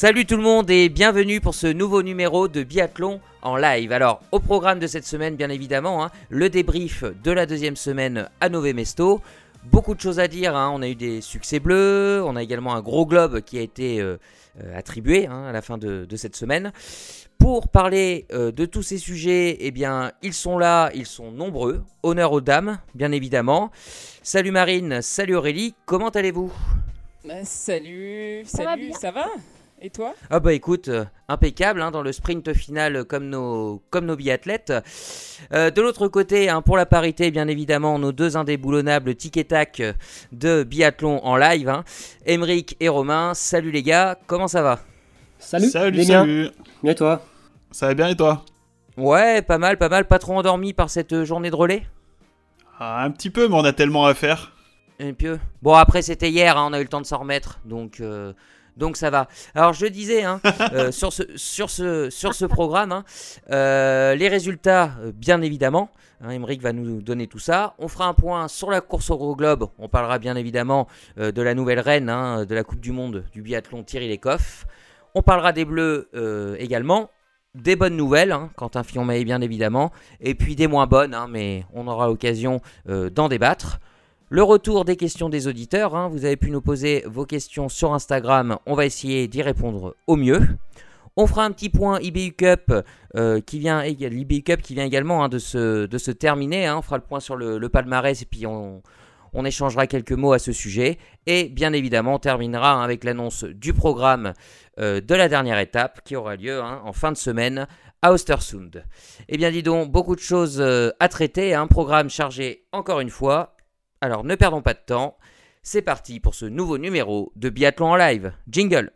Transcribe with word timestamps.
Salut 0.00 0.24
tout 0.24 0.38
le 0.38 0.42
monde 0.42 0.70
et 0.70 0.88
bienvenue 0.88 1.42
pour 1.42 1.54
ce 1.54 1.66
nouveau 1.66 2.02
numéro 2.02 2.48
de 2.48 2.62
Biathlon 2.62 3.20
en 3.42 3.56
live. 3.56 3.92
Alors, 3.92 4.22
au 4.32 4.40
programme 4.40 4.78
de 4.78 4.86
cette 4.86 5.04
semaine, 5.04 5.36
bien 5.36 5.50
évidemment, 5.50 6.02
hein, 6.02 6.10
le 6.30 6.48
débrief 6.48 7.04
de 7.22 7.30
la 7.30 7.44
deuxième 7.44 7.76
semaine 7.76 8.30
à 8.40 8.48
Nové 8.48 8.72
Mesto. 8.72 9.20
Beaucoup 9.64 9.94
de 9.94 10.00
choses 10.00 10.18
à 10.18 10.26
dire, 10.26 10.56
hein. 10.56 10.72
on 10.74 10.80
a 10.80 10.88
eu 10.88 10.94
des 10.94 11.20
succès 11.20 11.60
bleus, 11.60 12.22
on 12.24 12.34
a 12.34 12.42
également 12.42 12.74
un 12.74 12.80
gros 12.80 13.04
globe 13.04 13.42
qui 13.42 13.58
a 13.58 13.60
été 13.60 14.00
euh, 14.00 14.16
euh, 14.64 14.74
attribué 14.74 15.26
hein, 15.26 15.44
à 15.44 15.52
la 15.52 15.60
fin 15.60 15.76
de, 15.76 16.06
cette 16.16 16.34
semaine. 16.34 16.72
Pour 17.38 17.68
parler 17.68 18.24
euh, 18.32 18.52
de 18.52 18.64
tous 18.64 18.82
ces 18.82 18.96
sujets, 18.96 19.58
eh 19.60 19.70
bien, 19.70 20.12
ils 20.22 20.32
sont 20.32 20.56
là, 20.56 20.90
ils 20.94 21.04
sont 21.04 21.30
nombreux. 21.30 21.84
Honneur 22.02 22.32
aux 22.32 22.40
dames, 22.40 22.78
bien 22.94 23.12
évidemment. 23.12 23.70
Salut 24.22 24.50
Marine, 24.50 25.02
salut 25.02 25.34
Aurélie, 25.36 25.74
comment 25.84 26.08
allez-vous? 26.08 26.50
Bah, 27.22 27.44
Salut, 27.44 28.44
salut, 28.46 28.92
ça 28.98 29.10
va? 29.10 29.26
Et 29.82 29.90
toi 29.90 30.14
Ah 30.28 30.40
bah 30.40 30.52
écoute, 30.52 30.88
euh, 30.88 31.04
impeccable 31.28 31.80
hein, 31.80 31.90
dans 31.90 32.02
le 32.02 32.12
sprint 32.12 32.52
final 32.52 33.04
comme 33.04 33.28
nos, 33.28 33.82
comme 33.90 34.06
nos 34.06 34.16
biathlètes. 34.16 34.72
Euh, 35.52 35.70
de 35.70 35.80
l'autre 35.80 36.08
côté, 36.08 36.48
hein, 36.48 36.62
pour 36.62 36.76
la 36.76 36.86
parité, 36.86 37.30
bien 37.30 37.48
évidemment, 37.48 37.98
nos 37.98 38.12
deux 38.12 38.36
indéboulonnables 38.36 39.14
tic 39.14 39.36
et 39.36 39.44
tac 39.44 39.82
de 40.32 40.62
biathlon 40.64 41.24
en 41.24 41.36
live. 41.36 41.68
Hein. 41.68 41.84
et 42.26 42.88
Romain, 42.88 43.32
salut 43.34 43.70
les 43.70 43.82
gars, 43.82 44.18
comment 44.26 44.48
ça 44.48 44.62
va? 44.62 44.80
Salut 45.38 45.68
Salut, 45.70 46.04
salut 46.04 46.48
Bien 46.82 46.94
toi? 46.94 47.22
Ça 47.70 47.86
va 47.86 47.94
bien 47.94 48.08
et 48.08 48.16
toi? 48.16 48.44
Ouais, 48.96 49.40
pas 49.40 49.58
mal, 49.58 49.78
pas 49.78 49.88
mal, 49.88 50.06
pas 50.06 50.18
trop 50.18 50.34
endormi 50.34 50.74
par 50.74 50.90
cette 50.90 51.24
journée 51.24 51.50
de 51.50 51.56
relais? 51.56 51.86
Ah, 52.78 53.04
Un 53.04 53.10
petit 53.10 53.30
peu, 53.30 53.48
mais 53.48 53.54
on 53.54 53.64
a 53.64 53.72
tellement 53.72 54.04
à 54.06 54.14
faire. 54.14 54.52
Et 54.98 55.14
puis, 55.14 55.28
bon, 55.62 55.72
après 55.72 56.02
c'était 56.02 56.28
hier, 56.28 56.54
on 56.58 56.74
a 56.74 56.78
eu 56.78 56.82
le 56.82 56.88
temps 56.88 57.00
de 57.00 57.06
s'en 57.06 57.18
remettre, 57.18 57.60
donc... 57.64 58.00
Euh, 58.00 58.34
donc 58.80 58.96
ça 58.96 59.10
va. 59.10 59.28
Alors 59.54 59.74
je 59.74 59.86
disais 59.86 60.24
hein, 60.24 60.40
euh, 60.72 60.90
sur, 60.90 61.12
ce, 61.12 61.22
sur, 61.36 61.70
ce, 61.70 62.10
sur 62.10 62.34
ce 62.34 62.46
programme, 62.46 62.90
hein, 62.90 63.04
euh, 63.52 64.16
les 64.16 64.28
résultats, 64.28 64.94
euh, 65.02 65.12
bien 65.14 65.40
évidemment. 65.42 65.90
Hein, 66.22 66.38
va 66.60 66.72
nous 66.74 67.00
donner 67.00 67.28
tout 67.28 67.38
ça. 67.38 67.74
On 67.78 67.88
fera 67.88 68.06
un 68.06 68.12
point 68.12 68.46
sur 68.48 68.70
la 68.70 68.82
course 68.82 69.08
au 69.08 69.16
gros 69.16 69.34
globe. 69.34 69.68
On 69.78 69.88
parlera 69.88 70.18
bien 70.18 70.36
évidemment 70.36 70.86
de 71.16 71.40
la 71.40 71.54
nouvelle 71.54 71.80
reine 71.80 72.10
hein, 72.10 72.44
de 72.44 72.54
la 72.54 72.62
Coupe 72.62 72.80
du 72.80 72.92
Monde 72.92 73.24
du 73.32 73.40
biathlon 73.40 73.84
Thierry 73.84 74.10
Lecoff. 74.10 74.66
On 75.14 75.22
parlera 75.22 75.52
des 75.52 75.64
Bleus 75.64 76.10
également. 76.58 77.10
Des 77.54 77.74
bonnes 77.74 77.96
nouvelles, 77.96 78.32
hein, 78.32 78.50
Quentin 78.54 78.82
Fillon-Maillet 78.82 79.24
bien 79.24 79.40
évidemment. 79.40 79.92
Et 80.20 80.34
puis 80.34 80.56
des 80.56 80.66
moins 80.66 80.86
bonnes, 80.86 81.16
mais 81.30 81.64
on 81.72 81.88
aura 81.88 82.06
l'occasion 82.06 82.60
d'en 82.86 83.30
débattre. 83.30 83.80
Le 84.32 84.44
retour 84.44 84.84
des 84.84 84.94
questions 84.94 85.28
des 85.28 85.48
auditeurs, 85.48 85.96
hein. 85.96 86.06
vous 86.06 86.24
avez 86.24 86.36
pu 86.36 86.52
nous 86.52 86.60
poser 86.60 87.02
vos 87.04 87.26
questions 87.26 87.68
sur 87.68 87.92
Instagram, 87.92 88.58
on 88.64 88.74
va 88.76 88.86
essayer 88.86 89.26
d'y 89.26 89.42
répondre 89.42 89.96
au 90.06 90.14
mieux. 90.14 90.40
On 91.16 91.26
fera 91.26 91.44
un 91.44 91.50
petit 91.50 91.68
point 91.68 91.98
IBU 91.98 92.34
Cup 92.34 92.72
euh, 93.16 93.40
qui 93.40 93.58
vient, 93.58 93.82
Cup 93.82 94.62
qui 94.62 94.74
vient 94.74 94.84
également 94.84 95.24
hein, 95.24 95.28
de, 95.28 95.40
se, 95.40 96.10
terminer. 96.12 96.66
Hein. 96.66 96.76
On 96.78 96.82
fera 96.82 96.96
le 96.98 97.02
point 97.02 97.18
sur 97.18 97.34
le, 97.34 97.68
palmarès 97.68 98.22
et 98.22 98.24
puis 98.24 98.46
on, 98.46 98.82
échangera 99.44 99.88
quelques 99.88 100.12
mots 100.12 100.32
à 100.32 100.38
ce 100.38 100.52
sujet. 100.52 100.98
Et 101.26 101.48
bien 101.48 101.72
évidemment, 101.72 102.14
on 102.14 102.18
terminera 102.20 102.84
avec 102.84 103.02
l'annonce 103.02 103.42
du 103.42 103.74
programme 103.74 104.32
euh, 104.78 105.00
de 105.00 105.14
la 105.16 105.28
dernière 105.28 105.58
étape 105.58 106.02
qui 106.04 106.14
aura 106.14 106.36
lieu 106.36 106.62
en 106.62 106.92
fin 106.92 107.10
de 107.10 107.16
semaine 107.16 107.66
à 108.00 108.12
Ostersund. 108.12 108.84
Eh 109.28 109.36
bien 109.36 109.50
dis 109.50 109.64
donc, 109.64 109.90
beaucoup 109.90 110.14
de 110.14 110.20
choses 110.20 110.60
euh, 110.60 110.90
à 111.00 111.08
traiter, 111.08 111.52
un 111.52 111.66
programme 111.66 112.08
chargé 112.08 112.68
encore 112.70 113.00
une 113.00 113.10
fois. 113.10 113.56
Alors 114.02 114.24
ne 114.24 114.34
perdons 114.34 114.62
pas 114.62 114.72
de 114.72 114.78
temps, 114.78 115.18
c'est 115.62 115.82
parti 115.82 116.20
pour 116.20 116.34
ce 116.34 116.46
nouveau 116.46 116.78
numéro 116.78 117.32
de 117.36 117.50
Biathlon 117.50 117.88
en 117.88 117.96
live. 117.96 118.32
Jingle 118.48 118.92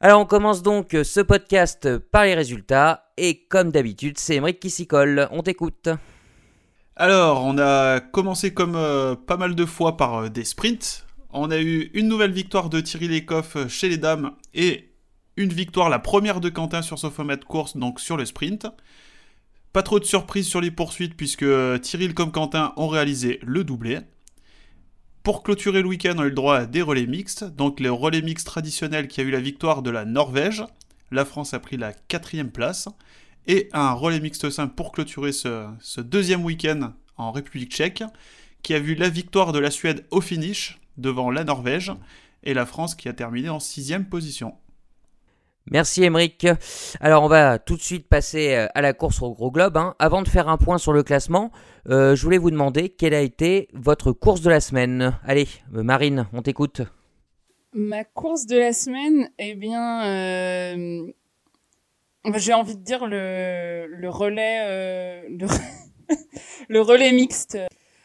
Alors 0.00 0.22
on 0.22 0.24
commence 0.24 0.62
donc 0.62 0.96
ce 1.02 1.20
podcast 1.20 1.98
par 1.98 2.24
les 2.24 2.34
résultats 2.34 3.12
et 3.18 3.44
comme 3.48 3.70
d'habitude 3.70 4.16
c'est 4.18 4.36
Emmerich 4.36 4.60
qui 4.60 4.70
s'y 4.70 4.86
colle, 4.86 5.28
on 5.30 5.42
t'écoute. 5.42 5.90
Alors, 7.00 7.44
on 7.44 7.58
a 7.58 8.00
commencé 8.00 8.52
comme 8.52 8.74
euh, 8.74 9.14
pas 9.14 9.36
mal 9.36 9.54
de 9.54 9.64
fois 9.64 9.96
par 9.96 10.14
euh, 10.16 10.28
des 10.28 10.42
sprints. 10.42 11.06
On 11.30 11.52
a 11.52 11.58
eu 11.58 11.92
une 11.94 12.08
nouvelle 12.08 12.32
victoire 12.32 12.70
de 12.70 12.80
Thierry 12.80 13.06
Lecoff 13.06 13.54
euh, 13.54 13.68
chez 13.68 13.88
les 13.88 13.98
dames 13.98 14.32
et 14.52 14.90
une 15.36 15.52
victoire, 15.52 15.90
la 15.90 16.00
première 16.00 16.40
de 16.40 16.48
Quentin 16.48 16.82
sur 16.82 16.98
Sophomet 16.98 17.38
course, 17.46 17.76
donc 17.76 18.00
sur 18.00 18.16
le 18.16 18.24
sprint. 18.24 18.66
Pas 19.72 19.84
trop 19.84 20.00
de 20.00 20.04
surprises 20.04 20.48
sur 20.48 20.60
les 20.60 20.72
poursuites 20.72 21.16
puisque 21.16 21.46
Thierry 21.82 22.12
comme 22.14 22.32
Quentin 22.32 22.72
ont 22.76 22.88
réalisé 22.88 23.38
le 23.42 23.62
doublé. 23.62 24.00
Pour 25.22 25.44
clôturer 25.44 25.82
le 25.82 25.88
week-end, 25.88 26.14
on 26.16 26.22
a 26.22 26.26
eu 26.26 26.30
le 26.30 26.34
droit 26.34 26.56
à 26.56 26.66
des 26.66 26.82
relais 26.82 27.06
mixtes. 27.06 27.44
Donc 27.44 27.78
les 27.78 27.88
relais 27.88 28.22
mixtes 28.22 28.48
traditionnels 28.48 29.06
qui 29.06 29.20
a 29.20 29.24
eu 29.24 29.30
la 29.30 29.38
victoire 29.38 29.82
de 29.82 29.90
la 29.90 30.04
Norvège. 30.04 30.64
La 31.12 31.24
France 31.24 31.54
a 31.54 31.60
pris 31.60 31.76
la 31.76 31.92
quatrième 31.92 32.50
place 32.50 32.88
et 33.48 33.68
un 33.72 33.92
relais 33.92 34.20
mixte 34.20 34.50
simple 34.50 34.74
pour 34.74 34.92
clôturer 34.92 35.32
ce, 35.32 36.00
deuxième 36.00 36.44
week-end 36.44 36.92
en 37.16 37.32
République 37.32 37.72
tchèque, 37.72 38.04
qui 38.62 38.74
a 38.74 38.78
vu 38.78 38.94
la 38.94 39.08
victoire 39.08 39.52
de 39.52 39.58
la 39.58 39.70
Suède 39.70 40.06
au 40.10 40.20
finish 40.20 40.78
devant 40.98 41.30
la 41.30 41.42
Norvège 41.42 41.92
et 42.44 42.54
la 42.54 42.66
France 42.66 42.94
qui 42.94 43.08
a 43.08 43.12
terminé 43.14 43.48
en 43.48 43.58
sixième 43.58 44.08
position. 44.08 44.54
Merci 45.70 46.02
Emeric. 46.02 46.46
Alors 47.00 47.24
on 47.24 47.28
va 47.28 47.58
tout 47.58 47.76
de 47.76 47.82
suite 47.82 48.08
passer 48.08 48.54
euh, 48.54 48.66
à 48.74 48.80
la 48.80 48.94
course 48.94 49.20
au 49.20 49.32
gros 49.34 49.50
globe. 49.50 49.76
Hein. 49.76 49.94
Avant 49.98 50.22
de 50.22 50.28
faire 50.28 50.48
un 50.48 50.56
point 50.56 50.78
sur 50.78 50.94
le 50.94 51.02
classement, 51.02 51.50
euh, 51.90 52.16
je 52.16 52.22
voulais 52.22 52.38
vous 52.38 52.50
demander 52.50 52.88
quelle 52.88 53.12
a 53.12 53.20
été 53.20 53.68
votre 53.74 54.12
course 54.12 54.40
de 54.40 54.48
la 54.48 54.60
semaine. 54.60 55.18
Allez, 55.26 55.46
euh, 55.74 55.82
Marine, 55.82 56.26
on 56.32 56.40
t'écoute. 56.40 56.82
Ma 57.74 58.02
course 58.04 58.46
de 58.46 58.56
la 58.56 58.72
semaine, 58.72 59.28
eh 59.38 59.54
bien, 59.54 60.00
j'ai 62.36 62.52
envie 62.52 62.76
de 62.76 62.82
dire 62.82 63.06
le, 63.06 63.86
le 63.86 64.08
relais, 64.08 64.60
euh, 64.66 65.22
le, 66.68 66.80
relais 66.80 67.12
mixte. 67.12 67.58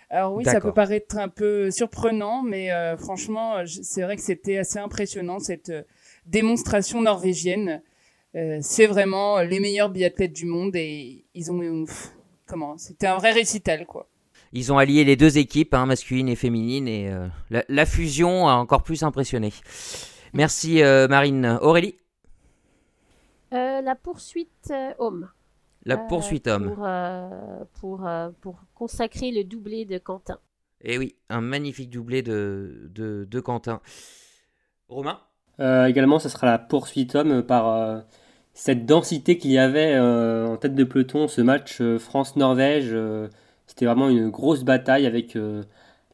Alors 0.09 0.33
oui, 0.35 0.45
ça 0.45 0.61
peut 0.61 0.73
paraître 0.73 1.17
un 1.17 1.29
peu 1.29 1.71
surprenant, 1.71 2.43
mais 2.43 2.71
euh, 2.71 2.95
franchement, 2.97 3.63
c'est 3.65 4.03
vrai 4.03 4.15
que 4.15 4.21
c'était 4.21 4.57
assez 4.57 4.77
impressionnant 4.77 5.39
cette 5.39 5.69
euh, 5.69 5.83
démonstration 6.27 7.01
norvégienne. 7.01 7.81
c'est 8.61 8.87
vraiment 8.87 9.41
les 9.41 9.59
meilleurs 9.59 9.89
biathlètes 9.89 10.33
du 10.33 10.45
monde 10.45 10.75
et 10.75 11.25
ils 11.35 11.51
ont 11.51 11.85
comment 12.47 12.77
C'était 12.77 13.07
un 13.07 13.17
vrai 13.17 13.31
récital 13.31 13.85
quoi. 13.85 14.07
Ils 14.53 14.71
ont 14.71 14.77
allié 14.77 15.03
les 15.03 15.15
deux 15.15 15.37
équipes, 15.37 15.73
hein, 15.73 15.85
masculine 15.85 16.29
et 16.29 16.35
féminine, 16.35 16.87
et 16.87 17.11
la, 17.49 17.63
la, 17.67 17.85
fusion 17.85 18.47
a 18.47 18.53
encore 18.53 18.83
plus 18.83 19.03
impressionné. 19.03 19.51
Merci 20.33 20.81
Marine. 21.09 21.59
Aurélie? 21.61 21.95
Euh, 23.53 23.81
la 23.81 23.95
poursuite 23.95 24.71
euh, 24.71 24.93
homme. 24.99 25.29
La 25.85 25.95
euh, 25.95 26.07
poursuite 26.07 26.47
homme. 26.47 26.73
Pour, 26.73 26.87
pour, 27.79 28.09
pour, 28.41 28.59
consacrer 28.73 29.31
le 29.31 29.43
doublé 29.43 29.85
de 29.85 29.97
Quentin. 29.97 30.39
Et 30.81 30.95
eh 30.95 30.97
oui, 30.97 31.15
un 31.29 31.41
magnifique 31.41 31.89
doublé 31.89 32.21
de, 32.21 32.89
de, 32.93 33.27
de 33.29 33.39
Quentin. 33.39 33.81
Romain? 34.87 35.19
Également, 35.59 36.19
ce 36.19 36.29
sera 36.29 36.47
la 36.47 36.57
poursuite 36.57 37.15
homme 37.15 37.43
par 37.43 38.03
cette 38.53 38.85
densité 38.85 39.37
qu'il 39.37 39.51
y 39.51 39.59
avait 39.59 39.97
en 39.99 40.57
tête 40.57 40.75
de 40.75 40.83
peloton, 40.83 41.27
ce 41.27 41.41
match 41.41 41.81
France-Norvège. 41.99 42.97
C'était 43.67 43.85
vraiment 43.85 44.09
une 44.09 44.29
grosse 44.29 44.63
bataille 44.63 45.05
avec 45.05 45.37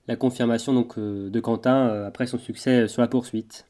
la 0.08 0.16
confirmation 0.18 0.74
donc, 0.74 1.00
de 1.00 1.40
Quentin 1.40 2.04
après 2.06 2.28
son 2.28 2.38
succès 2.38 2.88
sur 2.88 3.02
la 3.02 3.08
poursuite. 3.08 3.66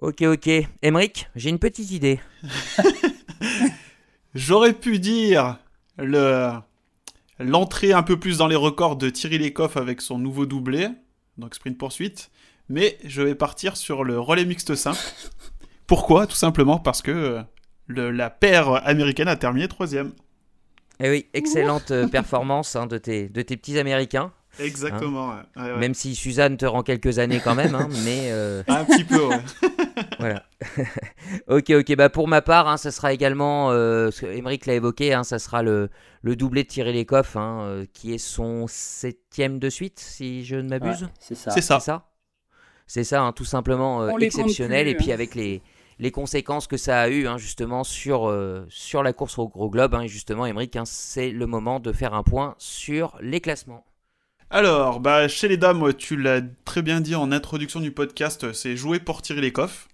Ok, 0.00 0.22
ok. 0.22 0.48
Emric, 0.80 1.28
j'ai 1.36 1.50
une 1.50 1.58
petite 1.58 1.90
idée. 1.90 2.20
J'aurais 4.34 4.72
pu 4.72 4.98
dire 4.98 5.58
le 5.98 6.52
l'entrée 7.38 7.92
un 7.92 8.02
peu 8.02 8.18
plus 8.18 8.38
dans 8.38 8.46
les 8.46 8.56
records 8.56 8.96
de 8.96 9.10
Thierry 9.10 9.38
Lecoff 9.38 9.76
avec 9.76 10.00
son 10.00 10.18
nouveau 10.18 10.46
doublé, 10.46 10.88
donc 11.36 11.54
sprint 11.54 11.76
poursuite, 11.76 12.30
mais 12.68 12.98
je 13.04 13.20
vais 13.20 13.34
partir 13.34 13.76
sur 13.76 14.04
le 14.04 14.18
relais 14.18 14.46
mixte 14.46 14.74
simple. 14.74 15.00
Pourquoi? 15.86 16.26
Tout 16.26 16.36
simplement 16.36 16.78
parce 16.78 17.02
que 17.02 17.42
la 17.88 18.30
paire 18.30 18.86
américaine 18.86 19.28
a 19.28 19.36
terminé 19.36 19.68
troisième. 19.68 20.12
Eh 20.98 21.10
oui, 21.10 21.26
excellente 21.34 21.90
euh, 21.90 22.06
performance 22.08 22.76
hein, 22.76 22.86
de, 22.86 22.98
tes, 22.98 23.28
de 23.28 23.42
tes 23.42 23.56
petits 23.56 23.78
Américains. 23.78 24.32
Exactement. 24.58 25.32
Hein. 25.32 25.76
Même 25.78 25.94
si 25.94 26.14
Suzanne 26.14 26.56
te 26.56 26.66
rend 26.66 26.82
quelques 26.82 27.18
années 27.18 27.40
quand 27.42 27.54
même, 27.54 27.74
hein, 27.74 27.88
mais 28.04 28.30
euh, 28.30 28.62
un 28.68 28.84
petit 28.84 29.04
peu. 29.04 29.26
Ouais. 29.26 29.40
voilà. 30.18 30.44
ok, 31.48 31.70
ok. 31.70 31.96
Bah 31.96 32.08
pour 32.08 32.28
ma 32.28 32.42
part, 32.42 32.68
hein, 32.68 32.76
ça 32.76 32.90
sera 32.90 33.12
également, 33.12 33.70
euh, 33.70 34.10
l'a 34.22 34.74
évoqué, 34.74 35.14
hein, 35.14 35.24
ça 35.24 35.38
sera 35.38 35.62
le, 35.62 35.88
le 36.22 36.36
doublé 36.36 36.64
de 36.64 36.68
Thierry 36.68 36.92
Lecoff, 36.92 37.36
hein, 37.36 37.60
euh, 37.62 37.86
qui 37.92 38.12
est 38.12 38.18
son 38.18 38.66
septième 38.68 39.58
de 39.58 39.70
suite, 39.70 40.00
si 40.00 40.44
je 40.44 40.56
ne 40.56 40.68
m'abuse. 40.68 41.08
c'est 41.18 41.34
ça. 41.34 41.50
C'est 41.50 41.60
ça. 41.60 42.06
C'est 42.86 43.04
ça, 43.04 43.22
hein, 43.22 43.32
tout 43.32 43.44
simplement 43.44 44.02
euh, 44.02 44.18
exceptionnel. 44.18 44.88
et 44.88 44.96
puis 44.96 45.12
avec 45.12 45.36
les 45.36 45.62
les 46.00 46.10
conséquences 46.10 46.66
que 46.66 46.78
ça 46.78 47.02
a 47.02 47.08
eu 47.08 47.28
hein, 47.28 47.36
justement 47.36 47.84
sur, 47.84 48.28
euh, 48.28 48.64
sur 48.70 49.02
la 49.02 49.12
course 49.12 49.38
au 49.38 49.48
gros 49.48 49.68
globe. 49.68 49.94
Hein, 49.94 50.02
et 50.02 50.08
justement, 50.08 50.46
Emmerich, 50.46 50.74
hein, 50.74 50.84
c'est 50.86 51.30
le 51.30 51.46
moment 51.46 51.78
de 51.78 51.92
faire 51.92 52.14
un 52.14 52.22
point 52.22 52.54
sur 52.58 53.16
les 53.20 53.40
classements. 53.40 53.84
Alors, 54.52 54.98
bah, 54.98 55.28
chez 55.28 55.46
les 55.46 55.56
dames, 55.56 55.94
tu 55.94 56.16
l'as 56.16 56.40
très 56.64 56.82
bien 56.82 57.00
dit 57.00 57.14
en 57.14 57.30
introduction 57.30 57.78
du 57.78 57.92
podcast, 57.92 58.52
c'est 58.52 58.76
jouer 58.76 58.98
pour 58.98 59.22
tirer 59.22 59.40
les 59.40 59.52
coffres. 59.52 59.86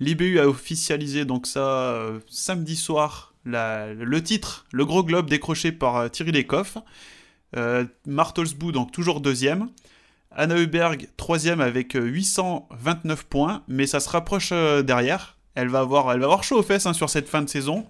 L'IBU 0.00 0.38
a 0.38 0.46
officialisé 0.46 1.24
donc 1.24 1.46
ça 1.46 1.60
euh, 1.60 2.20
samedi 2.28 2.76
soir 2.76 3.32
le 3.44 4.18
titre, 4.18 4.66
le 4.70 4.84
gros 4.84 5.02
globe 5.02 5.30
décroché 5.30 5.72
par 5.72 5.96
euh, 5.96 6.08
Thierry 6.08 6.32
Lecoff. 6.32 6.76
Euh, 7.56 7.86
Martelsbou 8.06 8.70
donc 8.70 8.92
toujours 8.92 9.22
deuxième. 9.22 9.70
Anna 10.30 10.58
Huberg 10.58 11.08
troisième 11.16 11.62
avec 11.62 11.94
829 11.94 13.24
points, 13.24 13.62
mais 13.66 13.86
ça 13.86 14.00
se 14.00 14.10
rapproche 14.10 14.52
derrière. 14.84 15.38
Elle 15.54 15.68
va 15.68 15.80
avoir, 15.80 16.12
elle 16.12 16.20
va 16.20 16.26
avoir 16.26 16.44
chaud 16.44 16.58
aux 16.58 16.62
fesses 16.62 16.84
hein, 16.84 16.92
sur 16.92 17.08
cette 17.08 17.28
fin 17.28 17.40
de 17.40 17.48
saison. 17.48 17.86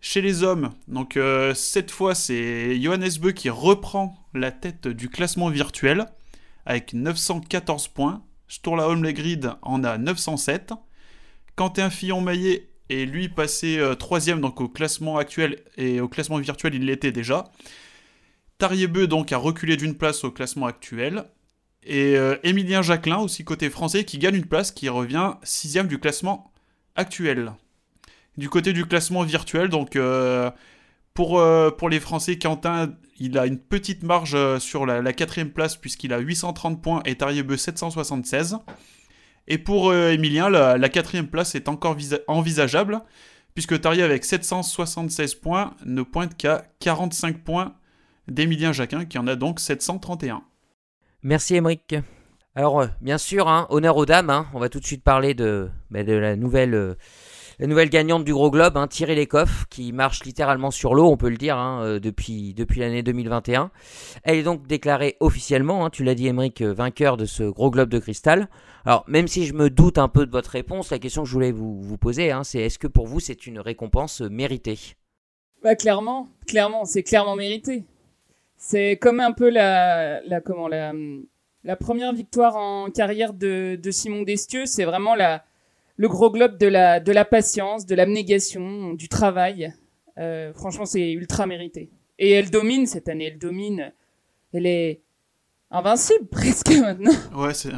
Chez 0.00 0.20
les 0.20 0.42
hommes, 0.42 0.70
donc 0.88 1.18
cette 1.54 1.90
fois 1.90 2.14
c'est 2.14 2.80
Johannes 2.80 3.18
Beu 3.20 3.32
qui 3.32 3.50
reprend 3.50 4.16
la 4.34 4.52
tête 4.52 4.86
du 4.86 5.08
classement 5.08 5.48
virtuel 5.48 6.06
avec 6.66 6.92
914 6.92 7.88
points. 7.88 8.22
Sturla 8.48 8.88
Holmlegrid 8.88 9.52
en 9.62 9.84
a 9.84 9.98
907. 9.98 10.74
Quentin 11.54 11.90
Fillon-Maillet 11.90 12.68
est 12.90 13.06
lui 13.06 13.28
passé 13.28 13.78
euh, 13.78 13.94
troisième 13.94 14.40
donc 14.40 14.60
au 14.60 14.68
classement 14.68 15.16
actuel 15.16 15.62
et 15.76 16.00
au 16.00 16.08
classement 16.08 16.38
virtuel 16.38 16.74
il 16.74 16.84
l'était 16.84 17.12
déjà. 17.12 17.44
Tariebeu 18.58 19.06
donc 19.06 19.32
a 19.32 19.38
reculé 19.38 19.76
d'une 19.76 19.96
place 19.96 20.24
au 20.24 20.30
classement 20.30 20.66
actuel. 20.66 21.24
Et 21.82 22.16
euh, 22.16 22.36
Emilien 22.42 22.82
Jacquelin 22.82 23.18
aussi 23.18 23.44
côté 23.44 23.70
français 23.70 24.04
qui 24.04 24.18
gagne 24.18 24.34
une 24.34 24.46
place 24.46 24.72
qui 24.72 24.88
revient 24.88 25.34
sixième 25.42 25.86
du 25.86 25.98
classement 25.98 26.52
actuel. 26.96 27.52
Du 28.36 28.48
côté 28.48 28.72
du 28.72 28.84
classement 28.84 29.22
virtuel 29.22 29.68
donc 29.68 29.96
euh, 29.96 30.50
pour, 31.14 31.42
pour 31.78 31.88
les 31.88 32.00
Français, 32.00 32.38
Quentin 32.38 32.92
il 33.18 33.38
a 33.38 33.46
une 33.46 33.58
petite 33.58 34.02
marge 34.02 34.34
euh, 34.34 34.58
sur 34.58 34.86
la, 34.86 35.12
quatrième 35.12 35.50
place 35.50 35.76
puisqu'il 35.76 36.12
a 36.12 36.18
830 36.18 36.82
points 36.82 37.02
et 37.04 37.16
Tariebeu 37.16 37.56
776. 37.56 38.58
Et 39.48 39.58
pour 39.58 39.90
euh, 39.90 40.10
Emilien, 40.10 40.48
la, 40.48 40.88
quatrième 40.88 41.28
place 41.28 41.54
est 41.54 41.68
encore 41.68 41.96
envisageable 42.26 43.00
puisque 43.54 43.80
Tarier 43.80 44.02
avec 44.02 44.24
776 44.24 45.36
points 45.36 45.74
ne 45.84 46.02
pointe 46.02 46.36
qu'à 46.36 46.64
45 46.80 47.42
points 47.42 47.74
d'Emilien 48.28 48.72
Jacquin 48.72 49.04
qui 49.04 49.18
en 49.18 49.26
a 49.26 49.36
donc 49.36 49.60
731. 49.60 50.42
Merci 51.22 51.56
Émeric. 51.56 51.94
Alors 52.54 52.80
euh, 52.80 52.86
bien 53.00 53.18
sûr, 53.18 53.48
hein, 53.48 53.66
honneur 53.70 53.96
aux 53.96 54.06
dames, 54.06 54.30
hein. 54.30 54.46
on 54.52 54.58
va 54.58 54.68
tout 54.68 54.80
de 54.80 54.86
suite 54.86 55.04
parler 55.04 55.34
de, 55.34 55.70
bah, 55.90 56.04
de 56.04 56.12
la 56.12 56.36
nouvelle 56.36 56.96
la 57.58 57.66
nouvelle 57.66 57.88
gagnante 57.88 58.24
du 58.24 58.34
Gros 58.34 58.50
Globe, 58.50 58.76
hein, 58.76 58.86
Thierry 58.86 59.14
Lecoff, 59.14 59.64
qui 59.70 59.92
marche 59.92 60.24
littéralement 60.24 60.70
sur 60.70 60.94
l'eau, 60.94 61.08
on 61.08 61.16
peut 61.16 61.30
le 61.30 61.38
dire, 61.38 61.56
hein, 61.56 61.82
euh, 61.82 61.98
depuis, 61.98 62.52
depuis 62.52 62.80
l'année 62.80 63.02
2021. 63.02 63.70
Elle 64.24 64.36
est 64.36 64.42
donc 64.42 64.66
déclarée 64.66 65.16
officiellement, 65.20 65.86
hein, 65.86 65.90
tu 65.90 66.04
l'as 66.04 66.14
dit 66.14 66.26
Émeric, 66.26 66.60
euh, 66.60 66.74
vainqueur 66.74 67.16
de 67.16 67.24
ce 67.24 67.44
Gros 67.44 67.70
Globe 67.70 67.88
de 67.88 67.98
cristal. 67.98 68.48
Alors, 68.84 69.04
même 69.08 69.26
si 69.26 69.46
je 69.46 69.54
me 69.54 69.70
doute 69.70 69.96
un 69.96 70.08
peu 70.08 70.26
de 70.26 70.30
votre 70.30 70.50
réponse, 70.50 70.90
la 70.90 70.98
question 70.98 71.22
que 71.22 71.28
je 71.28 71.32
voulais 71.32 71.52
vous, 71.52 71.80
vous 71.80 71.98
poser, 71.98 72.30
c'est 72.42 72.60
est-ce 72.60 72.78
que 72.78 72.86
pour 72.86 73.06
vous 73.06 73.20
c'est 73.20 73.46
une 73.46 73.58
récompense 73.58 74.20
méritée? 74.20 74.78
Bah 75.62 75.74
clairement, 75.74 76.28
clairement, 76.46 76.84
c'est 76.84 77.02
clairement 77.02 77.36
mérité. 77.36 77.84
C'est 78.58 78.98
comme 79.00 79.20
un 79.20 79.32
peu 79.32 79.48
la, 79.48 80.20
comment 80.44 80.68
la 80.68 81.76
première 81.76 82.12
victoire 82.12 82.56
en 82.56 82.90
carrière 82.90 83.32
de, 83.32 83.78
de 83.82 83.90
Simon 83.90 84.22
Destieux, 84.22 84.66
c'est 84.66 84.84
vraiment 84.84 85.14
la 85.14 85.42
le 85.96 86.08
gros 86.08 86.30
globe 86.30 86.58
de 86.58 86.66
la, 86.66 87.24
patience, 87.24 87.86
de 87.86 87.94
l'abnégation, 87.94 88.92
du 88.94 89.08
travail. 89.08 89.72
Euh, 90.18 90.52
franchement, 90.52 90.84
c'est 90.84 91.12
ultra 91.12 91.46
mérité. 91.46 91.90
Et 92.18 92.30
elle 92.30 92.50
domine 92.50 92.86
cette 92.86 93.08
année, 93.08 93.26
elle 93.26 93.38
domine. 93.38 93.92
Elle 94.52 94.66
est 94.66 95.02
invincible 95.70 96.26
presque 96.30 96.70
maintenant. 96.70 97.12
Ouais, 97.34 97.54
c'est. 97.54 97.70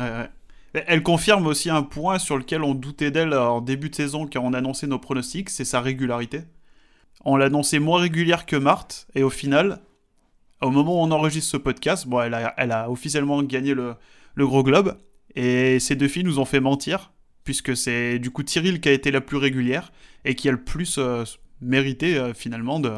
Elle 0.74 1.02
confirme 1.02 1.46
aussi 1.46 1.70
un 1.70 1.82
point 1.82 2.18
sur 2.18 2.36
lequel 2.36 2.62
on 2.62 2.74
doutait 2.74 3.10
d'elle 3.10 3.32
en 3.32 3.62
début 3.62 3.88
de 3.88 3.94
saison 3.94 4.28
quand 4.30 4.40
on 4.44 4.52
annonçait 4.52 4.86
nos 4.86 4.98
pronostics, 4.98 5.48
c'est 5.48 5.64
sa 5.64 5.80
régularité. 5.80 6.42
On 7.24 7.36
l'annonçait 7.36 7.78
moins 7.78 8.00
régulière 8.00 8.44
que 8.44 8.54
Marthe, 8.54 9.08
et 9.14 9.22
au 9.22 9.30
final, 9.30 9.80
au 10.60 10.70
moment 10.70 11.00
où 11.00 11.06
on 11.06 11.10
enregistre 11.10 11.50
ce 11.50 11.56
podcast, 11.56 12.06
bon, 12.06 12.20
elle 12.20 12.34
a, 12.34 12.54
elle 12.58 12.70
a 12.70 12.90
officiellement 12.90 13.42
gagné 13.42 13.74
le 13.74 13.96
gros 14.36 14.62
globe, 14.62 14.98
et 15.34 15.80
ces 15.80 15.96
deux 15.96 16.06
filles 16.06 16.24
nous 16.24 16.38
ont 16.38 16.44
fait 16.44 16.60
mentir, 16.60 17.12
puisque 17.48 17.74
c'est 17.78 18.18
du 18.18 18.30
coup 18.30 18.42
Cyril 18.46 18.78
qui 18.78 18.90
a 18.90 18.92
été 18.92 19.10
la 19.10 19.22
plus 19.22 19.38
régulière 19.38 19.90
et 20.26 20.34
qui 20.34 20.50
a 20.50 20.52
le 20.52 20.62
plus 20.62 20.98
euh, 20.98 21.24
mérité 21.62 22.18
euh, 22.18 22.34
finalement 22.34 22.78
de, 22.78 22.92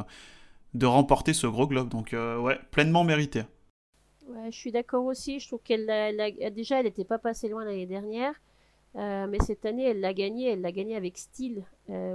de 0.74 0.86
remporter 0.86 1.34
ce 1.34 1.46
gros 1.46 1.68
globe. 1.68 1.88
Donc 1.88 2.14
euh, 2.14 2.36
ouais, 2.36 2.58
pleinement 2.72 3.04
mérité. 3.04 3.42
Ouais, 4.26 4.50
je 4.50 4.58
suis 4.58 4.72
d'accord 4.72 5.04
aussi. 5.04 5.38
Je 5.38 5.46
trouve 5.46 5.60
qu'elle 5.62 5.86
déjà 6.52 6.80
elle 6.80 6.86
n'était 6.86 7.04
pas 7.04 7.18
passée 7.18 7.48
loin 7.48 7.64
l'année 7.64 7.86
dernière, 7.86 8.34
mais 8.96 9.38
cette 9.38 9.64
année 9.64 9.84
elle 9.84 10.00
l'a 10.00 10.14
gagné. 10.14 10.48
Elle 10.48 10.62
l'a 10.62 10.72
gagné 10.72 10.96
avec 10.96 11.16
style 11.16 11.62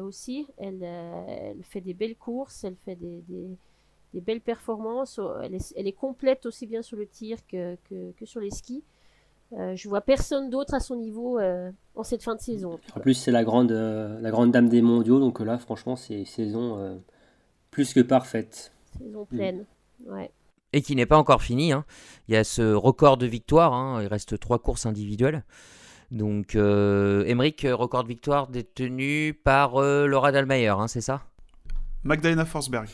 aussi. 0.04 0.46
Elle, 0.58 0.86
fait 1.64 1.80
des 1.80 1.94
belles 1.94 2.18
courses, 2.18 2.66
elle 2.66 2.76
fait 2.84 2.98
des, 2.98 3.22
belles 4.16 4.42
performances. 4.42 5.22
Elle 5.42 5.88
est, 5.88 5.98
complète 5.98 6.46
aussi 6.46 6.68
bien 6.68 6.82
sur 6.82 6.98
le 6.98 7.08
tir 7.08 7.38
que, 7.48 7.78
que 7.90 8.26
sur 8.26 8.42
les 8.42 8.52
skis. 8.52 8.84
Euh, 9.54 9.76
je 9.76 9.88
vois 9.88 10.02
personne 10.02 10.50
d'autre 10.50 10.74
à 10.74 10.80
son 10.80 10.96
niveau 10.96 11.40
euh, 11.40 11.72
en 11.96 12.04
cette 12.04 12.24
fin 12.24 12.36
de 12.36 12.42
saison. 12.42 12.80
En, 12.96 13.00
plus, 13.00 13.14
c'est 13.14 13.32
la 13.32 13.44
grande, 13.44 13.72
euh, 13.72 14.20
la 14.20 14.32
grande 14.32 14.52
dame 14.52 14.70
des 14.70 14.82
mondiaux, 14.82 15.20
donc 15.20 15.40
là, 15.40 15.58
franchement, 15.58 15.96
c'est 15.96 16.26
saison 16.26 17.02
plus 17.72 17.94
que 17.94 18.00
parfaite. 18.00 18.74
Saison 18.98 19.26
pleine, 19.26 19.66
ouais. 20.08 20.32
Et 20.74 20.82
qui 20.82 20.96
n'est 20.96 21.06
pas 21.06 21.18
encore 21.18 21.42
fini. 21.42 21.72
Hein. 21.72 21.86
Il 22.28 22.34
y 22.34 22.38
a 22.38 22.44
ce 22.44 22.74
record 22.74 23.18
de 23.18 23.26
victoire. 23.26 23.74
Hein. 23.74 24.02
Il 24.02 24.08
reste 24.08 24.40
trois 24.40 24.60
courses 24.60 24.86
individuelles. 24.86 25.44
Donc, 26.12 26.56
euh, 26.56 27.24
record 27.74 28.04
de 28.04 28.10
victoire 28.10 28.48
détenu 28.48 29.34
par 29.34 29.80
Laura 29.82 30.32
Dalmayer, 30.32 30.70
hein, 30.70 30.88
c'est 30.88 31.02
ça? 31.02 31.24
Magdalena 32.04 32.46
Forsberg. 32.46 32.90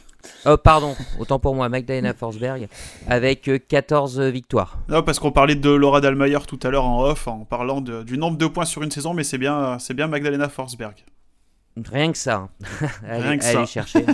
Oh, 0.46 0.58
pardon, 0.58 0.96
autant 1.20 1.40
pour 1.40 1.56
moi, 1.56 1.70
Magdalena 1.70 2.14
Forsberg, 2.14 2.68
avec 3.08 3.50
14 3.68 4.20
euh, 4.20 4.30
victoires. 4.30 4.80
Non, 4.90 5.04
parce 5.04 5.20
qu'on 5.20 5.32
parlait 5.32 5.56
de 5.56 5.70
Laura 5.70 6.02
Dalmayer 6.02 6.40
tout 6.48 6.60
à 6.64 6.70
l'heure 6.70 6.86
en 6.86 7.04
off, 7.04 7.28
en 7.28 7.46
parlant 7.46 7.82
du 7.82 8.18
nombre 8.18 8.38
de 8.38 8.48
points 8.48 8.66
sur 8.66 8.84
une 8.84 8.92
saison, 8.92 9.14
mais 9.14 9.24
c'est 9.24 9.38
bien, 9.38 9.80
c'est 9.80 9.94
bien 9.94 10.08
Magdalena 10.08 10.50
Forsberg. 10.50 10.96
Rien 11.92 12.12
que 12.12 12.18
ça. 12.18 12.50
Rien 13.04 13.38
que 13.38 13.44
ça. 13.44 13.66
chercher. 13.66 14.06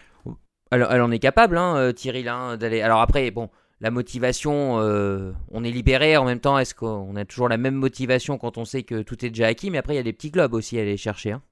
elle, 0.70 0.86
elle, 0.90 1.00
en 1.00 1.10
est 1.10 1.18
capable, 1.18 1.56
hein, 1.56 1.76
euh, 1.76 1.92
Thierry, 1.92 2.28
hein, 2.28 2.56
d'aller. 2.56 2.82
Alors 2.82 3.00
après, 3.00 3.30
bon, 3.30 3.48
la 3.80 3.90
motivation, 3.90 4.78
euh, 4.80 5.32
on 5.50 5.64
est 5.64 5.70
libéré. 5.70 6.16
En 6.16 6.24
même 6.24 6.40
temps, 6.40 6.58
est-ce 6.58 6.74
qu'on 6.74 7.16
a 7.16 7.24
toujours 7.24 7.48
la 7.48 7.56
même 7.56 7.74
motivation 7.74 8.38
quand 8.38 8.58
on 8.58 8.64
sait 8.64 8.82
que 8.82 9.02
tout 9.02 9.24
est 9.24 9.30
déjà 9.30 9.46
acquis? 9.48 9.70
Mais 9.70 9.78
après, 9.78 9.94
il 9.94 9.96
y 9.96 10.00
a 10.00 10.04
des 10.04 10.12
petits 10.12 10.30
globes 10.30 10.54
aussi 10.54 10.78
à 10.78 10.82
aller 10.82 10.96
chercher. 10.96 11.32
Hein. 11.32 11.42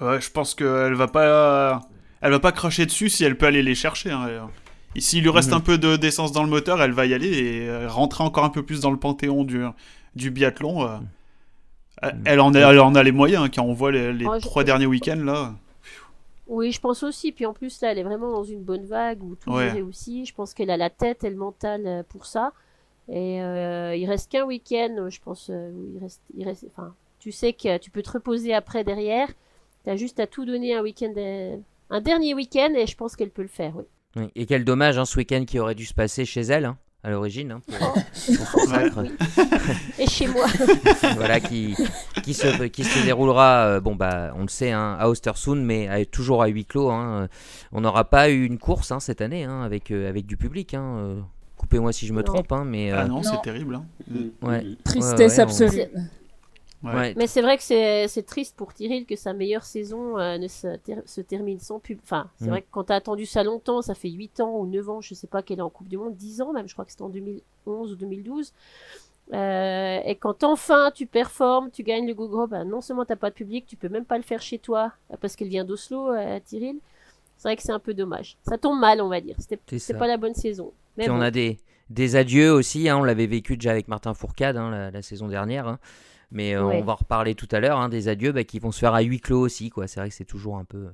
Ouais, 0.00 0.20
je 0.20 0.30
pense 0.30 0.54
qu'elle 0.54 0.94
va 0.94 1.06
pas 1.06 1.80
elle 2.22 2.30
va 2.30 2.40
pas 2.40 2.52
cracher 2.52 2.86
dessus 2.86 3.08
si 3.08 3.24
elle 3.24 3.36
peut 3.36 3.46
aller 3.46 3.62
les 3.62 3.74
chercher. 3.74 4.10
Hein. 4.10 4.48
S'il 4.96 5.22
lui 5.22 5.30
reste 5.30 5.50
mhm. 5.50 5.56
un 5.56 5.60
peu 5.60 5.78
d'essence 5.98 6.32
dans 6.32 6.44
le 6.44 6.48
moteur, 6.48 6.80
elle 6.82 6.92
va 6.92 7.06
y 7.06 7.14
aller 7.14 7.28
et 7.28 7.68
euh, 7.68 7.88
rentrer 7.88 8.22
encore 8.24 8.44
un 8.44 8.50
peu 8.50 8.62
plus 8.62 8.80
dans 8.80 8.90
le 8.90 8.96
panthéon 8.96 9.44
du, 9.44 9.64
du 10.14 10.30
biathlon. 10.30 10.86
Euh. 10.86 10.96
Mhm. 12.02 12.22
Elle, 12.24 12.40
en 12.40 12.54
a, 12.54 12.60
elle 12.60 12.80
en 12.80 12.94
a 12.94 13.02
les 13.02 13.12
moyens 13.12 13.44
hein, 13.44 13.50
quand 13.54 13.62
on 13.62 13.72
voit 13.72 13.92
les, 13.92 14.24
oh, 14.24 14.38
trois 14.40 14.64
derniers 14.64 14.86
week-ends 14.86 15.22
là. 15.24 15.54
Oui, 16.46 16.70
je 16.70 16.80
pense 16.80 17.02
aussi. 17.02 17.32
Puis 17.32 17.46
en 17.46 17.52
plus, 17.52 17.80
là, 17.80 17.92
elle 17.92 17.98
est 17.98 18.02
vraiment 18.02 18.30
dans 18.30 18.44
une 18.44 18.62
bonne 18.62 18.84
vague 18.84 19.22
où 19.22 19.36
tout 19.36 19.52
ouais. 19.52 19.80
aussi. 19.80 20.26
Je 20.26 20.34
pense 20.34 20.52
qu'elle 20.52 20.70
a 20.70 20.76
la 20.76 20.90
tête 20.90 21.24
et 21.24 21.30
le 21.30 21.36
mental 21.36 21.86
euh, 21.86 22.02
pour 22.08 22.26
ça. 22.26 22.52
Et 23.08 23.36
il 23.38 24.06
reste 24.06 24.30
qu'un 24.30 24.44
week-end, 24.44 25.08
je 25.10 25.20
pense. 25.20 25.48
il 25.48 25.98
reste, 26.00 26.22
il 26.36 26.44
reste, 26.44 26.64
enfin, 26.70 26.94
tu 27.18 27.32
sais 27.32 27.52
que 27.52 27.76
tu 27.78 27.90
peux 27.90 28.00
te 28.00 28.12
reposer 28.12 28.54
après 28.54 28.84
derrière. 28.84 29.28
Tu 29.84 29.90
as 29.90 29.96
juste 29.96 30.20
à 30.20 30.26
tout 30.28 30.44
donner 30.44 30.74
un 30.74 30.82
week-end 30.82 31.12
un 31.92 32.00
dernier 32.00 32.34
week-end 32.34 32.72
et 32.74 32.86
je 32.86 32.96
pense 32.96 33.14
qu'elle 33.16 33.30
peut 33.30 33.42
le 33.42 33.48
faire, 33.48 33.74
oui. 33.76 33.84
Et 34.34 34.46
quel 34.46 34.64
dommage, 34.64 34.98
hein, 34.98 35.04
ce 35.04 35.16
week-end 35.16 35.44
qui 35.46 35.58
aurait 35.58 35.74
dû 35.74 35.86
se 35.86 35.94
passer 35.94 36.24
chez 36.24 36.42
elle, 36.42 36.66
hein, 36.66 36.76
à 37.02 37.10
l'origine. 37.10 37.52
Hein, 37.52 37.60
oh. 37.80 37.94
Et 39.98 40.06
chez 40.06 40.26
moi. 40.26 40.46
voilà, 41.16 41.40
qui, 41.40 41.74
qui, 42.22 42.34
se, 42.34 42.64
qui 42.66 42.84
se 42.84 43.04
déroulera, 43.04 43.66
euh, 43.66 43.80
bon, 43.80 43.94
bah, 43.94 44.34
on 44.36 44.42
le 44.42 44.48
sait, 44.48 44.70
hein, 44.70 44.96
à 44.98 45.08
Ostersund, 45.08 45.64
mais 45.64 46.04
toujours 46.06 46.42
à 46.42 46.48
huis 46.48 46.66
clos. 46.66 46.90
Hein. 46.90 47.28
On 47.72 47.80
n'aura 47.80 48.04
pas 48.04 48.28
eu 48.28 48.44
une 48.44 48.58
course 48.58 48.92
cette 49.00 49.22
année 49.22 49.44
avec, 49.44 49.90
euh, 49.90 50.08
avec 50.08 50.26
du 50.26 50.36
public. 50.36 50.74
Euh. 50.74 51.20
Coupez-moi 51.56 51.92
si 51.92 52.06
je 52.06 52.12
me 52.12 52.22
trompe, 52.22 52.52
mais. 52.66 52.90
Ah 52.90 53.06
non, 53.06 53.22
c'est 53.22 53.40
terrible. 53.42 53.80
Ouais. 54.42 54.64
Tristesse 54.84 55.38
absolue. 55.38 55.84
Mais 56.82 57.26
c'est 57.26 57.42
vrai 57.42 57.56
que 57.56 57.62
c'est 57.62 58.26
triste 58.26 58.56
pour 58.56 58.74
Tyrell 58.74 59.06
que 59.06 59.16
sa 59.16 59.32
meilleure 59.32 59.64
saison 59.64 60.18
euh, 60.18 60.38
ne 60.38 60.48
se, 60.48 60.78
se, 61.06 61.20
termine 61.20 61.60
sans 61.60 61.78
pub. 61.78 61.98
Enfin, 62.02 62.28
c'est 62.38 62.46
mm. 62.46 62.50
vrai 62.50 62.62
que 62.62 62.66
quand 62.70 62.84
tu 62.84 62.92
as 62.92 62.96
attendu 62.96 63.26
ça 63.26 63.44
longtemps, 63.44 63.82
ça 63.82 63.94
fait 63.94 64.10
8 64.10 64.40
ans 64.40 64.58
ou 64.58 64.66
9 64.66 64.88
ans, 64.88 65.00
je 65.00 65.14
sais 65.14 65.26
pas 65.26 65.42
qu'elle 65.42 65.58
est 65.58 65.62
en 65.62 65.70
Coupe 65.70 65.88
du 65.88 65.96
Monde, 65.96 66.16
10 66.16 66.42
ans 66.42 66.52
même, 66.52 66.68
je 66.68 66.72
crois 66.74 66.84
que 66.84 66.90
c'était 66.90 67.02
en 67.02 67.08
2011 67.08 67.92
ou 67.92 67.96
2012. 67.96 68.52
Euh, 69.32 70.00
et 70.04 70.16
quand 70.16 70.42
enfin 70.42 70.90
tu 70.92 71.06
performes, 71.06 71.70
tu 71.70 71.82
gagnes 71.84 72.06
le 72.06 72.14
GoGro, 72.14 72.48
ben 72.48 72.64
non 72.64 72.80
seulement 72.80 73.04
t'as 73.04 73.16
pas 73.16 73.30
de 73.30 73.34
public, 73.34 73.64
tu 73.66 73.76
peux 73.76 73.88
même 73.88 74.04
pas 74.04 74.16
le 74.16 74.24
faire 74.24 74.42
chez 74.42 74.58
toi 74.58 74.92
parce 75.20 75.36
qu'elle 75.36 75.48
vient 75.48 75.64
d'Oslo, 75.64 76.12
euh, 76.12 76.40
Tyril. 76.44 76.76
C'est 77.36 77.48
vrai 77.48 77.56
que 77.56 77.62
c'est 77.62 77.72
un 77.72 77.78
peu 77.78 77.94
dommage. 77.94 78.36
Ça 78.42 78.58
tombe 78.58 78.78
mal, 78.78 79.00
on 79.00 79.08
va 79.08 79.20
dire. 79.20 79.36
C'est 79.38 79.58
C'était 79.78 79.98
pas 79.98 80.06
la 80.06 80.16
bonne 80.16 80.34
saison. 80.34 80.72
Mais 80.96 81.04
Puis 81.04 81.12
bon. 81.12 81.18
on 81.18 81.22
a 81.22 81.30
des, 81.30 81.58
des 81.90 82.14
adieux 82.14 82.52
aussi, 82.52 82.88
hein, 82.88 82.98
on 82.98 83.04
l'avait 83.04 83.26
vécu 83.26 83.56
déjà 83.56 83.70
avec 83.70 83.88
Martin 83.88 84.14
Fourcade 84.14 84.56
hein, 84.56 84.70
la, 84.70 84.90
la 84.90 85.02
saison 85.02 85.28
dernière. 85.28 85.66
hein. 85.66 85.78
Mais 86.32 86.54
euh, 86.56 86.64
Ouais. 86.64 86.78
on 86.80 86.84
va 86.84 86.92
en 86.94 86.96
reparler 86.96 87.34
tout 87.34 87.48
à 87.52 87.60
l'heure, 87.60 87.78
hein, 87.78 87.88
des 87.88 88.08
adieux 88.08 88.32
bah, 88.32 88.44
qui 88.44 88.58
vont 88.58 88.72
se 88.72 88.78
faire 88.80 88.94
à 88.94 89.02
huis 89.02 89.20
clos 89.20 89.40
aussi. 89.40 89.70
quoi. 89.70 89.86
C'est 89.86 90.00
vrai 90.00 90.08
que 90.08 90.14
c'est 90.14 90.24
toujours 90.24 90.56
un 90.56 90.64
peu, 90.64 90.86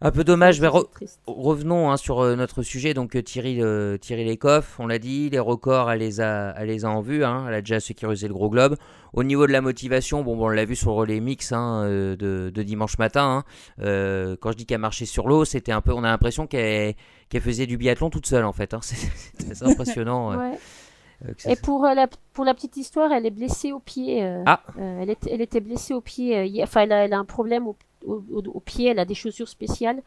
un 0.00 0.10
peu 0.10 0.24
dommage. 0.24 0.60
Mais 0.60 0.66
re- 0.68 0.88
revenons 1.26 1.90
hein, 1.90 1.96
sur 1.96 2.20
euh, 2.20 2.34
notre 2.36 2.62
sujet. 2.62 2.94
Donc 2.94 3.14
euh, 3.16 3.22
Thierry, 3.22 3.62
euh, 3.62 3.96
Thierry 3.96 4.24
Lecoff, 4.24 4.76
on 4.80 4.86
l'a 4.86 4.98
dit, 4.98 5.30
les 5.30 5.38
records, 5.38 5.90
elle 5.90 6.00
les 6.00 6.20
a, 6.20 6.54
elle 6.58 6.68
les 6.68 6.84
a 6.84 6.90
en 6.90 7.00
vue. 7.00 7.24
hein. 7.24 7.44
Elle 7.48 7.54
a 7.54 7.60
déjà 7.60 7.80
sécurisé 7.80 8.28
le 8.28 8.34
gros 8.34 8.50
globe. 8.50 8.76
Au 9.12 9.22
niveau 9.22 9.46
de 9.46 9.52
la 9.52 9.60
motivation, 9.60 10.22
bon, 10.22 10.36
bon, 10.36 10.46
on 10.46 10.48
l'a 10.48 10.64
vu 10.64 10.74
sur 10.74 10.90
le 10.90 10.96
relais 10.96 11.20
mix 11.20 11.52
hein, 11.52 11.84
de, 11.88 12.50
de 12.52 12.62
dimanche 12.64 12.98
matin. 12.98 13.44
Euh, 13.80 14.36
quand 14.40 14.50
je 14.50 14.56
dis 14.56 14.66
qu'elle 14.66 14.80
marchait 14.80 15.06
sur 15.06 15.28
l'eau, 15.28 15.44
c'était 15.44 15.70
un 15.70 15.80
peu, 15.80 15.92
on 15.92 16.02
a 16.02 16.08
l'impression 16.08 16.48
qu'elle 16.48 16.94
qu'elle 17.28 17.40
faisait 17.42 17.66
du 17.66 17.76
biathlon 17.78 18.10
toute 18.10 18.26
seule 18.26 18.44
en 18.44 18.52
fait. 18.52 18.74
C'est 18.82 19.62
impressionnant. 19.62 20.36
Ouais. 20.36 20.58
Euh, 21.28 21.32
Et 21.50 21.56
pour, 21.56 21.84
euh, 21.84 21.94
la, 21.94 22.06
pour 22.32 22.44
la 22.44 22.54
petite 22.54 22.76
histoire, 22.76 23.12
elle 23.12 23.26
est 23.26 23.30
blessée 23.30 23.72
au 23.72 23.78
pied. 23.80 24.22
euh, 24.24 24.42
Ah. 24.46 24.60
elle, 24.78 25.10
est- 25.10 25.26
elle 25.30 25.40
était 25.40 25.60
blessée 25.60 25.94
au 25.94 26.00
pied. 26.00 26.62
Enfin, 26.62 26.82
elle 26.82 26.92
a, 26.92 27.04
elle 27.04 27.12
a 27.14 27.18
un 27.18 27.24
problème 27.24 27.66
au- 27.66 27.76
au 28.06 28.60
pied. 28.60 28.90
Elle 28.90 28.98
a 28.98 29.04
des 29.04 29.14
chaussures 29.14 29.48
spéciales. 29.48 30.02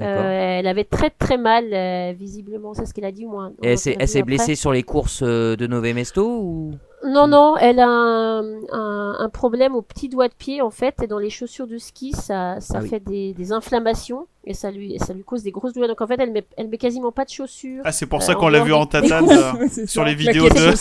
Euh, 0.00 0.58
elle 0.58 0.66
avait 0.66 0.84
très 0.84 1.10
très 1.10 1.36
mal, 1.38 1.66
euh, 1.72 2.12
visiblement. 2.18 2.74
C'est 2.74 2.86
ce 2.86 2.94
qu'elle 2.94 3.04
a 3.04 3.12
dit, 3.12 3.26
moi. 3.26 3.50
Et 3.62 3.68
elle 3.72 3.78
s'est 3.78 3.96
elle 3.98 4.08
s'est 4.08 4.22
blessée 4.22 4.54
sur 4.54 4.72
les 4.72 4.82
courses 4.82 5.20
euh, 5.22 5.56
de 5.56 5.66
Nové 5.66 5.92
Mesto 5.94 6.26
ou? 6.40 6.72
Non, 7.06 7.26
non, 7.26 7.56
elle 7.58 7.80
a 7.80 7.86
un, 7.86 8.42
un, 8.72 9.16
un 9.18 9.28
problème 9.28 9.74
au 9.74 9.82
petit 9.82 10.08
doigt 10.08 10.28
de 10.28 10.32
pied, 10.34 10.62
en 10.62 10.70
fait. 10.70 11.02
Et 11.02 11.06
dans 11.06 11.18
les 11.18 11.28
chaussures 11.28 11.66
de 11.66 11.76
ski, 11.76 12.12
ça, 12.12 12.60
ça 12.60 12.78
Ah 12.78 12.82
oui. 12.82 12.88
fait 12.88 13.00
des, 13.00 13.34
des 13.34 13.52
inflammations. 13.52 14.26
Et 14.46 14.54
ça 14.54 14.70
lui, 14.70 14.98
ça 14.98 15.12
lui 15.12 15.22
cause 15.22 15.42
des 15.42 15.50
grosses 15.50 15.74
douleurs. 15.74 15.88
Donc, 15.90 16.00
en 16.00 16.06
fait, 16.06 16.16
elle 16.18 16.32
met, 16.32 16.44
elle 16.56 16.68
met 16.68 16.78
quasiment 16.78 17.12
pas 17.12 17.24
de 17.26 17.30
chaussures. 17.30 17.82
Ah, 17.84 17.92
c'est 17.92 18.06
pour 18.06 18.20
Euh, 18.20 18.22
ça 18.24 18.34
qu'on 18.34 18.48
l'a 18.48 18.62
vu 18.64 18.72
en 18.72 18.86
tatane 18.86 19.28
euh, 19.30 19.52
sur 19.86 20.02
les 20.04 20.14
vidéos 20.14 20.48
de- 20.48 20.74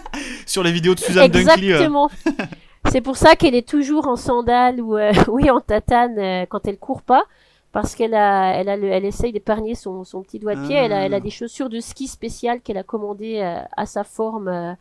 sur 0.46 0.62
les 0.62 0.72
vidéos 0.72 0.94
de 0.94 1.00
Suzanne 1.00 1.30
Dunkley. 1.30 1.70
Exactement. 1.70 2.10
C'est 2.90 3.02
pour 3.02 3.16
ça 3.18 3.36
qu'elle 3.36 3.54
est 3.54 3.68
toujours 3.68 4.08
en 4.08 4.16
sandales 4.16 4.80
ou 4.80 4.96
euh, 4.96 5.12
oui 5.28 5.50
en 5.50 5.60
tatane 5.60 6.18
euh, 6.18 6.46
quand 6.48 6.66
elle 6.66 6.78
court 6.78 7.02
pas, 7.02 7.24
parce 7.72 7.94
qu'elle 7.94 8.14
a, 8.14 8.54
elle 8.56 8.68
a, 8.68 8.76
le- 8.76 8.88
elle 8.90 9.04
essaye 9.04 9.32
d'épargner 9.32 9.74
son, 9.74 10.04
son 10.04 10.22
petit 10.22 10.38
doigt 10.38 10.54
de 10.56 10.66
pied. 10.66 10.76
Elle, 10.76 10.92
a, 10.92 11.00
elle 11.04 11.14
a 11.14 11.18
Ah. 11.18 11.20
des 11.20 11.30
chaussures 11.30 11.68
de 11.68 11.80
ski 11.80 12.08
spéciales 12.08 12.60
qu'elle 12.60 12.78
a 12.78 12.82
commandées 12.82 13.38
euh, 13.40 13.60
à 13.76 13.86
sa 13.86 14.04
forme. 14.04 14.48
euh, 14.48 14.72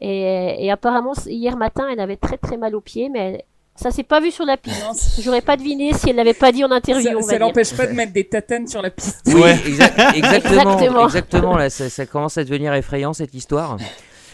et, 0.00 0.66
et 0.66 0.70
apparemment 0.70 1.12
hier 1.26 1.56
matin, 1.56 1.86
elle 1.92 2.00
avait 2.00 2.16
très 2.16 2.36
très 2.38 2.56
mal 2.56 2.74
aux 2.74 2.80
pieds, 2.80 3.08
mais 3.08 3.18
elle- 3.18 3.42
ça 3.74 3.90
s'est 3.90 4.02
pas 4.02 4.20
vu 4.20 4.30
sur 4.30 4.44
la 4.44 4.56
piste. 4.58 5.20
J'aurais 5.22 5.40
pas 5.40 5.56
deviné 5.56 5.94
si 5.94 6.10
elle 6.10 6.16
l'avait 6.16 6.34
pas 6.34 6.52
dit 6.52 6.62
en 6.62 6.70
interview. 6.70 7.10
ça, 7.10 7.16
on 7.16 7.22
ça 7.22 7.38
l'empêche 7.38 7.74
pas 7.74 7.86
de 7.86 7.92
mettre 7.92 8.12
des 8.12 8.24
tatanes 8.28 8.66
sur 8.66 8.82
la 8.82 8.90
piste. 8.90 9.22
Oui, 9.26 9.34
Ouais. 9.40 9.54
exa- 9.54 10.14
exactement, 10.14 10.60
Exactement. 10.60 11.04
exactement. 11.06 11.56
Là, 11.56 11.70
ça, 11.70 11.88
ça 11.88 12.04
commence 12.04 12.36
à 12.36 12.44
devenir 12.44 12.74
effrayant 12.74 13.14
cette 13.14 13.32
histoire. 13.34 13.78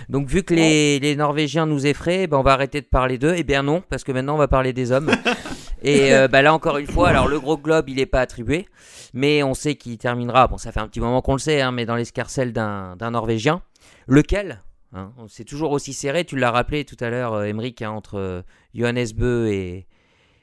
Donc, 0.09 0.27
vu 0.27 0.43
que 0.43 0.55
les, 0.55 0.99
les 0.99 1.15
Norvégiens 1.17 1.67
nous 1.67 1.87
effraient, 1.87 2.27
ben, 2.27 2.39
on 2.39 2.43
va 2.43 2.53
arrêter 2.53 2.81
de 2.81 2.87
parler 2.87 3.17
d'eux. 3.19 3.35
Eh 3.37 3.45
bien 3.45 3.63
non, 3.63 3.81
parce 3.89 4.03
que 4.05 4.11
maintenant 4.11 4.35
on 4.35 4.39
va 4.39 4.49
parler 4.49 4.73
des 4.73 4.91
hommes. 4.91 5.11
Et 5.83 6.13
euh, 6.15 6.29
bah, 6.29 6.43
là 6.43 6.53
encore 6.53 6.79
une 6.79 6.87
fois, 6.87 7.09
alors 7.09 7.29
le 7.29 7.39
gros 7.41 7.57
globe, 7.57 7.89
il 7.89 7.97
n'est 7.97 8.07
pas 8.07 8.21
attribué, 8.21 8.67
mais 9.15 9.43
on 9.43 9.55
sait 9.55 9.77
qu'il 9.77 9.97
terminera. 9.99 10.49
Bon, 10.49 10.59
ça 10.59 10.73
fait 10.73 10.81
un 10.81 10.89
petit 10.89 11.01
moment 11.01 11.23
qu'on 11.23 11.35
le 11.35 11.39
sait, 11.39 11.61
hein, 11.61 11.73
mais 11.73 11.87
dans 11.87 11.95
l'escarcelle 11.97 12.53
d'un 12.53 13.11
Norvégien. 13.11 13.63
Lequel 14.07 14.63
hein, 14.93 15.13
C'est 15.29 15.45
toujours 15.45 15.71
aussi 15.73 15.93
serré. 15.93 16.25
Tu 16.25 16.37
l'as 16.37 16.51
rappelé 16.51 16.85
tout 16.85 16.97
à 17.01 17.11
l'heure, 17.11 17.35
euh, 17.35 17.45
Emmerich, 17.45 17.83
hein, 17.83 17.91
entre 17.91 18.19
euh, 18.19 18.43
Johannes 18.75 19.07
Bö 19.17 19.49
et, 19.49 19.87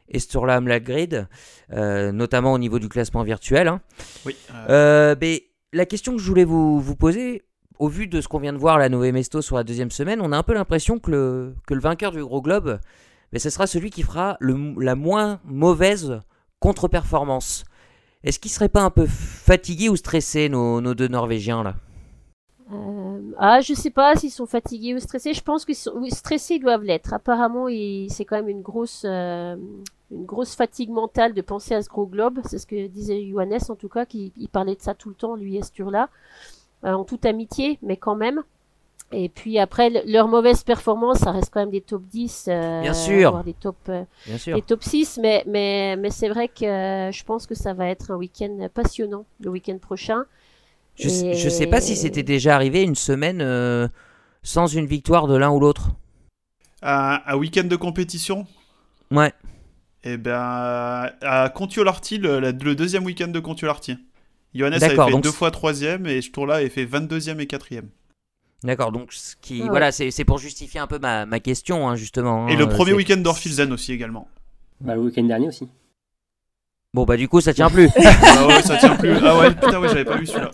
et 0.08 0.20
Sturla 0.20 0.62
Mladgrid, 0.62 1.28
euh, 1.74 2.12
notamment 2.12 2.54
au 2.54 2.58
niveau 2.60 2.80
du 2.80 2.88
classement 2.90 3.24
virtuel. 3.24 3.68
hein. 3.68 3.82
Oui. 4.26 4.36
euh, 4.54 4.66
Euh, 4.70 5.16
mais 5.20 5.44
la 5.74 5.86
question 5.86 6.14
que 6.14 6.22
je 6.22 6.28
voulais 6.28 6.46
vous, 6.46 6.80
vous 6.80 6.96
poser, 6.96 7.44
au 7.80 7.90
vu 7.90 8.08
de 8.08 8.22
ce 8.22 8.28
qu'on 8.30 8.40
vient 8.40 8.54
de 8.54 8.58
voir 8.58 8.78
la 8.78 8.88
Nové 8.88 9.12
Mesto 9.12 9.42
sur 9.42 9.58
la 9.58 9.64
deuxième 9.66 9.92
semaine, 9.92 10.22
on 10.22 10.32
a 10.32 10.38
un 10.38 10.44
peu 10.44 10.54
l'impression 10.54 10.98
que 11.00 11.12
le, 11.12 11.56
que 11.68 11.74
le 11.74 11.82
vainqueur 11.82 12.12
du 12.14 12.24
gros 12.24 12.42
globe, 12.42 12.80
mais 13.36 13.40
ce 13.40 13.50
sera 13.50 13.68
celui 13.68 13.90
qui 13.90 14.02
fera 14.02 14.38
la 14.40 14.96
moins 14.96 15.42
mauvaise 15.44 16.22
contre-performance. 16.62 17.66
Est-ce 18.24 18.40
qu'ils 18.40 18.50
seraient 18.50 18.70
pas 18.70 18.84
un 18.84 18.90
peu 18.90 19.06
fatigués 19.08 19.90
ou 19.90 19.98
stressés, 19.98 20.48
nos, 20.48 20.94
deux 20.94 21.10
Norvégiens 21.10 21.62
là? 21.62 21.76
Euh, 22.72 23.34
ah, 23.38 23.60
je 23.60 23.74
sais 23.74 23.90
pas 23.90 24.16
s'ils 24.16 24.32
sont 24.32 24.46
fatigués 24.46 24.94
ou 24.94 25.00
stressés. 25.00 25.34
Je 25.34 25.42
pense 25.42 25.66
oui, 25.96 26.12
stressés, 26.12 26.56
ils 26.56 26.62
doivent 26.62 26.84
l'être. 26.84 27.14
Apparemment, 27.14 27.66
c'est 28.08 28.24
quand 28.24 28.38
même 28.38 28.48
une 28.48 28.62
grosse, 28.62 29.04
euh, 29.04 29.58
une 30.12 30.26
grosse 30.26 30.56
fatigue 30.56 30.92
mentale 30.92 31.34
de 31.34 31.42
penser 31.42 31.76
à 31.76 31.82
ce 31.82 31.90
gros 31.90 32.06
globe. 32.06 32.40
C'est 32.46 32.58
ce 32.58 32.66
que 32.66 32.88
disait 32.88 33.28
Johannes, 33.28 33.60
en 33.68 33.76
tout 33.76 33.90
cas, 33.90 34.06
qui 34.06 34.32
parlait 34.50 34.76
de 34.76 34.82
ça 34.82 34.94
tout 34.94 35.10
le 35.10 35.16
temps, 35.16 35.36
lui 35.36 35.58
et 35.58 35.62
Sturla, 35.62 36.08
euh, 36.86 36.94
en 36.94 37.04
toute 37.04 37.26
amitié, 37.26 37.80
mais 37.82 37.98
quand 37.98 38.16
même. 38.16 38.44
Et 39.12 39.30
puis 39.30 39.60
après, 39.60 39.90
le- 39.90 40.02
leur 40.12 40.28
mauvaise 40.28 40.64
performance, 40.64 41.20
ça 41.20 41.32
reste 41.32 41.50
quand 41.54 41.60
même 41.62 41.70
des 41.72 41.82
top 41.82 42.04
10, 42.08 42.46
euh, 42.48 42.82
Bien 42.82 42.94
sûr. 42.94 43.32
voire 43.32 43.44
des 43.44 43.54
top, 43.54 43.78
euh, 43.90 44.04
Bien 44.26 44.38
sûr. 44.38 44.56
des 44.56 44.62
top 44.62 44.84
6, 44.84 45.20
mais, 45.22 45.44
mais, 45.48 45.96
mais 45.96 46.10
c'est 46.10 46.28
vrai 46.28 46.48
que 46.48 46.66
euh, 46.66 47.12
je 47.12 47.24
pense 47.24 47.46
que 47.48 47.56
ça 47.56 47.74
va 47.74 47.88
être 47.88 48.12
un 48.12 48.16
week-end 48.16 48.68
passionnant 48.74 49.26
le 49.42 49.50
week-end 49.52 49.78
prochain. 49.78 50.24
Je, 50.96 51.08
Et- 51.10 51.34
je 51.36 51.50
sais 51.50 51.68
pas 51.68 51.82
si 51.82 51.96
c'était 51.96 52.24
déjà 52.24 52.56
arrivé 52.56 52.82
une 52.82 52.96
semaine 52.96 53.42
euh, 53.42 53.88
sans 54.44 54.68
une 54.68 54.86
victoire 54.88 55.28
de 55.28 55.36
l'un 55.38 55.52
ou 55.52 55.60
l'autre. 55.60 55.90
un, 56.82 57.22
un 57.26 57.36
week-end 57.36 57.66
de 57.66 57.76
compétition? 57.76 58.46
Ouais. 59.12 59.34
Et 60.04 60.18
ben 60.18 61.12
à 61.22 61.50
Contiolorti, 61.54 62.18
le, 62.18 62.52
deuxième 62.54 63.06
week-end 63.06 63.28
de 63.28 63.40
Contiolorti. 63.40 63.98
Johannes 64.54 64.74
avait 64.74 64.90
fait 64.96 65.12
donc 65.12 65.24
deux 65.24 65.32
fois 65.32 65.52
troisième 65.52 66.06
et 66.06 66.22
ce 66.22 66.30
tour-là 66.32 66.56
avait 66.56 66.70
fait 66.70 66.86
22e 66.86 67.40
et 67.40 67.46
4e. 67.46 67.86
D'accord, 68.64 68.92
donc 68.92 69.14
ce 69.14 69.36
qui, 69.42 69.60
Ah 69.60 69.64
ouais. 69.66 69.70
voilà, 69.70 69.92
c'est 69.92 70.10
c'est 70.12 70.26
pour 70.26 70.38
justifier 70.40 70.80
un 70.80 70.88
peu 70.88 70.98
ma, 70.98 71.26
ma 71.26 71.40
question, 71.40 71.88
hein, 71.88 71.96
justement. 71.96 72.48
Et 72.48 72.54
hein, 72.54 72.58
le 72.58 72.64
euh, 72.66 72.68
premier 72.68 72.94
week-end 72.94 73.18
d'Orfilzen 73.18 73.72
aussi 73.72 73.92
également. 73.94 74.28
Bah, 74.82 74.96
le 74.96 75.02
week-end 75.02 75.24
dernier 75.24 75.48
aussi. 75.48 75.68
Bon, 76.94 77.04
bah 77.04 77.18
du 77.18 77.28
coup, 77.28 77.42
ça 77.42 77.54
tient 77.54 77.70
plus. 77.70 77.90
ah 77.98 78.48
ouais, 78.48 78.62
ça 78.62 78.78
tient 78.78 78.96
plus. 78.96 79.14
Ah 79.24 79.38
ouais, 79.38 79.52
putain, 79.54 79.80
ouais, 79.80 79.90
j'avais 79.90 80.06
pas 80.06 80.18
vu 80.18 80.26
celui-là. 80.26 80.52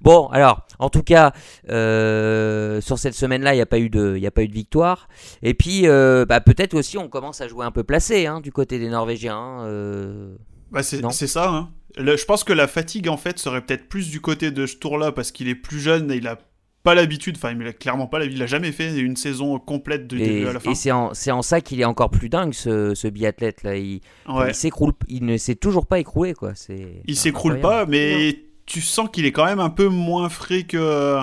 Bon, 0.00 0.28
alors, 0.28 0.66
en 0.78 0.88
tout 0.88 1.02
cas, 1.02 1.32
euh, 1.68 2.80
sur 2.80 2.98
cette 2.98 3.14
semaine-là, 3.14 3.54
il 3.54 3.56
n'y 3.56 3.62
a, 3.62 3.66
pas 3.66 3.78
eu 3.80 3.90
de- 3.90 4.14
il 4.16 4.22
y 4.22 4.26
a 4.26 4.30
pas 4.30 4.42
eu 4.42 4.48
de 4.48 4.52
victoire. 4.52 5.08
Et 5.42 5.54
puis, 5.54 5.88
euh, 5.88 6.24
bah, 6.26 6.40
peut-être 6.40 6.74
aussi, 6.74 6.96
on 6.98 7.08
commence 7.08 7.40
à 7.40 7.48
jouer 7.48 7.64
un 7.66 7.72
peu 7.72 7.82
placé 7.82 8.26
hein, 8.26 8.40
du 8.40 8.52
côté 8.52 8.78
des 8.78 8.88
Norvégiens. 8.88 9.36
hein, 9.36 9.64
euh. 9.66 10.36
Bah, 10.70 10.82
c'est 10.82 11.26
ça. 11.26 11.50
Hein. 11.50 11.70
Le- 11.96 12.16
je 12.16 12.24
pense 12.24 12.44
que 12.44 12.52
la 12.52 12.66
fatigue, 12.66 13.08
en 13.08 13.16
fait, 13.16 13.38
serait 13.38 13.60
peut-être 13.60 13.88
plus 13.88 14.10
du 14.10 14.20
côté 14.20 14.50
de 14.50 14.66
ce 14.66 14.76
tour-là 14.76 15.12
parce 15.12 15.30
qu'il 15.32 15.48
est 15.48 15.54
plus 15.54 15.80
jeune 15.80 16.10
et 16.10 16.16
il 16.16 16.26
a 16.26 16.38
pas 16.82 16.94
l'habitude. 16.94 17.36
Enfin, 17.36 17.56
il 17.58 17.66
a 17.66 17.72
clairement 17.72 18.06
pas 18.06 18.18
l'habitude. 18.18 18.38
Il 18.38 18.42
a 18.42 18.46
jamais 18.46 18.72
fait 18.72 18.98
une 18.98 19.16
saison 19.16 19.58
complète 19.58 20.06
du 20.06 20.20
Et, 20.20 20.26
début 20.26 20.46
à 20.48 20.52
la 20.52 20.60
fin. 20.60 20.72
et 20.72 20.74
c'est 20.74 20.90
en, 20.90 21.42
ça 21.42 21.60
qu'il 21.60 21.80
est 21.80 21.84
encore 21.84 22.10
plus 22.10 22.28
dingue, 22.28 22.52
ce, 22.52 22.94
ce 22.94 23.08
biathlète. 23.08 23.62
Là. 23.62 23.76
Il, 23.76 24.00
Ouais. 24.28 24.50
il, 24.50 24.54
s'écroule, 24.54 24.92
il 25.08 25.24
ne 25.24 25.36
s'est 25.36 25.54
toujours 25.54 25.86
pas 25.86 25.98
écroulé. 25.98 26.34
Quoi. 26.34 26.52
C'est 26.54 27.00
Il 27.06 27.16
s'écroule 27.16 27.60
pas, 27.60 27.86
mais 27.86 28.40
tu 28.66 28.80
sens 28.80 29.08
qu'il 29.12 29.24
est 29.24 29.32
quand 29.32 29.44
même 29.46 29.60
un 29.60 29.70
peu 29.70 29.88
moins 29.88 30.28
frais 30.28 30.64
que 30.64 31.18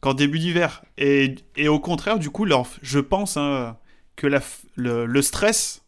qu'en 0.00 0.14
début 0.14 0.38
d'hiver. 0.38 0.82
Et, 0.98 1.34
et 1.56 1.68
au 1.68 1.78
contraire, 1.78 2.18
du 2.18 2.30
coup, 2.30 2.44
leur- 2.46 2.66
je 2.82 2.98
pense 2.98 3.36
hein, 3.36 3.76
que 4.16 4.26
la 4.26 4.40
le, 4.76 5.04
le 5.06 5.22
stress, 5.22 5.82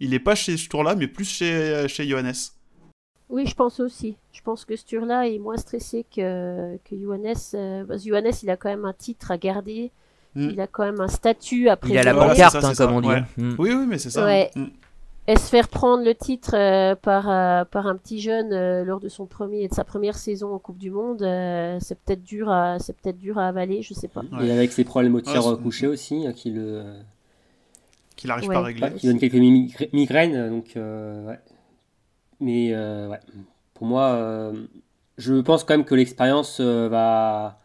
il 0.00 0.14
est 0.14 0.18
pas 0.18 0.34
chez 0.34 0.56
ce 0.56 0.68
tour-là, 0.68 0.94
mais 0.94 1.06
plus 1.06 1.28
chez, 1.28 1.86
chez 1.88 2.08
Johannes. 2.08 2.32
Oui, 3.30 3.46
je 3.46 3.54
pense 3.54 3.78
aussi. 3.80 4.16
Je 4.32 4.40
pense 4.42 4.64
que 4.64 4.74
Sturla 4.76 5.28
est 5.28 5.38
moins 5.38 5.56
stressé 5.58 6.04
que, 6.14 6.76
que 6.78 6.96
Johannes. 7.00 7.34
euh, 7.54 7.84
parce 7.84 8.02
que 8.02 8.08
Johannes, 8.08 8.32
il 8.42 8.50
a 8.50 8.56
quand 8.56 8.70
même 8.70 8.84
un 8.86 8.92
titre 8.94 9.30
à 9.30 9.36
garder. 9.38 9.90
Mm. 10.34 10.48
Il 10.52 10.60
a 10.60 10.66
quand 10.66 10.84
même 10.84 11.00
un 11.00 11.08
statut 11.08 11.68
à 11.68 11.78
Il 11.86 11.98
a 11.98 12.02
la 12.04 12.12
préserver. 12.12 12.12
Voilà, 12.12 12.34
pancarte, 12.50 12.64
hein, 12.64 12.72
comme 12.86 12.94
on 12.96 13.00
dit. 13.02 13.08
ouais. 13.08 13.22
Mm. 13.36 13.54
Oui, 13.58 13.70
oui, 13.74 13.86
mais 13.86 13.98
c'est 13.98 14.10
ça. 14.10 14.24
Ouais. 14.24 14.50
Mm. 14.56 14.64
Et 15.30 15.36
se 15.36 15.50
faire 15.50 15.68
prendre 15.68 16.02
le 16.04 16.14
titre 16.14 16.54
euh, 16.54 16.94
par, 16.94 17.28
euh, 17.28 17.64
par 17.66 17.86
un 17.86 17.96
petit 17.96 18.18
jeune 18.18 18.50
euh, 18.54 18.82
lors 18.82 18.98
de 18.98 19.10
son 19.10 19.26
premier 19.26 19.68
de 19.68 19.74
sa 19.74 19.84
première 19.84 20.16
saison 20.16 20.54
en 20.54 20.58
Coupe 20.58 20.78
du 20.78 20.90
Monde, 20.90 21.20
euh, 21.20 21.76
c'est 21.82 21.98
peut-être 21.98 22.22
dur 22.22 22.48
à 22.48 22.78
c'est 22.78 22.96
peut-être 22.96 23.18
dur 23.18 23.36
à 23.38 23.48
avaler, 23.48 23.82
je 23.82 23.92
sais 23.92 24.08
pas. 24.08 24.22
Ouais. 24.32 24.46
Et 24.46 24.50
avec 24.52 24.72
ses 24.72 24.84
problèmes 24.84 25.14
au 25.16 25.20
tir 25.20 25.42
couché 25.62 25.86
aussi, 25.86 26.26
euh, 26.26 26.32
qui 26.32 26.50
le 26.50 26.82
Qu'il 28.16 28.30
arrive 28.30 28.48
Ouais. 28.48 28.54
pas 28.54 28.60
à 28.60 28.64
régler. 28.64 28.90
qui 28.96 29.06
donne 29.06 29.18
quelques 29.18 29.34
migra- 29.34 29.88
migraines. 29.92 30.48
Donc, 30.48 30.68
euh, 30.78 31.26
ouais. 31.26 31.38
Mais 32.40 32.70
euh, 32.72 33.08
ouais. 33.08 33.20
pour 33.74 33.86
moi, 33.86 34.10
euh, 34.10 34.52
je 35.16 35.34
pense 35.40 35.64
quand 35.64 35.74
même 35.74 35.84
que 35.84 35.94
l'expérience 35.94 36.58
euh, 36.60 36.88
va, 36.88 37.58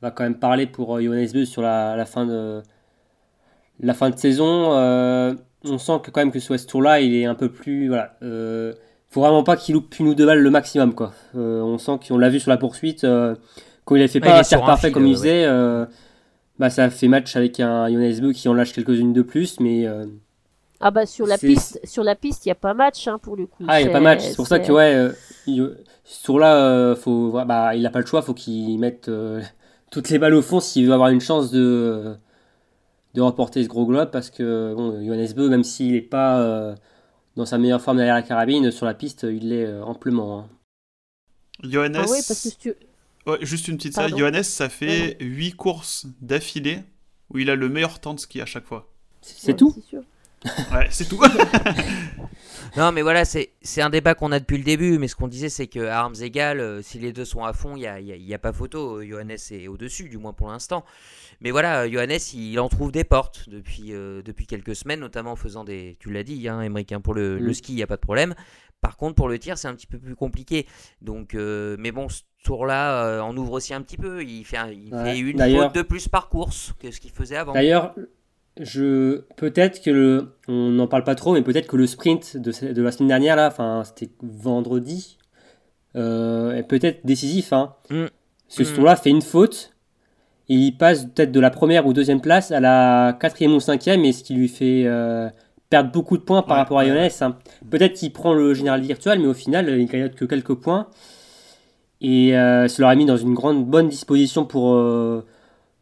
va 0.00 0.10
quand 0.10 0.22
même 0.22 0.38
parler 0.38 0.66
pour 0.66 1.00
Johannes 1.00 1.28
Beu 1.32 1.44
sur 1.44 1.62
la, 1.62 1.96
la 1.96 2.04
fin 2.04 2.26
de 2.26 2.62
la 3.80 3.94
fin 3.94 4.10
de 4.10 4.16
saison. 4.16 4.72
On 5.64 5.78
sent 5.78 6.00
que 6.02 6.10
quand 6.10 6.20
même 6.20 6.32
que 6.32 6.40
sur 6.40 6.58
ce 6.58 6.66
tour-là, 6.66 7.00
il 7.00 7.14
est 7.14 7.24
un 7.24 7.34
peu 7.34 7.48
plus 7.48 7.88
voilà. 7.88 8.16
Faut 9.08 9.20
vraiment 9.20 9.44
pas 9.44 9.56
qu'il 9.56 9.74
loupe 9.74 9.98
une 9.98 10.08
ou 10.08 10.14
deux 10.14 10.26
balles 10.26 10.40
le 10.40 10.50
maximum 10.50 10.94
quoi. 10.94 11.12
On 11.34 11.78
sent 11.78 11.98
qu'on 12.06 12.18
l'a 12.18 12.30
vu 12.30 12.40
sur 12.40 12.50
la 12.50 12.56
poursuite 12.56 13.06
quand 13.84 13.96
il 13.96 14.02
a 14.02 14.08
fait 14.08 14.20
Ouais, 14.22 14.28
pas 14.28 14.38
un 14.38 14.42
tir 14.42 14.64
parfait 14.64 14.88
fil, 14.88 14.94
comme 14.94 15.06
il 15.06 15.14
faisait. 15.16 15.46
bah, 16.58 16.70
ça 16.70 16.90
fait 16.90 17.08
match 17.08 17.34
avec 17.34 17.58
un 17.60 17.88
Johannes 17.88 18.20
Beu 18.20 18.32
qui 18.32 18.48
en 18.48 18.54
lâche 18.54 18.72
quelques-unes 18.72 19.12
de 19.12 19.22
plus, 19.22 19.58
mais. 19.58 19.86
Ah 20.82 20.90
bah 20.90 21.06
sur 21.06 21.26
la 21.26 21.38
piste, 21.38 21.80
sur 21.84 22.02
la 22.02 22.16
piste, 22.16 22.44
il 22.44 22.48
y 22.48 22.52
a 22.52 22.56
pas 22.56 22.74
match 22.74 23.06
hein, 23.06 23.18
pour 23.18 23.36
le 23.36 23.46
coup. 23.46 23.64
Ah, 23.68 23.80
il 23.80 23.84
n'y 23.84 23.88
a 23.88 23.92
pas 23.92 24.00
match. 24.00 24.22
C'est 24.22 24.36
pour 24.36 24.46
ça 24.46 24.58
que, 24.58 24.72
ouais, 24.72 24.94
euh, 24.94 25.12
il- 25.46 25.76
ce 26.04 26.24
tour-là, 26.24 26.56
euh, 26.56 26.96
faut, 26.96 27.30
bah, 27.32 27.74
il 27.76 27.82
n'a 27.82 27.90
pas 27.90 28.00
le 28.00 28.06
choix. 28.06 28.22
faut 28.22 28.34
qu'il 28.34 28.78
mette 28.78 29.08
euh, 29.08 29.40
toutes 29.90 30.08
les 30.10 30.18
balles 30.18 30.34
au 30.34 30.42
fond 30.42 30.60
s'il 30.60 30.86
veut 30.86 30.92
avoir 30.92 31.10
une 31.10 31.20
chance 31.20 31.50
de, 31.52 32.16
de 33.14 33.20
remporter 33.20 33.62
ce 33.62 33.68
gros 33.68 33.86
globe. 33.86 34.10
Parce 34.10 34.30
que, 34.30 34.74
bon, 34.76 35.04
Johannes 35.04 35.32
Beu, 35.34 35.48
même 35.48 35.64
s'il 35.64 35.92
n'est 35.92 36.00
pas 36.02 36.40
euh, 36.40 36.74
dans 37.36 37.46
sa 37.46 37.58
meilleure 37.58 37.82
forme 37.82 37.98
derrière 37.98 38.16
la 38.16 38.22
carabine, 38.22 38.70
sur 38.70 38.86
la 38.86 38.94
piste, 38.94 39.24
il 39.24 39.50
l'est 39.50 39.66
euh, 39.66 39.82
amplement. 39.84 40.40
hein. 40.40 40.48
Johannes, 41.62 41.96
Ah 41.96 42.04
oui, 42.10 42.18
parce 42.26 42.40
que 42.42 42.48
si 42.50 42.56
tu... 42.56 42.74
ouais, 43.26 43.38
juste 43.42 43.68
une 43.68 43.76
petite 43.76 43.94
ça, 43.94 44.08
Pardon. 44.08 44.18
Johannes, 44.18 44.42
ça 44.42 44.68
fait 44.68 45.16
8 45.20 45.52
courses 45.52 46.06
d'affilée 46.20 46.80
où 47.30 47.38
il 47.38 47.50
a 47.50 47.56
le 47.56 47.68
meilleur 47.68 48.00
temps 48.00 48.14
de 48.14 48.20
ski 48.20 48.40
à 48.40 48.46
chaque 48.46 48.66
fois. 48.66 48.88
C'est 49.20 49.52
Ouais, 49.52 49.56
tout. 49.56 49.74
sûr. 49.88 50.02
Ouais, 50.72 50.86
c'est 50.90 51.08
tout. 51.08 51.20
Non, 52.76 52.90
mais 52.90 53.02
voilà, 53.02 53.26
c'est 53.26 53.50
c'est 53.60 53.82
un 53.82 53.90
débat 53.90 54.14
qu'on 54.14 54.32
a 54.32 54.40
depuis 54.40 54.56
le 54.56 54.64
début. 54.64 54.96
Mais 54.98 55.06
ce 55.06 55.14
qu'on 55.14 55.28
disait, 55.28 55.50
c'est 55.50 55.66
qu'à 55.66 55.98
armes 56.00 56.14
égales, 56.22 56.60
euh, 56.60 56.80
si 56.80 56.98
les 56.98 57.12
deux 57.12 57.26
sont 57.26 57.44
à 57.44 57.52
fond, 57.52 57.76
il 57.76 57.80
n'y 57.80 57.86
a, 57.86 58.00
y 58.00 58.12
a- 58.12 58.16
il 58.16 58.22
y 58.26 58.32
a 58.32 58.38
pas 58.38 58.52
photo. 58.54 58.96
Euh, 59.00 59.06
Johannes 59.06 59.36
est 59.50 59.68
au-dessus, 59.68 60.08
du 60.08 60.16
moins 60.16 60.32
pour 60.32 60.48
l'instant. 60.48 60.82
Mais 61.42 61.50
voilà, 61.50 61.82
euh, 61.82 61.90
Johannes, 61.92 62.18
il 62.32 62.58
en 62.60 62.70
trouve 62.70 62.90
des 62.90 63.04
portes 63.04 63.48
depuis, 63.50 63.92
euh, 63.92 64.22
depuis 64.22 64.46
quelques 64.46 64.74
semaines, 64.74 65.00
notamment 65.00 65.32
en 65.32 65.36
faisant 65.36 65.64
des. 65.64 65.98
Tu 66.00 66.10
l'as 66.10 66.22
dit, 66.22 66.48
hein, 66.48 66.62
Émeric, 66.62 66.92
hein, 66.92 67.02
pour 67.02 67.12
le, 67.12 67.38
Mm. 67.38 67.44
le 67.44 67.52
ski, 67.52 67.72
il 67.72 67.76
n'y 67.76 67.82
a 67.82 67.86
pas 67.86 67.96
de 67.96 68.00
problème. 68.00 68.34
Par 68.80 68.96
contre, 68.96 69.16
pour 69.16 69.28
le 69.28 69.38
tir, 69.38 69.58
c'est 69.58 69.68
un 69.68 69.74
petit 69.74 69.86
peu 69.86 69.98
plus 69.98 70.16
compliqué. 70.16 70.66
Donc, 71.02 71.34
euh, 71.34 71.76
mais 71.78 71.92
bon, 71.92 72.08
ce 72.08 72.22
tour-là, 72.42 73.04
euh, 73.04 73.20
on 73.20 73.36
ouvre 73.36 73.52
aussi 73.52 73.74
un 73.74 73.82
petit 73.82 73.98
peu. 73.98 74.24
Il 74.24 74.44
fait, 74.46 74.56
un- 74.56 74.70
il 74.70 74.94
Ouais. 74.94 75.04
fait 75.12 75.18
une 75.18 75.38
faute 75.38 75.74
de 75.74 75.82
plus 75.82 76.08
par 76.08 76.30
course 76.30 76.72
que 76.80 76.90
ce 76.90 77.00
qu'il 77.00 77.10
faisait 77.12 77.36
avant. 77.36 77.52
D'ailleurs, 77.52 77.94
je 78.60 79.22
peut-être 79.36 79.82
que 79.82 79.90
le, 79.90 80.34
on 80.48 80.70
n'en 80.70 80.86
parle 80.86 81.04
pas 81.04 81.14
trop, 81.14 81.32
mais 81.32 81.42
peut-être 81.42 81.66
que 81.66 81.76
le 81.76 81.86
sprint 81.86 82.36
de, 82.36 82.72
de 82.72 82.82
la 82.82 82.92
semaine 82.92 83.08
dernière 83.08 83.36
là, 83.36 83.48
enfin 83.48 83.82
c'était 83.84 84.10
vendredi, 84.22 85.18
euh, 85.96 86.54
est 86.54 86.62
peut-être 86.62 87.04
décisif. 87.06 87.52
Hein. 87.52 87.74
Mm. 87.90 88.04
Ce 88.48 88.62
Mm. 88.62 88.74
tour-là 88.74 88.96
fait 88.96 89.10
une 89.10 89.22
faute 89.22 89.72
et 90.48 90.54
il 90.54 90.72
passe 90.72 91.04
peut-être 91.06 91.32
de 91.32 91.40
la 91.40 91.50
première 91.50 91.86
ou 91.86 91.92
deuxième 91.94 92.20
place 92.20 92.50
à 92.50 92.60
la 92.60 93.16
quatrième 93.18 93.54
ou 93.54 93.60
cinquième, 93.60 94.04
et 94.04 94.12
ce 94.12 94.22
qui 94.22 94.34
lui 94.34 94.48
fait 94.48 94.82
euh, 94.86 95.30
perdre 95.70 95.90
beaucoup 95.90 96.18
de 96.18 96.22
points 96.22 96.42
par 96.42 96.56
Ouais, 96.56 96.62
rapport 96.62 96.78
à. 96.80 96.84
Johannes. 96.86 97.10
hein. 97.22 97.36
Peut-être 97.70 97.94
qu'il 97.94 98.12
prend 98.12 98.34
le 98.34 98.52
général 98.52 98.82
virtuel, 98.82 99.20
mais 99.20 99.28
au 99.28 99.34
final 99.34 99.68
il 99.70 99.86
gagne 99.86 100.10
que 100.10 100.26
quelques 100.26 100.54
points. 100.54 100.88
Et 102.02 102.36
euh, 102.36 102.66
leur 102.78 102.90
a 102.90 102.94
mis 102.96 103.06
dans 103.06 103.16
une 103.16 103.32
grande 103.32 103.64
bonne 103.64 103.88
disposition 103.88 104.44
pour, 104.44 104.76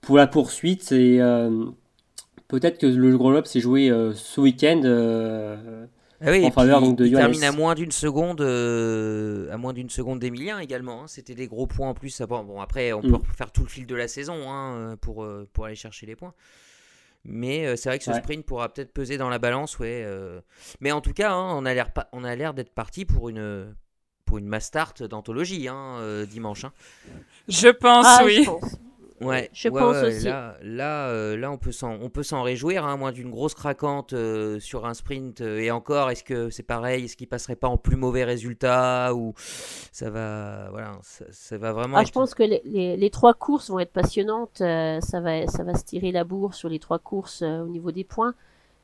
pour 0.03 0.17
la 0.19 0.27
poursuite. 0.27 0.93
Et 0.93 1.19
peut-être 2.51 2.79
que 2.79 2.87
le 2.87 3.17
gros 3.17 3.31
lob 3.33 3.47
s'est 3.47 3.61
joué 3.61 3.91
euh, 3.91 4.13
ce 4.15 4.41
week-end. 4.41 4.83
euh, 4.85 5.87
Ah 6.21 6.31
oui, 6.33 6.45
en 6.45 6.51
faveur, 6.51 6.81
donc, 6.83 6.97
de 6.99 7.07
il 7.07 7.15
termine 7.15 7.43
à 7.45 7.53
moins 7.53 7.75
d'une 7.75 7.93
seconde, 7.93 8.41
euh, 8.43 9.51
à 9.53 9.57
moins 9.57 9.73
d'une 9.73 9.89
seconde 9.89 10.19
d'Emilien 10.19 10.59
également. 10.59 11.03
hein. 11.05 11.07
C'était 11.07 11.35
des 11.35 11.47
gros 11.47 11.67
points 11.67 11.89
en 11.89 11.95
plus. 11.95 12.21
Bon, 12.23 12.45
bon, 12.45 12.61
après, 12.61 12.93
on 12.93 13.01
Mm. 13.03 13.11
peut 13.13 13.19
faire 13.37 13.51
tout 13.53 13.63
le 13.63 13.69
fil 13.69 13.87
de 13.87 13.95
la 13.95 14.07
saison 14.09 14.51
hein, 14.51 14.97
pour, 15.01 15.25
euh, 15.25 15.49
pour 15.53 15.65
aller 15.65 15.77
chercher 15.77 16.05
les 16.07 16.17
points. 16.17 16.35
Mais 17.25 17.67
euh, 17.67 17.77
c'est 17.77 17.89
vrai 17.91 17.99
que 17.99 18.05
ce 18.05 18.11
Ouais. 18.11 18.19
sprint 18.19 18.45
pourra 18.47 18.69
peut-être 18.73 18.93
peser 18.93 19.19
dans 19.19 19.29
la 19.29 19.39
balance, 19.39 19.79
ouais. 19.79 20.03
euh. 20.07 20.41
Mais 20.81 20.91
en 20.93 21.01
tout 21.03 21.13
cas, 21.13 21.33
hein, 21.33 21.55
on 21.57 21.65
a 21.67 21.75
l'air 21.75 21.93
pas- 21.93 22.09
on 22.13 22.25
a 22.25 22.35
l'air 22.35 22.55
d'être 22.55 22.73
parti 22.75 23.05
pour 23.05 23.29
une 23.29 23.75
pour 24.25 24.39
une 24.39 24.47
mass 24.47 24.67
start 24.67 25.03
d'anthologie 25.03 25.67
hein, 25.69 25.97
euh, 25.99 26.25
dimanche. 26.25 26.65
hein. 26.65 26.73
Je 27.49 27.69
pense, 27.69 28.07
Ah, 28.09 28.23
oui. 28.25 28.45
je 28.45 28.51
pense. 28.51 28.77
Ouais, 29.21 29.51
Je 29.53 29.69
ouais, 29.69 29.81
pense 29.81 29.97
ouais, 29.97 30.09
aussi. 30.09 30.25
Là, 30.27 30.55
là, 30.63 31.09
euh, 31.09 31.37
là, 31.37 31.51
on 31.51 31.59
peut 31.59 31.73
s'en, 31.73 31.93
on 32.01 32.09
peut 32.09 32.23
s'en 32.23 32.43
réjouir, 32.43 32.87
hein, 32.87 32.95
à 32.95 32.97
moins 32.97 33.13
d'une 33.13 33.31
grosse 33.31 33.55
craquante 33.55 34.13
euh, 34.15 34.59
sur 34.61 34.87
un 34.87 34.95
sprint. 34.95 35.41
euh, 35.43 35.59
et 35.59 35.71
encore, 35.71 36.11
est-ce 36.11 36.25
que 36.25 36.49
c'est 36.51 36.63
pareil 36.63 37.05
Est-ce 37.05 37.17
qu'il 37.17 37.29
passerait 37.29 37.57
pas 37.57 37.69
en 37.69 37.77
plus 37.77 37.97
mauvais 37.97 38.25
résultat 38.25 39.13
ou 39.15 39.35
ça 39.37 40.09
va, 40.11 40.69
voilà, 40.71 40.93
ça, 41.03 41.25
ça 41.31 41.59
va 41.59 41.73
vraiment. 41.73 41.97
Ah, 41.99 42.01
être- 42.03 42.09
je 42.09 42.13
pense 42.13 42.35
que 42.35 42.43
les, 42.43 42.63
les- 42.65 42.97
les 42.97 43.11
trois 43.11 43.35
courses 43.35 43.71
vont 43.71 43.79
être 43.79 43.93
passionnantes. 43.93 44.61
euh, 44.63 45.01
ça, 45.01 45.21
va, 45.21 45.47
ça 45.47 45.65
va 45.65 45.75
se 45.75 45.85
tirer 45.85 46.13
la 46.13 46.25
bourre 46.25 46.55
sur 46.55 46.69
les 46.69 46.79
trois 46.79 46.99
courses 46.99 47.43
euh, 47.43 47.61
au 47.63 47.67
niveau 47.69 47.93
des 47.93 48.05
points. 48.05 48.35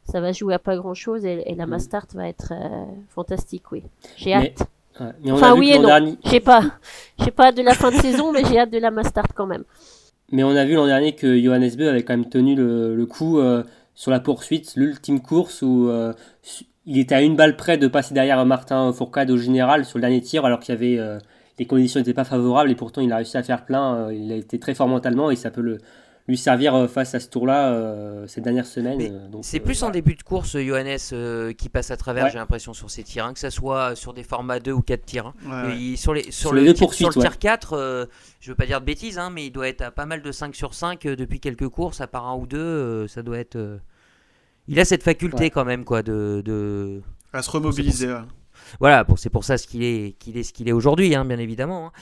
Ça 0.05 0.21
va 0.21 0.33
jouer 0.33 0.55
à 0.55 0.59
pas 0.59 0.77
grand-chose 0.77 1.25
et, 1.25 1.43
et 1.51 1.55
la 1.55 1.67
Mm. 1.67 1.71
Mastart 1.71 2.07
va 2.15 2.29
être 2.29 2.53
euh, 2.53 2.85
fantastique, 3.09 3.73
oui. 3.73 3.83
J'ai 4.17 4.37
Mais- 4.37 4.55
hâte. 4.59 4.69
ouais. 5.01 5.07
Mais 5.25 5.33
on 5.33 5.35
Enfin, 5.37 5.51
a 5.53 5.55
vu 5.55 5.61
oui 5.61 5.71
et 5.73 5.79
non. 5.79 5.87
dernier, 5.89 6.19
J'ai 6.27 6.41
pas, 6.41 6.61
j'ai 7.19 7.31
pas 7.31 7.47
hâte 7.47 7.57
de 7.57 7.63
la 7.63 7.75
fin 7.75 7.91
de 7.91 7.97
saison, 7.97 8.33
mais 8.33 8.45
j'ai 8.45 8.59
hâte 8.59 8.71
de 8.71 8.79
la 8.79 8.91
Mastart 8.91 9.33
quand 9.35 9.47
même. 9.47 9.65
Mais 10.33 10.43
on 10.43 10.51
a 10.57 10.65
vu 10.65 10.75
l'an 10.75 10.87
dernier 10.87 11.15
que 11.15 11.41
Johannes 11.41 11.71
Beu 11.77 11.89
avait 11.89 12.03
quand 12.03 12.17
même 12.17 12.29
tenu 12.29 12.55
le, 12.57 13.07
coup 13.07 13.39
euh, 13.39 13.63
sur 13.95 14.11
la 14.11 14.21
poursuite, 14.21 14.75
l'ultime 14.77 15.21
course 15.21 15.63
où 15.63 15.89
euh, 15.89 16.13
il 16.85 16.99
était 16.99 17.15
à 17.15 17.23
une 17.23 17.37
balle 17.37 17.57
près 17.57 17.79
de 17.79 17.87
passer 17.87 18.15
derrière 18.15 18.45
Martin 18.45 18.93
Fourcade 18.93 19.31
au 19.31 19.37
général 19.37 19.85
sur 19.85 19.99
le 19.99 20.03
dernier 20.03 20.21
tir, 20.21 20.45
alors 20.45 20.61
qu'il 20.61 20.75
y 20.75 20.77
avait 20.77 20.99
euh, 20.99 21.19
les 21.59 21.67
conditions 21.67 22.01
n'étaient 22.01 22.15
pas 22.15 22.25
favorables 22.25 22.71
et 22.71 22.75
pourtant 22.75 23.01
il 23.01 23.13
a 23.13 23.17
réussi 23.17 23.37
à 23.37 23.43
faire 23.43 23.65
plein. 23.65 24.11
il 24.13 24.33
a 24.33 24.37
été 24.37 24.59
très 24.59 24.75
fort 24.75 24.89
mentalement 24.89 25.31
et 25.31 25.37
ça 25.37 25.51
peut 25.51 25.63
le, 25.63 25.79
lui 26.29 26.37
servir 26.37 26.75
euh, 26.75 26.89
face 26.89 27.15
à 27.15 27.21
ce 27.21 27.29
tour-là 27.29 27.73
euh, 27.73 28.27
ces 28.27 28.41
dernières 28.41 28.67
semaines. 28.67 29.01
Euh, 29.01 29.39
C'est 29.43 29.61
euh, 29.61 29.65
plus 29.65 29.83
en 29.85 29.91
début 29.91 30.15
de 30.17 30.23
course, 30.25 30.59
Johannes, 30.59 30.99
euh, 31.13 31.53
qui 31.53 31.69
passe 31.69 31.91
à 31.93 31.97
travers, 31.97 32.25
Ouais. 32.25 32.31
j'ai 32.31 32.39
l'impression, 32.39 32.75
sur 32.75 32.91
ses 32.91 33.05
tirs, 33.05 33.25
hein, 33.27 33.33
que 33.33 33.39
ça 33.39 33.51
soit 33.51 33.95
sur 33.95 34.13
des 34.13 34.25
formats 34.25 34.59
2 34.59 34.73
ou 34.73 34.83
4 34.83 35.05
tirs. 35.05 35.27
hein. 35.27 35.35
Ouais, 35.47 35.69
ouais. 35.75 35.81
Et 35.81 35.97
sur, 35.97 36.15
les, 36.15 36.23
sur, 36.25 36.33
Sur 36.33 36.53
le, 36.53 36.63
les 36.63 36.75
tir, 36.75 36.93
sur 36.93 37.09
le 37.11 37.15
tir 37.15 37.31
ouais. 37.31 37.37
4, 37.39 37.73
euh, 37.75 38.07
je 38.41 38.51
veux 38.51 38.57
pas 38.57 38.67
dire 38.67 38.81
de 38.81 38.87
bêtises, 38.87 39.19
hein, 39.19 39.31
mais 39.33 39.47
il 39.47 39.51
doit 39.53 39.69
être 39.69 39.83
à 39.83 39.91
pas 39.93 40.07
mal 40.07 40.21
de 40.23 40.33
5 40.33 40.55
sur 40.57 40.75
5 40.75 41.07
euh, 41.07 41.15
depuis 41.17 41.39
quelques 41.39 41.69
courses, 41.69 42.01
à 42.01 42.07
part 42.09 42.27
un 42.27 42.35
ou 42.37 42.47
deux. 42.47 42.59
euh, 42.59 43.07
ça 43.09 43.23
doit 43.23 43.39
être. 43.39 43.57
euh, 43.57 43.79
Il 44.69 44.81
a 44.81 44.85
cette 44.85 45.05
faculté 45.05 45.45
Ouais. 45.45 45.51
quand 45.51 45.65
même, 45.65 45.85
quoi, 45.85 46.03
de. 46.03 46.43
de... 46.45 47.03
À 47.33 47.43
se 47.43 47.51
remobiliser. 47.51 48.09
ouais. 48.09 48.21
Voilà, 48.81 49.05
bon, 49.05 49.15
c'est 49.15 49.31
pour 49.31 49.45
ça 49.45 49.59
ce 49.59 49.67
qu'il 49.69 49.85
est, 49.85 50.17
qu'il 50.19 50.37
est 50.39 50.43
ce 50.43 50.53
qu'il 50.53 50.69
est 50.69 50.73
aujourd'hui, 50.73 51.15
hein, 51.15 51.25
bien 51.25 51.39
évidemment. 51.39 51.93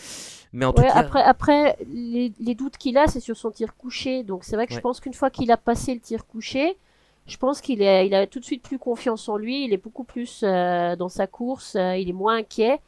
Hein. 0.54 0.58
Mais 0.58 0.64
en 0.66 0.72
tout 0.72 0.82
Ouais, 0.82 0.88
cas, 0.88 0.94
après, 0.94 1.22
après 1.22 1.76
les, 1.92 2.32
les 2.40 2.54
doutes 2.54 2.76
qu'il 2.78 2.96
a, 2.98 3.06
c'est 3.08 3.20
sur 3.20 3.36
son 3.36 3.50
tir 3.50 3.76
couché. 3.76 4.22
Donc 4.22 4.44
c'est 4.44 4.56
vrai 4.56 4.66
que 4.66 4.74
je 4.74 4.80
pense 4.80 5.00
qu'une 5.00 5.14
fois 5.14 5.30
qu'il 5.30 5.50
a 5.50 5.56
passé 5.56 5.94
le 5.94 6.00
tir 6.00 6.26
couché, 6.26 6.76
je 7.26 7.36
pense 7.38 7.60
qu'il 7.60 7.82
est, 7.82 8.06
il 8.06 8.14
a 8.14 8.26
tout 8.26 8.40
de 8.40 8.44
suite 8.44 8.62
plus 8.62 8.78
confiance 8.78 9.28
en 9.28 9.36
lui. 9.36 9.64
Il 9.64 9.72
est 9.72 9.78
beaucoup 9.82 10.04
plus 10.04 10.42
euh, 10.44 10.96
dans 10.96 11.08
sa 11.08 11.26
course. 11.26 11.76
euh, 11.76 11.96
il 11.96 12.08
est 12.08 12.12
moins 12.12 12.36
inquiet. 12.38 12.80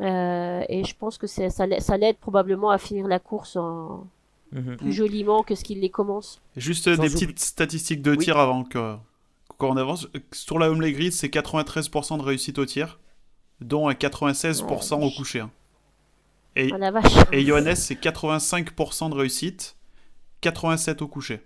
Euh, 0.00 0.62
et 0.68 0.84
je 0.84 0.94
pense 0.96 1.18
que 1.18 1.26
ça, 1.28 1.66
l'a- 1.66 1.80
ça 1.80 1.96
l'aide 1.96 2.16
probablement 2.18 2.70
à 2.70 2.78
finir 2.78 3.06
la 3.08 3.18
course 3.20 3.56
en 3.56 4.06
mhm. 4.52 4.76
plus 4.76 4.92
joliment 4.92 5.42
que 5.44 5.54
ce 5.54 5.64
qu'il 5.64 5.80
les 5.80 5.90
commence. 5.90 6.40
Juste 6.56 6.94
Sans 6.94 7.02
des 7.02 7.10
petites 7.10 7.38
statistiques 7.40 8.02
de 8.02 8.16
Oui. 8.16 8.24
tir 8.24 8.38
avant 8.38 8.64
que 8.64 8.96
qu'on 9.58 9.76
avance. 9.76 10.08
Sur 10.32 10.58
la 10.58 10.70
Homely 10.70 10.92
Grid, 10.92 11.12
c'est 11.12 11.28
93% 11.28 12.18
de 12.18 12.22
réussite 12.22 12.58
au 12.58 12.66
tir, 12.66 12.98
dont 13.60 13.88
un 13.88 13.94
96% 13.94 15.02
au 15.02 15.10
coucher. 15.10 15.44
Et, 16.56 16.70
Ah 16.72 16.78
la 16.78 16.90
vache. 16.90 17.12
et 17.32 17.44
Johannes, 17.44 17.74
c'est 17.74 17.94
85% 17.96 19.10
de 19.10 19.14
réussite, 19.14 19.76
87 20.40 21.02
au 21.02 21.08
coucher. 21.08 21.42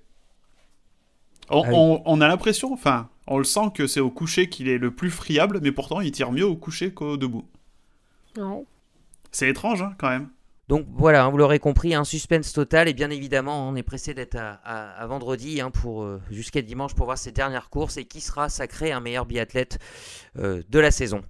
On, 1.50 1.62
Ah 1.62 1.68
oui. 1.68 1.74
on- 1.74 2.02
on 2.04 2.20
a 2.20 2.28
l'impression, 2.28 2.72
enfin, 2.72 3.08
on 3.26 3.38
le 3.38 3.44
sent 3.44 3.70
que 3.74 3.86
c'est 3.86 4.00
au 4.00 4.10
coucher 4.10 4.48
qu'il 4.50 4.68
est 4.68 4.76
le 4.78 4.90
plus 4.94 5.10
friable, 5.10 5.60
mais 5.62 5.72
pourtant 5.72 6.00
il 6.02 6.12
tire 6.12 6.30
mieux 6.32 6.44
au 6.46 6.56
coucher 6.56 6.92
qu'au 6.92 7.16
debout. 7.16 7.48
Ouais. 8.36 8.64
C'est 9.32 9.48
étrange, 9.48 9.80
hein, 9.82 9.94
quand 9.98 10.10
même. 10.10 10.28
Donc 10.68 10.86
voilà, 10.92 11.24
hein, 11.24 11.30
vous 11.30 11.38
l'aurez 11.38 11.58
compris, 11.58 11.94
un 11.94 12.04
suspense 12.04 12.52
total 12.52 12.88
et 12.88 12.92
bien 12.92 13.08
évidemment, 13.08 13.66
on 13.66 13.74
est 13.76 13.82
pressé 13.82 14.12
d'être 14.12 14.34
à, 14.36 14.60
à- 14.64 14.90
à 15.02 15.06
vendredi 15.06 15.62
hein, 15.62 15.70
pour 15.70 16.02
euh, 16.02 16.20
jusqu'à 16.30 16.60
dimanche 16.60 16.94
pour 16.94 17.06
voir 17.06 17.16
ces 17.16 17.32
dernières 17.32 17.70
courses 17.70 17.96
et 17.96 18.04
qui 18.04 18.20
sera 18.20 18.50
sacré 18.50 18.92
un 18.92 19.00
meilleur 19.00 19.24
biathlète 19.24 19.78
euh, 20.38 20.62
de 20.68 20.78
la 20.78 20.90
saison. 20.90 21.22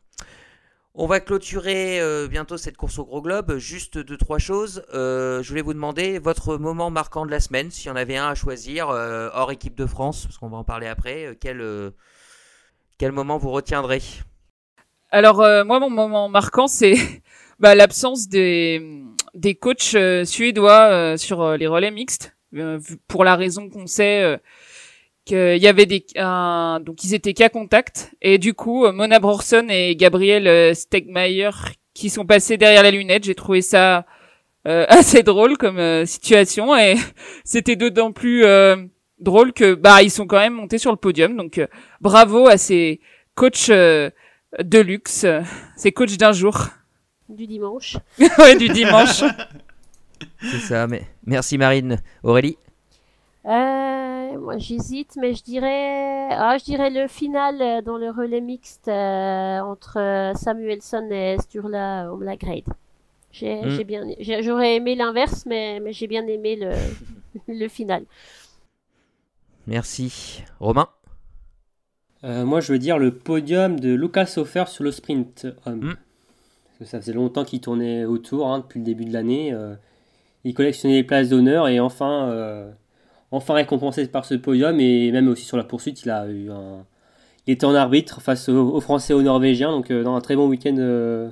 On 1.01 1.07
va 1.07 1.21
clôturer 1.21 2.01
euh, 2.01 2.27
bientôt 2.27 2.57
cette 2.57 2.77
course 2.77 2.99
au 2.99 3.05
gros 3.05 3.23
globe. 3.23 3.57
Juste 3.59 3.99
deux 3.99 4.17
trois 4.17 4.41
choses. 4.41 4.83
Euh, 4.93 5.45
je 5.45 5.49
voulais 5.49 5.63
vous 5.63 5.73
demander 5.73 6.19
votre 6.19 6.57
moment 6.57 6.91
marquant 6.91 7.25
de 7.25 7.31
la 7.31 7.39
semaine, 7.39 7.71
s'il 7.71 7.87
y 7.87 7.91
en 7.91 7.95
avait 7.95 8.17
un 8.17 8.27
à 8.27 8.35
choisir 8.35 8.91
euh, 8.91 9.29
hors 9.33 9.53
équipe 9.53 9.77
de 9.77 9.87
France, 9.87 10.25
parce 10.25 10.39
qu'on 10.39 10.49
va 10.49 10.57
en 10.57 10.65
parler 10.65 10.89
après. 10.89 11.39
quel 11.41 11.63
quel 12.99 13.13
moment 13.13 13.39
vous 13.39 13.53
retiendrez? 13.53 14.03
Alors 15.11 15.37
moi 15.65 15.79
mon 15.79 15.89
moment 15.89 16.29
marquant 16.29 16.67
c'est 16.67 16.97
bah, 17.61 17.77
l'absence 17.77 18.29
des 18.29 19.05
des 19.35 19.55
coachs 19.55 19.97
suédois 20.25 21.17
sur 21.17 21.57
les 21.57 21.69
relais 21.69 21.93
mixtes 21.93 22.37
pour 23.07 23.23
la 23.23 23.37
raison 23.37 23.71
qu'on 23.71 23.87
sait 23.87 24.41
qu'il 25.29 25.63
y 25.63 25.67
avait 25.69 25.87
des 25.87 26.05
un- 26.17 26.81
donc 26.85 27.05
ils 27.05 27.15
étaient 27.15 27.35
qu'à 27.35 27.49
contact 27.49 28.13
et 28.23 28.39
du 28.39 28.55
coup 28.55 28.85
euh, 28.87 28.93
Mona 28.93 29.19
Brorson 29.21 29.67
et 29.69 29.95
Gabriel 29.97 30.47
euh, 30.49 30.75
Stegmaier 30.75 31.51
qui 31.95 32.11
sont 32.11 32.27
passés 32.27 32.57
derrière 32.57 32.83
la 32.83 32.91
lunette 32.91 33.25
j'ai 33.25 33.35
trouvé 33.35 33.61
ça 33.63 34.07
euh, 34.67 34.85
assez 34.89 35.23
drôle 35.23 35.57
comme 35.59 35.79
euh, 35.79 36.05
situation 36.07 36.77
et 36.77 36.97
c'était 37.45 37.77
d'autant 37.77 38.13
plus 38.13 38.45
euh, 38.45 38.77
drôle 39.21 39.53
que 39.53 39.75
bah 39.75 40.03
ils 40.03 40.11
sont 40.11 40.27
quand 40.27 40.39
même 40.39 40.55
montés 40.55 40.79
sur 40.79 40.91
le 40.91 40.97
podium 40.97 41.37
donc 41.37 41.59
euh, 41.59 41.67
bravo 42.01 42.49
à 42.49 42.57
ces 42.57 43.01
coachs 43.35 43.69
euh, 43.71 44.11
de 44.63 44.79
luxe. 44.79 45.27
C'est 45.77 45.93
coach 45.93 46.17
d'un 46.17 46.33
jour. 46.33 46.69
Du 47.29 47.47
dimanche. 47.47 47.99
ouais, 48.39 48.57
du 48.57 48.69
dimanche. 48.71 49.23
C'est 50.41 50.59
ça. 50.61 50.87
Mais 50.87 51.03
merci 51.27 51.59
Marine, 51.59 52.01
Aurélie? 52.23 52.57
Euh, 53.45 54.08
moi 54.41 54.59
j'hésite, 54.59 55.17
mais 55.17 55.35
je 55.35 55.43
dirais, 55.43 56.29
ah, 56.33 56.57
je 56.59 56.65
dirais 56.65 56.91
le 56.91 57.09
final 57.09 57.61
euh, 57.63 57.83
dans 57.83 57.97
le 57.99 58.11
relais 58.11 58.41
mixte 58.41 58.89
euh, 58.89 59.61
entre 59.61 59.99
euh, 59.99 60.35
Samuelson 60.35 61.09
et 61.11 61.37
Sturla 61.41 62.13
Omlagrade. 62.13 62.65
J'ai 63.33 63.63
Mm. 63.63 63.71
j'ai 63.71 63.85
bien, 63.85 64.05
j'ai- 64.21 64.43
j'aurais 64.43 64.77
aimé 64.77 64.95
l'inverse, 64.95 65.45
mais, 65.47 65.81
mais 65.81 65.93
j'ai 65.93 66.07
bien 66.07 66.27
aimé 66.27 66.57
le, 66.57 66.73
le 67.49 67.69
final. 67.69 68.05
Merci. 69.67 70.43
Romain? 70.61 70.89
Euh, 72.25 72.45
moi, 72.45 72.61
je 72.61 72.73
veux 72.73 72.79
dire 72.79 72.99
le 72.99 73.13
podium 73.15 73.79
de 73.79 73.91
Lucas 73.95 74.35
Hofer 74.37 74.65
sur 74.67 74.83
le 74.85 74.91
sprint 74.93 75.47
homme. 75.67 75.81
Mm. 75.91 75.95
Parce 75.95 76.79
que 76.79 76.85
ça 76.87 77.01
faisait 77.01 77.13
longtemps 77.13 77.45
qu'il 77.45 77.61
tournait 77.61 78.05
autour 78.05 78.49
hein, 78.49 78.61
depuis 78.61 78.79
le 78.81 78.85
début 78.85 79.05
de 79.05 79.13
l'année. 79.13 79.53
euh, 79.53 79.75
il 80.45 80.55
collectionnait 80.55 80.95
les 80.97 81.05
places 81.05 81.29
d'honneur 81.29 81.69
et 81.69 81.81
enfin, 81.81 82.31
euh, 82.31 82.71
enfin 83.31 83.55
récompensé 83.55 84.07
par 84.09 84.25
ce 84.25 84.35
podium. 84.35 84.79
Et 84.81 85.11
même 85.13 85.29
aussi 85.29 85.45
sur 85.45 85.57
la 85.57 85.65
poursuite, 85.65 86.03
il 86.05 86.11
a 86.11 86.27
eu 86.29 86.51
un. 86.51 86.85
Il 87.47 87.53
était 87.53 87.65
en 87.65 87.75
arbitre 87.75 88.21
face 88.21 88.49
aux, 88.51 88.73
aux 88.75 88.81
Français 88.81 89.13
et 89.13 89.17
aux 89.17 89.23
Norvégiens. 89.23 89.71
Donc, 89.71 89.91
euh, 89.91 90.03
dans 90.05 90.15
un 90.15 90.21
très 90.21 90.37
bon 90.37 90.49
week-end 90.49 90.77
euh, 90.79 91.31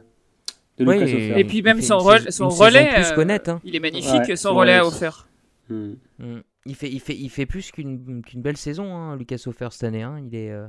de 0.78 0.84
Oui, 0.86 0.96
et- 0.96 1.02
Hofer. 1.02 1.38
Et 1.40 1.44
puis 1.44 1.60
même 1.62 1.82
son, 1.82 1.98
relais, 1.98 2.20
plus 2.20 2.40
euh, 2.40 3.38
hein. 3.48 3.60
il 3.64 3.76
est 3.76 3.80
magnifique, 3.80 4.28
Ouais, 4.28 4.36
son 4.36 4.54
relais 4.54 4.74
à 4.74 4.86
offert. 4.86 5.28
Mm. 5.68 5.92
Mm. 6.18 6.40
Il 6.68 6.74
fait, 6.74 6.90
il 6.90 7.00
fait, 7.00 7.14
il 7.16 7.28
fait 7.28 7.46
plus 7.46 7.70
qu'une 7.70 8.22
belle 8.36 8.56
saison, 8.56 8.94
hein, 8.96 9.16
Lucas 9.16 9.42
Hofer 9.46 9.68
cette 9.72 9.84
année. 9.84 10.02
hein. 10.02 10.20
Il 10.26 10.34
est, 10.34 10.50
euh, 10.50 10.66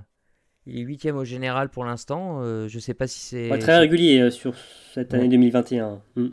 il 0.65 0.77
est 0.79 0.81
huitième 0.81 1.15
au 1.17 1.23
général 1.23 1.69
pour 1.69 1.85
l'instant. 1.85 2.39
Euh, 2.41 2.67
je 2.67 2.77
sais 2.79 2.93
pas 2.93 3.07
si 3.07 3.19
c'est. 3.21 3.49
Ouais, 3.49 3.57
très 3.59 3.77
régulier 3.77 4.19
euh, 4.21 4.29
sur 4.29 4.53
cette 4.93 5.13
année 5.13 5.23
Ouais. 5.23 5.29
2021. 5.29 6.01
Mm. 6.17 6.27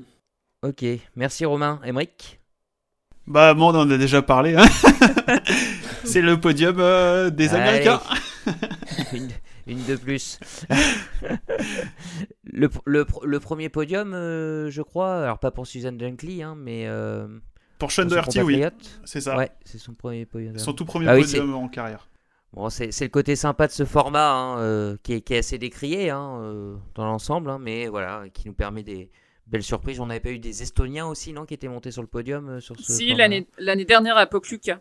Ok, 0.65 0.85
merci 1.17 1.45
Romain. 1.45 1.81
Emric 1.87 2.41
Bah, 3.27 3.55
moi, 3.55 3.73
on 3.73 3.77
en 3.81 3.91
a 3.91 3.97
déjà 3.97 4.21
parlé. 4.23 4.55
hein. 4.57 4.65
c'est 6.05 6.21
le 6.21 6.39
podium 6.39 6.77
euh, 6.79 7.31
des 7.31 7.49
Allez. 7.55 7.63
Américains. 7.89 8.01
une, 9.15 9.29
une 9.67 9.85
de 9.87 9.97
plus. 9.97 10.39
le, 12.45 12.69
le, 12.85 13.07
le 13.25 13.41
premier 13.41 13.69
podium, 13.69 14.13
euh, 14.15 14.71
je 14.71 14.83
crois, 14.83 15.23
alors 15.23 15.39
pas 15.39 15.51
pour 15.51 15.67
Suzanne 15.67 15.97
Dunkley, 15.97 16.43
hein, 16.43 16.55
mais 16.59 16.85
euh, 16.87 17.27
Pour 17.79 17.93
Sean 17.93 18.05
Doherty, 18.05 18.43
oui. 18.43 18.63
C'est 19.05 19.21
ça. 19.21 19.37
Ouais, 19.37 19.51
c'est 19.65 19.79
son 19.79 19.95
premier 19.95 20.27
podium. 20.27 20.59
Son 20.59 20.73
tout 20.73 20.85
premier 20.85 21.09
Ah 21.09 21.15
oui, 21.15 21.23
podium 21.23 21.55
en 21.55 21.69
carrière. 21.69 22.09
Bon, 22.53 22.69
c'est 22.71 22.93
c'est 22.93 23.05
le 23.07 23.11
côté 23.11 23.35
sympa 23.35 23.67
de 23.67 23.73
ce 23.73 23.85
format 23.85 24.31
hein, 24.33 24.97
qui, 25.03 25.15
est, 25.15 25.21
qui 25.23 25.35
est 25.35 25.39
assez 25.39 25.59
décrié 25.59 26.11
hein, 26.11 26.77
dans 26.95 27.05
l'ensemble, 27.05 27.51
hein, 27.51 27.59
mais 27.61 27.89
voilà, 27.89 28.25
qui 28.33 28.47
nous 28.47 28.55
permet 28.55 28.85
des 28.85 29.11
belles 29.47 29.63
surprises. 29.63 30.01
On 30.01 30.07
n'avait 30.07 30.21
pas 30.21 30.31
eu 30.31 30.39
des 30.39 30.63
Estoniens 30.63 31.07
aussi, 31.07 31.33
non, 31.33 31.45
qui 31.47 31.55
étaient 31.55 31.69
montés 31.69 31.91
sur 31.91 32.03
le 32.03 32.09
podium 32.09 32.49
euh, 32.49 32.61
sur 32.61 32.77
ce 32.79 32.93
Si, 32.93 33.15
l'année 33.15 33.47
l'année 33.59 33.85
dernière 33.85 34.17
à 34.17 34.27
Pokluka. 34.27 34.81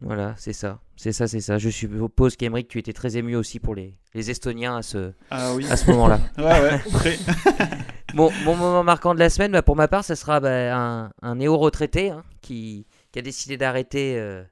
Voilà, 0.00 0.34
c'est 0.36 0.52
ça, 0.52 0.78
c'est 0.94 1.10
ça, 1.12 1.26
c'est 1.26 1.40
ça. 1.40 1.58
Je 1.58 1.68
suppose 1.70 2.36
qu'Emeric, 2.36 2.68
tu 2.68 2.78
étais 2.78 2.92
très 2.92 3.16
ému 3.16 3.34
aussi 3.34 3.58
pour 3.58 3.74
les, 3.74 3.96
les 4.14 4.30
Estoniens 4.30 4.76
à 4.76 4.82
ce, 4.82 5.12
Ah 5.30 5.52
oui. 5.54 5.66
à 5.68 5.76
ce 5.76 5.90
moment-là. 5.90 6.20
Ouais, 6.38 6.44
ouais. 6.44 7.18
Bon, 8.14 8.30
mon 8.44 8.56
moment 8.56 8.82
marquant 8.84 9.12
de 9.14 9.18
la 9.18 9.28
semaine, 9.28 9.52
bah, 9.52 9.60
pour 9.62 9.76
ma 9.76 9.86
part, 9.88 10.02
ça 10.04 10.16
sera 10.16 10.40
bah, 10.40 10.74
un, 10.76 11.10
un 11.20 11.34
néo-retraité 11.34 12.10
hein, 12.10 12.24
qui, 12.40 12.86
qui 13.12 13.18
a 13.18 13.22
décidé 13.22 13.56
d'arrêter 13.58 14.16
euh, 14.18 14.42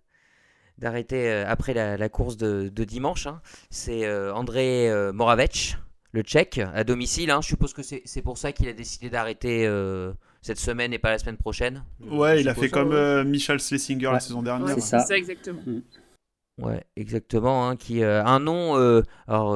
d'arrêter 0.78 1.30
euh, 1.30 1.44
après 1.48 1.72
la, 1.72 1.96
la 1.96 2.08
course 2.10 2.36
de, 2.36 2.68
de 2.68 2.84
dimanche. 2.84 3.26
hein. 3.26 3.40
C'est 3.70 4.04
euh, 4.04 4.34
André 4.34 4.90
euh, 4.90 5.10
Moravec, 5.12 5.78
le 6.16 6.22
Tchèque, 6.22 6.58
à 6.74 6.82
domicile. 6.82 7.30
hein. 7.30 7.40
Je 7.42 7.46
suppose 7.48 7.72
que 7.72 7.82
c'est 7.82 8.22
pour 8.22 8.38
ça 8.38 8.52
qu'il 8.52 8.68
a 8.68 8.72
décidé 8.72 9.10
d'arrêter 9.10 9.66
euh, 9.66 10.12
cette 10.42 10.58
semaine 10.58 10.92
et 10.92 10.98
pas 10.98 11.10
la 11.10 11.18
semaine 11.18 11.36
prochaine. 11.36 11.84
Ouais, 12.00 12.36
Je 12.36 12.40
il 12.42 12.48
a 12.48 12.54
fait 12.54 12.68
comme 12.70 12.92
euh, 12.92 13.22
Michel 13.24 13.60
Schlesinger 13.60 14.10
la 14.12 14.20
saison 14.20 14.42
dernière. 14.42 14.74
C'est 14.74 14.80
ça. 14.80 15.16
Exactement. 15.16 15.60
Ouais, 16.60 16.82
exactement. 16.96 17.68
hein, 17.68 17.76
qui 17.76 18.02
euh, 18.02 18.24
un 18.24 18.40
nom. 18.40 18.76
euh, 18.78 19.02
alors, 19.28 19.54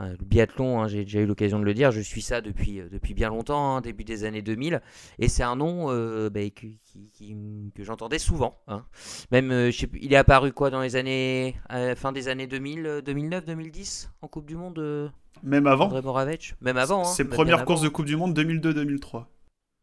le 0.00 0.16
biathlon, 0.24 0.80
hein, 0.80 0.86
j'ai 0.86 1.04
déjà 1.04 1.18
eu 1.20 1.26
l'occasion 1.26 1.58
de 1.58 1.64
le 1.64 1.74
dire, 1.74 1.90
je 1.90 2.00
suis 2.00 2.22
ça 2.22 2.40
depuis, 2.40 2.80
depuis 2.90 3.14
bien 3.14 3.28
longtemps, 3.30 3.76
hein, 3.76 3.80
début 3.80 4.04
des 4.04 4.22
années 4.24 4.42
2000. 4.42 4.80
Et 5.18 5.28
c'est 5.28 5.42
un 5.42 5.56
nom 5.56 5.90
euh, 5.90 6.30
bah, 6.30 6.48
qui- 6.50 6.78
qui- 6.84 7.10
qui- 7.12 7.36
que 7.74 7.82
j'entendais 7.82 8.20
souvent. 8.20 8.60
hein. 8.68 8.84
Même, 9.32 9.50
euh, 9.50 9.70
je 9.72 9.76
sais 9.80 9.86
plus, 9.88 9.98
il 10.00 10.12
est 10.12 10.16
apparu 10.16 10.52
quoi 10.52 10.70
dans 10.70 10.80
les 10.80 10.94
années. 10.96 11.56
fin 11.96 12.12
des 12.12 12.28
années 12.28 12.46
2000, 12.46 12.86
euh, 12.86 13.02
2009, 13.02 13.44
2010 13.44 14.10
en 14.22 14.28
Coupe 14.28 14.46
du 14.46 14.56
Monde 14.56 14.78
euh, 14.78 15.08
Même 15.42 15.66
avant. 15.66 15.86
André 15.86 16.02
Moravec 16.02 16.54
Même 16.60 16.76
avant. 16.76 17.02
hein, 17.02 17.04
Ses 17.04 17.24
même 17.24 17.32
premières 17.32 17.64
courses 17.64 17.82
de. 17.82 17.88
Coupe 17.88 18.06
du 18.06 18.16
Monde 18.16 18.38
2002-2003. 18.38 19.24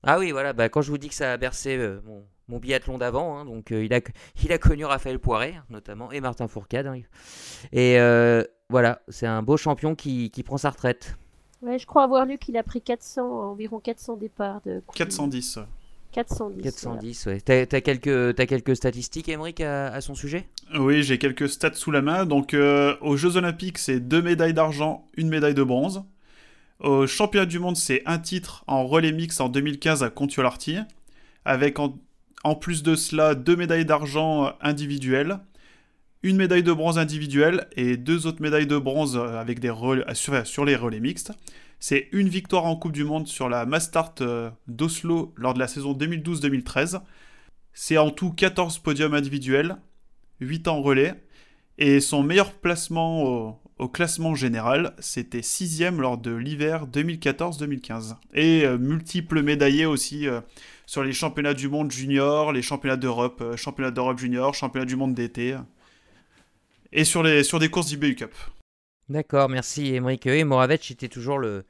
Ah 0.03 0.19
oui, 0.19 0.31
voilà, 0.31 0.53
bah, 0.53 0.69
quand 0.69 0.81
je 0.81 0.91
vous 0.91 0.97
dis 0.97 1.09
que 1.09 1.15
ça 1.15 1.33
a 1.33 1.37
bercé 1.37 1.77
euh, 1.77 1.99
mon, 2.05 2.23
mon 2.47 2.59
biathlon 2.59 2.97
d'avant, 2.99 3.37
hein, 3.39 3.45
donc 3.45 3.71
euh, 3.71 3.83
il, 3.83 3.93
a, 3.93 3.99
il 4.43 4.51
a 4.51 4.57
connu 4.59 4.85
Raphaël 4.85 5.17
Poiré, 5.19 5.55
notamment, 5.71 6.11
et 6.11 6.21
Martin 6.21 6.47
Fourcade. 6.47 6.85
hein. 6.85 6.99
Et 7.71 7.99
euh, 7.99 8.43
voilà, 8.69 9.01
c'est 9.07 9.25
un 9.25 9.41
beau 9.41 9.57
champion 9.57 9.95
qui, 9.95 10.29
qui 10.29 10.43
prend 10.43 10.57
sa 10.57 10.69
retraite. 10.69 11.17
Ouais, 11.63 11.79
je 11.79 11.87
crois 11.87 12.03
avoir 12.03 12.25
lu 12.27 12.37
qu'il 12.37 12.55
a 12.57 12.63
pris 12.63 12.81
400, 12.81 13.23
environ 13.51 13.79
400 13.79 14.17
départs 14.17 14.61
de 14.65 14.81
Coupe 14.85 14.95
du 14.95 15.01
Monde. 15.21 15.33
410. 16.15 16.61
410. 16.63 16.83
voilà. 16.85 16.99
410, 17.01 17.25
ouais. 17.27 17.41
T'as 17.41 17.65
t'as 17.65 17.81
quelques, 17.81 18.35
t'as 18.35 18.45
quelques 18.45 18.75
statistiques, 18.75 19.29
Emmerich, 19.29 19.61
à, 19.61 19.87
à 19.93 20.01
son 20.01 20.15
sujet? 20.15 20.47
Oui, 20.77 21.03
j'ai 21.03 21.17
quelques 21.17 21.49
stats 21.49 21.73
sous 21.73 21.91
la 21.91 22.01
main. 22.01 22.25
Donc, 22.25 22.53
euh, 22.53 22.95
aux 23.01 23.17
Jeux 23.17 23.35
Olympiques, 23.37 23.77
c'est 23.77 23.99
deux 23.99 24.21
médailles 24.21 24.53
d'argent, 24.53 25.07
une 25.17 25.29
médaille 25.29 25.53
de 25.53 25.63
bronze. 25.63 26.03
Au 26.79 27.07
Championnat 27.07 27.45
du 27.45 27.59
Monde, 27.59 27.77
c'est 27.77 28.01
un 28.05 28.17
titre 28.19 28.63
en 28.67 28.85
relais 28.85 29.11
mix 29.11 29.39
en 29.39 29.49
2015 29.49 30.03
à 30.03 30.09
Contiolarty. 30.09 30.77
Avec 31.45 31.79
en, 31.79 31.97
en 32.43 32.55
plus 32.55 32.81
de 32.83 32.95
cela 32.95 33.35
deux 33.35 33.55
médailles 33.55 33.85
d'argent 33.85 34.53
individuelles, 34.61 35.39
une 36.23 36.37
médaille 36.37 36.63
de 36.63 36.73
bronze 36.73 36.97
individuelle 36.97 37.67
et 37.75 37.97
deux 37.97 38.25
autres 38.25 38.41
médailles 38.41 38.65
de 38.67 38.77
bronze 38.77 39.15
euh, 39.15 39.39
avec 39.39 39.59
des 39.59 39.69
relais- 39.69 40.03
euh, 40.09 40.13
sur, 40.15 40.45
sur 40.47 40.65
les 40.65 40.75
relais 40.75 40.99
mixtes. 40.99 41.31
C'est 41.79 42.09
une 42.11 42.29
victoire 42.29 42.65
en 42.65 42.75
Coupe 42.75 42.93
du 42.93 43.03
Monde 43.03 43.27
sur 43.27 43.49
la 43.49 43.65
Mastart 43.65 44.15
euh, 44.21 44.49
d'Oslo 44.67 45.33
lors 45.35 45.53
de 45.53 45.59
la 45.59 45.67
saison 45.67 45.93
2012-2013. 45.93 47.01
C'est 47.73 47.97
en 47.97 48.09
tout 48.11 48.31
14 48.31 48.79
podiums 48.79 49.13
individuels, 49.13 49.77
8 50.39 50.67
en 50.67 50.81
relais. 50.81 51.23
Et 51.77 51.99
son 51.99 52.23
meilleur 52.23 52.53
placement 52.53 53.59
au, 53.77 53.89
classement 53.89 54.33
général, 54.33 54.95
c'était 54.99 55.41
6ème 55.41 55.97
lors 55.97 56.17
de 56.17 56.33
l'hiver 56.33 56.87
2014-2015. 56.87 58.15
Et 58.33 58.65
euh, 58.65 58.77
multiples 58.77 59.43
médaillés 59.43 59.85
aussi 59.85 60.27
euh, 60.27 60.39
sur 60.85 61.03
les 61.03 61.11
championnats 61.11 61.53
du 61.53 61.67
monde 61.67 61.91
junior, 61.91 62.53
les 62.53 62.61
championnats 62.61 62.95
d'Europe, 62.95 63.43
championnats 63.57 63.91
d'Europe 63.91 64.17
junior, 64.17 64.53
championnats 64.53 64.85
du 64.85 64.95
monde 64.95 65.13
d'été. 65.13 65.57
Et 66.93 67.03
sur, 67.03 67.21
les, 67.21 67.43
sur 67.43 67.59
des 67.59 67.67
courses 67.67 67.87
d'IBU 67.87 68.15
Cup. 68.15 68.33
D'accord, 69.09 69.49
merci 69.49 69.93
Emmerich. 69.95 70.25
Et 70.25 70.43
Moravec 70.43 70.89
était 70.91 71.07
toujours 71.09 71.37
le, 71.37 71.65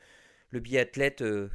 le 0.51 0.59
biathlète 0.59 1.21
euh, 1.21 1.49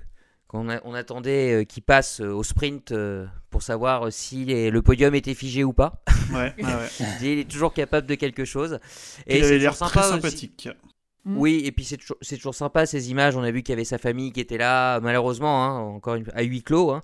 qu'on 0.46 0.68
a- 0.68 0.80
on 0.84 0.92
attendait 0.94 1.62
euh, 1.62 1.64
qui 1.64 1.80
passe 1.80 2.20
euh, 2.20 2.28
au 2.32 2.42
sprint 2.42 2.92
euh, 2.92 3.26
pour 3.50 3.62
savoir 3.62 4.06
euh, 4.06 4.10
si 4.10 4.44
les- 4.44 4.70
le 4.70 4.82
podium 4.82 5.14
était 5.14 5.34
figé 5.34 5.64
ou 5.64 5.72
pas. 5.72 6.02
Ouais, 6.32 6.54
ouais, 6.58 6.64
ouais. 6.64 7.06
Il 7.22 7.38
est 7.38 7.50
toujours 7.50 7.72
capable 7.72 8.06
de 8.06 8.14
quelque 8.14 8.44
chose. 8.44 8.78
Il 9.26 9.42
avait 9.42 9.58
l'air 9.58 9.74
très 9.76 9.86
sympa 9.88 10.00
aussi. 10.00 10.10
sympathique. 10.10 10.68
Mm. 11.24 11.36
Oui, 11.38 11.62
et 11.64 11.72
puis 11.72 11.84
c'est 11.84 11.96
toujours, 11.98 12.16
c'est 12.20 12.36
toujours 12.36 12.54
sympa 12.54 12.84
ces 12.86 13.10
images. 13.10 13.36
On 13.36 13.42
a 13.42 13.50
vu 13.50 13.62
qu'il 13.62 13.72
y 13.72 13.74
avait 13.74 13.84
sa 13.84 13.98
famille 13.98 14.32
qui 14.32 14.40
était 14.40 14.58
là, 14.58 15.00
malheureusement, 15.00 15.64
hein, 15.64 15.78
encore 15.78 16.14
une, 16.16 16.26
à 16.34 16.42
huis 16.42 16.62
clos. 16.62 16.90
hein. 16.92 17.02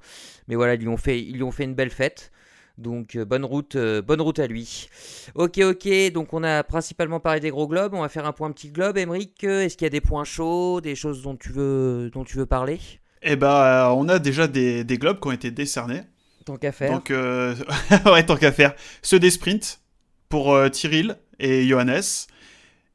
Mais 0.48 0.54
voilà, 0.54 0.74
ils 0.74 0.80
lui 0.80 0.88
ont 0.88 0.96
fait, 0.96 1.20
ils 1.22 1.34
lui 1.36 1.42
ont 1.42 1.50
fait 1.50 1.64
une 1.64 1.74
belle 1.74 1.90
fête. 1.90 2.30
Donc 2.78 3.16
euh, 3.16 3.24
bonne 3.24 3.44
route, 3.44 3.76
euh, 3.76 4.02
bonne 4.02 4.20
route 4.20 4.38
à 4.38 4.46
lui. 4.46 4.88
Ok, 5.34 5.58
ok. 5.58 5.88
Donc 6.12 6.32
on 6.32 6.42
a 6.42 6.62
principalement 6.62 7.20
parlé 7.20 7.40
des 7.40 7.50
gros 7.50 7.66
globes. 7.66 7.94
On 7.94 8.02
va 8.02 8.08
faire 8.08 8.26
un 8.26 8.32
point 8.32 8.50
petit 8.52 8.70
globe. 8.70 8.98
Emeric, 8.98 9.44
euh, 9.44 9.62
est-ce 9.62 9.76
qu'il 9.76 9.84
y 9.84 9.86
a 9.86 9.90
des 9.90 10.00
points 10.00 10.24
chauds, 10.24 10.80
des 10.80 10.94
choses 10.94 11.22
dont 11.22 11.36
tu 11.36 11.50
veux, 11.50 12.10
dont 12.12 12.24
tu 12.24 12.36
veux 12.36 12.46
parler? 12.46 12.80
Eh 13.22 13.36
ben, 13.36 13.90
on 13.96 14.08
a 14.08 14.18
déjà 14.18 14.46
des, 14.46 14.84
des 14.84 14.98
globes 14.98 15.20
qui 15.20 15.28
ont 15.28 15.32
été 15.32 15.50
décernés. 15.50 16.02
Tant 16.44 16.56
qu'à 16.56 16.70
faire. 16.70 16.92
Donc, 16.92 17.10
ouais, 18.06 18.24
tant 18.24 18.36
qu'à 18.36 18.52
faire. 18.52 18.74
Ceux 19.02 19.18
des 19.18 19.30
sprints 19.30 19.80
pour 20.28 20.56
Tyril 20.70 21.16
et 21.40 21.66
Johannes. 21.66 22.02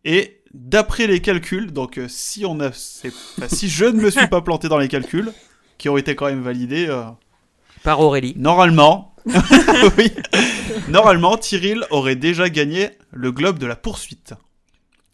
Et 0.06 0.41
d'après 0.54 1.08
les 1.08 1.22
calculs, 1.22 1.72
donc 1.72 1.98
euh, 1.98 2.08
si 2.08 2.46
on 2.46 2.60
a, 2.60 2.67
enfin, 2.67 3.48
si 3.48 3.70
je 3.70 3.86
ne 3.86 4.02
me 4.02 4.10
suis 4.10 4.28
pas 4.28 4.41
planté 4.41 4.67
dans 4.67 4.78
les 4.78 4.88
calculs, 4.88 5.32
qui 5.78 5.89
ont 5.89 5.98
été 5.98 6.15
quand 6.15 6.28
même 6.28 6.41
validés, 6.41 6.88
euh, 6.88 7.04
Par 7.84 8.00
Aurélie. 8.00 8.34
normalement, 8.38 9.15
oui, 9.98 10.12
normalement, 10.89 11.38
Tyril 11.38 11.86
aurait 11.91 12.15
déjà 12.15 12.50
gagné 12.50 12.89
le 13.12 13.32
globe 13.32 13.60
de 13.60 13.65
la 13.67 13.76
poursuite. 13.76 14.34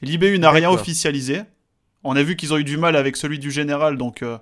L'IBU 0.02 0.40
n'a 0.40 0.52
rien 0.52 0.70
officialisé. 0.70 1.42
On 2.04 2.16
a 2.16 2.24
vu 2.24 2.36
qu'ils 2.36 2.54
ont 2.54 2.58
eu 2.58 2.64
du 2.64 2.78
mal 2.78 2.96
avec 2.96 3.18
celui 3.18 3.40
du 3.40 3.52
général, 3.52 3.98
donc 3.98 4.22
euh, 4.22 4.38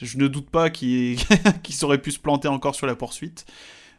je 0.00 0.16
ne 0.16 0.28
doute 0.28 0.50
pas 0.50 0.70
qu'ils 0.70 1.18
auraient 1.82 1.98
pu 2.00 2.12
se 2.12 2.18
planter 2.18 2.48
encore 2.48 2.74
sur 2.74 2.86
la 2.86 2.94
poursuite. 2.94 3.44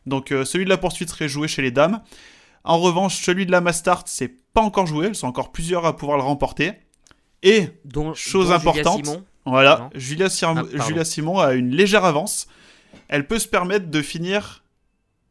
Donc 0.06 0.32
euh, 0.32 0.46
celui 0.46 0.66
de 0.66 0.70
la 0.70 0.78
poursuite 0.78 1.10
serait 1.10 1.28
joué 1.30 1.48
chez 1.48 1.62
les 1.62 1.72
dames. 1.72 2.02
En 2.64 2.78
revanche, 2.80 3.22
celui 3.24 3.46
de 3.46 3.52
la 3.52 3.62
Mastart, 3.62 4.04
c'est 4.08 4.34
pas 4.54 4.62
encore 4.62 4.88
joué. 4.88 5.08
Ils 5.08 5.16
sont 5.16 5.28
encore 5.28 5.52
plusieurs 5.52 5.86
à 5.86 5.96
pouvoir 5.96 6.18
le 6.18 6.24
remporter. 6.24 6.74
Et 7.44 7.64
Chose 7.64 7.84
dont 7.86 8.14
Julia 8.14 8.56
importante. 8.56 9.06
Simon. 9.06 9.24
voilà, 9.46 9.78
Non. 9.94 10.00
Julia, 10.00 10.30
Sir- 10.30 10.54
Ah. 10.58 10.86
Julia 10.88 11.06
Simon 11.06 11.40
a 11.40 11.54
une 11.54 11.72
légère 11.72 12.06
avance. 12.06 12.48
Elle 13.10 13.28
peut 13.28 13.40
se 13.40 13.48
permettre 13.48 13.88
de 13.90 14.02
finir 14.02 14.64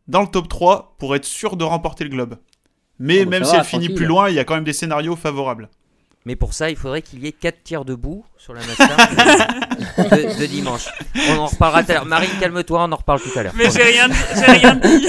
dans 0.09 0.21
le 0.23 0.29
top 0.29 0.49
3 0.49 0.97
pour 0.99 1.15
être 1.17 1.25
sûr 1.25 1.57
de 1.57 1.65
remporter 1.65 2.05
le 2.05 2.11
globe. 2.11 2.37
Mais 2.99 3.21
Oh, 3.21 3.25
bah, 3.25 3.31
même 3.31 3.45
si 3.45 3.53
va, 3.53 3.59
elle 3.59 3.65
finit 3.65 3.89
plus 3.89 4.07
loin, 4.07 4.29
il 4.29 4.35
y 4.35 4.39
a 4.39 4.45
quand 4.45 4.55
même 4.55 4.65
des 4.65 4.73
scénarios 4.73 5.17
favorables. 5.17 5.69
Mais 6.25 6.35
pour 6.37 6.53
ça, 6.53 6.69
il 6.69 6.77
faudrait 6.77 7.01
qu'il 7.01 7.21
y 7.25 7.29
ait 7.29 7.33
4 7.33 7.63
tirs 7.63 7.85
debout 7.85 8.25
sur 8.37 8.53
la 8.53 8.61
Mastart 8.67 8.97
de, 9.99 10.41
de 10.41 10.47
dimanche. 10.47 10.87
On 11.31 11.37
en 11.39 11.47
reparlera 11.47 11.85
tout 11.85 11.91
à 11.93 11.95
l'heure. 11.95 12.05
Marine, 12.07 12.31
calme-toi, 12.41 12.85
on 12.85 12.93
en 12.93 12.97
reparle 12.97 13.21
tout 13.21 13.39
à 13.39 13.45
l'heure. 13.45 13.53
Mais 13.57 13.71
j'ai 13.71 13.83
rien, 13.85 14.09
j'ai 14.35 14.53
rien 14.53 14.75
dit. 14.75 15.07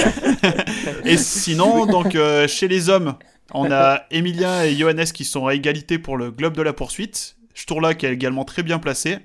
Et 1.05 1.17
sinon, 1.17 1.85
donc 1.87 2.15
euh, 2.15 2.47
chez 2.47 2.67
les 2.67 2.89
hommes, 2.89 3.15
on 3.53 3.69
a 3.71 4.03
Emilien 4.11 4.63
et 4.63 4.75
Johannes 4.75 5.03
qui 5.05 5.25
sont 5.25 5.47
à 5.47 5.55
égalité 5.55 5.97
pour 5.97 6.15
le 6.15 6.29
globe 6.31 6.55
de 6.55 6.61
la 6.61 6.73
poursuite. 6.73 7.35
Sturla 7.55 7.95
qui 7.95 8.05
est 8.05 8.13
également 8.13 8.45
très 8.45 8.63
bien 8.63 8.79
placé. 8.79 9.17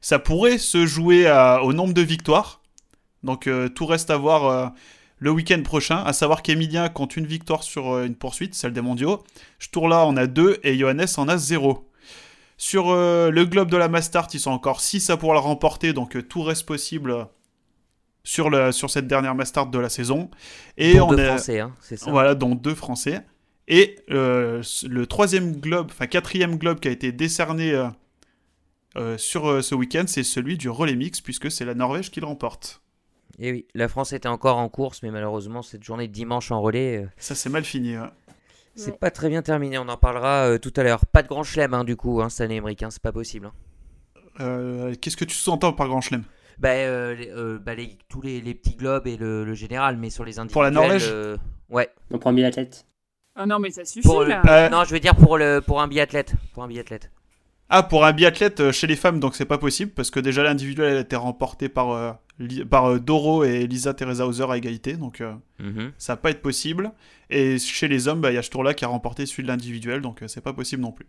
Ça 0.00 0.18
pourrait 0.18 0.58
se 0.58 0.86
jouer 0.86 1.26
à- 1.28 1.62
au 1.62 1.72
nombre 1.72 1.92
de 1.92 2.02
victoires. 2.02 2.57
Donc 3.22 3.46
euh, 3.46 3.68
tout 3.68 3.86
reste 3.86 4.10
à 4.10 4.16
voir 4.16 4.46
euh, 4.46 4.66
le 5.18 5.30
week-end 5.30 5.62
prochain. 5.62 6.02
À 6.04 6.12
savoir 6.12 6.42
qu'Emilien 6.42 6.88
compte 6.88 7.16
une 7.16 7.26
victoire 7.26 7.62
sur 7.62 7.92
euh, 7.92 8.06
une 8.06 8.14
poursuite, 8.14 8.54
celle 8.54 8.72
des 8.72 8.80
mondiaux. 8.80 9.22
Sturla 9.58 10.04
en 10.04 10.16
a 10.16 10.26
deux 10.26 10.58
et 10.62 10.76
Johannes 10.78 11.06
en 11.16 11.28
a 11.28 11.36
zéro. 11.36 11.88
Sur 12.60 12.90
euh, 12.90 13.30
le 13.30 13.44
globe 13.46 13.70
de 13.70 13.76
la 13.76 13.88
Mastart, 13.88 14.26
ils 14.34 14.40
sont 14.40 14.50
encore 14.50 14.80
6 14.80 15.10
à 15.10 15.16
pouvoir 15.16 15.34
le 15.34 15.40
remporter, 15.40 15.92
donc 15.92 16.16
euh, 16.16 16.22
tout 16.22 16.42
reste 16.42 16.66
possible 16.66 17.28
sur, 18.24 18.50
le, 18.50 18.72
sur 18.72 18.90
cette 18.90 19.06
dernière 19.06 19.36
Mastart 19.36 19.68
de 19.68 19.78
la 19.78 19.88
saison. 19.88 20.28
Et 20.76 20.98
on 21.00 21.08
deux 21.08 21.20
est, 21.20 21.26
Français, 21.28 21.60
hein, 21.60 21.72
c'est 21.80 21.96
ça. 21.96 22.10
voilà, 22.10 22.34
dont 22.34 22.56
deux 22.56 22.74
Français. 22.74 23.20
Et 23.68 23.96
euh, 24.10 24.60
le 24.88 25.06
troisième 25.06 25.52
globe, 25.56 25.86
enfin 25.90 26.08
quatrième 26.08 26.56
globe 26.56 26.80
qui 26.80 26.88
a 26.88 26.90
été 26.90 27.12
décerné 27.12 27.88
sur 29.16 29.62
ce 29.62 29.74
week-end, 29.76 30.04
c'est 30.08 30.24
celui 30.24 30.58
du 30.58 30.68
relais 30.68 30.96
mix, 30.96 31.20
puisque 31.20 31.52
c'est 31.52 31.64
la 31.64 31.74
Norvège 31.74 32.10
qui 32.10 32.18
le 32.18 32.26
remporte. 32.26 32.82
Et 33.38 33.52
oui, 33.52 33.66
la 33.74 33.88
France 33.88 34.12
était 34.12 34.28
encore 34.28 34.56
en 34.58 34.68
course, 34.68 35.02
mais 35.02 35.10
malheureusement, 35.10 35.62
cette 35.62 35.84
journée 35.84 36.08
de 36.08 36.12
dimanche 36.12 36.50
en 36.50 36.60
relais, 36.60 37.04
euh, 37.04 37.08
Ça, 37.18 37.34
c'est 37.34 37.48
mal 37.50 37.64
fini. 37.64 37.94
c'est 38.74 38.90
Ouais. 38.92 38.96
pas 38.96 39.10
très 39.12 39.28
bien 39.28 39.42
terminé. 39.42 39.78
On 39.78 39.88
en 39.88 39.96
parlera 39.96 40.48
euh, 40.48 40.58
tout 40.58 40.72
à 40.76 40.82
l'heure. 40.82 41.04
Pas 41.06 41.22
de 41.22 41.28
grand 41.28 41.44
chelem, 41.44 41.72
hein, 41.74 41.84
du 41.84 41.94
coup, 41.96 42.20
hein, 42.20 42.28
cette 42.30 42.42
année, 42.46 42.56
Émeric, 42.56 42.82
hein, 42.82 42.90
c'est 42.90 43.02
pas 43.02 43.12
possible. 43.12 43.46
hein. 43.46 43.52
Euh, 44.40 44.94
Qu'est-ce 45.00 45.16
que 45.16 45.24
tu 45.24 45.34
sous-entends 45.36 45.72
par 45.72 45.88
grand 45.88 46.00
chelem? 46.00 46.24
Bah, 46.58 46.70
euh, 46.70 47.14
les- 47.14 47.30
euh, 47.30 47.58
bah, 47.58 47.74
les- 47.76 47.96
tous 48.08 48.20
les, 48.20 48.40
les 48.40 48.54
petits 48.54 48.74
globes 48.74 49.06
et 49.06 49.16
le, 49.16 49.44
le 49.44 49.54
général, 49.54 49.96
mais 49.96 50.10
sur 50.10 50.24
les 50.24 50.38
individuels. 50.40 50.52
Pour 50.52 50.62
la 50.62 50.70
Norvège? 50.70 51.08
euh, 51.08 51.36
Ouais. 51.70 51.88
On 52.10 52.18
prend 52.18 52.32
biathlète. 52.32 52.86
Ah 53.36 53.46
non, 53.46 53.60
mais 53.60 53.70
ça 53.70 53.84
suffit 53.84 54.06
Pour 54.06 54.22
le- 54.22 54.30
là. 54.30 54.42
Euh, 54.66 54.68
Non, 54.68 54.82
je 54.84 54.90
veux 54.92 54.98
dire 55.00 55.14
pour, 55.14 55.38
le, 55.38 55.60
pour 55.60 55.80
un 55.80 55.86
biathlète. 55.86 56.32
Pour 56.54 56.64
un 56.64 56.68
biathlète. 56.68 57.10
Ah, 57.70 57.82
pour 57.82 58.04
un 58.06 58.12
biathlète 58.12 58.60
euh, 58.60 58.72
chez 58.72 58.86
les 58.86 58.96
femmes, 58.96 59.20
donc 59.20 59.34
c'est 59.36 59.44
pas 59.44 59.58
possible, 59.58 59.90
parce 59.92 60.10
que 60.10 60.20
déjà 60.20 60.42
l'individuel 60.42 60.96
a 60.96 61.00
été 61.00 61.16
remporté 61.16 61.68
par, 61.68 61.90
euh, 61.90 62.12
par 62.70 62.86
euh, 62.86 62.98
Doro 62.98 63.44
et 63.44 63.66
Lisa 63.66 63.92
Teresa 63.92 64.26
Hauser 64.26 64.46
à 64.50 64.56
égalité, 64.56 64.94
donc 64.94 65.20
euh, 65.20 65.34
Mhm. 65.60 65.92
ça 65.98 66.14
va 66.14 66.16
pas 66.16 66.30
être 66.30 66.40
possible. 66.40 66.92
Et 67.28 67.58
chez 67.58 67.86
les 67.88 68.08
hommes, 68.08 68.22
bah, 68.22 68.30
il 68.32 68.36
y 68.36 68.38
a 68.38 68.42
Sturla 68.42 68.72
qui 68.72 68.86
a 68.86 68.88
remporté 68.88 69.26
celui 69.26 69.42
de 69.42 69.48
l'individuel, 69.48 70.00
donc 70.00 70.22
euh, 70.22 70.28
c'est 70.28 70.40
pas 70.40 70.54
possible 70.54 70.80
non 70.82 70.92
plus. 70.92 71.06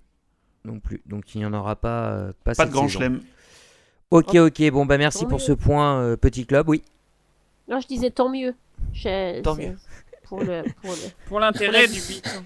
Non 0.65 0.79
plus. 0.81 1.01
Donc 1.05 1.33
il 1.33 1.37
n'y 1.37 1.45
en 1.45 1.53
aura 1.53 1.77
pas. 1.77 2.09
euh, 2.11 2.27
pas 2.43 2.51
Pas 2.51 2.55
cette 2.55 2.67
de 2.67 2.73
grand 2.73 2.89
chelem. 2.89 3.21
Ok, 4.11 4.35
ok. 4.35 4.69
Bon, 4.71 4.85
bah 4.85 4.97
merci 4.97 5.19
Tant 5.21 5.27
pour 5.27 5.37
mieux. 5.39 5.45
ce 5.45 5.51
point, 5.53 6.01
euh, 6.01 6.17
petit 6.17 6.45
club. 6.45 6.67
Oui. 6.67 6.81
Non, 7.69 7.79
je 7.79 7.87
disais 7.87 8.09
tant 8.09 8.27
mieux. 8.29 8.53
Je- 8.91 9.41
Tant 9.41 9.55
c'est- 9.55 9.69
mieux. 9.69 9.77
Pour 10.27 10.39
le, 10.43 10.63
pour 10.81 10.91
le- 10.91 11.11
Pour 11.27 11.39
l'intérêt 11.39 11.87
du 11.87 12.01
biathlon. 12.01 12.43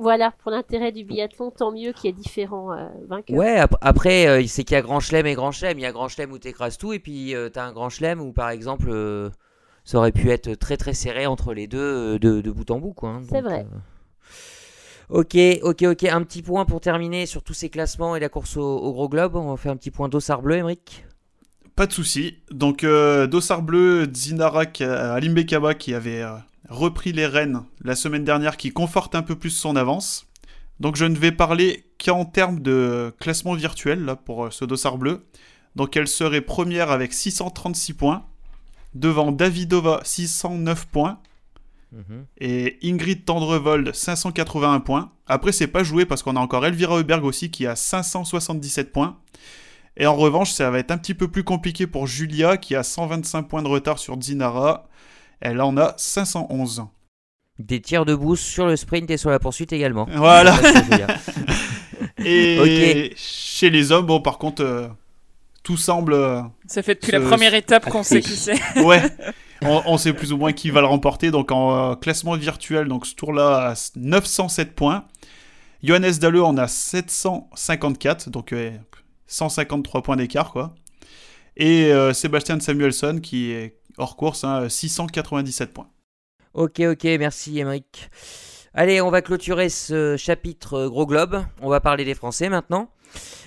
Voilà, 0.00 0.32
pour 0.42 0.50
l'intérêt 0.50 0.92
du 0.92 1.04
biathlon, 1.04 1.50
tant 1.50 1.72
mieux 1.72 1.92
qu'il 1.92 2.06
y 2.06 2.08
ait 2.08 2.16
différents 2.16 2.72
euh, 2.72 2.88
vainqueurs. 3.06 3.36
Ouais, 3.36 3.56
ap- 3.56 3.76
après, 3.82 4.26
euh, 4.26 4.46
c'est 4.46 4.64
qu'il 4.64 4.74
y 4.74 4.78
a 4.78 4.82
grand 4.82 4.98
chelem 5.00 5.26
et 5.26 5.34
grand 5.34 5.52
chelem. 5.52 5.78
Il 5.78 5.82
y 5.82 5.86
a 5.86 5.92
grand 5.92 6.08
chelem 6.08 6.32
où 6.32 6.38
t'écrases 6.38 6.78
tout, 6.78 6.92
et 6.92 6.98
puis 6.98 7.34
euh, 7.34 7.48
t'as 7.50 7.64
un 7.64 7.72
grand 7.72 7.90
chelem 7.90 8.20
où, 8.20 8.32
par 8.32 8.48
exemple, 8.50 8.86
euh, 8.88 9.28
ça 9.84 9.98
aurait 9.98 10.12
pu 10.12 10.30
être 10.30 10.54
très 10.54 10.76
très 10.76 10.94
serré 10.94 11.26
entre 11.26 11.52
les 11.52 11.66
deux 11.66 11.78
euh, 11.78 12.18
de, 12.18 12.40
de 12.40 12.50
bout 12.50 12.70
en 12.70 12.78
bout, 12.78 12.92
quoi. 12.94 13.10
hein. 13.10 13.22
C'est 13.30 13.40
vrai. 13.42 13.66
euh, 13.70 13.76
Ok, 15.10 15.36
ok, 15.62 15.82
ok. 15.82 16.04
Un 16.04 16.22
petit 16.22 16.42
point 16.42 16.64
pour 16.64 16.80
terminer 16.80 17.26
sur 17.26 17.42
tous 17.42 17.54
ces 17.54 17.68
classements 17.68 18.14
et 18.16 18.20
la 18.20 18.28
course 18.28 18.56
au, 18.56 18.62
au 18.78 18.92
gros 18.92 19.08
globe. 19.08 19.34
On 19.36 19.50
va 19.50 19.56
faire 19.56 19.72
un 19.72 19.76
petit 19.76 19.90
point 19.90 20.08
d'ossard 20.08 20.40
bleu, 20.40 20.56
Emric. 20.56 21.04
Pas 21.74 21.86
de 21.86 21.92
souci. 21.92 22.38
Donc, 22.50 22.84
euh, 22.84 23.26
Dossard 23.26 23.62
Bleu, 23.62 24.06
Zinara 24.14 24.64
Alimbekaba 24.80 25.74
qui 25.74 25.94
avait 25.94 26.22
euh, 26.22 26.34
repris 26.68 27.12
les 27.12 27.26
rênes 27.26 27.62
la 27.82 27.96
semaine 27.96 28.24
dernière, 28.24 28.56
qui 28.56 28.70
conforte 28.70 29.14
un 29.14 29.22
peu 29.22 29.36
plus 29.36 29.50
son 29.50 29.76
avance. 29.76 30.26
Donc, 30.78 30.96
je 30.96 31.04
ne 31.04 31.16
vais 31.16 31.32
parler 31.32 31.84
qu'en 32.02 32.24
termes 32.24 32.60
de 32.60 33.14
classement 33.20 33.54
virtuel 33.54 34.04
là, 34.04 34.16
pour 34.16 34.46
euh, 34.46 34.50
ce 34.50 34.64
Dossard 34.64 34.98
Bleu. 34.98 35.26
Donc, 35.76 35.96
elle 35.96 36.08
serait 36.08 36.40
première 36.40 36.90
avec 36.90 37.12
636 37.12 37.94
points, 37.94 38.24
devant 38.94 39.30
Davidova 39.32 40.00
609 40.04 40.86
points 40.86 41.20
Mhm. 41.92 42.24
et 42.38 42.78
Ingrid 42.84 43.24
Tendrevold 43.24 43.92
581 43.92 44.78
points. 44.78 45.10
Après, 45.26 45.50
c'est 45.50 45.66
pas 45.66 45.82
joué 45.82 46.04
parce 46.06 46.22
qu'on 46.22 46.36
a 46.36 46.40
encore 46.40 46.64
Elvira 46.64 46.96
Heuberg 46.98 47.24
aussi 47.24 47.50
qui 47.50 47.66
a 47.66 47.74
577 47.74 48.92
points. 48.92 49.18
Et 49.96 50.06
en 50.06 50.14
revanche, 50.14 50.52
ça 50.52 50.70
va 50.70 50.78
être 50.78 50.92
un 50.92 50.98
petit 50.98 51.14
peu 51.14 51.26
plus 51.28 51.42
compliqué 51.42 51.88
pour 51.88 52.06
Julia 52.06 52.56
qui 52.56 52.76
a 52.76 52.84
125 52.84 53.42
points 53.48 53.62
de 53.62 53.68
retard 53.68 53.98
sur 53.98 54.16
Dinara. 54.16 54.88
Elle 55.40 55.60
en 55.60 55.76
a 55.76 55.94
511. 55.96 56.84
Des 57.58 57.80
tirs 57.80 58.04
de 58.04 58.14
boost 58.14 58.42
sur 58.44 58.66
le 58.66 58.76
sprint 58.76 59.10
et 59.10 59.16
sur 59.16 59.30
la 59.30 59.38
poursuite 59.38 59.72
également. 59.72 60.06
Voilà. 60.14 60.54
Et 62.24 63.12
chez 63.16 63.70
les 63.70 63.92
hommes, 63.92 64.06
bon, 64.06 64.20
par 64.20 64.38
contre, 64.38 64.62
euh, 64.62 64.88
tout 65.62 65.76
semble. 65.76 66.14
euh, 66.14 66.42
Ça 66.66 66.82
fait 66.82 66.94
depuis 66.94 67.12
la 67.12 67.20
première 67.20 67.54
étape 67.54 67.88
qu'on 67.88 68.02
sait 68.02 68.20
qui 68.20 68.30
c'est. 68.36 68.58
ouais. 68.82 69.02
On, 69.62 69.82
on 69.84 69.98
sait 69.98 70.12
plus 70.14 70.32
ou 70.32 70.38
moins 70.38 70.52
qui 70.52 70.70
va 70.70 70.80
le 70.80 70.86
remporter. 70.86 71.30
Donc 71.30 71.52
en 71.52 71.92
euh, 71.92 71.94
classement 71.96 72.34
virtuel, 72.36 72.88
donc 72.88 73.06
ce 73.06 73.14
tour-là 73.14 73.70
a 73.72 73.90
907 73.96 74.74
points. 74.74 75.04
Johannes 75.82 76.12
Dalleux 76.20 76.42
en 76.44 76.56
a 76.58 76.68
754, 76.68 78.28
donc 78.30 78.52
euh, 78.52 78.70
153 79.26 80.02
points 80.02 80.16
d'écart, 80.16 80.52
quoi. 80.52 80.74
Et 81.60 81.92
euh, 81.92 82.14
Sébastien 82.14 82.58
Samuelson 82.58 83.20
qui 83.22 83.52
est 83.52 83.76
hors 83.98 84.16
course, 84.16 84.44
hein, 84.44 84.70
697 84.70 85.74
points. 85.74 85.90
Ok, 86.54 86.80
ok, 86.80 87.04
merci 87.18 87.58
Émeric. 87.58 88.08
Allez, 88.72 89.02
on 89.02 89.10
va 89.10 89.20
clôturer 89.20 89.68
ce 89.68 90.16
chapitre 90.16 90.74
euh, 90.74 90.88
Gros 90.88 91.04
Globe. 91.04 91.44
On 91.60 91.68
va 91.68 91.80
parler 91.80 92.06
des 92.06 92.14
Français 92.14 92.48
maintenant. 92.48 92.90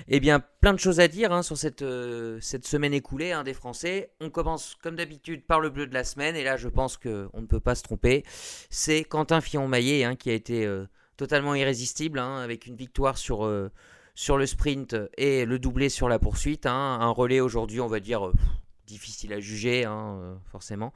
Eh 0.08 0.20
bien, 0.20 0.44
plein 0.62 0.74
de 0.74 0.80
choses 0.80 1.00
à 1.00 1.08
dire 1.08 1.34
hein, 1.34 1.42
sur 1.42 1.58
cette, 1.58 1.82
euh, 1.82 2.38
cette 2.40 2.68
semaine 2.68 2.94
écoulée 2.94 3.32
hein, 3.32 3.44
des 3.44 3.56
Français. 3.56 4.12
On 4.22 4.30
commence 4.30 4.76
comme 4.84 4.96
d'habitude 4.96 5.44
par 5.48 5.60
le 5.60 5.72
bleu 5.72 5.88
de 5.88 5.94
la 5.96 6.04
semaine. 6.04 6.36
Et 6.36 6.44
là, 6.44 6.56
je 6.56 6.68
pense 6.68 6.98
qu'on 6.98 7.10
ne 7.34 7.48
peut 7.48 7.62
pas 7.62 7.74
se 7.74 7.82
tromper. 7.82 8.24
C'est 8.70 9.06
Quentin 9.06 9.42
Fillon-Maillet 9.42 10.04
hein, 10.04 10.16
qui 10.16 10.30
a 10.30 10.34
été 10.34 10.70
totalement 11.18 11.56
irrésistible 11.56 12.20
hein, 12.20 12.42
avec 12.42 12.68
une 12.68 12.76
victoire 12.76 13.18
sur, 13.18 13.50
sur 14.16 14.38
le 14.38 14.46
sprint 14.46 14.96
et 15.18 15.46
le 15.46 15.60
doublé 15.60 15.90
sur 15.90 16.10
la 16.10 16.20
poursuite. 16.20 16.66
hein. 16.66 16.98
Un 17.02 17.10
relais 17.10 17.40
aujourd'hui, 17.40 17.82
on 17.82 17.88
va 17.88 18.00
dire, 18.00 18.28
euh, 18.28 18.34
difficile 18.88 19.34
à 19.34 19.40
juger, 19.40 19.86
hein, 19.86 20.20
euh, 20.22 20.36
forcément. 20.52 20.94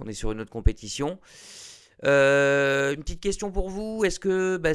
On 0.00 0.06
est 0.06 0.12
sur 0.12 0.32
une 0.32 0.40
autre 0.40 0.50
compétition. 0.50 1.18
Euh, 2.04 2.94
une 2.94 3.02
petite 3.02 3.20
question 3.20 3.50
pour 3.50 3.70
vous. 3.70 4.04
Est-ce 4.04 4.20
que 4.20 4.56
bah, 4.56 4.70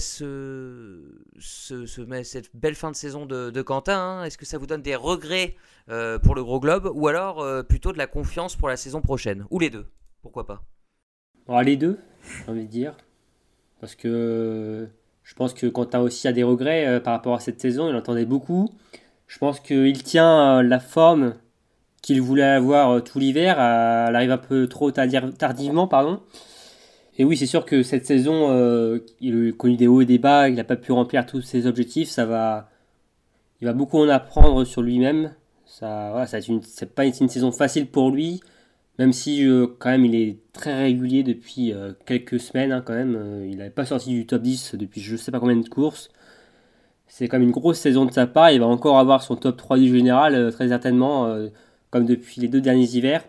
mais 2.08 2.24
cette 2.26 2.54
belle 2.54 2.76
fin 2.76 2.92
de 2.92 2.96
saison 2.98 3.26
de, 3.26 3.62
Quentin, 3.62 3.98
hein, 3.98 4.24
est-ce 4.26 4.38
que 4.38 4.46
ça 4.46 4.58
vous 4.58 4.68
donne 4.68 4.82
des 4.82 4.96
regrets 4.96 5.56
pour 5.88 6.36
le 6.36 6.44
gros 6.44 6.60
globe 6.60 6.92
ou 6.94 7.08
alors 7.08 7.66
plutôt 7.66 7.94
de 7.94 7.98
la 7.98 8.08
confiance 8.08 8.58
pour 8.58 8.68
la 8.68 8.76
saison 8.76 9.02
prochaine? 9.02 9.46
Ou 9.52 9.60
les 9.60 9.70
deux? 9.70 9.86
Pourquoi 10.22 10.46
pas? 10.46 10.66
Les 11.64 11.78
deux, 11.78 11.98
j'ai 12.46 12.52
envie 12.52 12.66
de 12.66 12.72
dire. 12.72 12.98
Parce 13.80 13.96
que 13.96 14.90
je 15.24 15.36
pense 15.36 15.54
que 15.54 15.68
Quentin 15.68 16.02
aussi 16.02 16.28
a 16.28 16.34
des 16.34 16.44
regrets 16.44 16.86
euh, 16.86 17.00
par 17.00 17.14
rapport 17.14 17.36
à 17.36 17.40
cette 17.40 17.60
saison. 17.62 17.90
Il 17.90 17.96
entendait 17.96 18.26
beaucoup. 18.26 18.70
Je 19.28 19.38
pense 19.40 19.60
qu'il 19.60 20.04
tient 20.04 20.60
euh, 20.60 20.64
la 20.64 20.80
forme 20.80 21.36
qu'il 22.02 22.22
voulait 22.22 22.44
avoir 22.44 22.92
euh, 22.92 23.00
tout 23.00 23.20
l'hiver. 23.20 23.54
Elle 23.60 24.16
arrive 24.16 24.32
un 24.32 24.38
peu 24.38 24.68
trop 24.68 24.92
tardi- 24.92 25.34
tardivement, 25.38 25.88
pardon. 25.88 26.20
Et 27.18 27.24
oui, 27.24 27.38
c'est 27.38 27.46
sûr 27.46 27.66
que 27.66 27.84
cette 27.84 28.06
saison, 28.08 29.00
il 29.22 29.50
a 29.50 29.52
connu 29.52 29.76
des 29.76 29.86
hauts 29.86 30.02
et 30.02 30.06
des 30.06 30.18
bas. 30.18 30.50
Il 30.50 30.56
n'a 30.56 30.64
pas 30.64 30.76
pu 30.76 30.92
remplir 30.92 31.28
tous 31.28 31.42
ses 31.42 31.68
objectifs. 31.68 32.10
Ça 32.10 32.26
va, 32.26 32.70
il 33.62 33.68
va 33.68 33.74
beaucoup 33.74 34.00
en 34.00 34.10
apprendre 34.10 34.66
sur 34.66 34.82
lui-même. 34.82 35.32
Ça, 35.68 36.10
voilà, 36.10 36.26
ça 36.26 36.40
c'est 36.64 36.94
pas 36.94 37.06
une 37.06 37.30
saison 37.30 37.52
facile 37.52 37.86
pour 37.86 38.10
lui. 38.10 38.42
Même 39.00 39.12
si 39.14 39.46
euh, 39.48 39.68
quand 39.80 39.90
même 39.90 40.06
il 40.06 40.16
est 40.16 40.38
très 40.54 40.76
régulier 40.84 41.24
depuis 41.24 41.74
euh, 41.74 41.94
quelques 42.06 42.40
semaines 42.40 42.72
hein, 42.72 42.84
quand 42.86 42.94
même, 42.94 43.16
Euh, 43.16 43.48
il 43.50 43.58
n'avait 43.58 43.70
pas 43.72 43.86
sorti 43.86 44.10
du 44.12 44.26
top 44.28 44.42
10 44.44 44.76
depuis 44.76 45.02
je 45.02 45.16
sais 45.16 45.32
pas 45.32 45.40
combien 45.40 45.56
de 45.56 45.68
courses. 45.68 46.10
C'est 47.08 47.28
quand 47.28 47.38
même 47.38 47.48
une 47.48 47.54
grosse 47.54 47.80
saison 47.80 48.06
de 48.06 48.12
sa 48.12 48.28
part, 48.28 48.52
il 48.52 48.60
va 48.60 48.66
encore 48.68 48.98
avoir 49.00 49.22
son 49.24 49.36
top 49.36 49.58
3 49.58 49.78
du 49.78 49.88
général 49.90 50.52
très 50.52 50.68
certainement 50.70 51.36
comme 51.92 52.06
depuis 52.06 52.42
les 52.42 52.48
deux 52.48 52.62
derniers 52.62 52.86
hivers. 52.96 53.24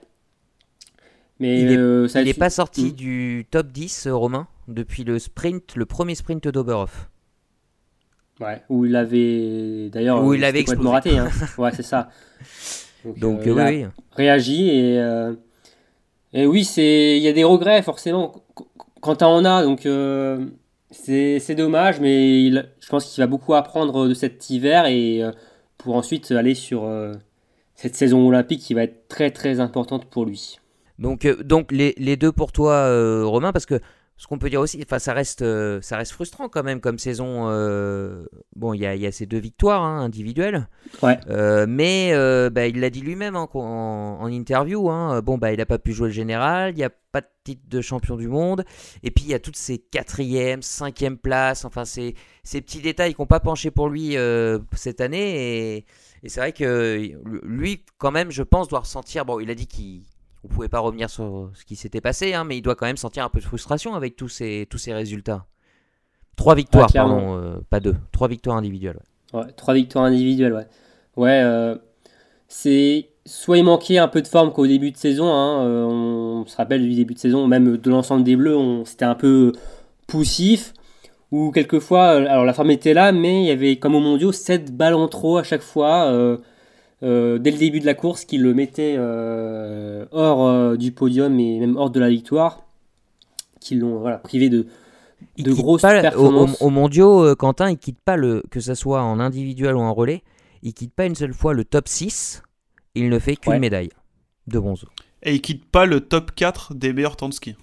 Mais 1.41 1.61
Il 1.63 2.25
n'est 2.25 2.35
pas 2.35 2.51
sorti 2.51 2.87
Mm. 2.87 2.93
du 2.93 3.47
top 3.51 3.67
10, 3.73 4.07
euh, 4.07 4.15
Romain, 4.15 4.47
depuis 4.69 5.05
le 5.05 5.19
sprint, 5.19 5.75
le 5.77 5.85
premier 5.85 6.15
sprint 6.15 6.47
d'Oberhof. 6.49 7.11
Ouais, 8.41 8.63
où 8.69 8.85
il 8.87 8.97
avait 8.97 9.91
d'ailleurs 9.91 10.23
Où 10.25 10.35
il 10.35 10.45
avait 10.45 10.65
complètement 10.65 10.93
raté. 10.93 11.19
Hein. 11.19 11.29
ouais, 11.59 11.71
c'est 11.73 11.83
ça. 11.83 12.11
Donc, 13.17 13.47
euh, 13.47 13.51
euh, 13.51 13.53
il 13.55 13.61
a 13.61 13.67
oui, 13.71 13.85
oui. 13.85 13.91
réagi 14.13 14.69
et, 14.71 14.99
euh, 14.99 15.35
Et 16.35 16.47
oui, 16.47 16.65
c'est 16.65 17.17
il 17.17 17.23
y 17.23 17.29
a 17.29 17.33
des 17.33 17.45
regrets 17.45 17.83
forcément. 17.83 18.33
Quentin 19.01 19.29
en 19.29 19.45
a, 19.45 19.63
donc 19.63 19.87
euh, 19.87 20.47
c'est 20.91 21.55
dommage, 21.55 22.01
mais 22.01 22.51
je 22.51 22.89
pense 22.89 23.05
qu'il 23.07 23.23
va 23.23 23.27
beaucoup 23.27 23.55
apprendre 23.55 24.09
de 24.09 24.15
cet 24.15 24.51
hiver 24.51 24.87
et 24.87 25.23
euh, 25.23 25.31
pour 25.79 25.95
ensuite 25.95 26.33
aller 26.33 26.55
sur 26.55 26.85
euh, 26.85 27.13
cette 27.75 27.95
saison 27.95 28.27
olympique 28.27 28.61
qui 28.61 28.75
va 28.75 28.83
être 28.83 29.07
très 29.09 29.31
très 29.31 29.61
importante 29.61 30.07
pour 30.07 30.25
lui. 30.25 30.59
Donc, 30.99 31.27
donc 31.43 31.71
les, 31.71 31.95
les, 31.99 32.17
deux 32.17 32.33
pour 32.33 32.53
toi, 32.53 32.87
Romain, 33.25 33.53
parce 33.53 33.67
que 33.67 33.81
ce 34.25 34.27
qu'on 34.27 34.39
peut 34.39 34.49
dire 34.49 34.63
aussi, 34.63 34.83
enfin, 34.83 34.99
ça 34.99 35.13
reste, 35.13 35.43
euh, 35.43 35.83
ça 35.83 35.99
reste 35.99 36.13
frustrant 36.13 36.49
quand 36.49 36.63
même 36.63 36.81
comme 36.81 36.99
saison. 36.99 37.51
Euh, 37.51 38.25
bon, 38.57 38.73
il 38.73 38.81
y 38.81 38.87
a, 38.87 38.97
y 38.97 39.07
a, 39.07 39.13
ces 39.13 39.27
deux 39.27 39.37
victoires 39.37 39.83
hein, 39.83 40.01
individuelles. 40.01 40.67
Ouais. 41.03 41.19
Euh, 41.29 41.67
mais 41.69 42.15
bah, 42.49 42.67
il 42.67 42.81
l'a 42.81 42.89
dit 42.89 43.03
lui-même 43.03 43.37
hein, 43.37 43.47
en, 43.53 44.27
interview. 44.29 44.89
Hein, 44.89 45.21
bon, 45.21 45.37
bah, 45.37 45.53
il 45.53 45.59
n'a 45.59 45.67
pas 45.67 45.79
pu 45.79 45.93
jouer 45.93 46.09
le 46.09 46.15
général. 46.15 46.73
Il 46.73 46.77
n'y 46.77 46.85
a 46.85 46.91
pas 47.13 47.21
de 47.21 47.27
titre 47.45 47.65
de 47.69 47.83
champion 47.83 48.17
du 48.17 48.29
monde. 48.29 48.65
Et 49.03 49.11
puis 49.11 49.27
il 49.27 49.31
y 49.31 49.35
a 49.35 49.39
toutes 49.39 49.59
ces 49.59 49.77
quatrième, 49.77 50.63
cinquième 50.63 51.19
places. 51.19 51.67
Enfin, 51.67 51.85
ces, 51.85 52.15
ces 52.45 52.63
petits 52.63 52.81
détails 52.81 53.13
qui 53.13 53.21
n'ont 53.21 53.27
pas 53.27 53.41
penché 53.41 53.71
pour 53.71 53.91
lui 53.91 54.17
cette 54.75 55.03
année. 55.03 55.75
Et, 55.75 55.85
et 56.23 56.31
c'est 56.31 56.41
vrai 56.41 56.53
que 56.53 57.13
lui, 57.43 57.85
quand 57.99 58.11
même, 58.11 58.31
je 58.31 58.43
pense, 58.43 58.69
doit 58.69 58.81
ressentir. 58.81 59.27
Bon, 59.27 59.39
il 59.39 59.51
a 59.51 59.55
dit 59.55 59.67
qu'il 59.67 60.01
on 60.45 60.49
pouvait 60.49 60.69
pas 60.69 60.81
revenir 60.81 61.11
sur 61.11 61.51
ce 61.55 61.65
qui 61.65 61.77
s'était 61.77 62.01
passé, 62.01 62.35
hein, 62.35 62.45
mais 62.45 62.59
il 62.59 62.63
doit 62.63 62.75
quand 62.75 62.87
même 62.87 62.97
sentir 62.97 63.25
un 63.25 63.29
peu 63.29 63.41
de 63.41 63.45
frustration 63.45 63.95
avec 63.95 64.17
tous 64.17 64.29
ces, 64.29 64.67
tous 64.69 64.79
ces 64.79 64.93
résultats. 64.93 65.47
Trois 66.37 66.55
victoires, 66.55 66.91
pardon, 66.93 67.37
euh, 67.37 67.57
pas 67.71 67.81
deux. 67.81 67.95
Trois 68.13 68.29
victoires 68.29 68.57
individuelles. 68.57 68.99
Ouais. 69.33 69.51
trois 69.57 69.75
victoires 69.75 70.05
individuelles, 70.05 70.53
ouais. 70.53 70.67
Ouais, 71.17 71.41
euh, 71.43 71.77
c'est 72.49 73.09
soit 73.25 73.57
il 73.57 73.65
manquait 73.65 73.99
un 73.99 74.09
peu 74.09 74.21
de 74.21 74.29
forme 74.29 74.53
qu'au 74.53 74.67
début 74.67 74.91
de 74.91 74.97
saison. 74.97 75.33
Hein, 75.33 75.65
euh, 75.65 75.85
on, 75.85 76.47
se 76.47 76.57
rappelle 76.57 76.83
du 76.83 76.95
début 76.95 77.15
de 77.15 77.19
saison, 77.19 77.47
même 77.47 77.79
de 77.79 77.91
l'ensemble 77.91 78.25
des 78.25 78.37
Bleus, 78.37 78.85
c'était 78.85 79.05
un 79.05 79.15
peu 79.15 79.53
poussif. 80.07 80.75
Ou 81.31 81.51
quelquefois, 81.51 82.11
alors 82.11 82.45
la 82.45 82.53
forme 82.53 82.71
était 82.71 82.95
là, 82.95 83.11
mais 83.11 83.43
il 83.43 83.47
y 83.47 83.51
avait 83.51 83.77
comme 83.77 83.95
au 83.95 84.01
mondiaux 84.01 84.31
7 84.31 84.77
balles 84.77 84.95
en 84.95 85.09
trop 85.09 85.39
à 85.39 85.43
chaque 85.43 85.63
fois. 85.63 86.39
Euh, 87.05 87.39
dès 87.39 87.51
le 87.51 87.59
début 87.59 87.81
de 87.81 87.87
la 87.87 87.93
course 87.93 88.25
qui 88.25 88.39
le 88.39 88.55
mettait 88.55 88.95
euh, 88.97 90.07
hors 90.11 90.47
euh, 90.47 90.77
du 90.77 90.91
podium 90.91 91.39
et 91.39 91.61
même 91.61 91.77
hors 91.77 91.91
de 91.91 92.01
la 92.01 92.09
victoire, 92.09 92.63
qui 93.61 93.75
l'ont 93.75 93.99
voilà, 93.99 94.17
privé 94.17 94.49
de, 94.49 94.67
de 95.37 95.53
grosses 95.53 95.83
performances. 95.83 96.63
Au, 96.63 96.71
mondiaux, 96.71 97.37
Quentin, 97.37 97.71
il 97.71 97.77
quitte 97.77 98.01
pas 98.03 98.17
le 98.17 98.43
que 98.51 98.61
ce 98.61 98.75
soit 98.75 99.03
en 99.03 99.21
individuel 99.21 99.77
ou 99.77 99.81
en 99.81 99.93
relais, 99.93 100.23
il 100.63 100.73
quitte 100.73 100.95
pas 100.95 101.05
une 101.05 101.15
seule 101.15 101.35
fois 101.35 101.53
le 101.53 101.65
top 101.65 101.89
6, 101.89 102.43
il 102.95 103.11
ne 103.11 103.19
fait 103.19 103.37
qu'une 103.37 103.59
médaille 103.59 103.91
de 104.47 104.59
bronze. 104.59 104.87
Et 105.23 105.35
il 105.35 105.43
quitte 105.43 105.67
pas 105.67 105.85
le 105.85 106.01
top 106.01 106.35
4 106.35 106.75
des 106.75 106.95
meilleurs 106.95 107.17
temps 107.17 107.29
de 107.29 107.35
ski. 107.35 107.55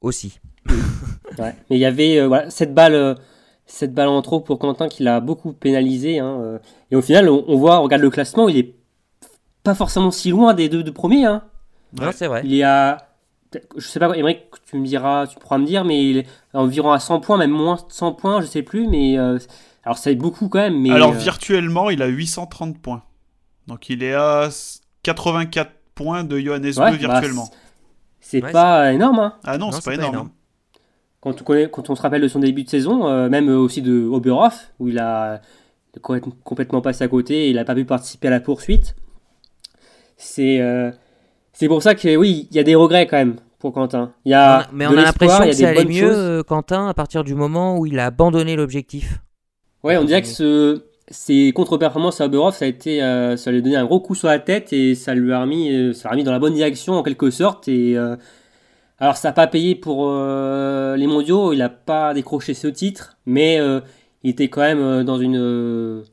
Aussi. 0.00 0.40
Mais 1.38 1.54
il 1.70 1.78
y 1.78 1.84
avait 1.84 2.26
voilà, 2.26 2.50
cette 2.50 2.74
balle 2.74 3.16
cette 3.66 3.94
balle 3.94 4.08
en 4.08 4.20
trop 4.20 4.40
pour 4.40 4.58
Quentin 4.58 4.88
qui 4.88 5.04
l'a 5.04 5.20
beaucoup 5.20 5.52
pénalisé. 5.52 6.18
Hein, 6.18 6.58
et 6.90 6.96
au 6.96 7.02
final, 7.02 7.28
on, 7.28 7.44
on, 7.46 7.56
voit, 7.56 7.78
on 7.78 7.84
regarde 7.84 8.02
le 8.02 8.10
classement, 8.10 8.48
il 8.48 8.58
est 8.58 8.79
pas 9.62 9.74
forcément 9.74 10.10
si 10.10 10.30
loin 10.30 10.54
des 10.54 10.68
deux, 10.68 10.84
premiers. 10.92 11.26
Hein. 11.26 11.42
c'est 12.12 12.26
vrai. 12.26 12.42
Il 12.44 12.54
est 12.54 12.62
à. 12.62 12.98
Je 13.76 13.84
sais 13.84 13.98
pas, 13.98 14.16
Émeric, 14.16 14.44
tu 14.66 14.76
me 14.76 14.86
diras, 14.86 15.26
tu 15.26 15.36
pourras 15.38 15.58
me 15.58 15.66
dire, 15.66 15.84
mais 15.84 16.08
il 16.08 16.18
est 16.18 16.26
environ 16.54 16.92
à 16.92 17.00
100 17.00 17.20
points, 17.20 17.36
même 17.36 17.50
moins 17.50 17.74
de 17.74 17.92
100 17.92 18.12
points, 18.12 18.40
je 18.40 18.46
sais 18.46 18.62
plus, 18.62 18.86
mais. 18.86 19.18
Euh, 19.18 19.38
alors, 19.84 19.98
ça 19.98 20.10
est 20.10 20.16
beaucoup 20.16 20.48
quand 20.48 20.60
même. 20.60 20.80
Mais, 20.80 20.90
alors, 20.90 21.12
euh, 21.12 21.16
virtuellement, 21.16 21.90
il 21.90 22.02
a 22.02 22.06
830 22.06 22.78
points. 22.78 23.02
Donc, 23.66 23.88
il 23.88 24.02
est 24.02 24.14
à 24.14 24.48
84 25.02 25.70
points 25.94 26.22
de 26.22 26.38
Johannes 26.38 26.70
bah, 26.76 26.90
virtuellement. 26.92 27.48
c'est 28.20 28.40
pas 28.40 28.92
énorme, 28.92 29.18
hein. 29.18 29.34
Ah 29.44 29.58
non, 29.58 29.72
c'est 29.72 29.84
pas, 29.84 29.94
énorme. 29.94 30.30
Quand, 31.20 31.40
on 31.40 31.44
connaît, 31.44 31.68
quand 31.68 31.90
on 31.90 31.96
se 31.96 32.02
rappelle 32.02 32.22
de 32.22 32.28
son 32.28 32.38
début 32.38 32.62
de 32.62 32.68
saison, 32.68 33.08
euh, 33.08 33.28
même 33.28 33.48
aussi 33.48 33.82
de 33.82 34.04
Oberhof, 34.04 34.72
où 34.78 34.88
il 34.88 34.98
a 34.98 35.40
complètement 36.00 36.80
passé 36.80 37.02
à 37.02 37.08
côté 37.08 37.46
et 37.46 37.50
il 37.50 37.56
n'a 37.56 37.64
pas 37.64 37.74
pu 37.74 37.84
participer 37.84 38.28
à 38.28 38.30
la 38.30 38.40
poursuite. 38.40 38.94
C'est 40.20 40.60
euh, 40.60 40.90
c'est 41.52 41.66
pour 41.66 41.82
ça 41.82 41.94
que 41.94 42.14
oui, 42.14 42.46
il 42.50 42.56
y 42.56 42.60
a 42.60 42.62
des 42.62 42.74
regrets 42.74 43.06
quand 43.06 43.16
même 43.16 43.36
pour 43.58 43.72
Quentin. 43.72 44.12
Il 44.26 44.30
y 44.30 44.34
a 44.34 44.68
mais 44.72 44.86
on 44.86 44.92
a 44.92 45.02
l'impression 45.02 45.44
que 45.44 45.52
ça 45.52 45.68
allait 45.68 45.84
mieux, 45.86 46.12
euh, 46.12 46.42
Quentin, 46.42 46.88
à 46.88 46.94
partir 46.94 47.24
du 47.24 47.34
moment 47.34 47.78
où 47.78 47.86
il 47.86 47.98
a 47.98 48.06
abandonné 48.06 48.54
l'objectif. 48.54 49.18
Ouais, 49.82 49.96
on 49.96 50.04
dirait 50.04 50.20
que 50.20 50.28
ce, 50.28 50.82
ces 51.08 51.52
contre-performances 51.52 52.20
à 52.20 52.26
Oberhof, 52.26 52.54
ça 52.54 52.66
a 52.66 52.68
été, 52.68 53.02
euh, 53.02 53.38
ça 53.38 53.50
lui 53.50 53.58
a 53.58 53.60
donné 53.62 53.76
un 53.76 53.86
gros 53.86 54.00
coup 54.00 54.14
sur 54.14 54.28
la 54.28 54.38
tête 54.38 54.74
et 54.74 54.94
ça 54.94 55.14
lui 55.14 55.32
a 55.32 55.40
remis, 55.40 55.94
ça 55.94 56.08
l'a 56.08 56.12
remis 56.12 56.24
dans 56.24 56.32
la 56.32 56.38
bonne 56.38 56.54
direction 56.54 56.94
en 56.94 57.02
quelque 57.02 57.30
sorte. 57.30 57.66
Et 57.68 57.96
alors, 58.98 59.16
ça 59.16 59.28
n'a 59.28 59.32
pas 59.32 59.46
payé 59.46 59.74
pour 59.74 60.10
les 60.10 61.06
mondiaux, 61.06 61.54
il 61.54 61.58
n'a 61.60 61.70
pas 61.70 62.12
décroché 62.12 62.52
ce 62.52 62.68
titre, 62.68 63.16
mais 63.24 63.58
il 64.22 64.30
était 64.30 64.48
quand 64.48 64.60
même 64.60 65.02
dans 65.02 65.18
une, 65.18 66.04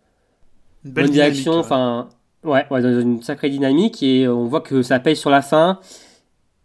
bonne 0.85 1.09
direction. 1.09 1.55
Enfin, 1.55 2.07
Ouais, 2.43 2.65
dans 2.69 3.01
une 3.01 3.21
sacrée 3.21 3.49
dynamique 3.49 4.01
et 4.03 4.27
on 4.27 4.45
voit 4.45 4.61
que 4.61 4.81
ça 4.81 4.99
paye 4.99 5.15
sur 5.15 5.29
la 5.29 5.41
fin. 5.41 5.79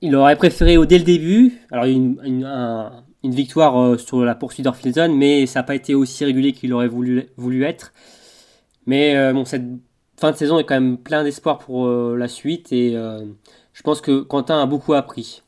Il 0.00 0.14
aurait 0.16 0.36
préféré 0.36 0.76
dès 0.86 0.98
le 0.98 1.04
début, 1.04 1.60
alors 1.70 1.84
une, 1.84 2.18
une, 2.24 3.34
victoire 3.34 3.80
euh, 3.80 3.98
sur 3.98 4.24
la 4.24 4.34
poursuite 4.34 4.64
d'Orfilson, 4.64 5.14
mais 5.16 5.46
ça 5.46 5.60
n'a 5.60 5.62
pas 5.62 5.76
été 5.76 5.94
aussi 5.94 6.24
régulier 6.24 6.52
qu'il 6.52 6.72
aurait 6.72 6.88
voulu, 6.88 7.64
être. 7.64 7.92
Mais 8.86 9.16
euh, 9.16 9.32
bon, 9.32 9.44
cette 9.44 9.64
fin 10.20 10.32
de 10.32 10.36
saison 10.36 10.58
est 10.58 10.64
quand 10.64 10.74
même 10.74 10.98
plein 10.98 11.22
d'espoir 11.22 11.58
pour 11.58 11.86
euh, 11.86 12.16
la 12.16 12.28
suite 12.28 12.72
et 12.72 12.92
je 12.92 13.82
pense 13.82 14.00
que 14.00 14.20
Quentin 14.20 14.60
a 14.60 14.66
beaucoup 14.66 14.92
appris. 14.94 15.42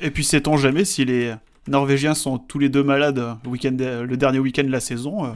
Et 0.00 0.10
puis 0.10 0.24
sait-on 0.24 0.56
jamais 0.56 0.84
si 0.84 1.04
les 1.04 1.34
Norvégiens 1.66 2.14
sont 2.14 2.38
tous 2.38 2.58
les 2.58 2.68
deux 2.68 2.82
malades 2.82 3.22
le 3.44 4.16
dernier 4.16 4.38
week-end 4.38 4.64
de 4.64 4.72
la 4.72 4.80
saison 4.80 5.34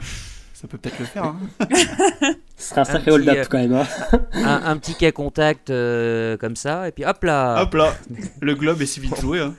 ça 0.63 0.69
peut 0.69 0.77
peut-être 0.77 0.99
le 0.99 1.05
faire. 1.05 1.25
Hein. 1.25 1.37
Ce 2.55 2.69
sera 2.69 2.81
un 2.81 2.85
sacré 2.85 3.11
hold-up 3.11 3.35
euh, 3.37 3.45
quand 3.49 3.57
même. 3.57 3.73
Hein. 3.73 4.61
un, 4.63 4.77
petit 4.77 4.95
cas 4.95 5.11
contact 5.11 5.69
euh, 5.69 6.37
comme 6.37 6.55
ça, 6.55 6.87
et 6.87 6.93
puis 6.93 7.03
hop 7.03 7.21
là 7.25 7.63
Hop 7.63 7.73
là 7.73 7.93
Le 8.39 8.55
globe 8.55 8.81
est 8.81 8.85
si 8.85 9.01
vite 9.01 9.19
joué. 9.19 9.41
Hein. 9.41 9.55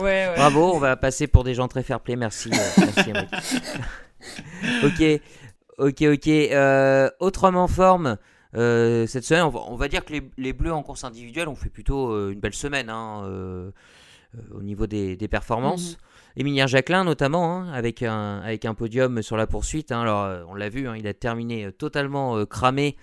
ouais, 0.00 0.32
Bravo, 0.34 0.72
on 0.72 0.78
va 0.78 0.96
passer 0.96 1.26
pour 1.26 1.44
des 1.44 1.52
gens 1.52 1.68
très 1.68 1.82
fair-play, 1.82 2.16
merci. 2.16 2.50
Euh, 2.50 3.12
ok, 4.82 5.20
ok, 5.76 6.04
ok. 6.14 7.16
autrement 7.20 7.68
forme, 7.68 8.16
cette 8.54 9.24
semaine, 9.24 9.42
on 9.42 9.76
va, 9.76 9.88
dire 9.88 10.06
que 10.06 10.14
les, 10.38 10.52
Bleus 10.54 10.72
en 10.72 10.82
course 10.82 11.04
individuelle 11.04 11.48
ont 11.48 11.54
fait 11.54 11.68
plutôt 11.68 12.30
une 12.30 12.40
belle 12.40 12.54
semaine 12.54 12.90
au 12.90 14.62
niveau 14.62 14.86
des, 14.86 15.28
performances. 15.28 15.98
Mhm. 15.98 16.09
Émilien 16.36 16.66
Jacquelin 16.66 17.04
notamment, 17.04 17.56
hein, 17.56 17.72
avec, 17.72 18.02
un, 18.02 18.40
avec 18.40 18.64
un 18.64 18.74
podium 18.74 19.22
sur 19.22 19.36
la 19.36 19.46
poursuite. 19.46 19.92
Hein. 19.92 20.02
alors, 20.02 20.24
euh, 20.24 20.42
on 20.48 20.54
l'a 20.54 20.68
vu, 20.68 20.88
hein, 20.88 20.94
il 20.96 21.06
a 21.06 21.14
terminé 21.14 21.66
euh, 21.66 21.72
totalement 21.72 22.36
euh, 22.36 22.46
cramé. 22.46 22.96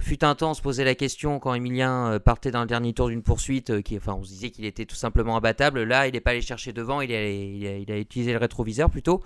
fut 0.00 0.24
un 0.24 0.36
se 0.36 0.62
posait 0.62 0.84
la 0.84 0.94
question 0.94 1.40
quand 1.40 1.52
Emilien 1.52 2.20
partait 2.24 2.52
dans 2.52 2.60
le 2.60 2.68
dernier 2.68 2.92
tour 2.92 3.08
d'une 3.08 3.24
poursuite, 3.24 3.82
qui, 3.82 3.96
enfin, 3.96 4.14
on 4.14 4.22
se 4.22 4.28
disait 4.28 4.50
qu'il 4.50 4.66
était 4.66 4.86
tout 4.86 4.94
simplement 4.94 5.36
imbattable. 5.36 5.82
Là, 5.82 6.06
il 6.06 6.12
n'est 6.12 6.20
pas 6.20 6.30
allé 6.30 6.42
chercher 6.42 6.72
devant, 6.72 7.00
il 7.00 7.12
a, 7.12 7.28
il, 7.28 7.90
a, 7.90 7.98
utilisé 7.98 8.32
le 8.32 8.38
rétroviseur 8.38 8.88
plutôt. 8.88 9.24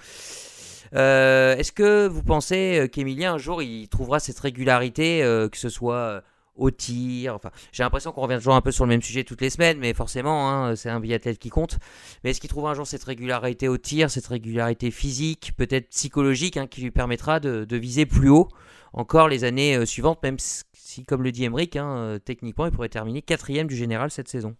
Est-ce 0.93 1.71
que 1.71 2.09
vous 2.09 2.23
pensez 2.23 2.89
qu'Emilien, 2.91 3.35
un 3.35 3.39
jour, 3.39 3.63
il 3.63 3.89
trouvera 3.89 4.21
cette 4.21 4.39
régularité, 4.39 5.21
que 5.53 5.59
ce 5.59 5.69
soit 5.69 6.23
au 6.59 6.71
tir. 6.71 7.35
Enfin, 7.35 7.51
j'ai 7.73 7.83
l'impression 7.83 8.13
qu'on 8.13 8.23
revient 8.23 8.37
toujours 8.37 8.55
un 8.55 8.61
peu 8.61 8.73
sur 8.73 8.85
le 8.85 8.91
même 8.91 9.03
sujet 9.03 9.25
toutes 9.25 9.41
les 9.41 9.51
semaines, 9.51 9.79
mais 9.79 9.95
forcément, 9.95 10.51
hein, 10.51 10.77
c'est 10.77 10.91
un 10.91 11.01
biathlète 11.01 11.39
qui 11.39 11.49
compte. 11.49 11.79
Mais 12.23 12.31
est-ce 12.31 12.41
qu'il 12.41 12.51
trouve 12.51 12.67
un 12.67 12.75
jour 12.75 12.87
cette 12.87 13.05
régularité 13.05 13.69
au 13.69 13.79
tir, 13.79 14.11
cette 14.11 14.27
régularité 14.27 14.91
physique, 14.91 15.53
peut-être 15.57 15.89
psychologique, 15.91 16.57
hein, 16.57 16.67
qui 16.67 16.83
lui 16.83 16.91
permettra 16.91 17.41
de, 17.41 17.77
viser 17.79 18.07
plus 18.07 18.29
haut 18.29 18.49
encore 18.93 19.29
les 19.29 19.45
années 19.45 19.77
euh, 19.77 19.85
suivantes, 19.85 20.23
même 20.23 20.39
si, 20.39 21.05
comme 21.05 21.23
le 21.23 21.31
dit 21.31 21.45
Emmerich, 21.45 21.77
hein, 21.77 21.97
euh, 21.97 22.19
techniquement, 22.19 22.67
il 22.67 22.73
pourrait 22.73 22.89
terminer 22.89 23.23
quatrième 23.23 23.67
du 23.67 23.77
général 23.77 24.11
cette 24.11 24.29
saison? 24.29 24.57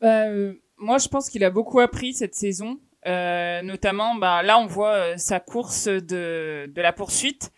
Bah, 0.00 0.24
euh, 0.26 0.54
Moi, 0.78 0.98
je 0.98 1.08
pense 1.08 1.30
qu'il 1.30 1.44
a 1.44 1.50
beaucoup 1.50 1.80
appris 1.80 2.14
cette 2.14 2.34
saison. 2.34 2.80
notamment, 3.04 4.16
bah, 4.16 4.42
là, 4.42 4.58
on 4.58 4.66
voit 4.66 5.16
sa 5.18 5.38
course 5.38 5.86
de, 5.86 6.70
la 6.74 6.92
poursuite 6.92 7.52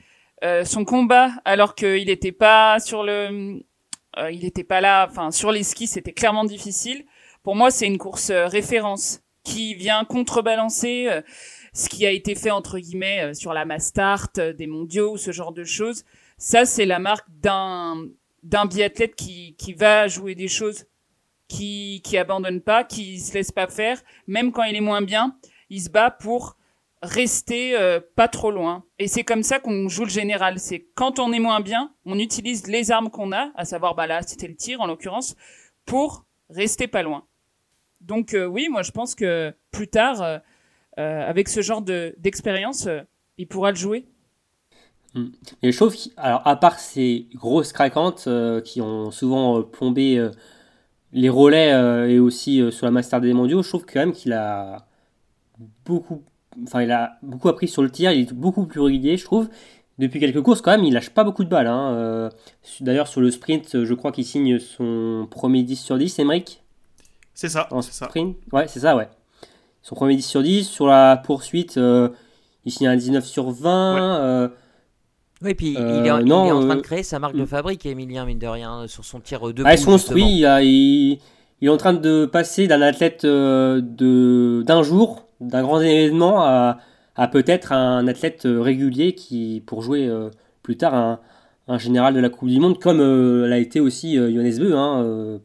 son 0.65 0.85
combat 0.85 1.31
alors 1.45 1.75
qu'il 1.75 2.07
n'était 2.07 2.33
pas 2.33 2.81
sur 2.81 3.05
le, 3.05 3.63
euh, 4.19 4.31
il 4.31 4.41
n'était 4.41 4.65
pas 4.65 4.81
là, 4.81 5.07
enfin 5.09 5.31
sur 5.31 5.53
les 5.53 5.63
skis 5.63 5.87
c'était 5.87 6.13
clairement 6.13 6.45
difficile. 6.45 7.05
Pour 7.43 7.55
moi 7.55 7.71
c'est 7.71 7.87
une 7.87 7.99
course 7.99 8.31
euh, 8.31 8.47
référence 8.47 9.21
qui 9.45 9.75
vient 9.75 10.05
contrebalancer 10.05 11.09
ce 11.73 11.89
qui 11.89 12.07
a 12.07 12.13
été 12.13 12.37
fait 12.37 12.53
entre 12.53 12.79
guillemets 12.79 13.35
sur 13.35 13.53
la 13.53 13.65
Mastart, 13.65 14.29
des 14.35 14.69
mondiaux, 14.69 15.17
ce 15.17 15.33
genre 15.33 15.51
de 15.53 15.65
choses. 15.65 16.05
Ça 16.39 16.65
c'est 16.65 16.87
la 16.87 17.01
marque 17.01 17.27
d'un 17.29 18.07
d'un 18.45 18.67
biathlète 18.67 19.17
qui 19.17 19.57
qui 19.59 19.73
va 19.73 20.07
jouer 20.07 20.37
des 20.37 20.47
choses 20.47 20.87
qui 21.49 22.03
qui 22.05 22.17
abandonne 22.19 22.61
pas, 22.61 22.85
qui 22.85 23.19
se 23.19 23.35
laisse 23.35 23.51
pas 23.51 23.67
faire, 23.67 24.01
même 24.29 24.53
quand 24.53 24.63
il 24.63 24.77
est 24.77 24.81
moins 24.81 25.03
bien, 25.03 25.37
il 25.71 25.81
se 25.83 25.91
bat 25.91 26.13
pour 26.13 26.57
rester 27.03 27.77
euh, 27.77 28.01
pas 28.15 28.29
trop 28.29 28.51
loin. 28.51 28.85
Et 28.99 29.09
c'est 29.09 29.25
comme 29.25 29.43
ça 29.43 29.59
qu'on 29.59 29.89
joue 29.89 30.05
le 30.05 30.11
général. 30.11 30.59
C'est 30.59 30.87
quand 30.95 31.19
on 31.19 31.33
est 31.33 31.41
moins 31.41 31.61
bien, 31.61 31.93
on 32.05 32.19
utilise 32.19 32.69
les 32.69 32.91
armes 32.91 33.11
qu'on 33.11 33.33
a, 33.33 33.51
à 33.57 33.65
savoir 33.65 33.95
bah 33.95 34.07
là 34.07 34.23
c'était 34.23 34.49
le 34.49 34.55
tir 34.55 34.81
en 34.81 34.87
l'occurrence, 34.87 35.37
pour 35.85 36.25
restez 36.49 36.87
pas 36.87 37.03
loin. 37.03 37.25
Donc 38.01 38.37
oui, 38.37 38.69
moi 38.69 38.83
je 38.83 38.93
pense 38.93 39.15
que 39.15 39.53
plus 39.71 39.89
tard, 39.89 40.41
avec 40.97 41.49
ce 41.49 41.61
genre 41.61 41.83
d'expérience, 41.83 42.89
il 43.39 43.47
pourra 43.47 43.71
le 43.71 43.77
jouer. 43.77 44.07
Hmm. 45.15 45.29
Et 45.63 45.73
je 45.73 45.77
trouve, 45.77 45.95
alors 46.17 46.47
à 46.47 46.57
part 46.57 46.79
ces 46.79 47.29
grosses 47.35 47.73
craquantes 47.73 48.29
qui 48.65 48.81
ont 48.81 49.11
souvent 49.11 49.63
plombé 49.63 50.31
les 51.13 51.29
relais 51.29 52.13
et 52.13 52.19
aussi 52.19 52.73
sur 52.73 52.87
la 52.87 52.93
Master 52.93 53.21
des 53.21 53.33
Mondiaux, 53.33 53.63
je 53.63 53.69
trouve 53.69 53.87
quand 53.87 54.01
même 54.01 54.13
qu'il 54.13 54.33
a 54.33 54.87
beaucoup, 55.85 56.23
enfin 56.65 56.83
il 56.83 56.91
a 56.91 57.19
beaucoup 57.23 57.49
appris 57.49 57.69
sur 57.69 57.83
le 57.83 57.91
tir, 57.91 58.13
il 58.13 58.23
est 58.23 58.33
beaucoup 58.33 58.67
plus 58.67 58.81
régulier, 58.81 59.17
je 59.17 59.25
trouve 59.25 59.49
depuis 59.99 60.21
quelques 60.21 60.43
courses, 60.43 60.61
quand 60.61 60.71
même, 60.73 60.85
il 60.85 60.93
lâche 60.93 61.11
pas 61.11 61.25
beaucoup 61.25 61.45
de 61.45 61.49
balles. 61.49 61.67
Hein. 61.67 61.95
Euh, 61.95 62.31
d'ailleurs, 62.81 63.09
sur 63.09 63.21
le 63.21 63.31
sprint, 63.31 63.85
je 63.85 63.95
crois 63.95 64.11
qu'il 64.13 64.25
signe 64.25 64.59
son 64.59 65.27
premier 65.31 65.63
10 65.63 65.77
sur 65.77 65.99
10, 65.99 66.19
Emmerich 66.19 66.63
C'est 67.35 67.49
ça, 67.49 67.69
c'est 67.83 67.93
ça. 67.93 68.11
Ouais, 68.53 68.67
c'est 68.69 68.81
ça, 68.81 68.97
ouais. 68.97 69.09
Son 69.83 69.95
premier 69.95 70.17
10 70.17 70.23
sur 70.23 70.43
10. 70.43 70.69
Sur 70.69 70.87
la 70.87 71.17
poursuite, 71.17 71.77
euh, 71.77 72.09
il 72.65 72.73
signe 72.73 72.89
un 72.89 72.97
19 72.97 73.25
sur 73.25 73.51
20. 73.51 74.21
Euh, 74.21 74.49
oui, 75.43 75.51
et 75.51 75.55
puis 75.55 75.73
il, 75.73 76.07
est, 76.07 76.11
en 76.11 76.25
train 76.25 76.77
de 76.77 76.81
créer 76.81 77.03
sa 77.03 77.19
marque 77.19 77.37
de 77.37 77.45
fabrique, 77.45 77.85
Emilien, 77.85 78.25
mine 78.25 78.39
de 78.39 78.47
rien, 78.47 78.87
sur 78.87 79.05
son 79.05 79.21
tir 79.21 79.53
de 79.53 79.63
ah, 79.67 79.75
Il 79.75 79.79
se 79.79 79.87
construit, 79.87 80.43
il, 80.43 81.19
il, 81.61 81.67
est 81.67 81.69
en 81.69 81.77
train 81.77 81.95
de 81.95 82.27
passer 82.27 82.69
d'un 82.69 82.81
athlète 82.81 83.27
d'un 83.27 84.83
jour, 84.85 85.27
d'un 85.43 85.63
grand 85.63 85.81
événement, 85.81 86.43
à 86.43 86.79
à 87.15 87.29
peut-être 87.29 87.73
un 87.73 88.07
athlète 88.07 88.47
euh, 88.47 88.61
régulier 88.61 89.15
qui 89.15 89.63
pour 89.67 89.83
jouer 89.83 90.09
euh, 90.09 90.31
plus 90.63 90.77
tard 90.77 90.95
un, 90.95 91.21
un, 91.69 91.79
général 91.79 92.15
de 92.15 92.21
la 92.21 92.31
Coupe 92.31 92.49
du 92.49 92.59
Monde, 92.59 92.79
comme 92.79 93.01
euh, 93.01 93.47
l'a 93.47 93.59
été 93.59 93.81
aussi 93.81 94.17
Johannes 94.17 94.59
Beu, 94.59 94.75
hein, 94.75 95.41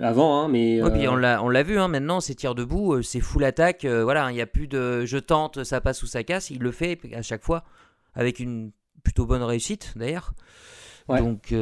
avant. 0.00 0.40
Hein, 0.40 0.48
mais, 0.48 0.80
on 0.82 1.16
l'a 1.16 1.62
vu 1.62 1.78
hein, 1.78 1.88
maintenant, 1.88 2.20
ces 2.20 2.34
tirs 2.34 2.54
debout, 2.54 3.02
c'est 3.02 3.20
full 3.20 3.44
attaque. 3.44 3.84
voilà, 3.84 4.30
il 4.30 4.34
n'y 4.34 4.40
a 4.40 4.46
plus 4.46 4.68
de 4.68 5.04
je 5.04 5.18
tente, 5.18 5.64
ça 5.64 5.80
passe 5.80 6.02
ou 6.02 6.06
ça 6.06 6.22
casse. 6.24 6.50
Il 6.50 6.60
le 6.60 6.72
fait 6.72 6.98
à 7.14 7.22
chaque 7.22 7.42
fois, 7.42 7.64
avec 8.14 8.38
une 8.40 8.70
plutôt 9.02 9.26
bonne 9.26 9.42
réussite 9.42 9.92
d'ailleurs. 9.96 10.32
Donc, 11.08 11.52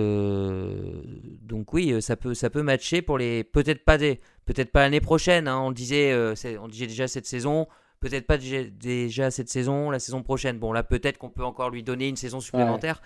donc 1.43 1.73
oui, 1.73 2.01
ça 2.01 2.17
peut, 2.17 2.35
ça 2.35 2.51
peut 2.51 2.63
matcher 2.63 3.03
pour 3.03 3.19
les. 3.19 3.45
Peut-être 3.45 3.85
pas 3.85 3.99
des, 3.99 4.21
peut-être 4.45 4.71
pas 4.71 4.81
l'année 4.81 5.01
prochaine. 5.01 5.49
Hein, 5.49 5.59
on 5.61 5.73
disait, 5.73 6.15
on 6.61 6.69
disait 6.69 6.87
déjà 6.87 7.09
cette 7.09 7.27
saison. 7.27 7.67
Peut-être 8.01 8.27
pas 8.27 8.37
déjà 8.37 9.31
cette 9.31 9.49
saison, 9.49 9.91
la 9.91 10.01
saison 10.01 10.25
prochaine. 10.25 10.59
Bon, 10.59 10.73
là, 10.73 10.83
peut-être 10.83 11.19
qu'on 11.19 11.31
peut 11.31 11.45
encore 11.45 11.71
lui 11.71 11.85
donner 11.85 12.09
une 12.09 12.17
saison 12.17 12.41
supplémentaire. 12.41 13.01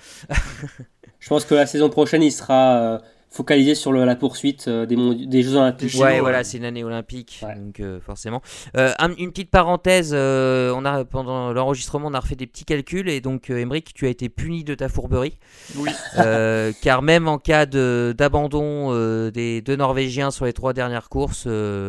Je 1.18 1.28
pense 1.28 1.44
que 1.44 1.54
la 1.54 1.66
saison 1.66 1.90
prochaine, 1.90 2.22
il 2.22 2.32
sera 2.32 2.78
euh, 2.78 2.98
focalisé 3.30 3.74
sur 3.74 3.92
la 3.92 4.16
poursuite 4.16 4.66
euh, 4.68 4.86
des, 4.86 4.96
des, 5.26 5.42
Jeux 5.42 5.56
Olympiques. 5.56 5.94
Ouais, 6.00 6.20
voilà, 6.20 6.44
c'est 6.44 6.58
une 6.58 6.64
année 6.64 6.84
olympique, 6.84 7.44
donc 7.56 7.80
euh, 7.80 8.00
forcément. 8.00 8.40
une 8.74 9.30
petite 9.30 9.50
parenthèse, 9.50 10.12
on 10.14 10.84
a, 10.84 11.04
pendant 11.04 11.52
l'enregistrement, 11.52 12.08
on 12.08 12.14
a 12.14 12.20
refait 12.20 12.36
des 12.36 12.46
petits 12.46 12.64
calculs, 12.64 13.08
et 13.08 13.20
donc, 13.20 13.50
Emmerich, 13.50 13.92
tu 13.94 14.06
as 14.06 14.08
été 14.08 14.28
puni 14.28 14.64
de 14.64 14.74
ta 14.74 14.88
fourberie. 14.88 15.38
Oui. 15.76 15.90
car 16.82 17.02
même 17.02 17.28
en 17.28 17.38
cas 17.38 17.66
d'abandon 17.66 18.92
des 19.30 19.60
deux 19.60 19.76
Norvégiens 19.76 20.30
sur 20.30 20.44
les 20.46 20.52
trois 20.52 20.72
dernières 20.72 21.08
courses, 21.08 21.46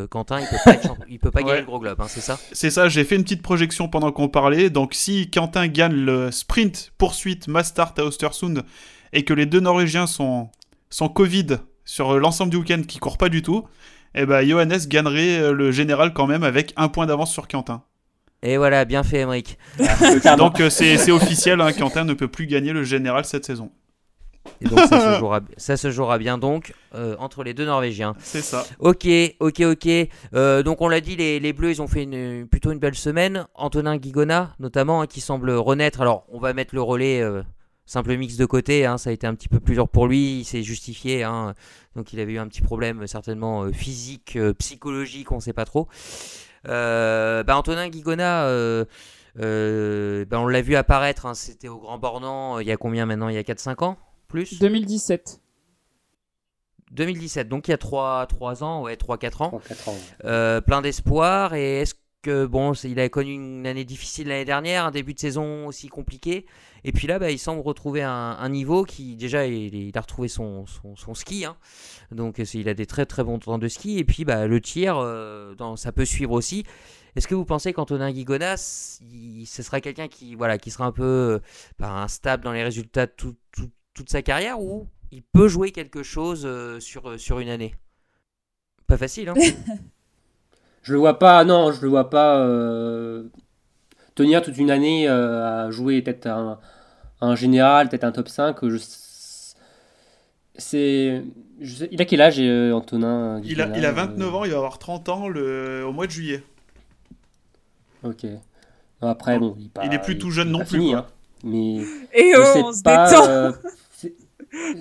Quentin, 0.09 0.39
il 0.39 0.47
peut 0.47 0.57
pas, 0.65 0.75
il 1.09 1.19
peut 1.19 1.31
pas 1.31 1.43
gagner 1.43 1.61
le 1.61 1.65
gros 1.65 1.79
globe, 1.79 1.99
hein, 1.99 2.07
c'est 2.07 2.21
ça? 2.21 2.37
C'est 2.51 2.71
ça, 2.71 2.89
j'ai 2.89 3.03
fait 3.03 3.15
une 3.15 3.23
petite 3.23 3.41
projection 3.41 3.87
pendant 3.87 4.11
qu'on 4.11 4.29
parlait. 4.29 4.69
Donc, 4.69 4.93
si 4.93 5.29
Quentin 5.29 5.67
gagne 5.67 5.95
le 5.95 6.31
sprint 6.31 6.91
poursuite 6.97 7.47
Mastart 7.47 7.93
à 7.97 8.03
Ostersund, 8.03 8.63
et 9.13 9.23
que 9.23 9.33
les 9.33 9.45
deux 9.45 9.59
Norvégiens 9.59 10.07
sont 10.07 10.49
sans 10.89 11.09
Covid 11.09 11.57
sur 11.85 12.19
l'ensemble 12.19 12.51
du 12.51 12.57
week-end 12.57 12.81
qui 12.87 12.99
court 12.99 13.17
pas 13.17 13.29
du 13.29 13.41
tout, 13.41 13.65
eh 14.13 14.25
ben 14.25 14.47
Johannes 14.47 14.79
gagnerait 14.87 15.39
euh, 15.39 15.51
le 15.53 15.71
général 15.71 16.13
quand 16.13 16.27
même 16.27 16.43
avec 16.43 16.73
un 16.75 16.89
point 16.89 17.05
d'avance 17.05 17.31
sur 17.31 17.47
Quentin. 17.47 17.83
Et 18.43 18.57
voilà, 18.57 18.85
bien 18.85 19.03
fait, 19.03 19.19
Emmerich. 19.19 19.57
donc 20.37 20.59
euh, 20.59 20.69
c'est 20.69 21.11
officiel, 21.11 21.59
hein, 21.61 21.71
Quentin 21.71 22.03
ne 22.03 22.13
peut 22.13 22.27
plus 22.27 22.45
gagner 22.45 22.73
le 22.73 22.83
général 22.83 23.25
cette 23.25 23.45
saison. 23.45 23.71
Et 24.61 24.65
donc 24.65 24.79
ça 24.79 25.13
se 25.13 25.19
jouera, 25.19 25.41
ça 25.57 25.75
se 25.75 25.91
jouera 25.91 26.17
bien 26.17 26.37
donc 26.37 26.73
euh, 26.95 27.15
entre 27.19 27.43
les 27.43 27.53
deux 27.53 27.65
Norvégiens. 27.65 28.15
C'est 28.19 28.41
ça. 28.41 28.65
Ok, 28.79 29.07
ok, 29.39 29.61
ok. 29.61 29.87
donc 30.63 30.81
on 30.81 30.87
l'a 30.87 31.01
dit, 31.01 31.15
les, 31.15 31.53
Bleus, 31.53 31.71
ils 31.71 31.81
ont 31.81 31.87
fait 31.87 32.03
une, 32.03 32.47
plutôt 32.47 32.71
une 32.71 32.79
belle 32.79 32.95
semaine. 32.95 33.45
Antonin 33.55 33.97
Guigona, 33.97 34.55
notamment, 34.59 35.01
hein, 35.01 35.07
qui 35.07 35.19
semble 35.19 35.51
renaître. 35.51 36.01
Alors 36.01 36.25
on 36.29 36.39
va 36.39 36.53
mettre 36.53 36.75
le 36.75 36.81
relais 36.81 37.21
simple 37.87 38.15
mix 38.17 38.35
de 38.35 38.45
côté, 38.45 38.85
hein, 38.85 38.97
ça 38.97 39.09
a 39.09 39.13
été 39.13 39.25
un 39.25 39.33
petit 39.33 39.47
peu 39.47 39.59
plus 39.59 39.73
dur 39.73 39.87
pour 39.87 40.07
lui, 40.07 40.39
il 40.39 40.45
s'est 40.45 40.61
justifié, 40.61 41.23
hein. 41.23 41.55
donc 41.95 42.13
il 42.13 42.19
avait 42.19 42.33
eu 42.33 42.37
un 42.37 42.47
petit 42.47 42.61
problème 42.61 43.07
certainement 43.07 43.63
euh, 43.63 43.71
physique, 43.71 44.35
euh, 44.35 44.53
psychologique, 44.53 45.31
on 45.31 45.37
ne 45.37 45.41
sait 45.41 45.53
pas 45.53 45.65
trop. 45.65 45.87
Euh, 46.67 47.43
bah, 47.43 47.57
Antonin 47.57 47.87
Guigona, 47.87 48.43
bah, 49.35 50.39
on 50.39 50.47
l'a 50.47 50.61
vu 50.61 50.75
apparaître, 50.75 51.25
hein, 51.25 51.33
c'était 51.33 51.69
au 51.69 51.79
Grand 51.79 51.97
Bornand 51.97 52.59
il 52.59 52.67
y 52.67 52.71
a 52.71 52.77
combien 52.77 53.05
maintenant? 53.05 53.29
Il 53.29 53.35
y 53.35 53.39
a 53.39 53.43
4-5 53.43 53.83
ans? 53.83 53.97
Plus? 54.27 54.59
2017. 54.59 55.39
2017, 56.91 57.47
donc 57.47 57.69
il 57.69 57.71
y 57.71 57.73
a 57.73 57.77
3, 57.77 58.27
3 58.27 58.63
ans, 58.63 58.81
ouais, 58.81 58.95
3-4 58.95 59.43
ans. 59.43 59.61
plein 60.61 60.81
d'espoir, 60.81 61.53
et 61.53 61.81
est-ce 61.81 61.95
que 62.21 62.45
bon, 62.45 62.73
il 62.73 62.99
a 62.99 63.07
connu 63.07 63.31
une 63.31 63.65
année 63.65 63.85
difficile 63.85 64.27
l'année 64.27 64.43
dernière, 64.43 64.85
un 64.85 64.91
début 64.91 65.13
de 65.13 65.19
saison 65.19 65.67
aussi 65.67 65.87
compliqué. 65.87 66.45
Et 66.87 66.93
puis 66.93 67.05
là, 67.05 67.19
bah, 67.19 67.31
il 67.31 67.37
semble 67.37 67.59
retrouver 67.59 68.01
un, 68.01 68.47
niveau 68.47 68.85
qui, 68.85 69.17
déjà, 69.17 69.45
il, 69.45 69.91
a 69.97 69.99
retrouvé 69.99 70.29
son, 70.29 70.63
son, 70.95 71.13
ski. 71.13 71.43
Hein. 71.43 71.57
Donc, 72.11 72.39
il 72.53 72.69
a 72.69 72.73
des 72.73 72.85
très 72.85 73.05
très 73.05 73.25
bons 73.25 73.39
temps 73.39 73.57
de 73.57 73.67
ski. 73.67 73.97
Et 73.97 74.05
puis, 74.05 74.23
bah, 74.23 74.47
le 74.47 74.61
tir, 74.61 74.95
euh, 74.97 75.53
dans, 75.55 75.75
ça 75.75 75.91
peut 75.91 76.05
suivre 76.05 76.31
aussi. 76.31 76.63
Est-ce 77.17 77.27
que 77.27 77.35
vous 77.35 77.43
pensez 77.43 77.73
qu'Antonin 77.73 78.09
Guigonas, 78.09 79.01
ce 79.45 79.63
sera 79.63 79.81
quelqu'un 79.81 80.07
qui, 80.07 80.35
voilà, 80.35 80.57
qui 80.57 80.71
sera 80.71 80.85
un 80.85 80.93
peu 80.93 81.41
bah, 81.77 81.91
instable 81.91 82.45
dans 82.45 82.53
les 82.53 82.63
résultats 82.63 83.05
toute 83.05 83.35
sa 84.07 84.21
carrière 84.21 84.61
ou 84.61 84.87
il 85.11 85.23
peut 85.23 85.49
jouer 85.49 85.71
quelque 85.71 86.03
chose 86.03 86.43
euh, 86.45 86.79
sur, 86.79 87.19
sur 87.19 87.39
une 87.39 87.49
année? 87.49 87.75
Pas 88.87 88.97
facile, 88.97 89.27
hein 89.27 89.33
Je 90.83 90.93
le 90.93 90.99
vois 90.99 91.19
pas, 91.19 91.43
non, 91.43 91.73
je 91.73 91.81
le 91.81 91.89
vois 91.89 92.09
pas 92.09 92.39
euh, 92.39 93.27
tenir 94.15 94.41
toute 94.41 94.57
une 94.57 94.71
année 94.71 95.09
à 95.09 95.69
jouer 95.69 96.01
peut-être 96.01 96.27
un, 96.27 96.59
un 97.21 97.35
général, 97.35 97.89
peut-être 97.89 98.03
un 98.03 98.11
top 98.11 98.29
5. 98.29 98.57
Je... 98.67 98.77
C'est... 100.57 101.23
Il 101.91 102.01
a 102.01 102.05
quel 102.05 102.21
âge, 102.21 102.35
euh, 102.39 102.71
Antonin 102.71 103.41
il 103.43 103.61
a, 103.61 103.77
il 103.77 103.85
a 103.85 103.91
29 103.91 104.35
ans, 104.35 104.43
il 104.43 104.51
va 104.51 104.57
avoir 104.57 104.77
30 104.77 105.09
ans 105.09 105.27
le... 105.27 105.83
au 105.85 105.91
mois 105.91 106.05
de 106.05 106.11
juillet. 106.11 106.43
Ok. 108.03 108.25
Après, 109.01 109.37
bon, 109.37 109.55
il, 109.83 109.93
est 109.93 110.01
plus 110.01 110.17
tout 110.17 110.31
jeune 110.31 110.49
non 110.49 110.65
plus. 110.65 110.93
Hein. 110.93 111.05
mais 111.43 111.77
Et 112.13 112.33
oh, 112.35 112.43
on 112.55 112.81
pas, 112.81 113.29
euh, 113.29 113.51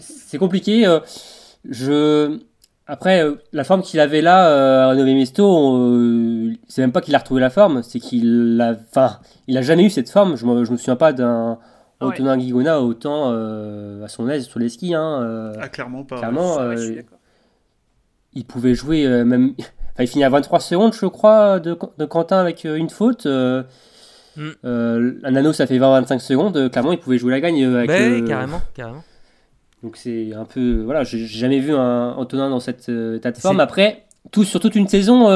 c'est 0.01 0.39
compliqué. 0.39 0.87
Euh, 0.87 1.01
je 1.68 2.39
après 2.87 3.24
la 3.53 3.64
forme 3.64 3.82
qu'il 3.82 4.01
avait 4.01 4.22
là 4.22 4.89
à 4.89 4.95
Nové 4.95 5.14
Mesto, 5.14 6.49
c'est 6.68 6.80
même 6.80 6.93
pas 6.93 7.01
qu'il 7.03 7.14
a 7.14 7.18
retrouvé 7.18 7.41
la 7.41 7.51
forme, 7.51 7.82
c'est 7.82 8.01
qu'il 8.01 8.59
a, 8.61 8.76
enfin, 8.91 9.18
il 9.49 9.59
a 9.59 9.62
jamais 9.62 9.84
eu 9.84 9.91
cette 9.91 10.09
forme. 10.09 10.37
Je 10.37 10.47
me, 10.47 10.64
je 10.64 10.70
me 10.70 10.76
souviens 10.76 10.97
pas 10.97 11.12
d'un 11.12 11.59
Antonin 12.01 12.36
Guigona 12.36 12.80
autant 12.80 13.30
euh, 13.32 14.05
à 14.05 14.09
son 14.09 14.28
aise 14.28 14.47
sur 14.47 14.59
les 14.59 14.68
skis. 14.68 14.94
Hein, 14.94 15.22
euh, 15.22 15.55
ah, 15.61 15.68
clairement 15.68 16.05
pas. 16.05 16.18
Clairement, 16.18 16.59
euh, 16.61 16.76
il 18.34 18.44
pouvait 18.44 18.74
jouer 18.74 19.07
même. 19.24 19.55
Enfin, 19.99 20.05
il 20.05 20.09
finit 20.09 20.24
à 20.24 20.28
23 20.28 20.61
secondes, 20.61 20.92
je 20.92 21.07
crois, 21.07 21.59
de, 21.59 21.74
de 21.97 22.05
Quentin 22.05 22.36
avec 22.36 22.64
une 22.64 22.90
faute. 22.90 23.24
Mm. 23.24 24.51
un 24.62 25.34
anneau, 25.34 25.55
ça 25.55 25.66
fait 25.66 25.78
20-25 25.78 26.18
secondes. 26.18 26.70
Clairement, 26.70 26.92
il 26.92 26.99
pouvait 26.99 27.16
jouer 27.16 27.30
la 27.30 27.40
gagne. 27.40 27.64
Avec, 27.64 27.88
ouais, 27.88 28.22
carrément, 28.28 28.61
carrément. 28.74 29.03
Donc 29.82 29.97
c'est 29.97 30.34
un 30.34 30.44
peu. 30.44 30.82
Voilà, 30.82 31.03
j'ai 31.03 31.24
jamais 31.24 31.61
vu 31.61 31.74
un 31.74 32.11
Antonin 32.11 32.51
dans 32.51 32.61
cette 32.61 32.90
état 32.90 33.32
de 33.32 33.38
forme. 33.38 33.59
Après, 33.59 34.05
tout, 34.32 34.44
sur 34.44 34.61
toute 34.61 34.74
une 34.74 34.86
saison, 34.86 35.30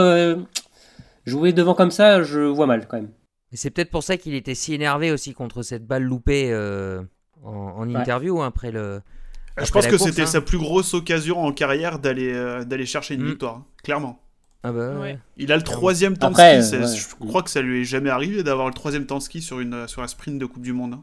jouer 1.25 1.55
devant 1.55 1.73
comme 1.73 1.91
ça, 1.91 2.23
je 2.23 2.41
vois 2.41 2.67
mal 2.67 2.87
quand 2.87 2.99
même. 2.99 3.09
Et 3.53 3.57
c'est 3.57 3.71
peut-être 3.71 3.91
pour 3.91 4.03
ça 4.03 4.17
qu'il 4.17 4.35
était 4.35 4.55
si 4.55 4.75
énervé 4.75 5.11
aussi 5.11 5.35
contre 5.35 5.63
cette 5.63 5.87
balle 5.87 6.05
loupée 6.05 6.53
euh, 6.53 7.03
en, 7.43 7.89
interview 7.89 8.41
hein, 8.41 8.47
après 8.47 8.71
le. 8.71 9.01
je 9.59 9.71
pense 9.71 9.87
que 9.87 9.99
c'était 9.99 10.23
hein. 10.23 10.27
sa 10.27 10.41
plus 10.41 10.59
grosse 10.59 10.95
occasion 10.95 11.43
en 11.43 11.53
carrière 11.53 11.99
d'aller 11.99 12.33
euh, 12.33 12.65
d'aller 12.65 12.87
chercher 12.87 13.15
une 13.15 13.23
mm. 13.23 13.29
victoire, 13.29 13.57
hein, 13.57 13.67
clairement. 13.83 14.21
Ah 14.63 14.73
bah, 14.73 14.93
Il 15.39 15.53
a 15.53 15.57
le 15.57 15.63
troisième 15.63 16.19
temps 16.19 16.31
de 16.31 16.35
ski. 16.35 16.77
Je 16.77 17.27
crois 17.27 17.43
que 17.43 17.49
ça 17.49 17.63
lui 17.63 17.81
est 17.81 17.85
jamais 17.85 18.11
arrivé 18.11 18.43
d'avoir 18.43 18.69
le 18.69 18.75
troisième 18.75 19.07
temps 19.07 19.17
de 19.17 19.23
ski 19.23 19.41
sur, 19.41 19.59
une, 19.59 19.89
sur 19.89 20.03
un 20.03 20.07
sprint 20.07 20.39
de 20.39 20.45
Coupe 20.45 20.63
du 20.63 20.75
Monde. 20.75 20.99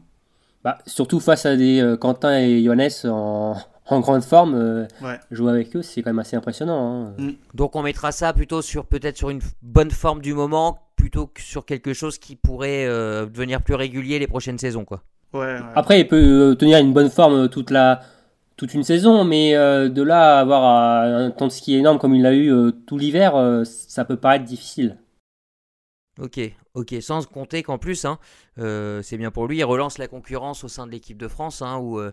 Bah, 0.62 0.78
surtout 0.86 1.18
face 1.18 1.44
à 1.44 1.56
des 1.56 1.80
euh, 1.80 1.96
Quentin 1.96 2.38
et 2.38 2.62
Johannes 2.62 2.90
en, 3.04 3.56
en 3.86 4.00
grande 4.00 4.22
forme, 4.22 4.86
jouer 5.32 5.50
avec 5.50 5.74
eux, 5.74 5.82
c'est 5.82 6.02
quand 6.02 6.10
même 6.10 6.20
assez 6.20 6.36
impressionnant. 6.36 7.14
Mm. 7.18 7.32
Donc 7.52 7.74
on 7.74 7.82
mettra 7.82 8.12
ça 8.12 8.32
plutôt 8.32 8.62
sur 8.62 8.86
peut-être 8.86 9.16
sur 9.16 9.28
une 9.28 9.40
bonne 9.60 9.90
forme 9.90 10.22
du 10.22 10.34
moment 10.34 10.87
plutôt 10.98 11.28
que 11.28 11.40
sur 11.40 11.64
quelque 11.64 11.94
chose 11.94 12.18
qui 12.18 12.36
pourrait 12.36 12.84
euh, 12.86 13.24
devenir 13.24 13.62
plus 13.62 13.74
régulier 13.74 14.18
les 14.18 14.26
prochaines 14.26 14.58
saisons. 14.58 14.84
Quoi. 14.84 15.02
Ouais, 15.32 15.58
Après, 15.74 16.00
il 16.00 16.08
peut 16.08 16.50
euh, 16.50 16.54
tenir 16.54 16.78
une 16.78 16.92
bonne 16.92 17.10
forme 17.10 17.48
toute 17.48 17.70
la, 17.70 18.00
toute 18.56 18.74
une 18.74 18.82
saison, 18.82 19.24
mais 19.24 19.54
euh, 19.54 19.88
de 19.88 20.02
là 20.02 20.38
à 20.38 20.40
avoir 20.40 21.04
euh, 21.04 21.26
un 21.26 21.30
temps 21.30 21.46
de 21.46 21.52
ski 21.52 21.76
énorme 21.76 21.98
comme 21.98 22.14
il 22.14 22.22
l'a 22.22 22.32
eu 22.34 22.52
euh, 22.52 22.72
tout 22.86 22.98
l'hiver, 22.98 23.36
euh, 23.36 23.64
ça 23.64 24.04
peut 24.04 24.16
paraître 24.16 24.44
difficile. 24.44 24.98
Ok, 26.20 26.40
ok, 26.74 26.96
sans 27.00 27.24
compter 27.26 27.62
qu'en 27.62 27.78
plus, 27.78 28.04
hein, 28.04 28.18
euh, 28.58 29.00
c'est 29.02 29.16
bien 29.16 29.30
pour 29.30 29.46
lui, 29.46 29.58
il 29.58 29.64
relance 29.64 29.98
la 29.98 30.08
concurrence 30.08 30.64
au 30.64 30.68
sein 30.68 30.86
de 30.86 30.90
l'équipe 30.90 31.16
de 31.16 31.28
France, 31.28 31.62
hein, 31.62 31.78
où 31.78 32.00
euh, 32.00 32.10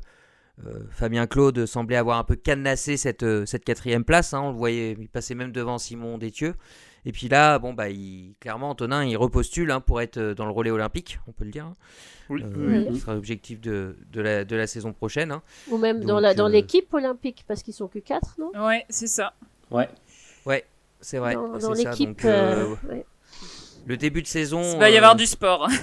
euh, 0.65 0.81
Fabien 0.91 1.25
Claude 1.25 1.65
semblait 1.65 1.95
avoir 1.95 2.19
un 2.19 2.23
peu 2.23 2.35
cadenassé 2.35 2.97
cette, 2.97 3.23
euh, 3.23 3.47
cette 3.47 3.65
quatrième 3.65 4.03
place, 4.03 4.33
hein, 4.33 4.41
on 4.43 4.51
le 4.51 4.57
voyait, 4.57 4.95
il 4.99 5.09
passait 5.09 5.33
même 5.33 5.51
devant 5.51 5.79
Simon 5.79 6.19
Détieux. 6.19 6.53
Et 7.05 7.11
puis 7.11 7.27
là, 7.29 7.59
bon, 7.59 7.73
bah, 7.73 7.89
il, 7.89 8.33
clairement, 8.39 8.71
Antonin, 8.71 9.03
il 9.05 9.15
repostule 9.17 9.69
hein, 9.71 9.79
pour 9.79 10.01
être 10.01 10.17
euh, 10.17 10.33
dans 10.33 10.45
le 10.45 10.51
relais 10.51 10.71
olympique, 10.71 11.19
on 11.27 11.31
peut 11.31 11.45
le 11.45 11.51
dire. 11.51 11.65
hein. 11.65 11.75
Oui, 12.29 12.41
Euh, 12.43 12.85
oui. 12.87 12.95
Ce 12.95 13.01
sera 13.01 13.13
l'objectif 13.13 13.61
de, 13.61 13.95
de, 14.11 14.21
la, 14.21 14.43
de 14.45 14.55
la 14.55 14.65
saison 14.65 14.91
prochaine. 14.93 15.31
hein. 15.31 15.43
Ou 15.69 15.77
même 15.77 15.99
dans 16.01 16.15
Donc, 16.15 16.21
la 16.23 16.33
dans 16.33 16.47
euh, 16.47 16.49
l'équipe 16.49 16.91
olympique, 16.93 17.45
parce 17.47 17.61
qu'ils 17.61 17.75
sont 17.75 17.87
que 17.87 17.99
4, 17.99 18.37
non? 18.39 18.51
Ouais, 18.65 18.85
c'est 18.89 19.07
ça. 19.07 19.33
Ouais. 19.69 19.89
C'est 21.01 21.19
vrai. 21.19 21.35
Dans, 21.35 21.73
l'équipe. 21.73 22.21
euh, 22.25 22.65
euh, 22.87 22.89
ouais. 22.89 23.05
Le 23.85 23.95
début 23.95 24.23
de 24.23 24.27
saison. 24.27 24.63
Il 24.73 24.79
va 24.79 24.89
y 24.89 24.97
avoir 24.97 25.15
du 25.15 25.27
sport. 25.27 25.69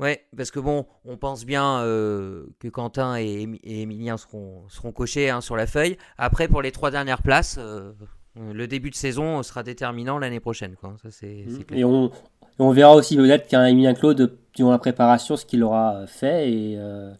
Ouais, 0.00 0.26
parce 0.36 0.50
que 0.50 0.58
bon, 0.58 0.86
on 1.04 1.16
pense 1.16 1.44
bien 1.44 1.78
euh, 1.82 2.46
que 2.58 2.66
Quentin 2.66 3.16
et, 3.16 3.42
Emilien 3.62 4.16
seront, 4.16 4.64
seront 4.68 4.90
cochés 4.90 5.30
hein, 5.30 5.40
sur 5.40 5.54
la 5.56 5.68
feuille. 5.68 5.96
Après, 6.18 6.48
pour 6.48 6.62
les 6.62 6.72
trois 6.72 6.90
dernières 6.90 7.22
places, 7.22 7.56
euh, 7.60 7.92
le 8.36 8.66
début 8.66 8.90
de 8.90 8.94
saison 8.96 9.42
sera 9.42 9.62
déterminant 9.62 10.18
l'année 10.18 10.40
prochaine. 10.40 10.74
Quoi. 10.80 10.94
Ça, 11.02 11.08
c'est, 11.10 11.44
c'est 11.48 11.64
clair. 11.64 11.80
Et 11.80 11.84
on, 11.84 12.70
verra 12.70 12.94
aussi 12.94 13.16
peut-être 13.16 13.46
qu'un 13.48 13.64
Emilien 13.66 13.94
Claude, 13.94 14.36
durant 14.54 14.70
la 14.70 14.78
préparation, 14.78 15.36
ce 15.36 15.44
qu'il 15.44 15.62
aura 15.62 16.06
fait 16.06 16.50
et 16.50 16.74
euh, 16.78 17.12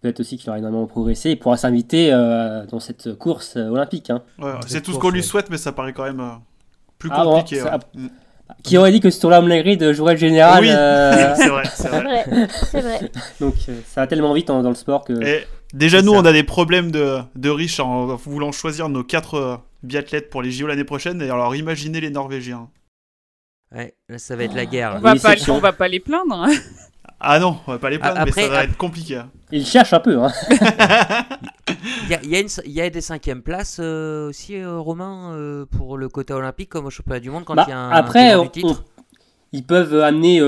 peut-être 0.00 0.20
aussi 0.20 0.36
qu'il 0.38 0.48
aura 0.50 0.58
énormément 0.58 0.86
progressé. 0.86 1.30
Il 1.30 1.38
pourra 1.38 1.56
s'inviter 1.56 2.12
euh, 2.12 2.64
dans 2.66 2.80
cette 2.80 3.14
course 3.18 3.56
euh, 3.56 3.68
olympique. 3.68 4.10
hein. 4.10 4.22
Ouais, 4.38 4.52
c'est 4.66 4.80
tout 4.82 4.92
ce 4.92 4.98
qu'on 4.98 5.10
lui 5.10 5.20
ouais. 5.20 5.26
souhaite, 5.26 5.50
mais 5.50 5.58
ça 5.58 5.72
paraît 5.72 5.92
quand 5.92 6.04
même 6.04 6.20
euh, 6.20 6.30
plus 6.98 7.10
Ah 7.12 7.24
bon, 7.24 7.36
compliqué. 7.36 7.60
ça- 7.60 7.72
ouais. 7.76 8.00
Mm. 8.02 8.08
Qui 8.64 8.76
aurait 8.78 8.90
dit 8.90 8.98
que 9.00 9.10
Stolam 9.10 9.46
Legrid 9.46 9.92
jouerait 9.92 10.14
le 10.14 10.18
général 10.18 10.64
Oui. 10.64 10.70
euh, 10.76 11.34
c'est 11.36 11.48
vrai, 11.48 11.62
c'est 11.72 11.88
vrai. 11.88 12.02
vrai, 12.02 12.48
c'est 12.50 12.80
vrai. 12.80 13.12
Donc 13.40 13.54
euh, 13.68 13.78
ça 13.86 14.00
va 14.00 14.06
tellement 14.08 14.32
vite 14.32 14.48
dans, 14.48 14.60
dans 14.62 14.70
le 14.70 14.74
sport 14.74 15.04
que. 15.04 15.12
Et 15.24 15.44
déjà, 15.72 16.02
nous, 16.02 16.12
ça. 16.12 16.18
on 16.18 16.24
a 16.24 16.32
des 16.32 16.42
problèmes 16.44 16.90
de, 16.90 17.18
de 17.36 17.50
riches 17.50 17.80
en 17.80 18.06
voulant 18.16 18.52
choisir 18.52 18.88
nos 18.88 19.04
quatre 19.04 19.34
euh, 19.34 19.56
biathlètes 19.82 20.30
pour 20.30 20.42
les 20.42 20.50
JO 20.50 20.66
l'année 20.66 20.84
prochaine. 20.84 21.20
Et 21.22 21.30
alors, 21.30 21.54
imaginez 21.56 22.00
les 22.00 22.10
Norvégiens. 22.10 22.68
Ouais, 23.74 23.94
là, 24.08 24.18
ça 24.18 24.34
va 24.36 24.44
être 24.44 24.54
la 24.54 24.66
guerre. 24.66 24.94
On 24.96 25.00
va, 25.00 25.14
pas, 25.14 25.34
on 25.48 25.58
va 25.58 25.72
pas 25.72 25.86
les 25.88 26.00
plaindre. 26.00 26.34
hein. 26.34 26.50
Ah 27.20 27.38
non, 27.38 27.58
on 27.66 27.72
va 27.72 27.78
pas 27.78 27.90
les 27.90 27.98
plaindre, 27.98 28.16
Ah, 28.18 28.24
mais 28.24 28.32
ça 28.32 28.48
va 28.48 28.58
ap- 28.60 28.64
être 28.70 28.76
compliqué. 28.76 29.16
hein. 29.16 29.30
Il 29.52 29.64
cherche 29.66 29.92
un 29.92 30.00
peu. 30.00 30.18
Hein. 30.22 30.32
Il 32.04 32.08
y 32.10 32.14
a, 32.14 32.20
il 32.24 32.30
y 32.30 32.36
a 32.36 32.40
une- 32.40 32.48
il 32.64 32.72
y 32.72 32.80
a 32.80 32.90
des 32.90 33.00
cinquièmes 33.00 33.42
places 33.42 33.78
euh, 33.80 34.28
aussi, 34.28 34.56
euh, 34.56 34.78
Romain, 34.78 35.32
euh, 35.34 35.64
pour 35.66 35.96
le 35.96 36.08
quota 36.08 36.34
olympique, 36.36 36.68
comme 36.68 36.86
au 36.86 36.90
championnat 36.90 37.20
du 37.20 37.30
monde, 37.30 37.44
quand 37.44 37.54
Bah, 37.54 37.64
il 37.68 37.70
y 37.70 37.74
a 37.74 37.78
un 37.78 37.90
après, 37.90 38.30
tenant 38.32 38.40
on- 38.40 38.44
du 38.44 38.50
titre? 38.50 38.84
on- 38.98 39.02
ils 39.52 39.64
peuvent 39.64 40.00
amener 40.00 40.40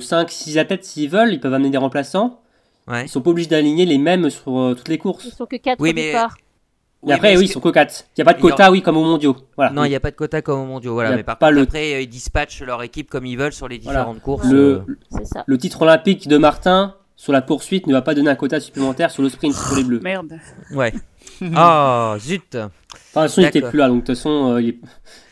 5-6 0.00 0.58
athlètes 0.58 0.84
s'ils 0.84 1.08
veulent. 1.10 1.32
Ils 1.32 1.40
peuvent 1.40 1.54
amener 1.54 1.70
des 1.70 1.78
remplaçants. 1.78 2.40
Ouais. 2.88 3.04
Ils 3.04 3.08
sont 3.08 3.20
pas 3.20 3.30
obligés 3.30 3.48
d'aligner 3.48 3.84
les 3.86 3.98
mêmes 3.98 4.30
sur 4.30 4.58
euh, 4.58 4.74
toutes 4.74 4.88
les 4.88 4.94
Ils 4.94 4.98
courses. 4.98 5.28
sont 5.30 5.46
que 5.46 5.56
4 5.56 5.78
Oui, 5.80 5.90
au 5.90 5.94
mais- 5.94 6.06
départ. 6.06 6.36
Et 7.06 7.12
après, 7.12 7.36
oui, 7.36 7.44
ils 7.44 7.48
sont 7.48 7.60
que 7.60 7.68
4. 7.68 8.06
Il 8.16 8.20
n'y 8.20 8.22
a 8.22 8.24
pas 8.24 8.34
de 8.34 8.40
quota, 8.40 8.72
oui, 8.72 8.82
comme 8.82 8.96
aux 8.96 9.04
mondiaux. 9.04 9.36
Voilà. 9.56 9.70
Non, 9.70 9.84
il 9.84 9.90
n'y 9.90 9.94
a 9.94 10.00
pas 10.00 10.10
de 10.10 10.16
quota 10.16 10.42
comme 10.42 10.58
au 10.60 10.64
mondiaux. 10.66 10.94
Voilà, 10.94 11.14
mais 11.14 11.22
par 11.22 11.38
pas 11.38 11.46
contre, 11.48 11.56
le- 11.56 11.62
après, 11.62 11.94
euh, 11.94 12.00
ils 12.00 12.08
dispatchent 12.08 12.62
leur 12.62 12.82
équipe 12.82 13.08
comme 13.08 13.24
ils 13.24 13.38
veulent 13.38 13.52
sur 13.52 13.68
les 13.68 13.78
Voilà. 13.78 14.00
différentes 14.00 14.20
courses. 14.20 14.46
le, 14.48 14.82
euh, 15.12 15.24
ça. 15.24 15.44
le 15.46 15.58
titre 15.58 15.82
olympique 15.82 16.26
de 16.26 16.36
Martin 16.38 16.96
sur 17.14 17.32
la 17.32 17.40
poursuite 17.40 17.86
ne 17.86 17.92
va 17.92 18.02
pas 18.02 18.14
donner 18.14 18.30
un 18.30 18.34
quota 18.34 18.58
supplémentaire 18.58 19.12
sur 19.12 19.22
le 19.22 19.28
sprint 19.28 19.54
pour 19.54 19.76
les 19.76 19.84
bleus. 19.84 20.00
Merde. 20.00 20.38
Ouais. 20.72 20.92
Ah, 21.54 22.16
zut. 22.18 22.56
Enfin, 22.56 22.64
de 22.64 22.68
toute 22.68 23.12
façon, 23.12 23.40
il 23.42 23.44
n'était 23.44 23.62
plus 23.62 23.78
là, 23.78 23.86
donc 23.86 23.98
de 24.02 24.06
toute 24.06 24.16
façon, 24.16 24.54
euh, 24.54 24.60
il 24.62 24.68
est- 24.70 24.78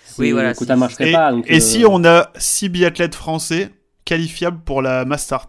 c'est- 0.05 0.23
Oui, 0.23 0.31
voilà, 0.31 0.51
le 0.51 0.55
quota 0.55 0.75
si- 0.75 0.79
marcherait 0.81 1.09
Et, 1.09 1.13
pas. 1.13 1.33
Donc, 1.33 1.51
et 1.51 1.57
euh, 1.57 1.61
si 1.61 1.85
on 1.89 2.05
a 2.05 2.31
six 2.37 2.69
biathlètes 2.69 3.17
français 3.17 3.71
qualifiables 4.05 4.61
pour 4.65 4.83
la 4.83 5.05
Mastart 5.05 5.49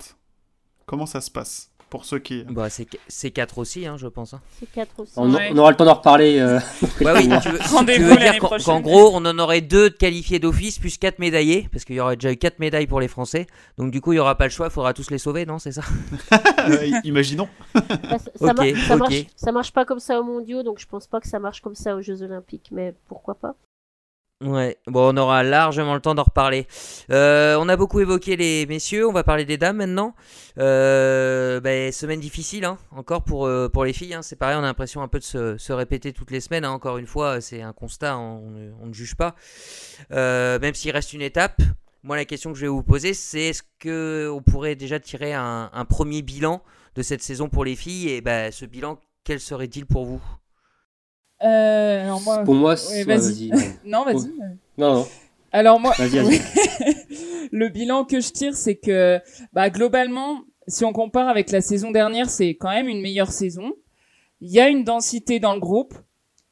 Comment 0.88 1.06
ça 1.06 1.22
se 1.22 1.30
passe? 1.30 1.70
Pour 1.90 2.04
ceux 2.04 2.20
qui. 2.20 2.44
Bah, 2.44 2.70
c'est 2.70 2.86
c'est 3.08 3.32
4 3.32 3.60
aussi, 3.60 3.86
hein, 3.88 3.96
je 3.98 4.08
pense. 4.08 4.34
hein. 4.34 4.42
C'est 4.60 4.70
4 4.70 5.00
aussi. 5.00 5.14
on, 5.16 5.34
Ouais. 5.34 5.50
on 5.54 5.58
aura 5.58 5.72
le 5.72 5.78
temps 5.78 5.86
d'en 5.86 5.94
reparler. 5.94 6.38
euh, 6.38 6.60
Ouais, 7.00 7.14
oui, 7.16 7.30
tu 7.42 7.50
veux, 7.50 7.60
tu 7.60 7.68
Rendez-vous 7.70 8.10
veux 8.10 8.18
dire 8.18 8.38
qu'en 8.66 8.82
gros, 8.82 9.12
on 9.14 9.24
en 9.26 9.40
aurait 9.40 9.62
deux 9.62 9.90
de 9.90 9.96
qualifiés 9.96 10.40
d'office 10.40 10.80
plus 10.80 10.98
4 10.98 11.20
médaillés, 11.20 11.70
parce 11.72 11.86
qu'il 11.86 11.96
y 11.96 12.02
aurait 12.02 12.18
déjà 12.18 12.32
eu 12.34 12.36
4 12.36 12.60
médailles 12.60 12.88
pour 12.88 13.00
les 13.00 13.08
Français. 13.08 13.48
Donc, 13.78 13.92
du 13.92 14.02
coup, 14.02 14.12
il 14.12 14.16
n'y 14.16 14.20
aura 14.20 14.36
pas 14.36 14.44
le 14.44 14.50
choix, 14.50 14.68
il 14.68 14.72
faudra 14.72 14.94
tous 14.94 15.10
les 15.12 15.18
sauver, 15.18 15.46
non 15.46 15.60
C'est 15.60 15.72
ça? 15.72 15.82
Euh, 16.68 16.92
imaginons. 17.06 17.48
Bah, 17.74 17.82
ça, 18.20 18.20
ça 18.36 18.46
Ok, 18.52 18.58
mar- 18.58 18.66
ça 18.86 18.94
ok. 18.96 19.00
marche, 19.00 19.26
ça 19.38 19.52
marche 19.54 19.72
pas 19.72 19.86
comme 19.86 20.00
ça 20.00 20.20
aux 20.20 20.24
mondiaux, 20.24 20.64
donc 20.64 20.80
je 20.80 20.86
pense 20.88 21.08
pas 21.08 21.22
que 21.22 21.28
ça 21.30 21.40
marche 21.40 21.62
comme 21.62 21.76
ça 21.76 21.96
aux 21.96 22.02
Jeux 22.02 22.22
Olympiques, 22.22 22.68
mais 22.74 22.94
pourquoi 23.08 23.36
pas 23.36 23.56
Ouais, 24.42 24.78
bon, 24.86 25.16
on 25.16 25.18
aura 25.18 25.42
largement 25.42 25.96
le 25.96 26.00
temps 26.00 26.14
d'en 26.14 26.22
reparler. 26.22 26.68
Euh, 27.10 27.58
on 27.60 27.68
a 27.70 27.76
beaucoup 27.76 28.02
évoqué 28.02 28.36
les 28.36 28.68
messieurs, 28.68 29.08
on 29.08 29.12
va 29.12 29.24
parler 29.24 29.46
des 29.46 29.58
dames 29.58 29.78
maintenant. 29.78 30.14
Euh, 30.60 31.60
ben, 31.60 31.92
semaine 31.92 32.20
difficile, 32.20 32.64
hein, 32.64 32.78
encore 32.92 33.24
pour, 33.24 33.48
euh, 33.48 33.68
pour 33.68 33.84
les 33.84 33.94
filles. 33.94 34.14
hein. 34.14 34.22
c'est 34.22 34.36
pareil, 34.36 34.56
on 34.56 34.60
a 34.60 34.68
l'impression 34.68 35.02
un 35.02 35.08
peu 35.08 35.18
de 35.18 35.24
se, 35.24 35.74
répéter 35.74 36.14
toutes 36.14 36.30
les 36.30 36.40
semaines. 36.40 36.66
hein. 36.66 36.70
encore 36.70 37.00
une 37.00 37.08
fois, 37.08 37.42
c'est 37.42 37.64
un 37.64 37.74
constat, 37.74 38.16
on, 38.20 38.52
ne- 38.52 38.94
juge 38.94 39.16
pas. 39.16 39.36
Même 40.12 40.76
s'il 40.76 40.92
reste 40.92 41.14
une 41.14 41.24
étape, 41.24 41.60
moi 42.04 42.16
la 42.16 42.26
question 42.26 42.54
que 42.54 42.60
je 42.60 42.66
vais 42.66 42.72
vous 42.72 42.84
poser, 42.84 43.16
c'est 43.16 43.42
est-ce 43.42 43.64
que 43.80 44.30
on 44.32 44.44
pourrait 44.44 44.76
déjà 44.76 45.00
tirer 45.00 45.34
un, 45.34 45.86
premier 45.90 46.22
bilan 46.22 46.62
de 46.96 47.02
cette 47.02 47.24
saison 47.24 47.50
pour 47.50 47.66
les 47.66 47.76
filles? 47.76 48.10
Et 48.10 48.22
ben, 48.22 48.52
ce 48.52 48.66
bilan, 48.66 49.00
quel 49.24 49.40
serait-il 49.40 49.88
pour 49.88 50.06
vous? 50.06 50.22
Euh, 51.44 52.04
alors 52.04 52.22
moi... 52.22 52.44
pour 52.44 52.56
moi, 52.56 52.76
Ouais, 52.92 53.04
vas-y. 53.04 53.52
ouais, 53.52 53.72
Non, 53.86 54.04
vas-y. 54.04 54.32
Non, 54.78 54.94
non, 54.96 55.08
Alors 55.52 55.80
moi, 55.80 55.94
vas-y, 55.98 56.18
vas-y. 56.20 56.40
le 57.52 57.70
bilan 57.70 58.06
que 58.06 58.20
je 58.20 58.30
tire, 58.32 58.56
c'est 58.56 58.76
que 58.76 59.20
bah, 59.54 59.70
globalement, 59.70 60.42
si 60.68 60.84
on 60.86 60.94
compare 60.94 61.30
avec 61.30 61.52
la 61.52 61.62
saison 61.62 61.92
dernière, 61.92 62.30
c'est 62.30 62.50
quand 62.56 62.70
même 62.70 62.88
une 62.88 63.02
meilleure 63.02 63.32
saison. 63.32 63.74
Il 64.42 64.52
y 64.52 64.60
a 64.60 64.68
une 64.68 64.84
densité 64.84 65.40
dans 65.40 65.54
le 65.54 65.60
groupe 65.60 65.94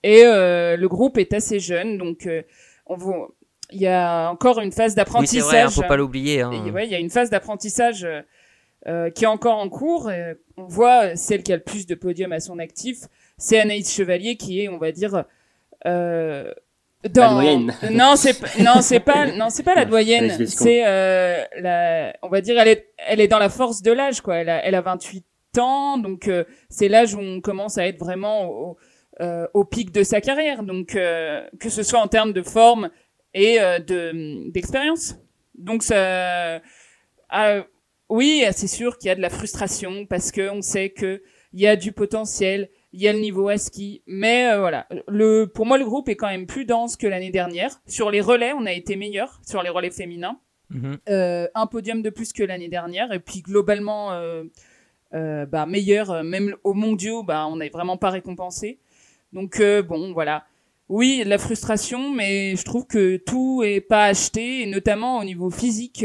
et 0.03 0.23
euh, 0.25 0.77
le 0.77 0.87
groupe 0.87 1.17
est 1.17 1.33
assez 1.33 1.59
jeune, 1.59 1.97
donc 1.97 2.25
euh, 2.27 2.41
on 2.87 2.97
il 3.71 3.81
y 3.81 3.87
a 3.87 4.29
encore 4.29 4.59
une 4.59 4.71
phase 4.71 4.91
Oui, 4.91 4.91
c'est 4.91 4.95
d'apprentissage. 4.97 5.43
vrai, 5.45 5.61
hein, 5.61 5.69
faut 5.71 5.81
pas 5.81 5.97
l'oublier. 5.97 6.41
hein. 6.41 6.51
Ouais, 6.71 6.85
il 6.85 6.91
y 6.91 6.95
a 6.95 6.99
une 6.99 7.09
phase 7.09 7.31
d'apprentissage 7.31 8.07
qui 9.15 9.23
est 9.23 9.27
encore 9.27 9.57
en 9.57 9.69
cours. 9.69 10.11
On 10.57 10.65
voit 10.67 11.15
celle 11.15 11.41
qui 11.41 11.51
a 11.51 11.55
le 11.55 11.63
plus 11.63 11.87
de 11.87 11.95
podiums 11.95 12.31
à 12.31 12.39
son 12.39 12.59
actif, 12.59 12.99
c'est 13.37 13.59
Anaïs 13.59 13.93
Chevalier 13.93 14.37
qui 14.37 14.61
est, 14.61 14.69
on 14.69 14.77
va 14.77 14.91
dire, 14.91 15.25
euh, 15.85 16.53
dans... 17.09 17.21
La 17.21 17.43
doyenne. 17.43 17.73
Non, 17.91 18.15
c'est 18.15 18.59
non, 18.59 18.81
c'est 18.81 18.99
pas 18.99 19.27
non, 19.27 19.49
c'est 19.49 19.63
pas 19.63 19.75
la 19.75 19.85
doyenne. 19.85 20.45
C'est 20.47 20.85
euh, 20.85 21.43
la, 21.59 22.15
on 22.21 22.29
va 22.29 22.41
dire, 22.41 22.59
elle 22.59 22.67
est, 22.67 22.93
elle 22.97 23.19
est 23.19 23.27
dans 23.27 23.39
la 23.39 23.49
force 23.49 23.81
de 23.81 23.91
l'âge, 23.91 24.21
quoi. 24.21 24.37
Elle 24.37 24.49
a, 24.49 24.65
elle 24.65 24.75
a 24.75 24.81
28 24.81 25.25
ans, 25.59 25.97
donc 25.97 26.27
euh, 26.27 26.43
c'est 26.69 26.87
l'âge 26.87 27.13
où 27.13 27.19
on 27.19 27.41
commence 27.41 27.77
à 27.77 27.87
être 27.87 27.99
vraiment 27.99 28.49
au, 28.49 28.77
euh, 29.21 29.47
au 29.53 29.63
pic 29.63 29.91
de 29.93 30.03
sa 30.03 30.19
carrière. 30.19 30.63
Donc 30.63 30.95
euh, 30.95 31.47
que 31.59 31.69
ce 31.69 31.83
soit 31.83 31.99
en 31.99 32.07
termes 32.07 32.33
de 32.33 32.41
forme 32.41 32.89
et 33.33 33.61
euh, 33.61 33.79
de 33.79 34.51
d'expérience. 34.51 35.15
Donc 35.57 35.83
ça, 35.83 36.59
ah, 37.29 37.63
oui, 38.09 38.43
c'est 38.51 38.67
sûr 38.67 38.97
qu'il 38.97 39.07
y 39.07 39.11
a 39.11 39.15
de 39.15 39.21
la 39.21 39.29
frustration 39.29 40.05
parce 40.05 40.31
que 40.31 40.49
on 40.49 40.61
sait 40.61 40.89
que 40.89 41.23
il 41.53 41.61
y 41.61 41.67
a 41.67 41.77
du 41.77 41.93
potentiel, 41.93 42.69
il 42.95 43.01
y 43.01 43.09
a 43.09 43.13
le 43.13 43.19
niveau 43.19 43.49
à 43.49 43.57
ski, 43.57 44.01
mais 44.07 44.47
euh, 44.47 44.59
voilà. 44.59 44.87
Le, 45.09 45.45
pour 45.45 45.65
moi, 45.65 45.77
le 45.77 45.83
groupe 45.83 46.07
est 46.07 46.15
quand 46.15 46.29
même 46.29 46.47
plus 46.47 46.63
dense 46.63 46.95
que 46.95 47.05
l'année 47.05 47.29
dernière. 47.29 47.81
Sur 47.87 48.09
les 48.09 48.21
relais, 48.21 48.53
on 48.53 48.65
a 48.65 48.71
été 48.71 48.95
meilleur 48.95 49.41
sur 49.45 49.61
les 49.61 49.69
relais 49.69 49.91
féminins, 49.91 50.39
Mhm. 50.71 50.97
Euh, 51.09 51.47
un 51.53 51.67
podium 51.67 52.01
de 52.01 52.09
plus 52.09 52.33
que 52.33 52.41
l'année 52.41 52.69
dernière, 52.69 53.11
et 53.13 53.19
puis 53.19 53.43
globalement 53.43 54.13
euh, 54.13 55.45
bah, 55.45 55.67
meilleur, 55.67 56.23
même 56.23 56.55
au 56.63 56.73
mondiaux, 56.73 57.21
bah, 57.21 57.45
on 57.47 57.57
n'est 57.57 57.69
vraiment 57.69 57.97
pas 57.97 58.09
récompensé. 58.09 58.79
Donc 59.31 59.61
bon, 59.61 60.11
voilà. 60.13 60.45
Oui, 60.89 61.21
la 61.23 61.37
frustration, 61.37 62.09
mais 62.09 62.55
je 62.55 62.63
trouve 62.63 62.87
que 62.87 63.17
tout 63.17 63.61
est 63.63 63.79
pas 63.79 64.05
acheté, 64.05 64.63
et 64.63 64.65
notamment 64.65 65.19
au 65.19 65.23
niveau 65.23 65.51
physique, 65.51 66.03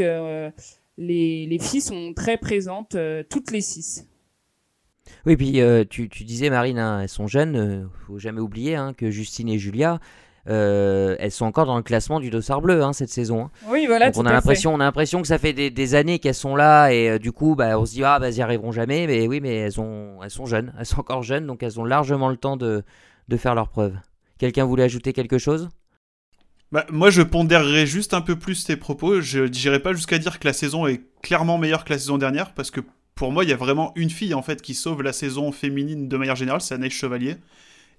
les, 0.97 1.47
les 1.47 1.59
filles 1.59 1.81
sont 1.81 2.13
très 2.13 2.37
présentes, 2.37 2.95
toutes 3.29 3.49
les 3.49 3.61
six. 3.61 4.10
Oui, 5.25 5.35
puis 5.37 5.61
euh, 5.61 5.83
tu, 5.87 6.09
tu 6.09 6.23
disais, 6.23 6.49
Marine, 6.49 6.79
hein, 6.79 7.01
elles 7.01 7.09
sont 7.09 7.27
jeunes, 7.27 7.55
euh, 7.55 7.85
faut 8.07 8.17
jamais 8.17 8.39
oublier 8.39 8.75
hein, 8.75 8.93
que 8.97 9.11
Justine 9.11 9.49
et 9.49 9.59
Julia, 9.59 9.99
euh, 10.49 11.15
elles 11.19 11.31
sont 11.31 11.45
encore 11.45 11.67
dans 11.67 11.77
le 11.77 11.83
classement 11.83 12.19
du 12.19 12.31
dossard 12.31 12.61
bleu 12.61 12.81
hein, 12.81 12.93
cette 12.93 13.09
saison. 13.09 13.43
hein. 13.43 13.51
Oui, 13.67 13.85
voilà. 13.85 14.09
Donc 14.09 14.23
on 14.23 14.25
a 14.25 14.31
l'impression, 14.31 14.73
on 14.73 14.79
a 14.79 14.83
l'impression 14.85 15.21
que 15.21 15.27
ça 15.27 15.37
fait 15.37 15.53
des, 15.53 15.69
des 15.69 15.93
années 15.93 16.17
qu'elles 16.17 16.33
sont 16.33 16.55
là 16.55 16.89
et 16.89 17.09
euh, 17.11 17.19
du 17.19 17.31
coup, 17.31 17.55
bah, 17.55 17.77
on 17.79 17.85
se 17.85 17.91
dit 17.93 18.03
ah 18.03 18.17
bah 18.17 18.29
elles 18.29 18.37
y 18.37 18.41
arriveront 18.41 18.71
jamais. 18.71 19.05
Mais 19.05 19.27
oui, 19.27 19.39
mais 19.39 19.53
elles 19.55 19.79
ont, 19.79 20.17
elles 20.23 20.31
sont 20.31 20.47
jeunes, 20.47 20.73
elles 20.79 20.85
sont 20.87 20.99
encore 20.99 21.21
jeunes, 21.21 21.45
donc 21.45 21.61
elles 21.61 21.79
ont 21.79 21.85
largement 21.85 22.29
le 22.29 22.37
temps 22.37 22.57
de, 22.57 22.83
de 23.27 23.37
faire 23.37 23.53
leurs 23.53 23.69
preuves. 23.69 23.95
Quelqu'un 24.39 24.65
voulait 24.65 24.83
ajouter 24.83 25.13
quelque 25.13 25.37
chose? 25.37 25.69
Bah, 26.71 26.85
moi, 26.89 27.11
je 27.11 27.21
pondérerais 27.21 27.85
juste 27.85 28.15
un 28.15 28.21
peu 28.21 28.35
plus 28.39 28.63
tes 28.63 28.77
propos. 28.77 29.21
Je 29.21 29.41
n'irai 29.41 29.79
pas 29.79 29.93
jusqu'à 29.93 30.17
dire 30.17 30.39
que 30.39 30.47
la 30.47 30.53
saison 30.53 30.87
est 30.87 31.01
clairement 31.21 31.59
meilleure 31.59 31.83
que 31.83 31.93
la 31.93 31.99
saison 31.99 32.17
dernière, 32.17 32.53
parce 32.55 32.71
que 32.71 32.81
pour 33.21 33.31
moi, 33.31 33.43
il 33.43 33.51
y 33.51 33.53
a 33.53 33.55
vraiment 33.55 33.91
une 33.95 34.09
fille 34.09 34.33
en 34.33 34.41
fait 34.41 34.63
qui 34.63 34.73
sauve 34.73 35.03
la 35.03 35.13
saison 35.13 35.51
féminine 35.51 36.09
de 36.09 36.17
manière 36.17 36.35
générale, 36.35 36.59
c'est 36.59 36.73
Anaïs 36.73 36.91
Chevalier. 36.91 37.35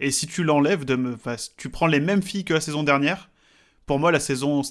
Et 0.01 0.11
si 0.11 0.27
tu 0.27 0.43
l'enlèves, 0.43 0.85
de 0.85 0.97
me... 0.97 1.15
enfin, 1.15 1.37
tu 1.57 1.69
prends 1.69 1.87
les 1.87 2.01
mêmes 2.01 2.25
filles 2.25 2.45
que 2.45 2.53
la 2.53 2.61
saison 2.61 2.83
dernière, 2.83 3.31
pour 3.87 4.01
moi, 4.01 4.11
la 4.11 4.19
saison 4.19 4.63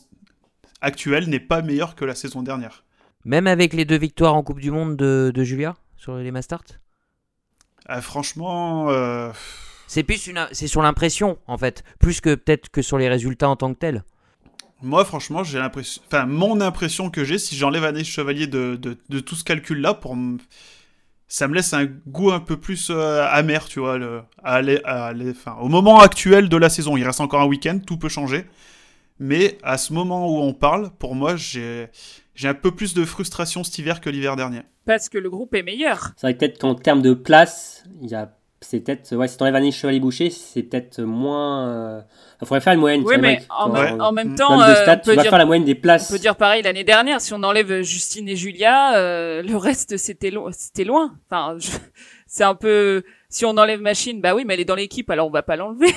actuelle 0.82 1.30
n'est 1.30 1.40
pas 1.40 1.62
meilleure 1.62 1.96
que 1.96 2.04
la 2.04 2.16
saison 2.16 2.44
dernière. 2.44 2.84
Même 3.24 3.48
avec 3.48 3.72
les 3.72 3.86
deux 3.86 3.98
victoires 3.98 4.36
en 4.36 4.44
Coupe 4.44 4.60
du 4.60 4.72
Monde 4.72 4.98
de, 4.98 5.32
de 5.34 5.44
Julia 5.46 5.78
sur 5.96 6.18
les 6.18 6.32
Mastart 6.32 6.66
Ah, 7.86 8.02
franchement, 8.02 8.90
euh, 8.90 9.32
C'est 9.88 10.04
plus 10.04 10.28
une, 10.28 10.50
c'est 10.52 10.68
sur 10.68 10.82
l'impression 10.82 11.40
en 11.48 11.58
fait, 11.58 11.86
plus 11.98 12.20
que 12.20 12.36
peut-être 12.36 12.68
que 12.68 12.82
sur 12.82 12.98
les 12.98 13.08
résultats 13.08 13.48
en 13.48 13.56
tant 13.56 13.74
que 13.74 13.80
tels. 13.80 14.04
Moi, 14.82 15.06
franchement, 15.06 15.44
j'ai 15.44 15.60
l'impression. 15.60 16.02
Enfin, 16.08 16.26
mon 16.26 16.62
impression 16.62 17.10
que 17.10 17.24
j'ai, 17.24 17.38
si 17.38 17.56
j'enlève 17.56 17.84
Anaïs 17.84 18.08
Chevalier 18.08 18.48
de, 18.48 18.76
de, 18.76 18.98
de 19.10 19.20
tout 19.20 19.36
ce 19.36 19.44
calcul-là, 19.44 19.94
pour 19.94 20.14
m- 20.14 20.40
ça 21.28 21.48
me 21.48 21.56
laisse 21.56 21.74
un 21.74 21.86
goût 21.86 22.32
un 22.32 22.40
peu 22.40 22.58
plus 22.58 22.90
euh, 22.90 23.26
amer, 23.30 23.66
tu 23.68 23.80
vois, 23.80 23.98
le... 23.98 24.22
à 24.44 24.56
aller- 24.56 24.82
à 24.84 25.08
aller- 25.08 25.32
enfin, 25.32 25.56
au 25.62 25.68
moment 25.70 26.00
actuel 26.00 26.50
de 26.50 26.58
la 26.58 26.70
saison. 26.70 26.98
Il 26.98 27.06
reste 27.06 27.22
encore 27.22 27.42
un 27.42 27.46
week-end, 27.46 27.80
tout 27.86 27.98
peut 27.98 28.10
changer. 28.10 28.46
Mais 29.20 29.58
à 29.64 29.78
ce 29.78 29.94
moment 29.94 30.28
où 30.28 30.40
on 30.42 30.54
parle, 30.54 30.90
pour 30.98 31.16
moi, 31.16 31.36
j'ai 31.36 31.88
j'ai 32.34 32.48
un 32.48 32.54
peu 32.54 32.72
plus 32.72 32.94
de 32.94 33.06
frustration 33.06 33.64
cet 33.64 33.78
hiver 33.78 34.02
que 34.02 34.10
l'hiver 34.10 34.36
dernier. 34.36 34.62
Parce 34.86 35.10
que 35.10 35.18
le 35.20 35.30
groupe 35.30 35.54
est 35.54 35.64
meilleur. 35.64 36.12
C'est 36.18 36.26
vrai 36.28 36.34
que 36.34 36.40
peut-être 36.40 36.58
qu'en 36.60 36.74
termes 36.76 37.02
de 37.04 37.14
place, 37.14 37.84
il 38.02 38.10
y 38.10 38.16
a. 38.16 38.36
C'est 38.64 38.80
peut-être. 38.82 39.16
Ouais, 39.16 39.28
si 39.28 39.38
t'enlèves 39.38 39.56
Anaïs 39.56 39.76
Chevalier-Boucher, 39.76 40.30
c'est 40.30 40.62
peut-être 40.64 41.02
moins. 41.02 42.04
Il 42.42 42.48
faudrait 42.48 42.62
faire 42.62 42.74
une 42.74 42.80
moyenne. 42.80 43.02
Oui, 43.04 43.16
mais 43.20 43.38
vrai, 43.38 43.46
en, 43.50 43.70
même- 43.70 44.02
en- 44.02 44.06
en 44.06 44.12
même 44.12 44.30
Mm. 44.34 44.36
temps, 44.36 44.60
même 44.60 44.70
euh, 44.70 44.76
stats, 44.76 44.94
on, 44.94 44.96
tu 44.98 45.02
peut 45.10 45.16
vas 45.16 45.22
dire, 45.24 45.30
faire 45.32 45.40
la 45.40 45.46
moyenne 45.46 45.66
des 45.66 45.76
on 45.78 45.82
places. 45.82 46.12
peut 46.12 46.20
dire 46.20 46.36
pareil 46.36 46.62
l'année 46.62 46.84
dernière. 46.84 47.22
Si 47.22 47.34
on 47.34 47.42
enlève 47.44 47.82
Justine 47.82 48.30
et 48.30 48.36
Julia, 48.36 48.96
euh, 48.98 49.42
le 49.42 49.58
reste 49.58 49.98
c'était 49.98 50.30
lo- 50.32 50.50
c'était 50.52 50.84
loin. 50.84 51.16
Enfin, 51.30 51.56
je- 51.60 51.72
c'est 52.28 52.44
un 52.44 52.54
peu. 52.56 53.04
Si 53.30 53.46
on 53.46 53.58
enlève 53.58 53.82
Machine, 53.82 54.22
bah 54.22 54.36
oui, 54.36 54.44
mais 54.46 54.54
elle 54.54 54.60
est 54.60 54.66
dans 54.66 54.76
l'équipe, 54.76 55.10
alors 55.10 55.28
on 55.28 55.32
va 55.32 55.42
pas 55.44 55.56
l'enlever. 55.56 55.92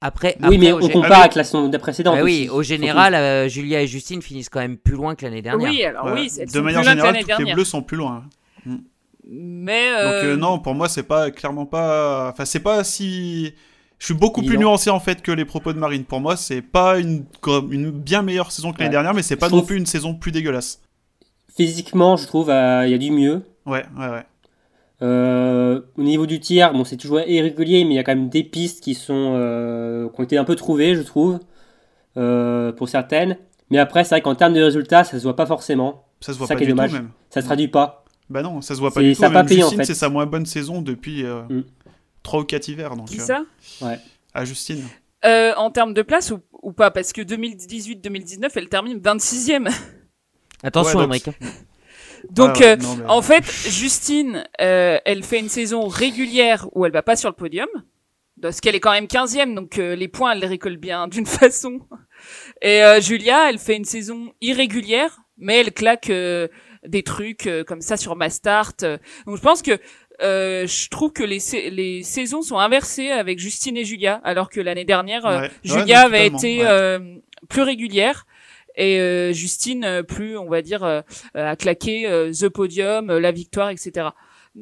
Après, 0.00 0.36
Oui, 0.40 0.44
après, 0.46 0.58
mais 0.58 0.72
au 0.72 0.82
on 0.84 0.88
compare 0.88 1.12
Ah 1.12 1.20
avec 1.20 1.34
la 1.34 1.44
saison 1.44 1.70
précédente. 1.70 2.16
Ah 2.18 2.24
oui, 2.24 2.48
au 2.52 2.62
général, 2.62 3.14
euh, 3.14 3.48
Julia 3.48 3.80
et 3.82 3.86
Justine 3.86 4.20
finissent 4.20 4.50
quand 4.50 4.60
même 4.60 4.76
plus 4.76 4.94
loin 4.96 5.14
que 5.14 5.24
l'année 5.24 5.40
dernière. 5.42 5.70
Oui, 5.70 5.82
alors 5.82 6.06
Ouais. 6.06 6.12
oui, 6.14 6.30
elles 6.38 6.46
de 6.46 6.50
sont 6.52 6.62
manière 6.62 6.80
plus 6.82 6.86
loin 6.98 7.12
générale, 7.14 7.44
les 7.46 7.52
bleus 7.54 7.64
sont 7.64 7.82
plus 7.82 7.96
loin. 7.96 8.24
Mais 9.28 9.90
Donc 9.90 9.98
euh, 10.00 10.32
euh, 10.34 10.36
non, 10.36 10.58
pour 10.58 10.74
moi, 10.74 10.88
c'est 10.88 11.02
pas 11.02 11.30
clairement 11.30 11.66
pas. 11.66 12.30
Enfin, 12.30 12.44
c'est 12.44 12.60
pas 12.60 12.84
si. 12.84 13.54
Je 13.98 14.06
suis 14.06 14.14
beaucoup 14.14 14.42
plus 14.42 14.58
nuancé 14.58 14.90
en 14.90 15.00
fait 15.00 15.22
que 15.22 15.32
les 15.32 15.44
propos 15.46 15.72
de 15.72 15.78
Marine. 15.78 16.04
Pour 16.04 16.20
moi, 16.20 16.36
c'est 16.36 16.60
pas 16.60 16.98
une 16.98 17.24
comme 17.40 17.72
une 17.72 17.90
bien 17.90 18.20
meilleure 18.22 18.52
saison 18.52 18.72
que 18.72 18.78
l'année 18.78 18.88
Ouais. 18.88 18.92
dernière, 18.92 19.14
mais 19.14 19.22
c'est 19.22 19.36
pas 19.36 19.46
Je 19.48 19.52
non 19.52 19.58
trouve- 19.58 19.68
plus 19.68 19.76
une 19.78 19.86
saison 19.86 20.14
plus 20.14 20.30
dégueulasse. 20.32 20.80
Physiquement, 21.56 22.16
je 22.16 22.26
trouve, 22.26 22.50
euh, 22.50 22.84
il 22.86 22.90
y 22.90 22.94
a 22.94 22.98
du 22.98 23.10
mieux. 23.12 23.42
Ouais, 23.64 23.84
ouais, 23.98 24.08
ouais. 24.08 24.24
Euh, 25.02 25.80
au 25.96 26.02
niveau 26.02 26.26
du 26.26 26.40
tir, 26.40 26.72
bon, 26.72 26.84
c'est 26.84 26.96
toujours 26.96 27.20
irrégulier, 27.20 27.84
mais 27.84 27.94
il 27.94 27.96
y 27.96 27.98
a 27.98 28.04
quand 28.04 28.14
même 28.14 28.28
des 28.28 28.44
pistes 28.44 28.82
qui 28.82 28.94
sont 28.94 29.34
euh, 29.36 30.08
qui 30.08 30.20
ont 30.20 30.24
été 30.24 30.36
un 30.36 30.44
peu 30.44 30.56
trouvées, 30.56 30.94
je 30.96 31.02
trouve, 31.02 31.38
euh, 32.16 32.72
pour 32.72 32.88
certaines. 32.88 33.36
Mais 33.70 33.78
après, 33.78 34.04
c'est 34.04 34.10
vrai 34.10 34.20
qu'en 34.20 34.34
termes 34.34 34.52
de 34.52 34.62
résultats, 34.62 35.04
ça 35.04 35.18
se 35.18 35.22
voit 35.22 35.36
pas 35.36 35.46
forcément. 35.46 36.04
Ça 36.20 36.32
se 36.32 36.38
voit 36.38 36.46
Ça 36.46 36.54
pas 36.54 36.58
qui 36.58 36.64
est 36.64 36.66
du 36.66 36.72
dommage. 36.72 36.90
tout 36.90 36.96
même. 36.96 37.10
Ça 37.30 37.40
se 37.40 37.46
traduit 37.46 37.68
pas. 37.68 38.03
Bah 38.30 38.42
non, 38.42 38.60
ça 38.62 38.74
se 38.74 38.80
voit 38.80 38.92
pas 38.92 39.02
du 39.02 39.14
tout. 39.14 39.22
Même 39.22 39.46
payé, 39.46 39.62
en 39.62 39.66
Justine, 39.66 39.78
fait. 39.80 39.84
c'est 39.84 39.94
sa 39.94 40.08
moins 40.08 40.26
bonne 40.26 40.46
saison 40.46 40.80
depuis 40.82 41.24
euh, 41.24 41.42
Mm. 41.48 41.64
3 42.22 42.40
ou 42.40 42.44
4 42.44 42.68
hivers. 42.68 42.96
Donc, 42.96 43.08
qui 43.08 43.20
euh, 43.20 43.24
ça? 43.24 43.44
À 44.32 44.44
Justine. 44.44 44.82
Euh, 45.24 45.52
En 45.56 45.70
termes 45.70 45.94
de 45.94 46.02
place 46.02 46.30
ou, 46.30 46.40
ou 46.62 46.72
pas? 46.72 46.90
Parce 46.90 47.12
que 47.12 47.20
2018-2019, 47.22 48.50
elle 48.56 48.68
termine 48.68 48.98
26e. 48.98 49.68
Attention, 50.62 51.00
Ouais, 51.00 51.06
donc- 51.06 51.24
Ouais, 52.38 52.44
ouais, 52.60 52.66
euh, 52.66 52.76
non, 52.76 52.96
mais- 52.96 53.04
en 53.06 53.20
fait, 53.20 53.44
Justine, 53.68 54.44
euh, 54.60 54.98
elle 55.04 55.22
fait 55.22 55.38
une 55.40 55.50
saison 55.50 55.86
régulière 55.88 56.66
où 56.72 56.86
elle 56.86 56.92
va 56.92 57.02
pas 57.02 57.16
sur 57.16 57.28
le 57.28 57.34
podium. 57.34 57.68
Parce 58.40 58.60
qu'elle 58.60 58.74
est 58.74 58.80
quand 58.80 58.90
même 58.92 59.06
15e, 59.06 59.54
donc 59.54 59.78
euh, 59.78 59.94
les 59.94 60.08
points, 60.08 60.32
elle 60.32 60.40
les 60.40 60.46
récolte 60.46 60.80
bien 60.80 61.06
d'une 61.08 61.26
façon. 61.26 61.80
Et 62.62 62.82
euh, 62.82 63.00
Julia, 63.00 63.48
elle 63.50 63.58
fait 63.58 63.76
une 63.76 63.84
saison 63.84 64.32
irrégulière, 64.40 65.20
mais 65.38 65.60
elle 65.60 65.72
claque 65.72 66.10
euh, 66.10 66.48
des 66.86 67.02
trucs 67.02 67.46
euh, 67.46 67.64
comme 67.64 67.80
ça 67.80 67.96
sur 67.96 68.16
Mastart. 68.16 68.74
euh. 68.82 68.98
Donc 69.26 69.36
je 69.36 69.42
pense 69.42 69.62
que 69.62 69.78
euh, 70.22 70.66
je 70.66 70.88
trouve 70.90 71.12
que 71.12 71.22
les, 71.24 71.40
sa- 71.40 71.68
les 71.70 72.02
saisons 72.02 72.42
sont 72.42 72.58
inversées 72.58 73.10
avec 73.10 73.38
Justine 73.38 73.76
et 73.76 73.84
Julia, 73.84 74.20
alors 74.24 74.48
que 74.50 74.60
l'année 74.60 74.84
dernière, 74.84 75.26
euh, 75.26 75.40
Ouais. 75.40 75.42
Ouais, 75.46 75.50
Julia 75.64 76.00
non, 76.00 76.06
avait 76.06 76.26
été 76.28 76.58
ouais. 76.60 76.66
euh, 76.66 77.16
plus 77.48 77.62
régulière. 77.62 78.26
Et 78.76 78.98
euh, 79.00 79.32
Justine, 79.32 80.02
plus, 80.06 80.36
on 80.36 80.48
va 80.48 80.60
dire, 80.60 80.82
a 80.82 81.56
claqué 81.56 82.08
euh, 82.08 82.32
The 82.32 82.48
Podium, 82.48 83.08
euh, 83.08 83.20
la 83.20 83.30
victoire, 83.30 83.70
etc. 83.70 84.08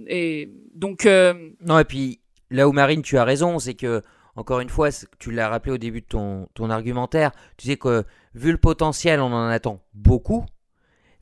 Et 0.06 0.50
donc, 0.74 1.06
euh, 1.06 1.32
Non, 1.64 1.78
et 1.78 1.84
puis 1.84 2.20
là 2.50 2.68
où 2.68 2.72
Marine, 2.72 3.00
tu 3.02 3.16
as 3.16 3.24
raison, 3.24 3.58
c'est 3.58 3.72
que, 3.74 4.02
encore 4.36 4.60
une 4.60 4.68
fois, 4.68 4.90
tu 5.18 5.30
l'as 5.32 5.48
rappelé 5.48 5.72
au 5.72 5.78
début 5.78 6.02
de 6.02 6.06
ton, 6.06 6.48
ton 6.54 6.68
argumentaire, 6.68 7.32
tu 7.56 7.68
sais 7.68 7.76
que 7.76 8.04
vu 8.34 8.52
le 8.52 8.58
potentiel, 8.58 9.20
on 9.20 9.32
en 9.32 9.48
attend 9.48 9.80
beaucoup, 9.94 10.44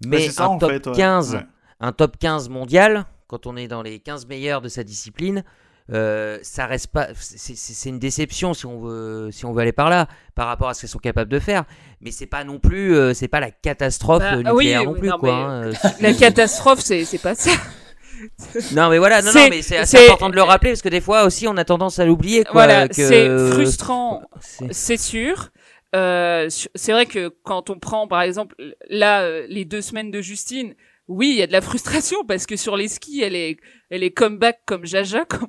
mais 0.06 0.28
ça, 0.30 0.46
un, 0.46 0.58
top 0.58 0.70
fait, 0.70 0.86
ouais. 0.86 0.94
15, 0.96 1.34
Ouais. 1.34 1.46
un 1.80 1.92
top 1.92 2.16
15 2.18 2.48
mondial, 2.48 3.04
quand 3.26 3.46
on 3.46 3.56
est 3.56 3.68
dans 3.68 3.82
les 3.82 3.98
15 4.00 4.26
meilleurs 4.26 4.60
de 4.60 4.68
sa 4.68 4.82
discipline, 4.84 5.44
euh, 5.92 6.38
ça 6.42 6.66
reste 6.66 6.88
pas. 6.88 7.08
c'est- 7.18 7.88
une 7.88 7.98
déception 7.98 8.54
si 8.54 8.64
on, 8.66 8.78
veut, 8.80 9.30
si 9.32 9.44
on 9.44 9.52
veut 9.52 9.62
aller 9.62 9.72
par 9.72 9.90
là, 9.90 10.06
par 10.34 10.46
rapport 10.46 10.68
à 10.68 10.74
ce 10.74 10.82
qu'elles 10.82 10.90
sont 10.90 10.98
capables 10.98 11.30
de 11.30 11.38
faire, 11.40 11.64
mais 12.00 12.10
c'est 12.12 12.26
pas 12.26 12.44
non 12.44 12.58
plus, 12.60 12.94
euh, 12.94 13.12
c'est 13.14 13.28
pas 13.28 13.40
la 13.40 13.50
catastrophe 13.50 14.20
Bah, 14.22 14.36
oui, 14.36 14.44
nucléaire 14.44 14.80
oui, 14.82 14.86
non 14.86 14.94
plus, 14.94 15.08
non, 15.08 15.18
quoi. 15.18 15.62
mais- 15.64 15.68
hein, 15.68 15.70
la 16.00 16.12
catastrophe, 16.14 16.80
c'est 16.80 17.22
pas 17.22 17.34
ça. 17.34 17.50
Non 18.74 18.90
mais 18.90 18.98
voilà, 18.98 19.20
non, 19.22 19.28
non, 19.28 19.32
C'est- 19.32 19.48
mais 19.50 19.62
c'est 19.62 19.78
c'est- 19.86 19.96
c'est 19.96 20.04
important 20.04 20.28
de 20.28 20.34
le 20.36 20.42
rappeler 20.42 20.72
parce 20.72 20.82
que 20.82 20.90
des 20.90 21.00
fois 21.00 21.24
aussi 21.24 21.48
on 21.48 21.56
a 21.56 21.64
tendance 21.64 21.98
à 21.98 22.04
l'oublier. 22.04 22.44
Voilà, 22.52 22.86
que- 22.86 22.94
c'est 22.94 23.28
frustrant, 23.52 24.22
C'est- 24.42 24.72
c'est 24.74 24.96
sûr. 24.98 25.48
Euh, 25.96 26.48
c'est 26.48 26.92
vrai 26.92 27.06
que 27.06 27.28
quand 27.42 27.70
on 27.70 27.78
prend, 27.78 28.06
par 28.06 28.22
exemple, 28.22 28.54
là, 28.88 29.22
euh, 29.22 29.46
les 29.48 29.64
deux 29.64 29.80
semaines 29.80 30.10
de 30.10 30.20
Justine, 30.20 30.74
oui, 31.08 31.30
il 31.30 31.36
y 31.36 31.42
a 31.42 31.46
de 31.48 31.52
la 31.52 31.60
frustration 31.60 32.24
parce 32.24 32.46
que 32.46 32.54
sur 32.56 32.76
les 32.76 32.86
skis, 32.86 33.20
elle 33.22 33.34
est, 33.34 33.56
elle 33.90 34.04
est 34.04 34.12
comeback 34.12 34.60
comme 34.66 34.86
Jaja. 34.86 35.24
Comme... 35.28 35.48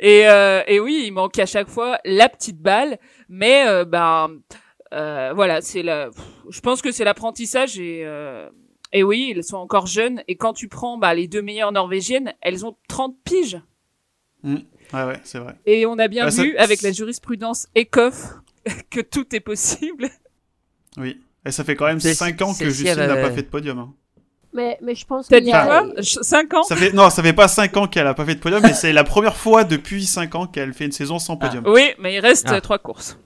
Et, 0.00 0.26
euh, 0.28 0.62
et 0.66 0.80
oui, 0.80 1.04
il 1.06 1.12
manque 1.12 1.38
à 1.38 1.46
chaque 1.46 1.68
fois 1.68 2.00
la 2.04 2.28
petite 2.28 2.58
balle, 2.60 2.98
mais 3.28 3.64
euh, 3.68 3.84
ben, 3.84 4.30
euh, 4.92 5.32
voilà, 5.34 5.60
c'est 5.60 5.84
la. 5.84 6.10
Je 6.50 6.60
pense 6.60 6.82
que 6.82 6.90
c'est 6.90 7.04
l'apprentissage 7.04 7.78
et. 7.78 8.02
Euh... 8.04 8.48
Et 8.94 9.02
oui, 9.02 9.32
elles 9.34 9.42
sont 9.42 9.56
encore 9.56 9.86
jeunes. 9.86 10.22
Et 10.28 10.36
quand 10.36 10.52
tu 10.52 10.68
prends 10.68 10.98
bah, 10.98 11.14
les 11.14 11.26
deux 11.26 11.40
meilleures 11.40 11.72
norvégiennes, 11.72 12.34
elles 12.42 12.66
ont 12.66 12.76
30 12.88 13.16
piges. 13.24 13.58
Ouais, 14.44 14.52
ouais, 14.92 15.18
c'est 15.24 15.38
vrai. 15.38 15.54
Et 15.64 15.86
on 15.86 15.98
a 15.98 16.08
bien 16.08 16.24
Bah, 16.26 16.30
ça- 16.30 16.42
vu 16.42 16.54
avec 16.58 16.82
la 16.82 16.92
jurisprudence 16.92 17.68
ECOF 17.74 18.34
que 18.90 19.00
tout 19.00 19.34
est 19.34 19.40
possible. 19.40 20.08
Oui. 20.96 21.20
Et 21.46 21.50
ça 21.50 21.64
fait 21.64 21.74
quand 21.76 21.86
même 21.86 22.00
Celle- 22.00 22.14
5 22.14 22.40
ans 22.42 22.54
que 22.54 22.64
Justine 22.70 22.94
n'a 22.94 23.12
avait- 23.12 23.22
pas 23.22 23.30
fait 23.32 23.42
de 23.42 23.48
podium. 23.48 23.78
hein. 23.78 23.92
Mais, 24.54 24.78
mais 24.82 24.94
je 24.94 25.06
pense 25.06 25.28
T'as 25.28 25.38
qu'il 25.38 25.46
dit 25.46 25.50
quoi? 25.50 25.84
5 26.02 26.52
ans? 26.54 26.62
Ça 26.62 26.76
fait 26.76 26.92
non, 26.92 27.08
ça 27.08 27.22
fait 27.22 27.32
pas 27.32 27.48
5 27.48 27.74
ans 27.78 27.86
qu'elle 27.88 28.06
a 28.06 28.12
pas 28.12 28.26
fait 28.26 28.34
de 28.34 28.40
podium, 28.40 28.60
mais 28.62 28.74
c'est 28.74 28.92
la 28.92 29.02
première 29.02 29.34
fois 29.36 29.64
depuis 29.64 30.04
5 30.04 30.34
ans 30.34 30.46
qu'elle 30.46 30.74
fait 30.74 30.84
une 30.84 30.92
saison 30.92 31.18
sans 31.18 31.36
podium. 31.38 31.64
Oui, 31.66 31.92
mais 31.98 32.14
il 32.14 32.20
reste 32.20 32.46
Ah. 32.50 32.60
3 32.60 32.78
courses. 32.78 33.18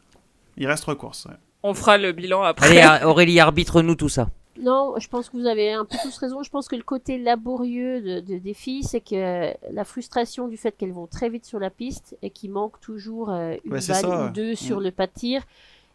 Il 0.57 0.69
reste 0.69 0.83
3 0.83 0.95
courses. 0.97 1.25
ouais. 1.27 1.35
On 1.65 1.75
fera 1.75 1.99
le 1.99 2.13
bilan 2.13 2.43
après. 2.43 2.79
Allez 2.81 3.05
Aurélie, 3.05 3.41
arbitre-nous 3.41 3.97
tout 3.97 4.09
ça. 4.09 4.29
Non, 4.61 4.95
je 4.99 5.09
pense 5.09 5.29
que 5.29 5.37
vous 5.37 5.47
avez 5.47 5.73
un 5.73 5.85
peu 5.85 5.97
tous 6.03 6.17
raison. 6.19 6.43
Je 6.43 6.51
pense 6.51 6.69
que 6.69 6.77
le 6.77 6.83
côté 6.83 7.19
laborieux 7.19 8.01
de, 8.01 8.21
de- 8.21 8.39
des 8.39 8.55
filles, 8.55 8.83
c'est 8.85 9.01
que 9.01 9.53
la 9.71 9.85
frustration 9.85 10.49
du 10.49 10.57
fait 10.57 10.73
qu'elles 10.77 10.93
vont 10.93 11.07
très 11.07 11.29
vite 11.29 11.45
sur 11.45 11.59
la 11.59 11.71
piste 11.71 12.17
et 12.23 12.31
qu'il 12.31 12.51
manque 12.51 12.81
toujours 12.81 13.31
euh, 13.31 13.55
une 13.65 13.73
Ouais, 13.73 13.81
balle 13.87 14.07
ou 14.07 14.33
deux 14.33 14.55
sur 14.55 14.81
Mm. 14.81 14.83
le 14.85 14.91
pas 14.93 15.07
de 15.07 15.13
tir. 15.13 15.43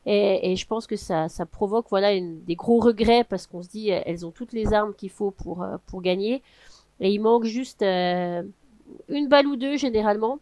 Et, 0.05 0.51
et 0.51 0.55
je 0.55 0.65
pense 0.65 0.87
que 0.87 0.95
ça, 0.95 1.29
ça 1.29 1.45
provoque 1.45 1.85
voilà 1.89 2.13
une- 2.13 2.43
des 2.43 2.55
gros 2.55 2.79
regrets 2.79 3.23
parce 3.23 3.45
qu'on 3.47 3.61
se 3.63 3.69
dit 3.69 3.91
euh, 3.91 3.99
elles 4.05 4.25
ont 4.25 4.31
toutes 4.31 4.53
les 4.53 4.73
armes 4.73 4.93
qu'il 4.95 5.09
faut 5.11 5.31
pour, 5.31 5.61
euh, 5.63 5.77
pour 5.87 6.01
gagner. 6.01 6.41
Et 6.99 7.11
il 7.11 7.19
manque 7.19 7.45
juste 7.45 7.81
euh, 7.83 8.43
une 9.09 9.27
balle 9.27 9.47
ou 9.47 9.55
deux 9.55 9.77
généralement. 9.77 10.39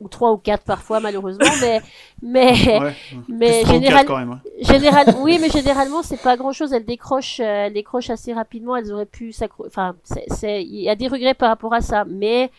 Ou 0.00 0.08
trois 0.08 0.32
ou 0.32 0.38
quatre 0.38 0.64
parfois 0.64 0.98
malheureusement. 1.00 1.44
mais 1.60 1.80
mais, 2.22 2.80
Ouais. 2.80 2.94
mais 3.28 3.64
général- 3.64 3.98
quatre, 3.98 4.06
quand 4.06 4.18
même. 4.18 4.30
hein. 4.32 4.40
Général, 4.62 5.14
oui, 5.20 5.38
mais 5.40 5.50
généralement 5.50 6.02
c'est 6.02 6.20
pas 6.22 6.36
grand 6.36 6.52
chose. 6.52 6.72
Elles 6.72 6.84
décrochent, 6.86 7.40
euh, 7.40 7.66
elles 7.66 7.74
décrochent 7.74 8.10
assez 8.10 8.32
rapidement. 8.32 8.76
Elles 8.76 8.92
auraient 8.92 9.04
pu 9.06 9.32
s'accro. 9.32 9.66
Enfin, 9.66 9.94
c'est, 10.04 10.24
c'est, 10.28 10.62
il 10.62 10.80
y 10.80 10.88
a 10.88 10.96
des 10.96 11.06
regrets 11.08 11.34
par 11.34 11.48
rapport 11.50 11.74
à 11.74 11.80
ça, 11.82 12.04
mais 12.08 12.50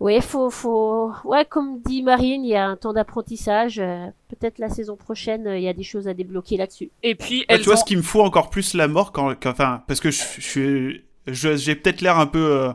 ouais, 0.00 0.20
faut, 0.20 0.50
faut, 0.50 1.12
ouais, 1.24 1.44
comme 1.44 1.80
dit 1.82 2.02
Marine, 2.02 2.44
il 2.44 2.50
y 2.50 2.56
a 2.56 2.66
un 2.66 2.76
temps 2.76 2.92
d'apprentissage. 2.92 3.78
euh, 3.78 4.06
peut-être 4.28 4.58
la 4.58 4.68
saison 4.68 4.96
prochaine, 4.96 5.46
euh, 5.46 5.58
il 5.58 5.62
y 5.64 5.68
a 5.68 5.72
des 5.74 5.82
choses 5.82 6.08
à 6.08 6.14
débloquer 6.14 6.56
là-dessus. 6.56 6.90
Et 7.02 7.14
puis, 7.14 7.44
elles 7.48 7.60
tu 7.60 7.66
vois, 7.66 7.76
ce 7.76 7.84
qui 7.84 7.96
me 7.96 8.02
fout 8.02 8.22
encore 8.22 8.50
plus 8.50 8.74
la 8.74 8.88
mort, 8.88 9.12
quand, 9.12 9.34
quand- 9.40 9.50
enfin, 9.50 9.82
parce 9.86 10.00
que 10.00 10.10
je, 10.10 10.22
je 10.38 10.40
suis, 10.40 11.04
je- 11.26 11.56
j'ai 11.56 11.74
peut-être 11.76 12.00
l'air 12.00 12.18
un 12.18 12.26
peu 12.26 12.38
euh, 12.44 12.72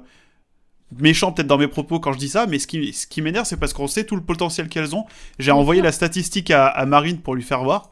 méchant 0.98 1.32
peut-être 1.32 1.48
dans 1.48 1.58
mes 1.58 1.68
propos 1.68 2.00
quand 2.00 2.14
je 2.14 2.18
dis 2.18 2.30
ça, 2.30 2.46
mais 2.48 2.60
ce 2.60 2.68
qui, 2.68 2.94
ce 2.94 3.08
qui 3.08 3.22
m'énerve, 3.22 3.46
c'est 3.46 3.58
parce 3.58 3.74
qu'on 3.74 3.88
sait 3.88 4.06
tout 4.06 4.16
le 4.16 4.24
potentiel 4.24 4.70
qu'elles 4.70 4.96
ont. 4.96 5.06
J'ai 5.40 5.52
envoyé 5.52 5.82
la 5.82 5.92
statistique 5.92 6.52
à, 6.52 6.68
à 6.68 6.86
Marine 6.86 7.20
pour 7.20 7.36
lui 7.36 7.44
faire 7.44 7.64
voir. 7.64 7.92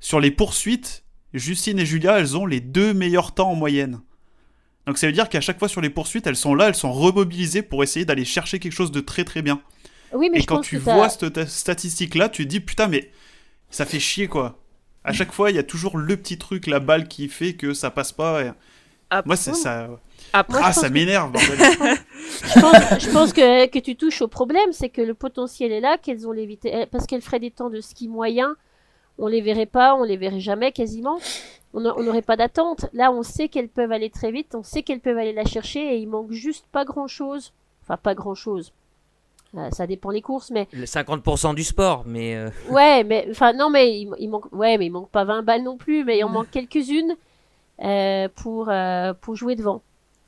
Sur 0.00 0.20
les 0.20 0.30
poursuites, 0.30 1.02
Justine 1.34 1.78
et 1.78 1.86
Julia, 1.86 2.18
elles 2.18 2.36
ont 2.36 2.46
les 2.46 2.60
deux 2.60 2.94
meilleurs 2.94 3.34
temps 3.34 3.50
en 3.50 3.54
moyenne. 3.56 4.00
Donc 4.86 4.96
ça 4.98 5.06
veut 5.06 5.12
dire 5.12 5.28
qu'à 5.28 5.40
chaque 5.40 5.58
fois 5.58 5.68
sur 5.68 5.80
les 5.80 5.90
poursuites, 5.90 6.26
elles 6.26 6.36
sont 6.36 6.54
là, 6.54 6.68
elles 6.68 6.74
sont 6.74 6.92
remobilisées 6.92 7.62
pour 7.62 7.82
essayer 7.82 8.04
d'aller 8.06 8.24
chercher 8.24 8.58
quelque 8.58 8.72
chose 8.72 8.92
de 8.92 9.00
très 9.00 9.24
très 9.24 9.42
bien. 9.42 9.60
Oui, 10.14 10.30
mais 10.30 10.38
Et 10.38 10.40
je 10.42 10.46
quand 10.46 10.56
pense 10.56 10.66
tu 10.66 10.78
que 10.78 10.82
vois 10.84 11.10
cette 11.10 11.46
statistique 11.48 12.14
là, 12.14 12.30
tu 12.30 12.44
te 12.44 12.48
dis 12.48 12.60
putain 12.60 12.86
mais 12.88 13.10
ça 13.68 13.84
fait 13.84 14.00
chier 14.00 14.28
quoi. 14.28 14.62
À 15.04 15.12
chaque 15.12 15.32
fois, 15.32 15.50
il 15.50 15.56
y 15.56 15.58
a 15.58 15.62
toujours 15.62 15.98
le 15.98 16.16
petit 16.16 16.38
truc, 16.38 16.66
la 16.66 16.80
balle 16.80 17.08
qui 17.08 17.28
fait 17.28 17.54
que 17.54 17.74
ça 17.74 17.90
passe 17.90 18.12
pas. 18.12 18.42
et- 18.44 18.50
Ah, 19.10 19.22
Moi, 19.24 19.36
c'est 19.36 19.54
ça. 19.54 19.88
Après, 20.34 20.58
ah, 20.62 20.72
ça 20.72 20.88
que- 20.88 20.92
m'énerve, 20.94 21.32
bordel. 21.32 21.58
je 22.44 22.60
pense, 22.60 23.00
je 23.00 23.10
pense 23.10 23.32
que, 23.32 23.66
que 23.66 23.78
tu 23.78 23.96
touches 23.96 24.22
au 24.22 24.28
problème, 24.28 24.72
c'est 24.72 24.88
que 24.88 25.00
le 25.02 25.14
potentiel 25.14 25.72
est 25.72 25.80
là, 25.80 25.98
qu'elles 25.98 26.26
ont 26.28 26.32
les 26.32 26.46
vite- 26.46 26.64
eh, 26.66 26.86
parce 26.86 27.06
qu'elles 27.06 27.22
feraient 27.22 27.40
des 27.40 27.50
temps 27.50 27.70
de 27.70 27.80
ski 27.80 28.08
moyens, 28.08 28.54
on 29.18 29.26
les 29.26 29.40
verrait 29.40 29.66
pas, 29.66 29.94
on 29.94 30.02
les 30.04 30.16
verrait 30.16 30.40
jamais 30.40 30.72
quasiment. 30.72 31.18
On 31.74 31.80
n'aurait 31.80 32.22
pas 32.22 32.36
d'attente. 32.36 32.86
Là, 32.94 33.12
on 33.12 33.22
sait 33.22 33.48
qu'elles 33.48 33.68
peuvent 33.68 33.92
aller 33.92 34.08
très 34.10 34.30
vite, 34.32 34.54
on 34.54 34.62
sait 34.62 34.82
qu'elles 34.82 35.00
peuvent 35.00 35.18
aller 35.18 35.34
la 35.34 35.44
chercher 35.44 35.94
et 35.94 35.98
il 35.98 36.06
manque 36.08 36.32
juste 36.32 36.64
pas 36.72 36.84
grand 36.84 37.08
chose. 37.08 37.52
Enfin, 37.82 37.96
pas 37.98 38.14
grand 38.14 38.34
chose. 38.34 38.72
ça 39.70 39.86
dépend 39.86 40.10
les 40.10 40.22
courses, 40.22 40.50
mais 40.50 40.66
Le 40.72 40.84
50% 40.86 41.54
du 41.54 41.64
sport, 41.64 42.04
mais 42.06 42.36
euh, 42.36 42.48
ouais, 42.70 43.04
mais 43.04 43.26
enfin 43.30 43.52
non, 43.52 43.68
mais 43.70 44.00
il, 44.00 44.10
il 44.18 44.28
manque, 44.28 44.50
ouais, 44.52 44.78
mais 44.78 44.86
il 44.86 44.90
manque 44.90 45.10
pas 45.10 45.24
20 45.24 45.42
balles 45.42 45.62
non 45.62 45.76
plus, 45.76 46.04
mais 46.04 46.18
il 46.18 46.24
en 46.24 46.28
Mm. 46.30 46.32
manque 46.32 46.50
quelques-unes 46.50 47.16
euh, 47.84 48.28
pour 48.34 48.68
euh, 48.70 49.12
pour 49.20 49.36
jouer 49.36 49.54
devant. 49.56 49.82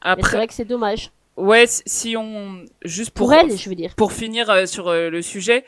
Mais 0.04 0.10
c'est 0.14 0.20
après, 0.20 0.36
vrai 0.36 0.46
que 0.46 0.54
c'est 0.54 0.64
dommage 0.64 1.10
ouais, 1.40 1.64
si- 1.66 2.16
on 2.16 2.64
juste 2.84 3.10
pour, 3.10 3.28
pour, 3.28 3.34
elles, 3.34 3.56
je 3.56 3.68
veux 3.68 3.74
dire. 3.74 3.94
pour 3.96 4.12
finir 4.12 4.50
euh, 4.50 4.66
sur 4.66 4.88
euh, 4.88 5.10
le 5.10 5.22
sujet, 5.22 5.64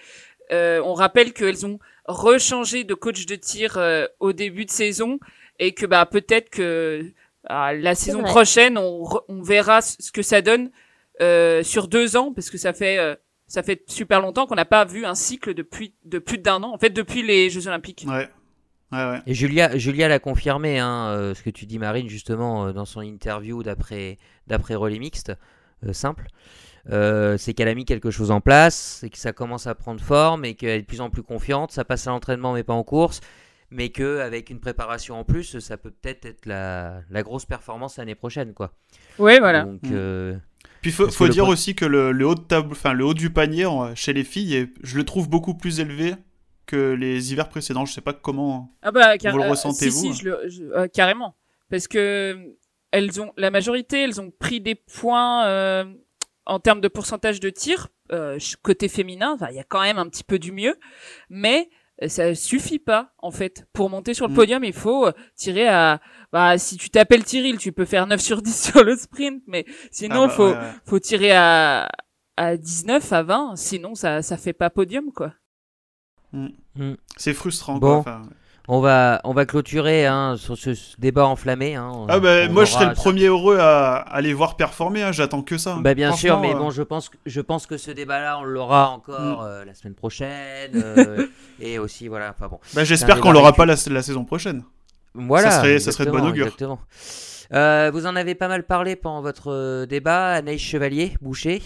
euh, 0.53 0.81
on 0.85 0.95
rappelle 0.95 1.33
qu'elles 1.33 1.67
ont 1.67 1.79
rechangé 2.07 2.85
de 2.85 2.95
coach 2.95 3.27
de 3.27 3.35
tir 3.37 3.77
euh, 3.79 4.07
au 4.21 4.33
début 4.33 4.65
de 4.65 4.71
saison 4.71 5.19
et 5.59 5.73
que 5.73 5.87
bah 5.87 6.05
peut-être 6.07 6.51
que 6.51 7.05
la 7.49 7.95
saison 7.95 8.21
vrai. 8.23 8.31
prochaine 8.31 8.79
on, 8.79 9.05
on 9.29 9.43
verra 9.43 9.81
ce 9.83 9.97
ce 10.01 10.13
que 10.13 10.23
ça 10.23 10.43
donne 10.43 10.71
euh, 11.21 11.63
sur 11.63 11.89
deux 11.89 12.17
ans 12.17 12.33
parce 12.33 12.51
que 12.51 12.59
ça 12.59 12.73
fait 12.73 12.99
euh, 12.99 13.15
ça 13.47 13.63
fait 13.63 13.83
super 13.89 14.21
longtemps 14.21 14.47
qu'on 14.47 14.55
n'a 14.55 14.65
pas 14.65 14.85
vu 14.85 15.05
un 15.05 15.15
cycle 15.15 15.55
depuis 15.55 15.95
de 16.05 16.19
plus 16.19 16.39
d'un 16.39 16.63
an 16.63 16.73
en 16.75 16.79
fait 16.79 16.91
depuis 16.91 17.23
les 17.23 17.51
Jeux 17.51 17.67
Olympiques. 17.69 18.05
Ouais. 18.09 18.29
Ouais, 18.93 18.99
ouais. 19.11 19.21
Et 19.27 19.33
Julia, 19.33 19.79
Julia 19.79 20.07
l'a 20.07 20.19
confirmé, 20.19 20.79
hein, 20.79 21.07
euh, 21.17 21.35
ce 21.35 21.43
que 21.43 21.49
tu 21.49 21.65
dis, 21.65 21.79
Marine, 21.79 22.11
justement, 22.11 22.67
euh, 22.67 22.73
dans 22.75 22.85
son 22.85 23.01
interview 23.01 23.63
d'après 23.63 24.19
d'après 24.49 24.75
relais 24.75 24.99
mixte, 24.99 25.31
euh, 25.31 25.35
simple. 25.93 26.27
Euh, 26.91 27.37
c'est 27.39 27.55
qu'elle 27.55 27.69
a 27.69 27.75
mis 27.75 27.85
quelque 27.85 28.11
chose 28.11 28.31
en 28.31 28.41
place, 28.41 29.03
et 29.05 29.11
que 29.11 29.19
ça 29.19 29.33
commence 29.33 29.67
à 29.67 29.75
prendre 29.75 30.01
forme, 30.01 30.45
et 30.45 30.55
qu'elle 30.55 30.71
est 30.71 30.81
de 30.83 30.87
plus 30.87 31.01
en 31.01 31.11
plus 31.11 31.23
confiante. 31.23 31.71
Ça 31.73 31.85
passe 31.85 32.07
à 32.07 32.11
l'entraînement, 32.11 32.53
mais 32.55 32.63
pas 32.65 32.73
en 32.75 32.83
course. 32.85 33.21
Mais 33.71 33.89
qu'avec 33.89 34.51
une 34.51 34.61
préparation 34.61 35.19
en 35.19 35.25
plus, 35.25 35.59
ça 35.61 35.77
peut 35.79 35.91
peut-être 35.91 36.27
être 36.27 36.45
la, 36.45 37.01
la 37.09 37.23
grosse 37.23 37.47
performance 37.47 37.97
l'année 37.97 38.15
prochaine. 38.15 38.53
Quoi. 38.53 38.73
Ouais 39.19 39.39
voilà. 39.39 39.63
Donc, 39.65 39.83
Mm. 39.85 39.91
euh, 39.93 40.35
Puis 40.83 40.91
faut, 40.91 41.09
faut 41.11 41.29
dire 41.29 41.45
point- 41.45 41.53
aussi 41.55 41.75
que 41.75 41.87
le, 41.87 42.13
le 42.13 42.27
haut 42.27 42.35
de 42.35 42.41
table, 42.41 42.69
enfin 42.73 42.93
le 42.93 43.05
haut 43.07 43.15
du 43.15 43.31
panier 43.31 43.65
en- 43.65 43.95
chez 43.95 44.13
les 44.13 44.25
filles, 44.25 44.57
est- 44.57 44.75
je 44.83 44.99
le 44.99 45.05
trouve 45.05 45.31
beaucoup 45.31 45.55
plus 45.55 45.81
élevé 45.81 46.15
que 46.67 46.93
les 46.93 47.33
hivers 47.33 47.49
précédents. 47.49 47.87
Je 47.87 47.93
sais 47.95 48.01
pas 48.03 48.13
comment. 48.13 48.75
Ah 48.83 48.91
bah 48.91 49.17
car- 49.17 49.33
Vous 49.33 49.39
le 49.39 49.45
euh, 49.45 49.51
ressentez, 49.51 49.91
si, 49.91 50.09
vous 50.09 50.15
si, 50.15 50.21
je 50.21 50.25
le, 50.29 50.41
je- 50.49 50.63
euh, 50.65 50.87
carrément. 50.89 51.35
Parce 51.71 51.89
que 51.89 51.99
euh, 51.99 52.37
elles 52.93 53.21
ont 53.21 53.33
la 53.37 53.51
majorité, 53.51 54.03
elles 54.03 54.21
ont 54.21 54.31
pris 54.31 54.61
des 54.61 54.75
points 54.77 55.47
euh, 55.47 55.85
en 56.47 56.61
termes 56.61 56.81
de 56.81 56.89
pourcentage 56.89 57.41
de 57.41 57.51
tir 57.51 57.89
euh, 58.13 58.39
côté 58.63 58.89
féminin. 58.89 59.37
Il 59.51 59.57
y 59.57 59.61
a 59.61 59.65
quand 59.65 59.81
même 59.83 59.99
un 59.99 60.09
petit 60.09 60.25
peu 60.25 60.39
du 60.39 60.53
mieux, 60.53 60.77
mais 61.31 61.69
euh, 62.03 62.09
ça 62.09 62.35
suffit 62.35 62.79
pas 62.79 63.13
en 63.19 63.31
fait 63.31 63.67
pour 63.73 63.91
monter 63.91 64.15
sur 64.15 64.27
le 64.27 64.33
Mm. 64.33 64.37
podium. 64.37 64.65
Il 64.65 64.73
faut 64.73 65.07
euh, 65.07 65.13
tirer 65.35 65.69
à 65.69 66.01
bah 66.33 66.57
si 66.59 66.77
tu 66.77 66.89
t'appelles 66.91 67.25
Tyril, 67.25 67.59
tu 67.59 67.73
peux 67.73 67.85
faire 67.85 68.07
9 68.07 68.21
sur 68.21 68.41
10 68.43 68.63
sur 68.73 68.85
le 68.85 68.97
sprint, 68.97 69.43
mais 69.47 69.65
sinon 69.91 70.23
Ah 70.25 70.27
bah, 70.29 70.33
faut 70.33 70.49
ouais, 70.51 70.57
ouais. 70.57 70.73
faut 70.87 70.99
tirer 70.99 71.33
à 71.33 71.91
à 72.37 72.57
19 72.57 73.13
à 73.13 73.23
20, 73.23 73.57
sinon 73.57 73.95
ça 73.95 74.23
ça 74.23 74.37
fait 74.39 74.53
pas 74.55 74.71
podium 74.71 75.13
quoi. 75.13 75.33
C'est 77.17 77.35
frustrant 77.35 77.77
Bon. 77.79 78.03
quoi. 78.03 78.23
On, 78.69 78.81
va, 78.81 79.21
on 79.25 79.33
va 79.33 79.45
clôturer 79.47 80.07
hein, 80.07 80.37
sur 80.39 80.57
ce, 80.57 80.75
ce 80.75 80.95
débat 80.99 81.27
enflammé. 81.27 81.75
hein. 81.75 82.07
Ah 82.09 82.21
bah 82.21 82.49
moi 82.49 82.65
je 82.65 82.73
serais 82.73 82.87
le 82.87 82.95
premier 82.95 83.27
heureux 83.27 83.59
à, 83.61 84.21
les 84.21 84.33
voir 84.35 84.57
performer. 84.57 85.03
hein, 85.03 85.13
J'attends 85.13 85.43
que 85.43 85.59
ça. 85.59 85.77
Bah 85.81 85.95
bien 85.95 86.13
sûr, 86.13 86.39
mais 86.41 86.55
euh, 86.55 86.59
bon, 86.59 86.71
je 86.71 86.83
pense 86.83 87.09
que 87.09 87.17
je 87.27 87.41
pense 87.41 87.67
que 87.67 87.77
ce 87.77 87.91
débat-là, 87.91 88.39
on 88.39 88.45
l'aura 88.45 88.91
encore 88.91 89.43
euh, 89.43 89.65
la 89.65 89.75
semaine 89.75 89.95
prochaine 89.95 90.71
euh, 90.75 91.27
et 91.61 91.79
aussi 91.79 92.09
voilà. 92.09 92.31
Enfin 92.37 92.49
bon, 92.49 92.59
bah, 92.75 92.85
j'espère 92.85 93.21
qu'on 93.21 93.33
l'aura 93.33 93.53
pas 93.53 93.67
la, 93.67 93.75
la 93.91 94.03
saison 94.03 94.25
prochaine. 94.25 94.63
voilà. 95.15 95.51
Ça 95.51 95.59
serait- 95.61 95.79
ça 95.79 95.93
serait 95.93 96.07
de 96.07 96.11
bon 96.11 96.19
exactement, 96.19 96.31
augure. 96.31 96.47
exactement. 96.47 96.79
Euh, 97.55 97.91
vous 97.93 98.07
en 98.07 98.17
avez 98.17 98.35
pas 98.35 98.49
mal 98.49 98.63
parlé 98.65 98.97
pendant 98.97 99.21
votre 99.21 99.53
euh, 99.53 99.85
débat, 99.85 100.29
Anaïs 100.31 100.59
Chevalier, 100.63 101.13
Boucher, 101.21 101.61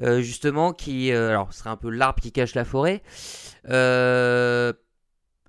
euh, 0.00 0.20
justement, 0.20 0.72
qui, 0.72 1.10
euh, 1.10 1.30
alors, 1.30 1.52
ce 1.52 1.58
serait 1.58 1.70
un 1.70 1.76
peu 1.76 1.90
l'arbre 1.90 2.20
qui 2.22 2.30
cache 2.30 2.54
la 2.54 2.64
forêt. 2.64 3.02
Euh, 3.68 4.72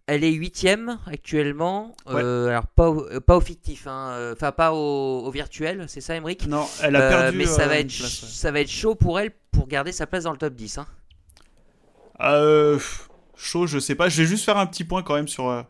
elle 0.09 0.23
est 0.23 0.31
huitième 0.31 0.99
actuellement, 1.05 1.95
Ouais. 2.07 2.21
euh, 2.23 2.47
alors 2.49 2.67
pas 2.67 2.89
au, 2.89 3.05
euh, 3.09 3.19
pas 3.19 3.37
au 3.37 3.41
fictif, 3.41 3.87
hein, 3.87 4.09
euh, 4.11 4.33
enfin 4.33 4.51
pas 4.51 4.73
au, 4.73 5.25
au 5.25 5.31
virtuel, 5.31 5.85
c'est 5.87 6.01
ça, 6.01 6.15
Emric 6.15 6.47
Non, 6.47 6.65
elle 6.81 6.95
a 6.95 7.01
Euh, 7.01 7.09
perdu. 7.09 7.37
mais 7.37 7.45
ça 7.45 7.63
euh, 7.63 7.67
va, 7.67 7.75
une 7.79 7.85
être, 7.87 7.97
place, 7.97 8.21
ouais. 8.23 8.27
ça 8.29 8.51
va 8.51 8.59
être 8.61 8.69
chaud 8.69 8.95
pour 8.95 9.19
elle 9.19 9.31
pour 9.51 9.67
garder 9.67 9.91
sa 9.91 10.07
place 10.07 10.23
dans 10.23 10.31
le 10.31 10.37
top 10.37 10.53
10. 10.55 10.77
Hein. 10.79 10.87
Euh, 12.21 12.79
chaud, 13.35 13.67
je 13.67 13.79
sais 13.79 13.95
pas. 13.95 14.09
Je 14.09 14.21
vais 14.21 14.27
juste 14.27 14.45
faire 14.45 14.57
un 14.57 14.65
petit 14.65 14.83
point 14.83 15.03
quand 15.03 15.15
même 15.15 15.27
sur, 15.27 15.49
euh, 15.49 15.63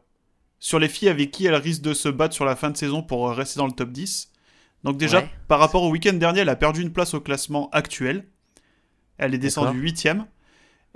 sur 0.59 0.79
les 0.79 0.89
filles 0.89 1.09
avec 1.09 1.31
qui 1.31 1.45
elle 1.45 1.55
risque 1.55 1.81
de 1.81 1.93
se 1.93 2.09
battre 2.09 2.33
sur 2.33 2.45
la 2.45 2.55
fin 2.55 2.69
de 2.71 2.77
saison 2.77 3.03
pour 3.03 3.29
euh, 3.29 3.33
rester 3.33 3.59
dans 3.59 3.67
le 3.67 3.71
top 3.73 3.91
10. 3.91 4.31
Donc 4.83 4.97
déjà, 4.97 5.19
Ouais. 5.19 5.29
par 5.47 5.59
rapport 5.59 5.83
au 5.83 5.89
week-end 5.91 6.13
dernier, 6.13 6.41
elle 6.41 6.49
a 6.49 6.55
perdu 6.55 6.81
une 6.81 6.93
place 6.93 7.13
au 7.13 7.19
classement 7.21 7.69
actuel. 7.71 8.25
Elle 9.17 9.33
est 9.35 9.37
descendue. 9.39 9.79
8ème. 9.81 10.25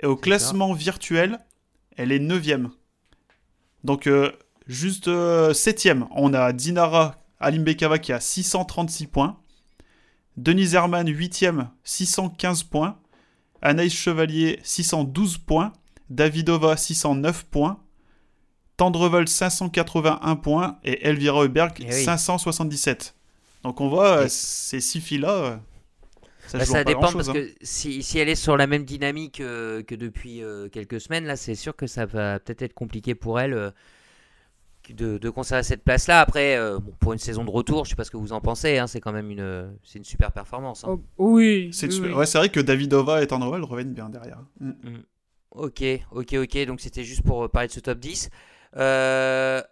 Et 0.00 0.06
au 0.06 0.16
classement 0.16 0.72
virtuel, 0.72 1.38
elle 1.96 2.10
est 2.10 2.18
9ème. 2.18 2.70
Donc 3.84 4.06
euh, 4.06 4.32
juste 4.66 5.06
7ème, 5.08 6.06
on 6.10 6.32
a 6.34 6.52
Dinara 6.52 7.16
Alimbekava 7.40 7.98
qui 7.98 8.12
a 8.12 8.20
636 8.20 9.06
points. 9.06 9.36
Denise 10.36 10.74
Herman 10.74 11.06
8ème, 11.08 11.68
615 11.84 12.64
points. 12.64 12.96
Anaïs 13.62 13.94
Chevalier 13.94 14.58
612 14.62 15.38
points. 15.38 15.72
Davidova 16.10 16.76
609 16.76 17.44
points. 17.44 17.78
Tendreval 18.76 19.28
581 19.28 20.36
points. 20.36 20.78
Et 20.84 21.06
Elvira 21.06 21.42
Heuberg 21.44 21.72
Eh 21.80 21.84
oui. 21.94 22.04
577. 22.04 23.14
Donc 23.62 23.80
on 23.80 23.88
voit, 23.88 24.18
euh, 24.18 24.24
Et- 24.26 24.28
ces 24.28 24.80
six 24.80 25.00
filles-là, 25.00 25.30
euh, 25.30 25.56
ça 26.58 26.64
Bah, 26.72 26.78
ça 26.78 26.84
pas 26.84 26.84
dépend 26.84 27.12
parce 27.12 27.28
hein. 27.28 27.32
que 27.32 27.50
si, 27.62 28.02
si 28.02 28.18
elle 28.18 28.28
est 28.28 28.34
sur 28.34 28.56
la 28.56 28.66
même 28.66 28.84
dynamique 28.84 29.40
euh, 29.40 29.82
que 29.82 29.94
depuis 29.94 30.42
euh, 30.42 30.68
quelques 30.68 31.00
semaines, 31.00 31.24
là, 31.26 31.36
c'est 31.36 31.54
sûr 31.54 31.74
que 31.76 31.86
ça 31.86 32.06
va 32.06 32.38
peut-être 32.40 32.62
être 32.62 32.74
compliqué 32.74 33.14
pour 33.14 33.40
elle 33.40 33.54
euh, 33.54 33.70
de, 34.90 35.16
de 35.18 35.30
conserver 35.30 35.62
cette 35.62 35.82
place-là. 35.82 36.20
Après, 36.20 36.56
euh, 36.56 36.78
bon, 36.78 36.92
pour 37.00 37.12
une 37.12 37.18
saison 37.18 37.44
de 37.44 37.50
retour, 37.50 37.84
je 37.84 37.90
sais 37.90 37.96
pas 37.96 38.04
ce 38.04 38.10
que 38.10 38.16
vous 38.18 38.32
en 38.32 38.40
pensez, 38.40 38.78
hein, 38.78 38.86
c'est 38.86 39.00
quand 39.00 39.12
même 39.12 39.30
une, 39.30 39.72
c'est 39.82 39.98
une 39.98 40.04
super 40.04 40.30
performance. 40.32 40.84
hein. 40.84 40.98
Oh, 41.18 41.32
oui. 41.32 41.70
C'est 41.72 41.86
oui, 41.86 41.92
super- 41.92 42.10
oui. 42.10 42.16
Ouais, 42.18 42.26
c'est 42.26 42.38
vrai 42.38 42.48
que 42.50 42.60
Davidova 42.60 43.22
et 43.22 43.26
Tendreval 43.26 43.62
reviennent 43.64 43.94
bien 43.94 44.10
derrière. 44.10 44.40
Mm. 44.60 44.72
Ok, 45.52 45.82
ok, 46.10 46.34
ok. 46.34 46.66
Donc 46.66 46.80
c'était 46.80 47.04
juste 47.04 47.22
pour 47.22 47.48
parler 47.50 47.68
de 47.68 47.72
ce 47.72 47.80
top 47.80 47.98
10. 47.98 48.28
Euh, 48.76 49.62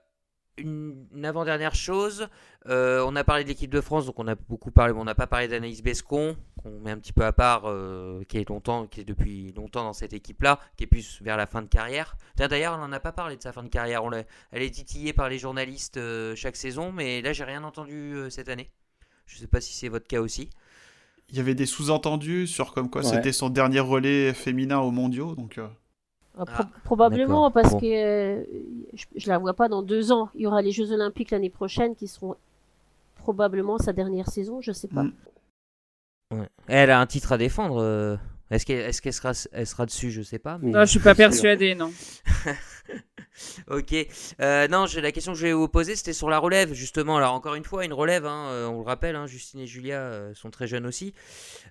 une, 0.58 1.06
une 1.14 1.24
avant-dernière 1.24 1.74
chose, 1.74 2.28
euh, 2.68 3.04
on 3.06 3.16
a 3.16 3.24
parlé 3.24 3.42
de 3.44 3.48
l'équipe 3.48 3.70
de 3.70 3.80
France, 3.80 4.06
donc 4.06 4.18
on 4.18 4.28
a 4.28 4.34
beaucoup 4.34 4.70
parlé, 4.70 4.92
mais 4.94 5.00
on 5.00 5.04
n'a 5.04 5.14
pas 5.16 5.26
parlé 5.26 5.48
d'Anaïs 5.48 5.82
Bescon, 5.82 6.36
qu'on 6.62 6.78
met 6.80 6.90
un 6.92 6.98
petit 6.98 7.12
peu 7.12 7.24
à 7.24 7.32
part, 7.32 7.62
euh, 7.66 8.22
qui 8.28 8.38
est 8.38 8.48
longtemps, 8.48 8.86
qui 8.86 9.00
est 9.00 9.04
depuis 9.04 9.52
longtemps 9.52 9.82
dans 9.82 9.92
cette 9.92 10.12
équipe-là, 10.12 10.60
qui 10.76 10.84
est 10.84 10.86
plus 10.86 11.20
vers 11.22 11.36
la 11.36 11.46
fin 11.46 11.60
de 11.62 11.66
carrière. 11.66 12.16
Tiens, 12.36 12.46
D'ailleurs, 12.48 12.74
on 12.74 12.78
n'en 12.78 12.92
a 12.92 13.00
pas 13.00 13.12
parlé 13.12 13.36
de 13.36 13.42
sa 13.42 13.52
fin 13.52 13.62
de 13.64 13.68
carrière. 13.68 14.04
On 14.04 14.10
l'a- 14.10 14.22
elle 14.52 14.62
est 14.62 14.70
titillée 14.70 15.12
par 15.12 15.28
les 15.28 15.38
journalistes 15.38 15.96
euh, 15.96 16.34
chaque 16.36 16.56
saison, 16.56 16.92
mais 16.92 17.20
là, 17.20 17.32
j'ai 17.32 17.44
rien 17.44 17.64
entendu 17.64 18.14
euh, 18.14 18.30
cette 18.30 18.48
année. 18.48 18.70
Je 19.26 19.38
sais 19.38 19.46
pas 19.48 19.60
si 19.60 19.72
c'est 19.74 19.88
votre 19.88 20.06
cas 20.06 20.20
aussi. 20.20 20.48
Il 21.30 21.36
y 21.36 21.40
avait 21.40 21.54
des 21.54 21.66
sous-entendus 21.66 22.46
sur 22.46 22.74
comme 22.74 22.90
quoi 22.90 23.00
Ouais. 23.02 23.08
c'était 23.08 23.32
son 23.32 23.48
dernier 23.48 23.80
relais 23.80 24.34
féminin 24.34 24.78
aux 24.80 24.90
mondiaux. 24.90 25.34
Donc, 25.34 25.58
euh, 25.58 25.66
Ah, 26.38 26.44
pro- 26.46 26.62
Ah, 26.64 26.70
probablement 26.84 27.50
parce 27.50 27.72
Bon. 27.72 27.80
que 27.80 27.86
euh, 27.86 28.44
je, 28.94 29.04
je 29.16 29.28
la 29.28 29.38
vois 29.38 29.54
pas 29.54 29.68
dans 29.68 29.82
deux 29.82 30.12
ans. 30.12 30.30
Il 30.34 30.42
y 30.42 30.46
aura 30.46 30.62
les 30.62 30.72
Jeux 30.72 30.92
Olympiques 30.92 31.30
l'année 31.30 31.50
prochaine 31.50 31.94
qui 31.96 32.06
seront 32.08 32.36
probablement 33.22 33.78
sa 33.78 33.92
dernière 33.92 34.28
saison, 34.28 34.60
je 34.60 34.72
sais 34.72 34.88
pas. 34.88 35.04
Mm. 35.04 35.12
Ouais. 36.32 36.48
Elle 36.66 36.90
a 36.90 37.00
un 37.00 37.06
titre 37.06 37.32
à 37.32 37.38
défendre. 37.38 37.80
euh, 37.80 38.16
Est-ce 38.50 38.66
qu'elle 38.66 38.80
est 38.88 39.00
qu'elle 39.00 39.12
sera, 39.12 39.32
elle 39.52 39.66
sera 39.66 39.86
dessus 39.86 40.10
Je 40.10 40.22
sais 40.22 40.38
pas. 40.38 40.58
Mais... 40.60 40.70
Non, 40.72 40.80
je 40.84 40.90
suis 40.90 41.00
pas 41.00 41.14
persuadée, 41.26 41.74
non. 41.74 41.92
Ok. 43.70 43.94
Euh, 44.40 44.68
non, 44.68 44.84
la 45.00 45.10
question 45.12 45.32
que 45.32 45.38
je 45.38 45.46
vais 45.46 45.52
vous 45.54 45.68
poser, 45.68 45.96
c'était 45.96 46.12
sur 46.12 46.28
la 46.28 46.38
relève, 46.38 46.74
justement. 46.74 47.16
Alors, 47.16 47.32
encore 47.32 47.54
une 47.54 47.64
fois, 47.64 47.84
une 47.86 47.92
relève, 47.94 48.26
hein, 48.26 48.48
euh, 48.50 48.66
on 48.66 48.78
le 48.80 48.84
rappelle, 48.84 49.16
hein, 49.16 49.26
Justine 49.26 49.60
et 49.60 49.66
Julia 49.66 50.34
sont 50.34 50.50
très 50.50 50.66
jeunes 50.66 50.84
aussi. 50.84 51.14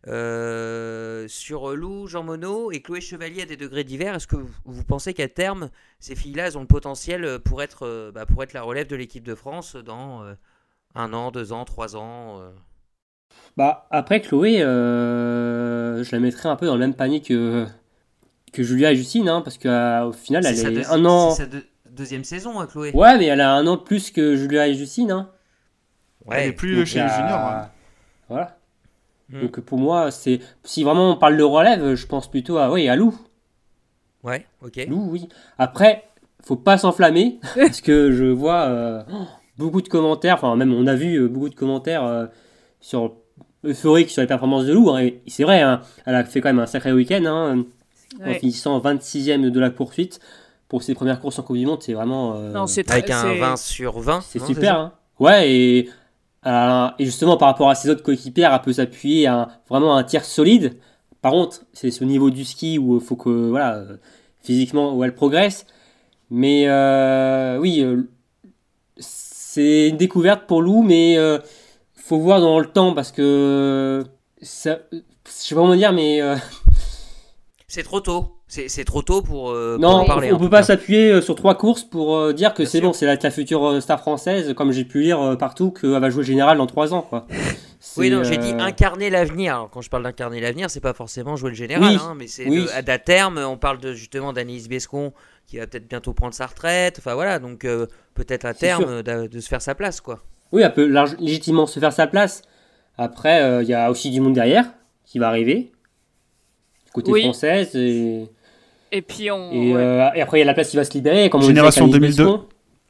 Euh, 0.07 1.27
sur 1.27 1.75
Lou, 1.75 2.07
Jean 2.07 2.23
Monod 2.23 2.73
et 2.73 2.81
Chloé 2.81 2.99
Chevalier 2.99 3.43
à 3.43 3.45
des 3.45 3.57
degrés 3.57 3.83
divers, 3.83 4.15
est-ce 4.15 4.25
que 4.25 4.37
vous, 4.37 4.49
vous 4.65 4.83
pensez 4.83 5.13
qu'à 5.13 5.27
terme, 5.27 5.69
ces 5.99 6.15
filles-là, 6.15 6.47
elles 6.47 6.57
ont 6.57 6.61
le 6.61 6.67
potentiel 6.67 7.39
pour 7.39 7.61
être, 7.61 8.11
bah, 8.11 8.25
pour 8.25 8.41
être 8.41 8.53
la 8.53 8.63
relève 8.63 8.87
de 8.87 8.95
l'équipe 8.95 9.23
de 9.23 9.35
France 9.35 9.75
dans 9.75 10.23
euh, 10.23 10.33
un 10.95 11.13
an, 11.13 11.31
deux 11.31 11.53
ans, 11.53 11.65
trois 11.65 11.95
ans 11.95 12.39
euh 12.39 12.51
Bah, 13.57 13.87
après, 13.91 14.21
Chloé, 14.21 14.61
euh, 14.61 16.03
je 16.03 16.11
la 16.11 16.19
mettrais 16.19 16.49
un 16.49 16.55
peu 16.55 16.65
dans 16.65 16.73
le 16.75 16.79
même 16.79 16.93
panier 16.93 17.21
que, 17.21 17.65
que 18.53 18.63
Julia 18.63 18.91
et 18.91 18.95
Justine, 18.95 19.29
hein, 19.29 19.41
parce 19.41 19.57
qu'au 19.57 20.11
final, 20.13 20.45
elle 20.45 20.77
est 20.77 20.85
un 20.89 21.05
an. 21.05 21.31
c'est 21.31 21.43
sa 21.43 21.49
deux- 21.49 21.65
deuxième 21.89 22.23
saison, 22.23 22.59
hein, 22.59 22.67
Chloé. 22.67 22.91
Ouais, 22.93 23.17
mais 23.17 23.25
elle 23.25 23.41
a 23.41 23.53
un 23.53 23.65
an 23.67 23.75
de 23.75 23.81
plus 23.81 24.11
que 24.11 24.35
Julia 24.35 24.67
et 24.67 24.73
Justine. 24.73 25.11
Hein. 25.11 25.29
Elle 26.29 26.49
est 26.49 26.53
plus 26.53 26.75
Donc, 26.77 26.85
chez 26.85 27.01
les 27.01 27.09
juniors. 27.09 27.39
hein. 27.39 27.69
Voilà. 28.29 28.57
Hmm. 29.29 29.41
Donc 29.41 29.59
pour 29.61 29.77
moi, 29.79 30.11
c'est 30.11 30.39
si 30.63 30.83
vraiment 30.83 31.11
on 31.11 31.15
parle 31.17 31.37
de 31.37 31.43
relève, 31.43 31.95
je 31.95 32.05
pense 32.05 32.29
plutôt 32.29 32.57
à 32.57 32.69
oui 32.71 32.87
à 32.89 32.95
Lou. 32.95 33.17
Ouais, 34.23 34.45
ok. 34.61 34.85
Lou, 34.87 35.07
oui. 35.09 35.29
Après, 35.57 36.03
faut 36.43 36.57
pas 36.57 36.77
s'enflammer 36.77 37.39
parce 37.55 37.81
que 37.81 38.11
je 38.11 38.25
vois 38.25 38.61
euh, 38.63 39.03
beaucoup 39.57 39.81
de 39.81 39.87
commentaires. 39.87 40.35
Enfin, 40.35 40.55
même 40.55 40.73
on 40.73 40.87
a 40.87 40.95
vu 40.95 41.15
euh, 41.15 41.27
beaucoup 41.27 41.49
de 41.49 41.55
commentaires 41.55 42.03
euh, 42.03 42.25
sur 42.79 43.13
euphoriques 43.63 44.09
sur 44.09 44.21
les 44.21 44.27
performances 44.27 44.65
de 44.65 44.73
Lou. 44.73 44.89
hein, 44.89 44.99
et 45.01 45.21
c'est 45.27 45.43
vrai, 45.43 45.61
hein, 45.61 45.81
elle 46.05 46.15
a 46.15 46.23
fait 46.23 46.41
quand 46.41 46.49
même 46.49 46.59
un 46.59 46.65
sacré 46.65 46.91
week-end 46.91 47.23
hein, 47.25 47.63
en 48.21 48.25
Ouais. 48.27 48.39
finissant 48.39 48.77
26e 48.79 49.49
de 49.51 49.59
la 49.59 49.69
poursuite 49.71 50.19
pour 50.67 50.83
ses 50.83 50.93
premières 50.95 51.19
courses 51.21 51.39
en 51.39 51.43
Coupe 51.43 51.57
du 51.57 51.65
Monde. 51.65 51.81
C'est 51.81 51.93
vraiment 51.93 52.35
euh, 52.35 52.51
Non, 52.51 52.67
c'est 52.67 52.89
Avec 52.91 53.09
un 53.09 53.21
c'est- 53.21 53.37
20 53.39 53.55
sur 53.57 53.99
20. 53.99 54.21
c'est 54.21 54.39
super. 54.39 54.77
Hein. 54.77 54.93
Ouais, 55.19 55.49
et, 55.51 55.89
euh, 56.47 56.87
et 56.99 57.05
justement 57.05 57.37
par 57.37 57.47
rapport 57.49 57.69
à 57.69 57.75
ses 57.75 57.89
autres 57.89 58.03
coéquipières, 58.03 58.51
elle 58.53 58.61
peut 58.61 58.73
s'appuyer 58.73 59.27
à 59.27 59.35
un- 59.43 59.47
vraiment 59.69 59.95
un 59.95 60.03
tir 60.03 60.25
solide. 60.25 60.77
Par 61.21 61.31
contre, 61.33 61.61
c'est 61.71 61.91
ce 61.91 62.03
niveau 62.03 62.31
du 62.31 62.43
ski 62.43 62.79
où 62.79 62.95
il 62.97 63.01
faut 63.01 63.15
que, 63.15 63.29
voilà, 63.49 63.83
physiquement, 64.41 64.93
où 64.95 65.03
elle 65.03 65.13
progresse. 65.13 65.65
Mais 66.31 66.63
euh, 66.67 67.57
oui, 67.59 67.81
euh, 67.81 68.03
c'est 69.53 69.89
une 69.89 69.97
découverte 69.97 70.47
pour 70.47 70.61
Lou, 70.61 70.81
mais 70.81 71.17
euh, 71.17 71.37
faut 71.95 72.19
voir 72.19 72.39
dans 72.39 72.57
le 72.59 72.67
temps 72.67 72.93
parce 72.93 73.11
que 73.11 74.01
ça, 74.41 74.79
je 74.93 74.99
sais 75.25 75.55
pas 75.55 75.61
comment 75.61 75.75
dire, 75.75 75.91
mais 75.91 76.21
euh, 76.21 76.37
C'est 77.67 77.83
trop 77.83 77.99
tôt. 77.99 78.37
C'est 78.47 78.85
trop 78.85 79.01
tôt 79.01 79.21
pour, 79.21 79.51
euh, 79.51 79.75
pour 79.75 79.81
non, 79.81 79.97
en 79.99 80.05
parler. 80.05 80.31
on 80.33 80.37
peut 80.39 80.49
pas 80.49 80.63
s'appuyer 80.63 81.09
euh, 81.11 81.21
sur 81.21 81.35
trois 81.35 81.55
courses 81.55 81.83
pour 81.83 82.33
dire 82.33 82.53
que 82.53 82.63
c'est 82.65 82.79
bon, 82.81 82.91
c'est 82.93 83.05
la, 83.05 83.15
la 83.15 83.31
future 83.31 83.81
star 83.81 83.99
française, 83.99 84.53
comme 84.53 84.71
j'ai 84.71 84.85
pu 84.85 85.01
lire 85.01 85.35
partout, 85.37 85.71
qu'elle 85.71 85.99
va 85.99 86.09
jouer 86.09 86.23
général 86.23 86.57
dans 86.57 86.67
trois 86.67 86.93
ans, 86.93 87.01
quoi. 87.01 87.27
Oui, 87.97 88.11
non, 88.11 88.23
j'ai 88.23 88.37
dit 88.37 88.51
incarner 88.51 89.09
l'avenir. 89.09 89.67
Quand 89.73 89.81
je 89.81 89.89
parle 89.89 90.03
d'incarner 90.03 90.39
l'avenir, 90.39 90.69
c'est 90.69 90.79
pas 90.79 90.93
forcément 90.93 91.35
jouer 91.35 91.49
le 91.49 91.55
général, 91.55 91.93
Oui, 91.93 91.99
hein, 91.99 92.13
mais 92.15 92.27
c'est 92.27 92.47
oui. 92.47 92.67
à, 92.73 92.89
à 92.89 92.97
terme, 92.99 93.39
on 93.39 93.57
parle 93.57 93.79
de, 93.79 93.93
justement 93.93 94.33
d'Anaïs 94.33 94.69
Bescon 94.69 95.13
qui 95.47 95.57
va 95.57 95.67
peut-être 95.67 95.87
bientôt 95.87 96.13
prendre 96.13 96.33
sa 96.33 96.45
retraite. 96.45 96.97
Enfin 96.99 97.15
voilà, 97.15 97.39
donc 97.39 97.65
euh, 97.65 97.87
peut-être 98.13 98.45
à 98.45 98.53
terme 98.53 99.01
de, 99.03 99.39
se 99.39 99.47
faire 99.47 99.61
sa 99.61 99.75
place, 99.75 100.01
quoi. 100.01 100.19
Oui, 100.51 100.61
elle 100.63 100.73
peut 100.73 100.85
large- 100.87 101.17
légitimement 101.19 101.65
se 101.65 101.79
faire 101.79 101.93
sa 101.93 102.07
place. 102.07 102.41
Après, 102.97 103.41
euh, 103.41 103.63
il 103.63 103.69
y 103.69 103.73
a 103.73 103.89
aussi 103.89 104.11
du 104.11 104.19
monde 104.21 104.33
derrière 104.33 104.65
qui 105.05 105.17
va 105.19 105.27
arriver, 105.29 105.71
côté 106.93 107.11
Oui. 107.11 107.21
française. 107.21 107.75
Et, 107.75 108.25
Et 108.91 109.01
puis 109.01 109.31
on. 109.31 109.51
et, 109.51 109.73
ouais. 109.73 109.79
euh, 109.81 110.09
et 110.15 110.21
après, 110.21 110.37
il 110.37 110.41
y 110.41 110.43
a 110.43 110.45
la 110.45 110.53
place 110.53 110.69
qui 110.69 110.77
va 110.77 110.83
se 110.83 110.93
libérer. 110.93 111.29
Comme 111.29 111.41
on 111.41 111.45
Génération 111.47 111.87
disait 111.87 111.97
Alice 112.03 112.15
2002. 112.17 112.37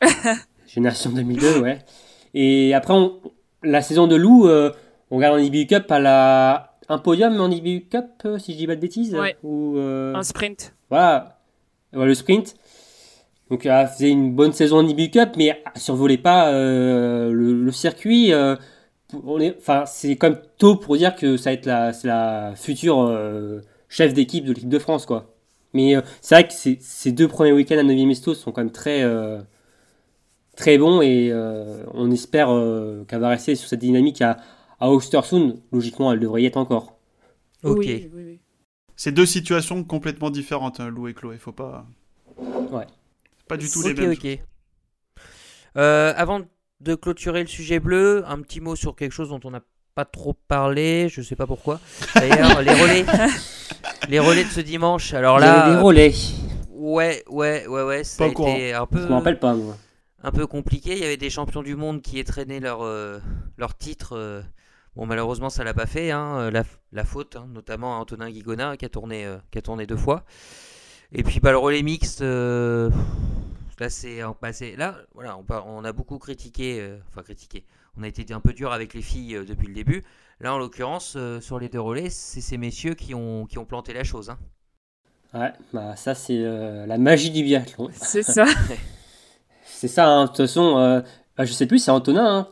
Bescon. 0.01 0.37
Génération 0.67 1.09
2002, 1.11 1.59
ouais. 1.61 1.79
Et 2.33 2.73
après, 2.73 2.93
on- 2.93 3.19
la 3.63 3.81
saison 3.81 4.07
de 4.07 4.15
Lou, 4.15 4.47
euh, 4.47 4.71
on 5.11 5.17
regarde 5.17 5.35
en 5.35 5.43
IBU 5.43 5.67
Cup, 5.67 5.85
elle 5.91 6.07
a 6.07 6.73
un 6.89 6.97
podium 6.97 7.39
en 7.39 7.49
IBU 7.51 7.85
Cup, 7.89 8.05
si 8.39 8.53
je 8.53 8.57
dis 8.57 8.67
pas 8.67 8.75
de 8.75 8.81
bêtises. 8.81 9.13
Ouais. 9.15 9.35
Ou, 9.43 9.77
euh, 9.77 10.13
Un 10.15 10.23
sprint. 10.23 10.73
Voilà, 10.89 11.37
Voilà, 11.93 12.07
le 12.07 12.15
sprint. 12.15 12.55
Donc 13.51 13.65
elle 13.67 13.87
faisait 13.87 14.09
une 14.09 14.33
bonne 14.33 14.53
saison 14.53 14.77
en 14.79 14.87
IBU 14.87 15.11
Cup, 15.11 15.31
mais 15.37 15.47
elle 15.75 15.81
survolait 15.81 16.17
pas 16.17 16.51
euh, 16.53 17.31
le, 17.31 17.53
le 17.53 17.71
circuit. 17.71 18.33
euh, 18.33 18.55
pour- 19.09 19.27
on 19.27 19.39
est, 19.39 19.55
enfin, 19.57 19.85
c'est 19.85 20.15
quand 20.15 20.29
même 20.31 20.41
tôt 20.57 20.77
pour 20.77 20.97
dire 20.97 21.15
que 21.15 21.37
ça 21.37 21.51
va 21.51 21.53
être 21.53 21.65
la, 21.67 21.93
c'est 21.93 22.07
la 22.07 22.53
future 22.55 23.01
euh, 23.01 23.61
chef 23.89 24.13
d'équipe 24.13 24.45
de 24.45 24.53
l'équipe 24.53 24.69
de 24.69 24.79
France, 24.79 25.05
quoi. 25.05 25.35
Mais 25.73 25.95
euh, 25.97 26.01
c'est 26.21 26.35
vrai 26.35 26.47
que 26.47 26.53
ces, 26.53 26.77
ces 26.81 27.11
deux 27.11 27.27
premiers 27.27 27.51
week-ends 27.53 27.77
à 27.77 27.83
9e 27.83 28.09
Estos 28.11 28.35
sont 28.35 28.51
quand 28.53 28.61
même 28.61 28.71
très, 28.71 29.03
euh, 29.03 29.39
très 30.55 30.77
bons 30.77 31.01
et 31.01 31.29
euh, 31.31 31.83
on 31.93 32.11
espère 32.11 32.49
euh, 32.51 33.03
qu'elle 33.05 33.19
va 33.21 33.29
rester 33.29 33.55
sur 33.55 33.67
cette 33.69 33.79
dynamique 33.79 34.21
à, 34.21 34.37
à 34.79 34.89
Ostersund. 34.91 35.57
Logiquement, 35.71 36.11
elle 36.11 36.19
devrait 36.19 36.43
y 36.43 36.45
être 36.45 36.57
encore. 36.57 36.97
Ok. 37.63 37.77
Oui, 37.85 38.09
oui, 38.13 38.23
oui. 38.25 38.39
C'est 38.95 39.11
deux 39.11 39.25
situations 39.25 39.83
complètement 39.83 40.29
différentes, 40.29 40.79
hein, 40.79 40.89
Lou 40.89 41.07
et 41.07 41.13
Chloé. 41.13 41.37
Faut 41.37 41.51
pas. 41.51 41.85
Ouais. 42.37 42.85
Pas 43.51 43.57
du 43.57 43.69
tout 43.69 43.79
Ok, 43.81 43.85
les 43.85 43.93
mêmes. 43.93 44.11
ok. 44.13 44.39
Euh, 45.77 46.13
avant 46.15 46.41
de 46.79 46.95
clôturer 46.95 47.41
le 47.41 47.47
sujet 47.47 47.79
bleu, 47.79 48.23
un 48.27 48.41
petit 48.41 48.59
mot 48.61 48.75
sur 48.75 48.95
quelque 48.95 49.11
chose 49.11 49.29
dont 49.29 49.39
on 49.43 49.51
n'a 49.51 49.61
pas 49.95 50.05
trop 50.05 50.33
parlé, 50.47 51.09
je 51.09 51.21
sais 51.21 51.35
pas 51.35 51.47
pourquoi. 51.47 51.79
D'ailleurs, 52.15 52.61
les 52.61 52.73
relais, 52.73 53.05
les 54.09 54.19
relais 54.19 54.43
de 54.43 54.49
ce 54.49 54.61
dimanche. 54.61 55.13
Alors 55.13 55.39
là, 55.39 55.69
des 55.75 55.81
relais. 55.81 56.13
ouais, 56.69 57.23
ouais, 57.29 57.67
ouais, 57.67 57.83
ouais, 57.83 58.03
ça 58.03 58.17
Pas 58.19 58.25
a 58.25 58.27
été 58.29 58.73
un 58.73 58.87
Je 58.89 58.97
peu, 58.97 59.05
me 59.07 59.13
rappelle 59.13 59.39
pas, 59.39 59.53
moi. 59.53 59.77
un 60.23 60.31
peu 60.31 60.47
compliqué. 60.47 60.93
Il 60.93 60.99
y 60.99 61.05
avait 61.05 61.17
des 61.17 61.29
champions 61.29 61.61
du 61.63 61.75
monde 61.75 62.01
qui 62.01 62.19
étreignaient 62.19 62.59
leur, 62.61 62.81
euh, 62.83 63.19
leur 63.57 63.77
titre. 63.77 64.13
euh. 64.17 64.41
Bon, 64.95 65.05
malheureusement, 65.05 65.49
ça 65.49 65.63
l'a 65.63 65.73
pas 65.73 65.85
fait. 65.87 66.11
hein, 66.11 66.37
euh, 66.39 66.51
la, 66.51 66.63
la 66.91 67.05
faute, 67.05 67.35
hein, 67.37 67.47
notamment 67.53 67.97
à 67.97 67.99
Antonin 68.01 68.29
Guigona 68.29 68.77
qui 68.77 68.85
a 68.85 68.89
tourné, 68.89 69.25
euh, 69.25 69.37
qui 69.51 69.57
a 69.57 69.61
tourné 69.61 69.85
deux 69.85 69.97
fois. 69.97 70.23
Et 71.13 71.23
puis, 71.23 71.39
bah, 71.39 71.51
le 71.51 71.57
relais 71.57 71.81
mixte. 71.83 72.21
euh, 72.21 72.89
Là, 73.79 73.89
c'est, 73.89 74.19
bah, 74.41 74.53
c'est- 74.53 74.75
là, 74.75 74.95
voilà, 75.15 75.39
on, 75.65 75.83
a 75.83 75.91
beaucoup 75.91 76.19
critiqué, 76.19 76.79
euh, 76.79 76.99
enfin 77.09 77.23
critiqué. 77.23 77.65
On 77.97 78.03
a 78.03 78.07
été 78.07 78.31
un 78.31 78.39
peu 78.39 78.53
dur 78.53 78.71
avec 78.71 78.93
les 78.93 79.01
filles 79.01 79.35
euh, 79.37 79.43
depuis 79.43 79.67
le 79.67 79.73
début. 79.73 80.03
Là, 80.39 80.53
en 80.53 80.59
l'occurrence, 80.59 81.15
euh, 81.17 81.41
sur 81.41 81.57
les 81.57 81.67
deux 81.67 81.81
relais, 81.81 82.11
c'est 82.11 82.41
ces 82.41 82.57
messieurs 82.59 82.93
qui 82.93 83.15
ont, 83.15 83.47
qui 83.47 83.57
ont 83.57 83.65
planté 83.65 83.91
la 83.93 84.03
chose. 84.03 84.29
hein. 84.29 84.37
Ouais, 85.33 85.51
bah 85.73 85.95
ça 85.95 86.13
c'est 86.13 86.37
euh, 86.43 86.85
la 86.85 86.97
magie 86.97 87.31
du 87.31 87.41
biathlon. 87.41 87.89
C'est 87.93 88.21
ça. 88.21 88.45
C'est 89.65 89.87
ça, 89.87 90.07
hein, 90.07 90.23
de 90.25 90.27
toute 90.27 90.37
façon, 90.37 90.77
euh, 90.77 91.01
bah, 91.37 91.45
je 91.45 91.53
sais 91.53 91.65
plus, 91.65 91.79
c'est 91.79 91.89
Antonin, 91.89 92.23
hein, 92.37 92.47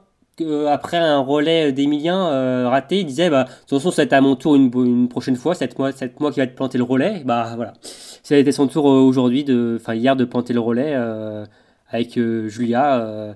après 0.69 0.97
un 0.97 1.19
relais 1.19 1.71
d'Emilien 1.71 2.27
euh, 2.29 2.67
raté, 2.69 2.99
il 2.99 3.05
disait, 3.05 3.29
bah, 3.29 3.43
de 3.45 3.49
toute 3.67 3.79
façon, 3.79 3.91
ça 3.91 4.01
va 4.01 4.05
être 4.05 4.13
à 4.13 4.21
mon 4.21 4.35
tour 4.35 4.55
une, 4.55 4.71
une 4.75 5.07
prochaine 5.09 5.35
fois, 5.35 5.55
c'est 5.55 5.77
moi, 5.77 5.91
moi 6.19 6.31
qui 6.31 6.39
va 6.39 6.47
te 6.47 6.55
planter 6.55 6.77
le 6.77 6.83
relais. 6.83 7.21
Bah 7.25 7.53
voilà, 7.55 7.73
ça 7.81 8.35
a 8.35 8.37
été 8.37 8.51
son 8.51 8.67
tour 8.67 8.89
euh, 8.89 8.99
aujourd'hui, 8.99 9.45
enfin 9.75 9.93
hier, 9.95 10.15
de 10.15 10.25
planter 10.25 10.53
le 10.53 10.59
relais 10.59 10.93
euh, 10.95 11.45
avec 11.89 12.17
euh, 12.17 12.47
Julia. 12.47 12.99
euh. 13.01 13.33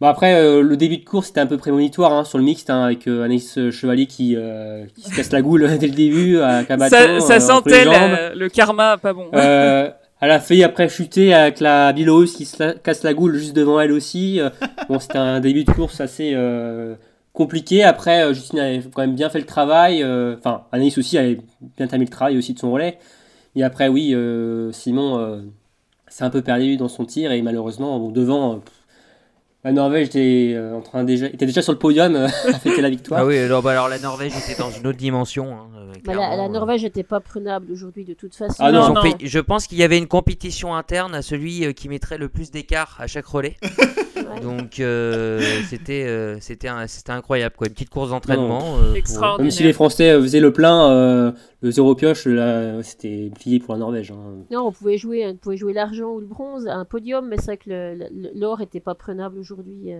Bah, 0.00 0.10
après, 0.10 0.36
euh, 0.40 0.62
le 0.62 0.76
début 0.76 0.98
de 0.98 1.04
course, 1.04 1.26
c'était 1.26 1.40
un 1.40 1.46
peu 1.46 1.56
prémonitoire 1.56 2.12
hein, 2.12 2.22
sur 2.24 2.38
le 2.38 2.44
mixte, 2.44 2.70
hein, 2.70 2.84
avec 2.84 3.08
euh, 3.08 3.24
Anaïs 3.24 3.58
Chevalier 3.72 4.06
qui, 4.06 4.34
euh, 4.36 4.84
qui 4.94 5.10
se 5.10 5.16
casse 5.16 5.32
la 5.32 5.42
goule 5.42 5.66
dès 5.80 5.88
le 5.88 5.94
début, 5.94 6.38
à 6.38 6.62
Cabaton, 6.62 7.18
ça 7.20 7.34
euh, 7.34 7.40
sentait 7.40 7.84
le 8.36 8.48
karma 8.48 8.96
pas 8.96 9.12
bon. 9.12 9.26
Elle 10.20 10.32
a 10.32 10.40
failli 10.40 10.64
après 10.64 10.88
chuter 10.88 11.32
avec 11.32 11.60
la 11.60 11.92
Biélorusse 11.92 12.34
qui 12.34 12.44
se 12.44 12.72
casse 12.78 13.04
la 13.04 13.14
goule 13.14 13.36
juste 13.36 13.54
devant 13.54 13.80
elle 13.80 13.92
aussi. 13.92 14.40
Euh, 14.40 14.50
bon, 14.88 14.98
c'était 14.98 15.18
un 15.18 15.40
début 15.40 15.64
de 15.64 15.70
course 15.70 16.00
assez 16.00 16.32
euh, 16.34 16.96
compliqué. 17.32 17.84
Après, 17.84 18.24
euh, 18.24 18.32
Justine 18.34 18.58
avait 18.58 18.82
quand 18.92 19.02
même 19.02 19.14
bien 19.14 19.30
fait 19.30 19.38
le 19.38 19.46
travail. 19.46 20.04
Enfin, 20.04 20.64
Anaïs 20.72 20.98
aussi 20.98 21.18
avait 21.18 21.38
bien 21.76 21.86
terminé 21.86 22.06
le 22.06 22.14
travail 22.14 22.36
aussi 22.36 22.52
de 22.52 22.58
son 22.58 22.72
relais. 22.72 22.98
Et 23.54 23.62
après, 23.62 23.88
oui, 23.88 24.14
Simon 24.72 25.42
s'est 26.08 26.24
un 26.24 26.30
peu 26.30 26.42
perdu 26.42 26.76
dans 26.76 26.88
son 26.88 27.04
tir 27.04 27.32
et 27.32 27.42
malheureusement, 27.42 28.10
devant, 28.10 28.60
la 29.64 29.72
Norvège 29.72 30.08
était, 30.08 30.56
en 30.72 30.80
train 30.80 31.04
déjà, 31.04 31.26
était 31.26 31.46
déjà 31.46 31.62
sur 31.62 31.72
le 31.72 31.78
podium 31.78 32.14
euh, 32.14 32.26
à 32.48 32.58
fêter 32.58 32.80
la 32.80 32.90
victoire. 32.90 33.20
Ah 33.20 33.26
oui, 33.26 33.38
alors, 33.38 33.62
bah, 33.62 33.72
alors 33.72 33.88
la 33.88 33.98
Norvège 33.98 34.32
était 34.36 34.58
dans 34.58 34.70
une 34.70 34.86
autre 34.86 34.98
dimension. 34.98 35.52
hein, 35.52 35.87
Bah, 36.04 36.14
la, 36.14 36.44
euh. 36.44 36.48
Norvège 36.48 36.82
n'était 36.82 37.02
pas 37.02 37.20
prenable 37.20 37.70
aujourd'hui 37.72 38.04
de 38.04 38.14
toute 38.14 38.34
façon. 38.34 38.56
Ah 38.58 38.72
non, 38.72 38.94
je 39.20 39.38
pense 39.40 39.66
qu'il 39.66 39.78
y 39.78 39.82
avait 39.82 39.98
une 39.98 40.06
compétition 40.08 40.74
interne 40.74 41.14
à 41.14 41.22
celui 41.22 41.64
euh, 41.64 41.72
qui 41.72 41.88
mettrait 41.88 42.18
le 42.18 42.28
plus 42.28 42.50
d'écart 42.50 42.96
à 42.98 43.06
chaque 43.06 43.26
relais. 43.26 43.56
Ouais. 44.18 44.40
Donc 44.40 44.78
euh, 44.80 45.40
c'était 45.68 46.04
euh, 46.04 46.38
c'était 46.40 46.66
un- 46.68 46.86
c'était 46.88 47.12
incroyable 47.12 47.54
quoi, 47.56 47.68
une 47.68 47.72
petite 47.72 47.88
course 47.88 48.10
d'entraînement. 48.10 48.76
euh, 48.78 48.92
pour-. 49.14 49.38
Même 49.38 49.50
si 49.50 49.62
les 49.62 49.72
Français 49.72 50.20
faisaient 50.20 50.40
le 50.40 50.52
plein, 50.52 50.90
euh, 50.90 51.32
le 51.62 51.70
zéro 51.70 51.94
pioche, 51.94 52.26
là, 52.26 52.82
c'était 52.82 53.30
plié 53.38 53.58
pour 53.60 53.74
la 53.74 53.78
Norvège. 53.80 54.10
hein. 54.10 54.44
Non, 54.50 54.66
on 54.66 54.72
pouvait 54.72 54.98
jouer, 54.98 55.24
on 55.26 55.36
pouvait 55.36 55.56
jouer 55.56 55.72
l'argent 55.72 56.10
ou 56.10 56.20
le 56.20 56.26
bronze 56.26 56.66
à 56.66 56.74
un 56.74 56.84
podium, 56.84 57.26
mais 57.28 57.36
c'est 57.38 57.46
vrai 57.46 57.56
que 57.58 58.38
l'or 58.38 58.60
était 58.60 58.80
pas 58.80 58.94
prenable 58.96 59.38
aujourd'hui. 59.38 59.92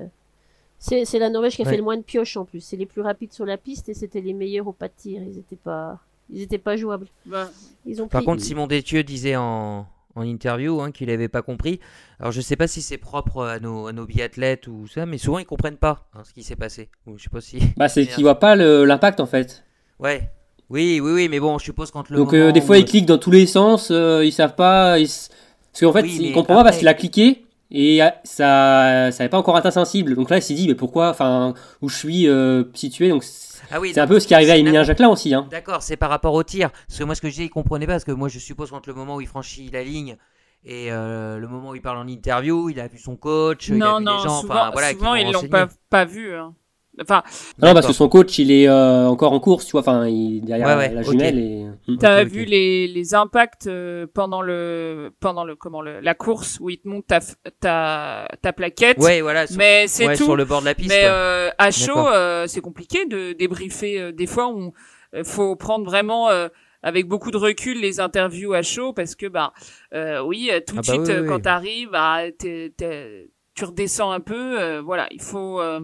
C'est 0.79 1.05
c'est 1.05 1.19
la 1.19 1.29
Norvège 1.31 1.57
qui 1.57 1.63
a 1.63 1.65
Ouais. 1.65 1.73
fait 1.73 1.77
le 1.77 1.83
moins 1.83 1.97
de 1.97 2.03
pioches 2.03 2.37
en 2.37 2.45
plus. 2.45 2.61
C'est 2.61 2.77
les 2.77 2.87
plus 2.87 3.01
rapides 3.03 3.33
sur 3.33 3.45
la 3.45 3.57
piste 3.57 3.89
et 3.89 3.95
c'était 3.95 4.21
les 4.21 4.33
meilleurs 4.33 4.67
au 4.69 4.73
pas 4.73 4.89
de 4.89 4.93
tir. 4.97 5.21
Ils 5.23 5.39
étaient 5.39 5.57
pas, 5.57 5.99
ils 6.31 6.41
étaient 6.43 6.59
pas 6.59 6.77
jouables. 6.77 7.07
Bah, 7.27 7.51
Ils 7.87 8.01
ont 8.03 8.09
Par 8.09 8.21
pris- 8.21 8.27
contre, 8.27 8.43
Simon 8.43 8.67
Détieux 8.69 9.03
disait 9.03 9.35
en, 9.37 9.87
en 10.15 10.23
interview 10.23 10.81
hein, 10.81 10.93
qu'il 10.93 11.09
n'avait 11.09 11.29
pas 11.29 11.43
compris. 11.43 11.81
Alors 12.21 12.31
je 12.33 12.41
sais 12.41 12.55
pas 12.57 12.69
si 12.69 12.81
c'est 12.81 12.97
propre 12.99 13.45
à 13.45 13.59
nos, 13.61 13.89
à 13.89 13.93
nos 13.93 14.07
biathlètes 14.07 14.69
ou 14.69 14.87
ça, 14.87 15.05
mais 15.05 15.19
souvent 15.19 15.39
ils 15.41 15.47
comprennent 15.47 15.77
pas 15.79 16.07
hein, 16.15 16.23
ce 16.25 16.33
qui 16.33 16.43
s'est 16.45 16.55
passé. 16.57 16.91
Ou 17.07 17.19
je 17.19 17.25
sais 17.25 17.31
pas 17.31 17.41
si. 17.41 17.59
Bah, 17.77 17.89
c'est 17.89 18.07
qu'ils 18.15 18.23
voient 18.23 18.39
pas 18.39 18.55
le- 18.55 18.85
l'impact 18.85 19.19
en 19.21 19.27
fait. 19.27 19.65
Ouais. 19.99 20.31
Oui, 20.71 21.01
oui, 21.03 21.13
oui, 21.13 21.29
mais 21.31 21.41
bon, 21.41 21.57
je 21.59 21.65
suppose 21.65 21.91
quand 21.91 22.11
le. 22.11 22.17
Donc, 22.19 22.35
euh, 22.35 22.53
des 22.53 22.61
fois, 22.61 22.77
où- 22.77 22.79
ils 22.79 22.85
cliquent 22.85 23.07
dans 23.07 23.17
tous 23.17 23.31
les 23.31 23.47
sens, 23.47 23.89
euh, 23.91 24.23
ils 24.23 24.33
savent 24.33 24.55
pas. 24.55 24.99
Ils... 24.99 25.07
Parce 25.09 25.81
qu'en 25.81 25.93
fait, 25.95 26.03
Oui, 26.03 26.19
ils 26.21 26.33
comprennent 26.35 26.59
pas 26.59 26.65
parce 26.65 26.77
qu'il 26.79 26.89
a 26.89 26.93
cliqué. 26.95 27.47
Et 27.71 28.01
ça 28.25 29.11
ça 29.13 29.19
n'avait 29.19 29.29
pas 29.29 29.39
encore 29.39 29.57
atteint 29.57 29.71
sensible. 29.71 30.15
Donc 30.15 30.31
là, 30.31 30.39
il 30.39 30.43
s'est 30.43 30.55
dit, 30.55 30.69
mais 30.69 30.75
pourquoi, 30.75 31.11
enfin, 31.11 31.55
où 31.83 31.89
je 31.89 31.97
suis 31.97 32.27
euh, 32.29 32.65
situé. 32.75 33.09
Donc 33.11 33.25
Ah 33.71 33.79
oui, 33.81 33.93
c'est 33.93 34.01
un 34.01 34.07
peu 34.07 34.19
ce 34.21 34.27
qui 34.27 34.33
est 34.33 34.37
arrivé 34.37 34.53
à 34.53 34.57
Emilien 34.57 34.83
Jacquelin 34.85 35.09
aussi. 35.11 35.35
Hein. 35.35 35.47
D'accord, 35.51 35.83
c'est 35.83 35.97
par 35.97 36.09
rapport 36.11 36.33
au 36.35 36.43
tir. 36.43 36.71
Parce 36.87 36.99
que 36.99 37.05
moi, 37.05 37.15
ce 37.15 37.21
que 37.21 37.29
je 37.29 37.35
dis, 37.35 37.45
il 37.45 37.51
comprenait 37.51 37.87
pas. 37.87 37.93
Parce 37.93 38.05
que 38.05 38.13
moi, 38.13 38.29
je 38.29 38.39
suppose 38.39 38.71
qu'entre 38.71 38.89
le 38.89 38.95
moment 38.95 39.17
où 39.17 39.21
il 39.21 39.27
franchit 39.27 39.71
la 39.71 39.85
ligne 39.85 40.17
et 40.65 40.91
euh, 40.91 41.39
le 41.39 41.47
moment 41.47 41.71
où 41.71 41.75
il 41.75 41.83
parle 41.83 41.99
en 41.99 42.09
interview, 42.09 42.69
il 42.71 42.81
a 42.81 42.89
vu 42.89 42.99
son 42.99 43.17
coach, 43.17 43.69
il 43.69 43.75
a 43.75 43.77
Non, 43.77 43.99
vu 43.99 44.05
non, 44.05 44.17
les 44.17 44.23
gens. 44.25 44.41
souvent, 44.41 44.55
enfin, 44.55 44.71
voilà, 44.73 44.91
souvent 44.91 45.15
l'ont 45.15 45.17
ils 45.17 45.33
l'ont 45.33 45.69
pas 45.91 46.05
vu. 46.05 46.35
hein. 46.35 46.55
Enfin, 47.01 47.23
Non, 47.63 47.75
parce 47.75 47.87
que 47.87 47.93
son 47.93 48.09
coach, 48.09 48.39
il 48.39 48.51
est 48.51 48.69
euh, 48.69 49.07
encore 49.07 49.33
en 49.33 49.41
course, 49.41 49.65
tu 49.67 49.73
vois, 49.73 49.81
enfin, 49.83 50.07
il 50.09 50.39
est 50.39 50.41
derrière 50.41 50.67
Ouais, 50.69 50.77
ouais, 50.77 50.95
la 50.95 51.03
jumelle. 51.03 51.39
Et... 51.39 51.65
Mm. 51.87 51.97
T'as 51.99 52.21
Ok, 52.23 52.27
ok. 52.27 52.33
vu 52.33 52.45
les, 52.45 52.87
les 52.89 53.15
impacts 53.15 53.67
euh, 53.67 54.07
pendant 54.13 54.43
le 54.43 55.11
pendant 55.21 55.45
le 55.45 55.57
comment 55.57 55.81
le, 55.83 56.01
la 56.01 56.15
course 56.15 56.59
où 56.61 56.71
il 56.71 56.79
te 56.79 56.89
monte 56.89 57.07
ta 57.07 57.21
ta, 57.61 58.29
ta 58.43 58.53
plaquette. 58.53 58.99
Ouais, 58.99 59.21
voilà. 59.21 59.47
Sur, 59.47 59.57
mais 59.59 59.87
c'est 59.87 60.07
ouais, 60.07 60.17
tout. 60.17 60.25
sur 60.25 60.37
le 60.37 60.45
bord 60.45 60.61
de 60.61 60.67
la 60.67 60.75
piste. 60.75 60.89
mais 60.91 61.03
euh, 61.05 61.51
à 61.59 61.71
chaud, 61.71 62.09
euh, 62.09 62.47
c'est 62.47 62.61
compliqué 62.61 63.07
de 63.07 63.33
débriefer. 63.33 64.01
euh, 64.01 64.13
des 64.13 64.27
fois, 64.27 64.49
on 64.49 64.73
euh, 65.15 65.25
faut 65.25 65.57
prendre 65.57 65.85
vraiment 65.85 66.29
euh, 66.31 66.49
avec 66.83 67.07
beaucoup 67.09 67.31
de 67.31 67.37
recul 67.37 67.81
les 67.81 67.99
interviews 68.01 68.53
à 68.53 68.63
chaud 68.63 68.93
parce 68.93 69.15
que 69.15 69.27
bah 69.27 69.53
euh, 69.95 70.21
oui, 70.23 70.51
euh, 70.53 70.61
tout 70.67 70.75
de 70.75 70.81
Ah 70.81 70.83
bah 70.87 70.93
suite 70.93 71.09
oui, 71.09 71.21
oui, 71.23 71.27
quand 71.29 71.37
oui. 71.37 71.43
t'arrives, 71.43 71.91
bah, 71.91 72.19
t'es- 72.39 72.73
t'es- 72.77 73.31
tu 73.55 73.65
redescends 73.65 74.13
un 74.13 74.21
peu. 74.21 74.61
euh, 74.61 74.81
voilà, 74.81 75.09
il 75.11 75.21
faut 75.23 75.61
euh, 75.61 75.81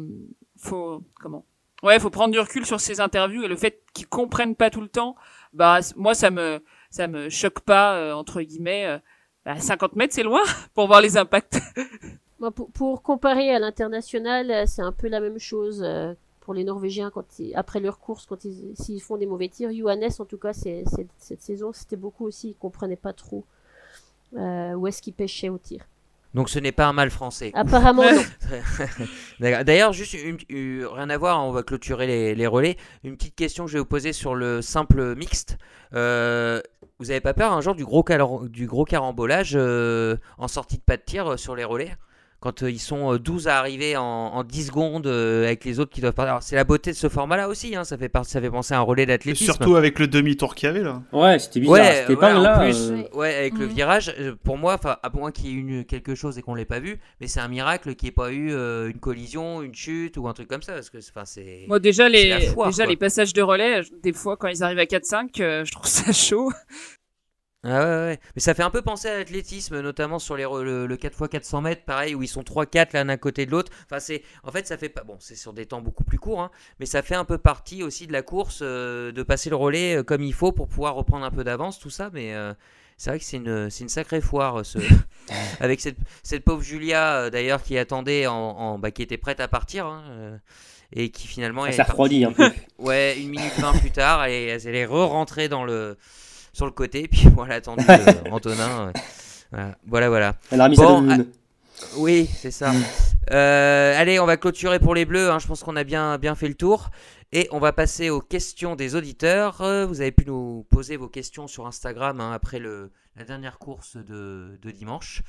faut 0.64 1.02
comment? 1.20 1.44
Ouais, 1.82 1.98
faut 2.00 2.10
prendre 2.10 2.32
du 2.32 2.40
recul 2.40 2.64
sur 2.64 2.80
ces 2.80 3.00
interviews 3.00 3.42
et 3.44 3.48
le 3.48 3.56
fait 3.56 3.82
qu'ils 3.92 4.08
comprennent 4.08 4.56
pas 4.56 4.70
tout 4.70 4.80
le 4.80 4.88
temps, 4.88 5.16
bah 5.52 5.80
moi 5.96 6.14
ça 6.14 6.30
me 6.30 6.62
ça 6.90 7.06
me 7.08 7.28
choque 7.28 7.60
pas 7.60 7.96
euh, 7.96 8.14
entre 8.14 8.40
guillemets. 8.40 8.86
euh, 8.86 8.98
bah, 9.44 9.60
50 9.60 9.94
mètres 9.96 10.14
c'est 10.14 10.22
loin 10.22 10.40
pour 10.74 10.86
voir 10.86 11.00
les 11.00 11.16
impacts. 11.16 11.60
Pour, 12.74 13.02
comparer 13.02 13.54
à 13.54 13.58
l'international, 13.58 14.50
euh, 14.50 14.64
c'est 14.66 14.82
un 14.82 14.92
peu 14.92 15.08
la 15.08 15.20
même 15.20 15.38
chose 15.38 15.86
pour 16.40 16.52
les 16.52 16.64
Norvégiens 16.64 17.10
quand 17.10 17.24
après 17.54 17.80
leur 17.80 17.98
course, 17.98 18.26
quand 18.26 18.44
ils 18.44 18.74
s'ils 18.76 19.00
font 19.00 19.16
des 19.16 19.24
mauvais 19.24 19.48
tirs. 19.48 19.72
Johannes, 19.72 20.10
en 20.18 20.26
tout 20.26 20.36
cas, 20.36 20.52
cette 20.52 21.40
saison, 21.40 21.72
c'était 21.72 21.96
beaucoup 21.96 22.26
aussi. 22.26 22.50
Ils 22.50 22.54
comprenaient 22.56 22.96
pas 22.96 23.14
trop 23.14 23.44
où 24.32 24.86
est-ce 24.86 25.00
qu'ils 25.00 25.14
pêchaient 25.14 25.48
au 25.48 25.56
tir. 25.56 25.86
Donc 26.34 26.48
ce 26.50 26.58
n'est 26.58 26.72
pas 26.72 26.86
un 26.86 26.92
mal 26.92 27.10
français. 27.10 27.52
Apparemment, 27.54 28.02
non. 28.02 28.22
D'ailleurs, 29.40 29.92
juste 29.92 30.14
une, 30.14 30.38
une- 30.48 30.84
rien 30.86 31.08
à 31.10 31.16
voir, 31.16 31.44
on 31.44 31.52
va 31.52 31.62
clôturer 31.62 32.06
les, 32.06 32.34
les 32.34 32.46
relais. 32.46 32.76
Une 33.04 33.16
petite 33.16 33.36
question 33.36 33.64
que 33.64 33.70
je 33.70 33.74
vais 33.74 33.80
vous 33.80 33.86
poser 33.86 34.12
sur 34.12 34.34
le 34.34 34.60
simple 34.62 35.14
mixte. 35.14 35.58
Euh, 35.94 36.60
vous 36.98 37.10
avez 37.10 37.20
pas 37.20 37.34
peur 37.34 37.52
un 37.52 37.60
jour 37.60 37.74
du 37.74 37.84
gros, 37.84 38.04
du 38.48 38.66
gros 38.66 38.84
carambolage 38.84 39.52
euh, 39.54 40.16
en 40.38 40.48
sortie 40.48 40.78
de 40.78 40.82
pas 40.82 40.96
de 40.96 41.02
tir 41.02 41.32
euh, 41.32 41.36
sur 41.36 41.54
les 41.56 41.64
relais? 41.64 41.94
Quand 42.44 42.62
euh, 42.62 42.70
ils 42.70 42.78
sont 42.78 43.14
euh, 43.14 43.18
12 43.18 43.48
à 43.48 43.58
arriver 43.58 43.96
en, 43.96 44.02
en 44.04 44.44
10 44.44 44.66
secondes 44.66 45.06
euh, 45.06 45.44
avec 45.46 45.64
les 45.64 45.80
autres 45.80 45.90
qui 45.90 46.02
doivent 46.02 46.12
partir. 46.12 46.32
Alors, 46.32 46.42
c'est 46.42 46.56
la 46.56 46.64
beauté 46.64 46.90
de 46.90 46.96
ce 46.96 47.08
format-là 47.08 47.48
aussi, 47.48 47.74
hein, 47.74 47.84
ça, 47.84 47.96
fait 47.96 48.10
par- 48.10 48.26
ça 48.26 48.38
fait 48.40 48.50
penser 48.50 48.74
à 48.74 48.78
un 48.78 48.82
relais 48.82 49.06
d'athlétisme. 49.06 49.46
surtout 49.46 49.76
avec 49.76 49.98
le 49.98 50.06
demi-tour 50.06 50.54
qu'il 50.54 50.66
y 50.66 50.70
avait 50.70 50.82
là. 50.82 51.02
Ouais, 51.12 51.38
c'était 51.38 51.60
bizarre. 51.60 51.76
Ouais, 51.76 51.94
c'était 52.02 52.12
ouais, 52.12 52.20
pas 52.20 52.34
là. 52.34 52.58
plus, 52.60 52.90
euh, 52.90 53.02
ouais, 53.14 53.34
avec 53.34 53.56
le 53.58 53.66
Mhm. 53.66 53.72
virage, 53.72 54.14
euh, 54.20 54.34
pour 54.44 54.58
moi, 54.58 54.74
enfin, 54.74 54.96
à 55.02 55.08
moins 55.10 55.32
qu'il 55.32 55.46
y 55.46 55.48
ait 55.50 55.54
eu 55.80 55.84
quelque 55.86 56.14
chose 56.14 56.36
et 56.36 56.42
qu'on 56.42 56.54
l'ait 56.54 56.66
pas 56.66 56.80
vu, 56.80 57.00
mais 57.20 57.26
c'est 57.28 57.40
un 57.40 57.48
miracle 57.48 57.94
qu'il 57.94 58.06
n'y 58.06 58.10
ait 58.10 58.12
pas 58.12 58.30
eu 58.30 58.52
euh, 58.52 58.90
une 58.90 58.98
collision, 59.00 59.62
une 59.62 59.74
chute 59.74 60.18
ou 60.18 60.28
un 60.28 60.34
truc 60.34 60.48
comme 60.48 60.62
ça, 60.62 60.74
parce 60.74 60.90
que 60.90 60.98
c'est-. 61.00 61.64
Moi 61.66 61.80
déjà 61.80 62.08
les 62.10 62.28
la 62.28 62.40
foire, 62.40 62.68
déjà 62.68 62.84
quoi. 62.84 62.90
les 62.90 62.96
passages 62.96 63.32
de 63.32 63.40
relais, 63.40 63.80
des 64.02 64.12
fois 64.12 64.36
quand 64.36 64.48
ils 64.48 64.62
arrivent 64.62 64.78
à 64.78 64.84
4-5, 64.84 65.40
euh, 65.40 65.64
je 65.64 65.72
trouve 65.72 65.86
ça 65.86 66.12
chaud. 66.12 66.52
Ah 67.66 67.78
ouais, 67.80 67.84
ouais, 67.84 68.20
mais 68.36 68.40
ça 68.42 68.52
fait 68.52 68.62
un 68.62 68.68
peu 68.68 68.82
penser 68.82 69.08
à 69.08 69.16
l'athlétisme, 69.16 69.80
notamment 69.80 70.18
sur 70.18 70.36
les 70.36 70.44
le, 70.44 70.86
le 70.86 70.96
4x400 70.98 71.62
mètres, 71.62 71.84
pareil, 71.86 72.14
où 72.14 72.22
ils 72.22 72.28
sont 72.28 72.42
3-4 72.42 72.88
l'un 72.92 73.08
à 73.08 73.16
côté 73.16 73.46
de 73.46 73.50
l'autre. 73.52 73.72
Enfin, 73.86 74.00
c'est, 74.00 74.22
en 74.42 74.50
fait, 74.52 74.66
ça 74.66 74.76
fait 74.76 74.90
pas, 74.90 75.02
bon, 75.02 75.16
c'est 75.18 75.34
sur 75.34 75.54
des 75.54 75.64
temps 75.64 75.80
beaucoup 75.80 76.04
plus 76.04 76.18
courts, 76.18 76.42
hein, 76.42 76.50
mais 76.78 76.84
ça 76.84 77.00
fait 77.00 77.14
un 77.14 77.24
peu 77.24 77.38
partie 77.38 77.82
aussi 77.82 78.06
de 78.06 78.12
la 78.12 78.20
course, 78.20 78.58
euh, 78.62 79.12
de 79.12 79.22
passer 79.22 79.48
le 79.48 79.56
relais 79.56 79.96
euh, 79.96 80.02
comme 80.02 80.22
il 80.22 80.34
faut 80.34 80.52
pour 80.52 80.68
pouvoir 80.68 80.94
reprendre 80.94 81.24
un 81.24 81.30
peu 81.30 81.42
d'avance, 81.42 81.78
tout 81.78 81.88
ça, 81.88 82.10
mais 82.12 82.34
euh, 82.34 82.52
c'est 82.98 83.08
vrai 83.08 83.18
que 83.18 83.24
c'est 83.24 83.38
une, 83.38 83.70
c'est 83.70 83.84
une 83.84 83.88
sacrée 83.88 84.20
foire, 84.20 84.64
ce, 84.66 84.78
avec 85.60 85.80
cette, 85.80 85.96
cette 86.22 86.44
pauvre 86.44 86.62
Julia, 86.62 87.30
d'ailleurs, 87.30 87.62
qui 87.62 87.78
attendait, 87.78 88.26
en, 88.26 88.34
en- 88.34 88.78
bah, 88.78 88.90
qui 88.90 89.00
était 89.00 89.16
prête 89.16 89.40
à 89.40 89.48
partir, 89.48 89.86
hein, 89.86 90.38
et 90.92 91.08
qui 91.10 91.26
finalement 91.26 91.62
Ça 91.64 91.68
est 91.70 91.72
s'est 91.72 91.82
un 92.26 92.32
peu. 92.32 92.50
Ouais, 92.78 93.18
une 93.18 93.30
minute 93.30 93.54
vingt 93.58 93.72
plus 93.78 93.90
tard, 93.90 94.24
elle 94.26 94.60
elle 94.64 94.74
est 94.76 94.84
re-rentrée 94.86 95.48
dans 95.48 95.64
le, 95.64 95.96
sur 96.54 96.64
le 96.66 96.72
côté, 96.72 97.06
puis 97.12 97.28
voilà, 97.34 97.56
attendu 97.56 97.84
euh, 97.88 97.96
Antonin. 98.30 98.88
euh, 98.88 98.92
voilà, 99.52 99.76
voilà, 99.86 100.08
voilà. 100.08 100.34
Elle 100.50 100.60
a 100.60 100.64
remis 100.64 100.76
Bon, 100.76 100.82
sa 101.08 101.16
doudoune. 101.16 101.26
Oui, 101.98 102.28
c'est 102.32 102.50
ça. 102.52 102.72
Euh, 103.32 104.00
allez, 104.00 104.18
on 104.20 104.26
va 104.26 104.36
clôturer 104.36 104.78
pour 104.78 104.94
les 104.94 105.04
bleus. 105.04 105.30
hein, 105.30 105.38
Je 105.38 105.46
pense 105.46 105.62
qu'on 105.62 105.76
a 105.76 105.84
bien, 105.84 106.18
bien 106.18 106.34
fait 106.34 106.48
le 106.48 106.54
tour. 106.54 106.90
Et 107.32 107.48
on 107.50 107.58
va 107.58 107.72
passer 107.72 108.10
aux 108.10 108.20
questions 108.20 108.76
des 108.76 108.94
auditeurs. 108.94 109.60
Euh, 109.60 109.84
Vous 109.86 110.00
avez 110.00 110.12
pu 110.12 110.24
nous 110.26 110.64
poser 110.70 110.96
vos 110.96 111.08
questions 111.08 111.48
sur 111.48 111.66
Instagram 111.66 112.20
hein, 112.20 112.30
après 112.32 112.60
le, 112.60 112.92
la 113.16 113.24
dernière 113.24 113.58
course 113.58 113.96
de, 113.96 114.56
de 114.62 114.70
dimanche. 114.70 115.22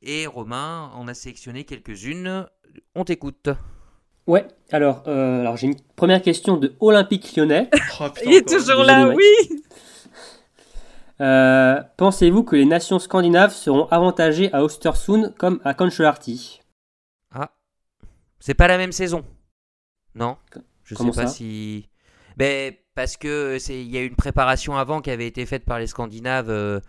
Et 0.00 0.26
Romain, 0.28 0.92
on 0.96 1.08
a 1.08 1.14
sélectionné 1.14 1.64
quelques-unes. 1.64 2.46
On 2.94 3.04
t'écoute. 3.04 3.48
Ouais, 4.28 4.46
alors, 4.70 5.02
euh, 5.08 5.40
alors 5.40 5.56
j'ai 5.56 5.66
une 5.66 5.76
première 5.96 6.22
question 6.22 6.56
de 6.56 6.72
Olympique 6.78 7.34
Lyonnais. 7.36 7.68
Oh, 8.00 8.04
putain, 8.14 8.30
Il 8.30 8.36
est 8.36 8.48
toujours 8.48 8.84
là, 8.84 9.08
oui. 9.08 9.24
Euh, 11.20 11.82
Pensez-vous 11.96 12.44
que 12.44 12.56
les 12.56 12.64
nations 12.64 12.98
scandinaves 12.98 13.52
seront 13.52 13.86
avantagées 13.86 14.52
à 14.54 14.62
Östersund 14.62 15.34
comme 15.36 15.60
à 15.64 15.74
Kontiolahti 15.74 16.60
Ah, 17.34 17.50
c'est 18.38 18.54
pas 18.54 18.68
la 18.68 18.78
même 18.78 18.92
saison. 18.92 19.24
Non, 20.14 20.36
je 20.84 20.94
Comment 20.94 21.12
sais 21.12 21.22
pas 21.22 21.28
si. 21.28 21.88
Ben 22.36 22.74
parce 22.94 23.16
que 23.16 23.58
c'est 23.58 23.80
il 23.80 23.90
y 23.90 23.96
a 23.98 24.02
eu 24.02 24.06
une 24.06 24.16
préparation 24.16 24.76
avant 24.76 25.00
qui 25.00 25.10
avait 25.10 25.26
été 25.26 25.44
faite 25.46 25.64
par 25.64 25.78
les 25.78 25.86
Scandinaves 25.86 26.50
euh, 26.50 26.80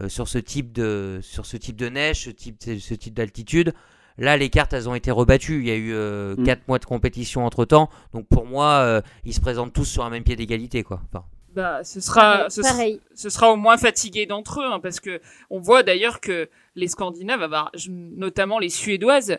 euh, 0.00 0.08
sur 0.08 0.28
ce 0.28 0.38
type 0.38 0.72
de 0.72 1.18
sur 1.22 1.44
ce 1.46 1.56
type 1.56 1.76
de 1.76 1.88
neige, 1.88 2.24
ce 2.24 2.30
type 2.30 2.56
ce 2.62 2.94
type 2.94 3.14
d'altitude. 3.14 3.74
Là, 4.18 4.36
les 4.36 4.50
cartes, 4.50 4.72
elles 4.74 4.88
ont 4.88 4.94
été 4.94 5.10
rebattues. 5.10 5.60
Il 5.60 5.66
y 5.66 5.70
a 5.70 5.76
eu 5.76 6.44
4 6.44 6.58
Mm. 6.60 6.62
mois 6.68 6.78
de 6.78 6.84
compétition 6.84 7.46
entre 7.46 7.64
temps. 7.64 7.88
Donc, 8.12 8.26
pour 8.28 8.44
moi, 8.44 8.66
euh, 8.80 9.00
ils 9.24 9.32
se 9.32 9.40
présentent 9.40 9.72
tous 9.72 9.86
sur 9.86 10.04
un 10.04 10.10
même 10.10 10.24
pied 10.24 10.36
d'égalité. 10.36 10.82
quoi. 10.82 11.00
Enfin, 11.08 11.24
Bah, 11.54 11.82
ce 11.82 12.00
sera, 12.00 12.48
ce, 12.48 12.62
sera- 12.62 12.72
Pareil. 12.74 13.00
ce 13.14 13.28
sera 13.28 13.52
au 13.52 13.56
moins 13.56 13.76
fatigué 13.76 14.26
d'entre 14.26 14.60
eux, 14.60 14.64
hein, 14.66 14.78
parce 14.80 15.00
que 15.00 15.20
on 15.50 15.58
voit 15.58 15.82
d'ailleurs 15.82 16.20
que 16.20 16.48
les 16.76 16.86
Scandinaves, 16.88 17.50
notamment 17.88 18.58
les 18.60 18.68
Suédoises, 18.68 19.36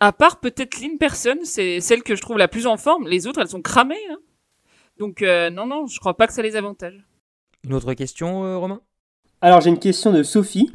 à 0.00 0.12
part 0.12 0.40
peut-être 0.40 0.80
Lynn 0.80 0.98
Person, 0.98 1.36
c'est 1.44 1.80
celle 1.80 2.02
que 2.02 2.14
je 2.14 2.20
trouve 2.20 2.36
la 2.38 2.48
plus 2.48 2.66
en 2.66 2.76
forme. 2.76 3.08
Les 3.08 3.26
autres, 3.26 3.40
elles 3.40 3.48
sont 3.48 3.62
cramées. 3.62 3.96
hein. 4.10 4.18
Donc 4.98 5.22
euh, 5.22 5.48
non, 5.50 5.66
non, 5.66 5.86
je 5.86 5.98
crois 5.98 6.14
pas 6.16 6.26
que 6.26 6.32
ça 6.34 6.42
les 6.42 6.56
avantage. 6.56 7.02
une 7.64 7.72
autre 7.74 7.94
question, 7.94 8.44
euh, 8.44 8.58
Romain? 8.58 8.80
Alors 9.40 9.62
j'ai 9.62 9.70
une 9.70 9.78
question 9.78 10.12
de 10.12 10.22
Sophie 10.22 10.70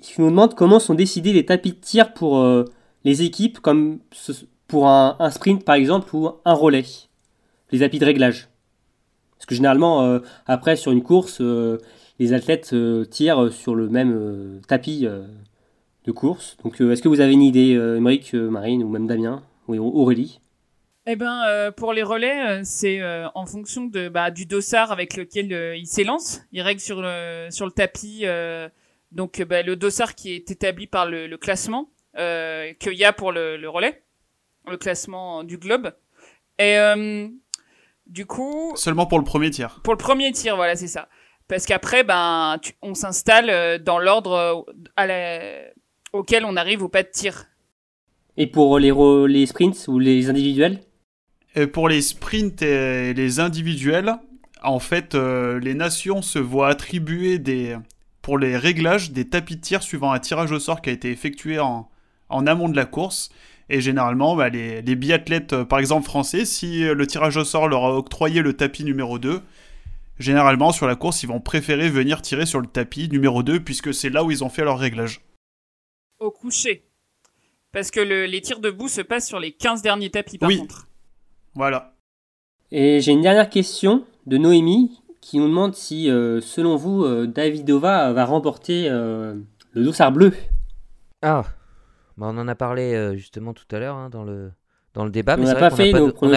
qui 0.00 0.18
nous 0.20 0.30
demande 0.30 0.54
comment 0.54 0.80
sont 0.80 0.94
décidés 0.94 1.34
les 1.34 1.44
tapis 1.44 1.72
de 1.72 1.78
tir 1.78 2.14
pour 2.14 2.38
euh, 2.38 2.64
les 3.04 3.22
équipes, 3.22 3.60
comme 3.60 4.00
ce- 4.12 4.32
pour 4.66 4.88
un, 4.88 5.16
un 5.18 5.30
sprint 5.30 5.62
par 5.64 5.74
exemple 5.74 6.14
ou 6.16 6.30
un 6.44 6.54
relais? 6.54 6.84
Les 7.70 7.80
tapis 7.80 7.98
de 7.98 8.06
réglage. 8.06 8.48
Parce 9.36 9.46
que 9.46 9.54
généralement, 9.54 10.02
euh, 10.02 10.20
après 10.46 10.76
sur 10.76 10.92
une 10.92 11.02
course, 11.02 11.38
euh, 11.40 11.78
les 12.18 12.32
athlètes 12.32 12.70
euh, 12.72 13.04
tirent 13.04 13.52
sur 13.52 13.74
le 13.74 13.88
même 13.88 14.60
tapis 14.66 15.06
de 16.04 16.12
course. 16.12 16.56
Donc 16.64 16.80
est-ce 16.80 17.02
que 17.02 17.08
vous 17.08 17.20
avez 17.20 17.32
une 17.32 17.42
idée, 17.42 17.70
Émeric, 17.72 18.34
Marine 18.34 18.82
ou 18.82 18.88
même 18.88 19.06
Damien 19.06 19.42
ou 19.68 20.00
Aurélie? 20.00 20.40
Eh 21.08 21.14
ben, 21.14 21.70
pour 21.76 21.92
les 21.92 22.02
relais, 22.02 22.64
c'est 22.64 23.00
en 23.34 23.46
fonction 23.46 23.84
de 23.84 24.08
bah, 24.08 24.30
du 24.30 24.46
dossard 24.46 24.90
avec 24.90 25.16
lequel 25.16 25.52
euh, 25.52 25.76
il 25.76 25.86
s'élance. 25.86 26.40
Il 26.52 26.62
règle 26.62 26.80
sur 26.80 27.00
le 27.00 27.48
sur 27.50 27.66
le 27.66 27.72
tapis. 27.72 28.24
donc, 29.12 29.42
bah, 29.42 29.62
le 29.62 29.76
dossard 29.76 30.14
qui 30.14 30.32
est 30.32 30.50
établi 30.50 30.86
par 30.86 31.06
le, 31.06 31.36
classement 31.36 31.90
qu'il 32.16 32.94
y 32.94 33.04
a 33.04 33.12
pour 33.12 33.30
le, 33.32 33.56
le 33.56 33.68
relais, 33.68 34.02
le 34.66 34.76
classement 34.76 35.44
du 35.44 35.58
globe. 35.58 35.92
Et 36.58 36.78
du 38.06 38.26
coup, 38.26 38.72
Seulement 38.76 39.06
pour 39.06 39.18
le 39.18 39.24
premier 39.24 39.50
tir. 39.50 39.80
pour 39.82 39.92
le 39.94 39.98
premier 39.98 40.32
tir, 40.32 40.56
voilà, 40.56 40.76
c'est 40.76 40.86
ça. 40.88 41.08
Parce 41.48 41.66
qu'après, 41.66 42.02
ben, 42.04 42.58
tu- 42.62 42.72
on 42.82 42.94
s'installe 42.94 43.50
euh, 43.50 43.78
dans 43.78 43.98
l'ordre 43.98 44.64
euh, 44.98 45.62
auquel 46.12 46.44
on 46.44 46.56
arrive 46.56 46.82
au 46.82 46.88
pas 46.88 47.02
de 47.02 47.08
tir. 47.08 47.46
Et 48.36 48.46
pour 48.46 48.78
les, 48.78 48.92
les 49.28 49.46
sprints 49.46 49.86
ou 49.88 49.98
les 49.98 50.28
individuels? 50.28 50.80
Et 51.54 51.66
pour 51.66 51.88
les 51.88 52.02
sprints 52.02 52.60
et 52.62 53.14
les 53.14 53.40
individuels, 53.40 54.14
en 54.62 54.78
fait, 54.78 55.14
euh, 55.14 55.58
les 55.60 55.74
nations 55.74 56.20
se 56.20 56.38
voient 56.38 56.68
attribuer 56.68 57.38
des, 57.38 57.76
pour 58.22 58.38
les 58.38 58.56
réglages 58.56 59.12
des 59.12 59.28
tapis 59.28 59.56
de 59.56 59.60
tir 59.62 59.82
suivant 59.82 60.12
un 60.12 60.18
tirage 60.18 60.52
au 60.52 60.58
sort 60.58 60.82
qui 60.82 60.90
a 60.90 60.92
été 60.92 61.10
effectué 61.10 61.58
en, 61.58 61.88
en 62.28 62.46
amont 62.46 62.68
de 62.68 62.76
la 62.76 62.84
course. 62.86 63.30
Et 63.68 63.80
généralement, 63.80 64.36
bah, 64.36 64.48
les, 64.48 64.80
les 64.82 64.94
biathlètes, 64.94 65.52
euh, 65.52 65.64
par 65.64 65.78
exemple 65.80 66.04
français, 66.04 66.44
si 66.44 66.84
euh, 66.84 66.94
le 66.94 67.06
tirage 67.06 67.36
au 67.36 67.44
sort 67.44 67.68
leur 67.68 67.84
a 67.84 67.96
octroyé 67.96 68.40
le 68.42 68.52
tapis 68.52 68.84
numéro 68.84 69.18
2, 69.18 69.42
généralement 70.18 70.70
sur 70.72 70.86
la 70.86 70.94
course, 70.94 71.22
ils 71.24 71.26
vont 71.26 71.40
préférer 71.40 71.88
venir 71.90 72.22
tirer 72.22 72.46
sur 72.46 72.60
le 72.60 72.66
tapis 72.68 73.08
numéro 73.08 73.42
2 73.42 73.60
puisque 73.60 73.92
c'est 73.92 74.10
là 74.10 74.22
où 74.24 74.30
ils 74.30 74.44
ont 74.44 74.48
fait 74.48 74.62
leur 74.64 74.78
réglage. 74.78 75.20
Au 76.20 76.30
coucher. 76.30 76.84
Parce 77.72 77.90
que 77.90 78.00
le- 78.00 78.26
les 78.26 78.40
tirs 78.40 78.60
debout 78.60 78.88
se 78.88 79.00
passent 79.02 79.26
sur 79.26 79.40
les 79.40 79.52
15 79.52 79.82
derniers 79.82 80.10
tapis, 80.10 80.38
par 80.38 80.48
Oui. 80.48 80.58
contre. 80.58 80.86
Voilà. 81.54 81.92
Et 82.70 83.00
j'ai 83.00 83.12
une 83.12 83.22
dernière 83.22 83.50
question 83.50 84.04
de 84.26 84.38
Noémie 84.38 85.02
qui 85.20 85.38
nous 85.38 85.48
demande 85.48 85.74
si, 85.74 86.08
euh, 86.08 86.40
selon 86.40 86.76
vous, 86.76 87.04
euh, 87.04 87.26
Davidova 87.26 88.12
va 88.12 88.24
remporter 88.24 88.86
euh, 88.88 89.34
le 89.72 89.84
dossard 89.84 90.12
bleu. 90.12 90.32
Ah, 91.22 91.44
bah, 92.16 92.26
on 92.30 92.38
en 92.38 92.48
a 92.48 92.54
parlé 92.54 92.94
euh, 92.94 93.16
justement 93.16 93.52
tout 93.54 93.64
à 93.72 93.78
l'heure 93.78 93.96
hein, 93.96 94.08
dans, 94.10 94.24
le, 94.24 94.50
dans 94.94 95.04
le 95.04 95.10
débat, 95.10 95.34
On 95.34 95.38
mais 95.38 95.44
n'a 95.44 95.50
c'est 95.52 95.58
vrai 95.58 95.68
pas 95.68 95.70
qu'on 95.70 95.76
n'a 95.76 95.84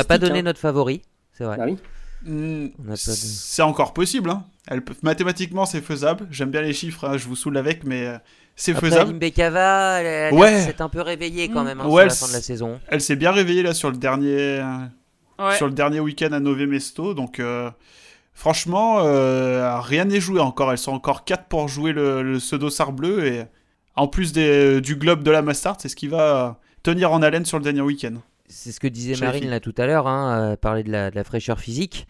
fait 0.04 0.08
pas, 0.08 0.16
on 0.16 0.18
n'a 0.18 0.18
donné 0.18 0.40
hein. 0.40 0.44
notre 0.44 0.60
favori, 0.60 1.02
c'est 1.32 1.44
vrai. 1.46 1.58
Ah 1.60 1.66
oui 1.66 1.78
On 2.28 2.84
n'a 2.84 2.94
de- 2.94 2.98
c'est 2.98 3.62
encore 3.62 3.94
possible. 3.94 4.30
Hein. 4.30 4.44
Elle 4.68 4.84
peut- 4.84 4.96
Mathématiquement, 5.04 5.66
c'est 5.66 5.82
faisable. 5.82 6.28
J'aime 6.32 6.52
bien 6.52 6.62
les 6.62 6.74
chiffres, 6.74 7.06
hein, 7.08 7.18
je 7.18 7.28
vous 7.28 7.36
saoule 7.36 7.58
avec, 7.58 7.84
mais 7.86 8.06
euh, 8.08 8.18
c'est 8.56 8.74
Après, 8.76 8.90
faisable. 8.90 9.12
Limbekava, 9.14 10.02
elle, 10.02 10.06
elle 10.06 10.40
Ouais. 10.40 10.60
s'est 10.62 10.82
un 10.82 10.90
peu 10.90 11.02
réveillée 11.02 11.50
quand 11.50 11.62
Mm. 11.64 11.68
même 11.68 11.82
hein, 11.82 11.88
Ouais, 11.88 11.90
sur 11.90 11.96
la 11.98 12.04
elle 12.04 12.12
fin 12.12 12.28
de 12.28 12.34
la 12.34 12.42
saison. 12.42 12.80
Elle 12.90 13.02
s'est 13.02 13.16
bien 13.16 13.32
réveillée 13.32 13.64
là 13.64 13.74
sur 13.74 13.90
le 13.90 13.98
dernier, 13.98 14.62
Ouais. 15.40 15.56
sur 15.56 15.68
le 15.68 15.74
dernier 15.74 16.02
week-end 16.02 16.34
à 16.34 16.40
Nové 16.42 16.68
Mesto. 16.68 17.14
Donc, 17.14 17.40
euh, 17.40 17.72
franchement, 18.34 19.00
euh, 19.00 19.80
rien 19.80 20.06
n'est 20.06 20.20
joué 20.20 20.40
encore. 20.42 20.72
Elles 20.72 20.78
sont 20.78 20.92
encore 20.92 21.24
4 21.24 21.46
pour 21.46 21.68
jouer 21.70 21.94
le, 21.94 22.22
le 22.22 22.58
dossard 22.58 22.92
bleu. 22.92 23.26
Et 23.26 23.44
en 24.00 24.08
plus 24.08 24.32
des- 24.32 24.82
du 24.82 24.96
globe 24.96 25.24
de 25.24 25.32
la 25.32 25.42
Mastart, 25.42 25.78
c'est 25.80 25.90
ce 25.90 25.96
qui 25.96 26.08
va 26.08 26.60
tenir 26.84 27.12
en 27.12 27.22
haleine 27.22 27.46
sur 27.46 27.58
le 27.58 27.64
dernier 27.64 27.82
week-end. 27.82 28.16
C'est 28.48 28.72
ce 28.72 28.80
que 28.80 28.88
disait 28.88 29.14
Chez 29.16 29.26
Marine 29.26 29.50
là 29.50 29.60
tout 29.60 29.76
à 29.78 29.86
l'heure, 29.86 30.08
hein, 30.08 30.52
euh, 30.54 30.56
parler 30.56 30.84
de 30.84 30.92
la, 30.92 31.12
de 31.12 31.16
la 31.16 31.24
fraîcheur 31.24 31.60
physique. 31.60 32.08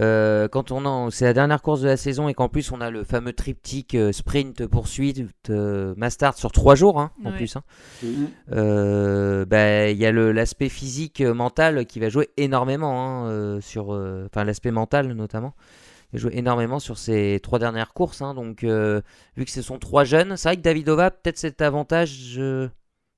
Euh, 0.00 0.48
quand 0.48 0.72
on 0.72 0.86
en, 0.86 1.10
c'est 1.10 1.26
la 1.26 1.34
dernière 1.34 1.60
course 1.60 1.82
de 1.82 1.86
la 1.86 1.98
saison 1.98 2.26
et 2.26 2.32
qu'en 2.32 2.48
plus 2.48 2.72
on 2.72 2.80
a 2.80 2.88
le 2.90 3.04
fameux 3.04 3.34
triptyque 3.34 3.94
euh, 3.94 4.10
sprint 4.10 4.66
poursuite 4.66 5.26
euh, 5.50 5.92
Mastart 5.98 6.38
sur 6.38 6.50
trois 6.50 6.74
jours 6.76 6.98
hein, 6.98 7.10
en 7.26 7.30
Ouais. 7.30 7.36
plus. 7.36 7.56
hein. 7.56 7.62
Mhm. 8.02 8.28
Euh, 8.52 9.44
bah, 9.44 9.90
il 9.90 9.98
y 9.98 10.06
a 10.06 10.12
l'aspect 10.12 10.70
physique 10.70 11.20
euh, 11.20 11.34
mental 11.34 11.84
qui 11.84 12.00
va 12.00 12.08
jouer 12.08 12.30
énormément 12.38 13.24
hein, 13.24 13.26
euh, 13.28 13.60
sur, 13.60 13.92
euh, 13.92 14.24
enfin 14.32 14.44
l'aspect 14.44 14.70
mental 14.70 15.08
notamment, 15.12 15.52
il 16.12 16.18
va 16.18 16.22
jouer 16.22 16.32
énormément 16.36 16.78
sur 16.78 16.98
ces 16.98 17.40
trois 17.42 17.58
dernières 17.58 17.92
courses. 17.94 18.20
hein. 18.22 18.34
donc 18.34 18.64
euh, 18.64 19.00
vu 19.36 19.44
que 19.44 19.50
ce 19.50 19.62
sont 19.62 19.78
trois 19.78 20.04
jeunes, 20.04 20.36
c'est 20.36 20.48
vrai 20.48 20.56
que 20.56 20.62
Davidova 20.62 21.06
a 21.06 21.10
peut-être 21.10 21.38
cet 21.38 21.60
avantage 21.62 22.34
euh, 22.38 22.68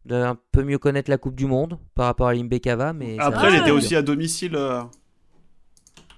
d'un 0.05 0.37
peu 0.53 0.63
mieux 0.63 0.79
connaître 0.79 1.11
la 1.11 1.19
Coupe 1.19 1.35
du 1.35 1.47
Monde 1.47 1.79
par 1.95 2.07
rapport 2.07 2.29
à 2.29 2.35
Limbekava, 2.35 2.93
mais 2.93 3.17
Après, 3.19 3.49
elle 3.49 3.55
était 3.57 3.65
dur. 3.67 3.75
aussi 3.77 3.97
à 3.97 4.03
domicile 4.03 4.55
euh, 4.55 4.83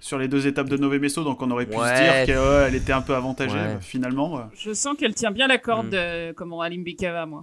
sur 0.01 0.19
les 0.19 0.29
deux 0.29 0.47
étapes 0.47 0.69
de 0.69 0.77
Nové 0.77 0.99
Mesto, 0.99 1.25
donc 1.25 1.41
on 1.43 1.51
aurait 1.51 1.67
pu 1.67 1.77
Ouais. 1.77 1.89
se 1.97 2.25
dire 2.27 2.37
qu'elle 2.37 2.75
était 2.75 2.93
un 2.93 3.01
peu 3.03 3.15
avantagée. 3.15 3.55
Ouais. 3.59 3.79
finalement, 3.81 4.39
euh, 4.39 4.43
Je 4.55 4.73
sens 4.73 4.97
qu'elle 4.97 5.15
tient 5.15 5.31
bien 5.33 5.47
la 5.49 5.59
corde, 5.59 5.87
Mm. 5.89 5.95
euh, 5.95 6.33
comme 6.33 6.53
on 6.53 6.61
a 6.61 6.69
Limbekava, 6.69 7.27
moi. 7.27 7.41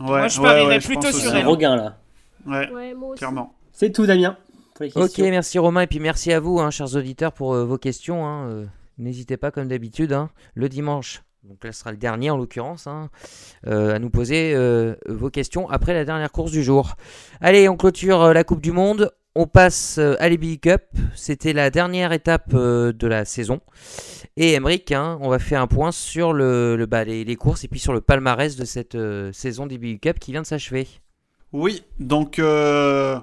ouais, 0.00 0.06
Moi, 0.06 0.28
je 0.28 0.40
ouais, 0.40 0.46
parierais 0.46 0.78
plutôt 0.78 1.10
sur 1.12 1.34
elle. 1.34 1.46
regain 1.46 1.76
là. 1.76 1.98
Ouais, 2.46 2.70
Ouais, 2.70 2.94
moi 2.94 3.10
aussi. 3.10 3.18
clairement. 3.18 3.54
C'est 3.72 3.92
tout 3.92 4.06
Damien 4.06 4.36
pour 4.88 5.00
les 5.02 5.06
Ok, 5.08 5.18
merci 5.18 5.58
Romain 5.58 5.82
et 5.82 5.86
puis 5.86 6.00
merci 6.00 6.32
à 6.32 6.40
vous, 6.40 6.58
hein, 6.60 6.70
chers 6.70 6.94
auditeurs, 6.96 7.32
pour 7.32 7.54
euh, 7.54 7.64
vos 7.64 7.78
questions. 7.78 8.26
hein, 8.26 8.46
euh, 8.48 8.66
N'hésitez 8.98 9.36
pas, 9.36 9.50
comme 9.50 9.68
d'habitude, 9.68 10.12
hein, 10.12 10.30
le 10.54 10.68
dimanche. 10.68 11.22
Donc 11.42 11.64
là, 11.64 11.72
ce 11.72 11.80
sera 11.80 11.90
le 11.90 11.96
dernier 11.96 12.28
en 12.30 12.36
l'occurrence, 12.36 12.86
hein, 12.86 13.08
euh, 13.66 13.94
à 13.94 13.98
nous 13.98 14.10
poser 14.10 14.52
euh, 14.54 14.94
vos 15.08 15.30
questions 15.30 15.70
après 15.70 15.94
la 15.94 16.04
dernière 16.04 16.30
course 16.32 16.52
du 16.52 16.62
jour. 16.62 16.96
Allez, 17.40 17.66
on 17.68 17.76
clôture 17.78 18.20
euh, 18.22 18.32
la 18.34 18.44
Coupe 18.44 18.60
du 18.60 18.72
Monde. 18.72 19.10
On 19.36 19.46
passe 19.46 19.96
euh, 19.98 20.16
à 20.18 20.28
l'EBI 20.28 20.58
Cup. 20.58 20.82
C'était 21.14 21.52
la 21.54 21.70
dernière 21.70 22.12
étape 22.12 22.50
euh, 22.52 22.92
de 22.92 23.06
la 23.06 23.24
saison. 23.24 23.60
Et 24.36 24.52
Emric, 24.54 24.92
hein, 24.92 25.18
on 25.22 25.30
va 25.30 25.38
faire 25.38 25.62
un 25.62 25.66
point 25.66 25.92
sur 25.92 26.32
le, 26.34 26.76
le- 26.76 26.86
bah, 26.86 27.04
les, 27.04 27.24
les 27.24 27.36
courses 27.36 27.64
et 27.64 27.68
puis 27.68 27.80
sur 27.80 27.92
le 27.94 28.00
palmarès 28.02 28.56
de 28.56 28.64
cette 28.66 28.96
euh, 28.96 29.32
saison 29.32 29.66
d'EBI 29.66 29.98
Cup 29.98 30.18
qui 30.18 30.32
vient 30.32 30.42
de 30.42 30.46
s'achever. 30.46 30.88
Oui, 31.52 31.84
donc 31.98 32.38
euh, 32.38 33.18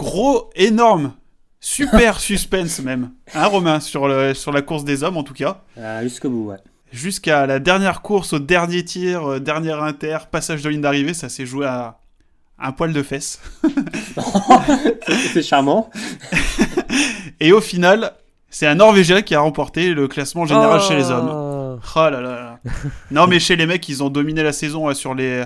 gros, 0.00 0.48
énorme, 0.54 1.12
super 1.60 2.20
suspense 2.28 2.80
même, 2.80 3.10
hein 3.34 3.46
Romain, 3.46 3.80
sur, 3.80 4.08
le, 4.08 4.32
sur 4.32 4.50
la 4.50 4.62
course 4.62 4.84
des 4.84 5.04
hommes 5.04 5.18
en 5.18 5.22
tout 5.22 5.34
cas. 5.34 5.62
Ah, 5.76 6.02
Jusqu'au 6.02 6.30
bout, 6.30 6.46
ouais. 6.48 6.56
Jusqu'à 6.90 7.46
la 7.46 7.58
dernière 7.58 8.00
course, 8.00 8.32
au 8.32 8.38
dernier 8.38 8.82
tir, 8.82 9.32
euh, 9.32 9.40
dernier 9.40 9.72
inter, 9.72 10.18
passage 10.30 10.62
de 10.62 10.70
ligne 10.70 10.80
d'arrivée, 10.80 11.12
ça 11.12 11.28
s'est 11.28 11.44
joué 11.44 11.66
à 11.66 11.98
un 12.58 12.72
poil 12.72 12.92
de 12.92 13.02
fesses. 13.02 13.40
C'est 15.32 15.42
charmant. 15.42 15.90
Et 17.40 17.52
au 17.52 17.60
final, 17.60 18.14
c'est 18.50 18.66
un 18.66 18.74
Norvégien 18.74 19.22
qui 19.22 19.34
a 19.34 19.40
remporté 19.40 19.94
le 19.94 20.08
classement 20.08 20.44
général 20.44 20.80
chez 20.80 20.96
les 20.96 21.10
hommes. 21.10 21.30
Oh. 21.30 21.78
Oh 21.96 22.10
là 22.10 22.20
là 22.20 22.20
là. 22.20 22.60
non 23.10 23.26
mais 23.26 23.38
chez 23.38 23.56
les 23.56 23.64
mecs, 23.64 23.88
ils 23.88 24.02
ont 24.02 24.10
dominé 24.10 24.42
la 24.42 24.52
saison 24.52 24.88
ouais, 24.88 24.94
sur 24.94 25.14
les 25.14 25.44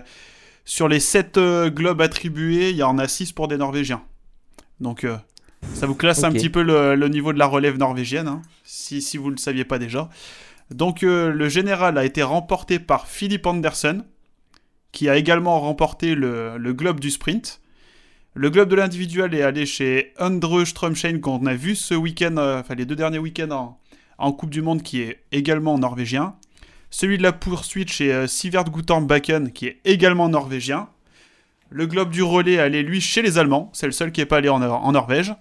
sur 0.64 0.88
les 0.88 0.98
7 0.98 1.38
globes 1.68 2.00
attribués, 2.00 2.70
il 2.70 2.76
y 2.76 2.82
en 2.82 2.98
a 2.98 3.06
6 3.06 3.32
pour 3.32 3.46
des 3.46 3.56
Norvégiens. 3.56 4.02
Donc 4.80 5.04
euh, 5.04 5.16
ça 5.72 5.86
vous 5.86 5.94
classe 5.94 6.24
un 6.24 6.32
petit 6.32 6.50
peu 6.50 6.62
le, 6.62 6.94
le 6.94 7.08
niveau 7.08 7.32
de 7.32 7.38
la 7.38 7.46
relève 7.46 7.78
norvégienne, 7.78 8.28
hein, 8.28 8.42
si, 8.64 9.00
si 9.00 9.16
vous 9.16 9.26
ne 9.26 9.36
le 9.36 9.40
saviez 9.40 9.64
pas 9.64 9.78
déjà. 9.78 10.08
Donc 10.70 11.02
euh, 11.02 11.32
le 11.32 11.48
général 11.48 11.96
a 11.98 12.04
été 12.04 12.22
remporté 12.22 12.78
par 12.78 13.06
Philippe 13.06 13.46
Andersen, 13.46 14.04
qui 14.92 15.08
a 15.08 15.16
également 15.16 15.60
remporté 15.60 16.14
le, 16.14 16.56
le 16.58 16.72
globe 16.72 17.00
du 17.00 17.10
sprint. 17.10 17.60
Le 18.34 18.50
globe 18.50 18.68
de 18.68 18.76
l'individuel 18.76 19.34
est 19.34 19.42
allé 19.42 19.64
chez 19.64 20.12
Andre 20.18 20.64
Strømsheim 20.64 21.20
qu'on 21.20 21.46
a 21.46 21.54
vu 21.54 21.76
ce 21.76 21.94
week-end, 21.94 22.36
euh, 22.36 22.60
enfin 22.60 22.74
les 22.74 22.84
deux 22.84 22.96
derniers 22.96 23.18
week-ends 23.18 23.50
en, 23.50 23.78
en 24.18 24.32
Coupe 24.32 24.50
du 24.50 24.62
Monde, 24.62 24.82
qui 24.82 25.02
est 25.02 25.20
également 25.32 25.78
norvégien. 25.78 26.34
Celui 26.90 27.18
de 27.18 27.22
la 27.22 27.32
poursuite 27.32 27.90
chez 27.90 28.26
Sivert 28.28 28.64
Guthorm 28.64 29.06
Bakken, 29.06 29.50
qui 29.52 29.66
est 29.66 29.80
également 29.84 30.28
norvégien. 30.28 30.88
Le 31.74 31.88
globe 31.88 32.10
du 32.10 32.22
relais 32.22 32.60
allait 32.60 32.84
lui 32.84 33.00
chez 33.00 33.20
les 33.20 33.36
Allemands, 33.36 33.68
c'est 33.72 33.86
le 33.86 33.92
seul 33.92 34.12
qui 34.12 34.20
n'est 34.20 34.26
pas 34.26 34.36
allé 34.36 34.48
en, 34.48 34.62
en 34.62 34.92
Norvège. 34.92 35.34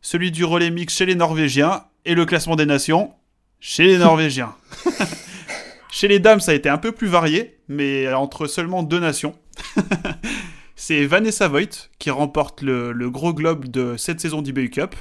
Celui 0.00 0.30
du 0.30 0.42
relais 0.42 0.70
mix 0.70 0.96
chez 0.96 1.04
les 1.04 1.14
Norvégiens. 1.14 1.84
Et 2.06 2.14
le 2.14 2.24
classement 2.24 2.56
des 2.56 2.64
nations 2.64 3.12
chez 3.60 3.84
les 3.84 3.98
Norvégiens. 3.98 4.54
chez 5.90 6.08
les 6.08 6.18
dames, 6.18 6.40
ça 6.40 6.52
a 6.52 6.54
été 6.54 6.70
un 6.70 6.78
peu 6.78 6.92
plus 6.92 7.08
varié, 7.08 7.58
mais 7.68 8.10
entre 8.14 8.46
seulement 8.46 8.84
deux 8.84 9.00
nations. 9.00 9.34
c'est 10.76 11.04
Vanessa 11.04 11.46
Voigt 11.46 11.90
qui 11.98 12.08
remporte 12.08 12.62
le, 12.62 12.92
le 12.92 13.10
gros 13.10 13.34
globe 13.34 13.68
de 13.68 13.98
cette 13.98 14.20
saison 14.20 14.40
d'eBay 14.40 14.70
Cup. 14.70 14.94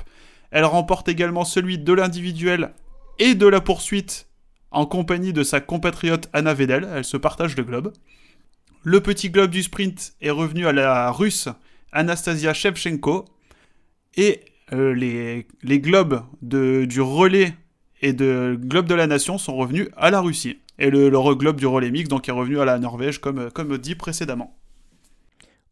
Elle 0.52 0.66
remporte 0.66 1.08
également 1.08 1.45
celui 1.45 1.78
de 1.78 1.94
l'individuel 1.94 2.74
et 3.18 3.34
de 3.34 3.48
la 3.48 3.62
poursuite 3.62 4.28
en 4.72 4.86
compagnie 4.86 5.32
de 5.32 5.44
sa 5.44 5.62
compatriote 5.62 6.28
Anna 6.34 6.54
Vedel. 6.54 6.86
Elle 6.94 7.06
se 7.06 7.16
partage 7.16 7.56
le 7.56 7.64
globe. 7.64 7.94
Le 8.88 9.02
petit 9.02 9.32
globe 9.32 9.49
du 9.49 9.64
sprint 9.64 10.14
est 10.22 10.30
revenu 10.30 10.68
à 10.68 10.72
la 10.72 11.10
russe 11.10 11.49
Anastasia 11.91 12.53
Shevchenko. 12.53 13.26
Et 14.16 14.41
euh, 14.74 14.94
les, 14.94 15.80
globes 15.80 16.22
du 16.44 17.02
relais 17.02 17.56
et 18.03 18.14
de 18.14 18.56
globe 18.62 18.86
de 18.86 18.94
la 18.94 19.07
nation 19.07 19.40
sont 19.40 19.56
revenus 19.56 19.90
à 19.98 20.12
la 20.12 20.22
Russie. 20.22 20.60
Et 20.78 20.91
le, 20.91 21.10
globe 21.34 21.56
du 21.56 21.66
relais 21.66 21.90
mix 21.90 22.12
est 22.12 22.32
revenu 22.32 22.60
à 22.60 22.66
la 22.66 22.78
Norvège 22.78 23.20
comme, 23.20 23.49
comme 23.49 23.76
dit 23.80 23.95
précédemment. 23.95 24.56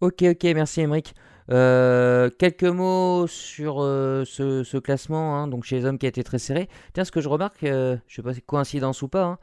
Ok, 0.02 0.24
ok, 0.24 0.44
merci 0.56 0.82
Emric. 0.82 1.14
Euh, 1.52 2.32
quelques 2.40 2.64
mots 2.64 3.28
sur 3.28 3.76
euh, 3.80 4.26
ce, 4.26 4.78
classement, 4.80 5.38
hein, 5.38 5.48
donc 5.48 5.66
chez 5.66 5.76
les 5.76 5.86
hommes 5.86 6.00
qui 6.00 6.08
a 6.08 6.10
été 6.10 6.24
très 6.24 6.40
serré. 6.40 6.68
Tiens, 6.94 7.06
ce 7.06 7.12
que 7.12 7.22
je 7.22 7.30
remarque, 7.30 7.60
je 7.62 8.00
sais 8.08 8.24
pas 8.24 8.34
si 8.34 8.40
c'est 8.40 8.46
coïncidence 8.48 9.04
ou 9.04 9.08
pas, 9.08 9.24
hein, 9.24 9.38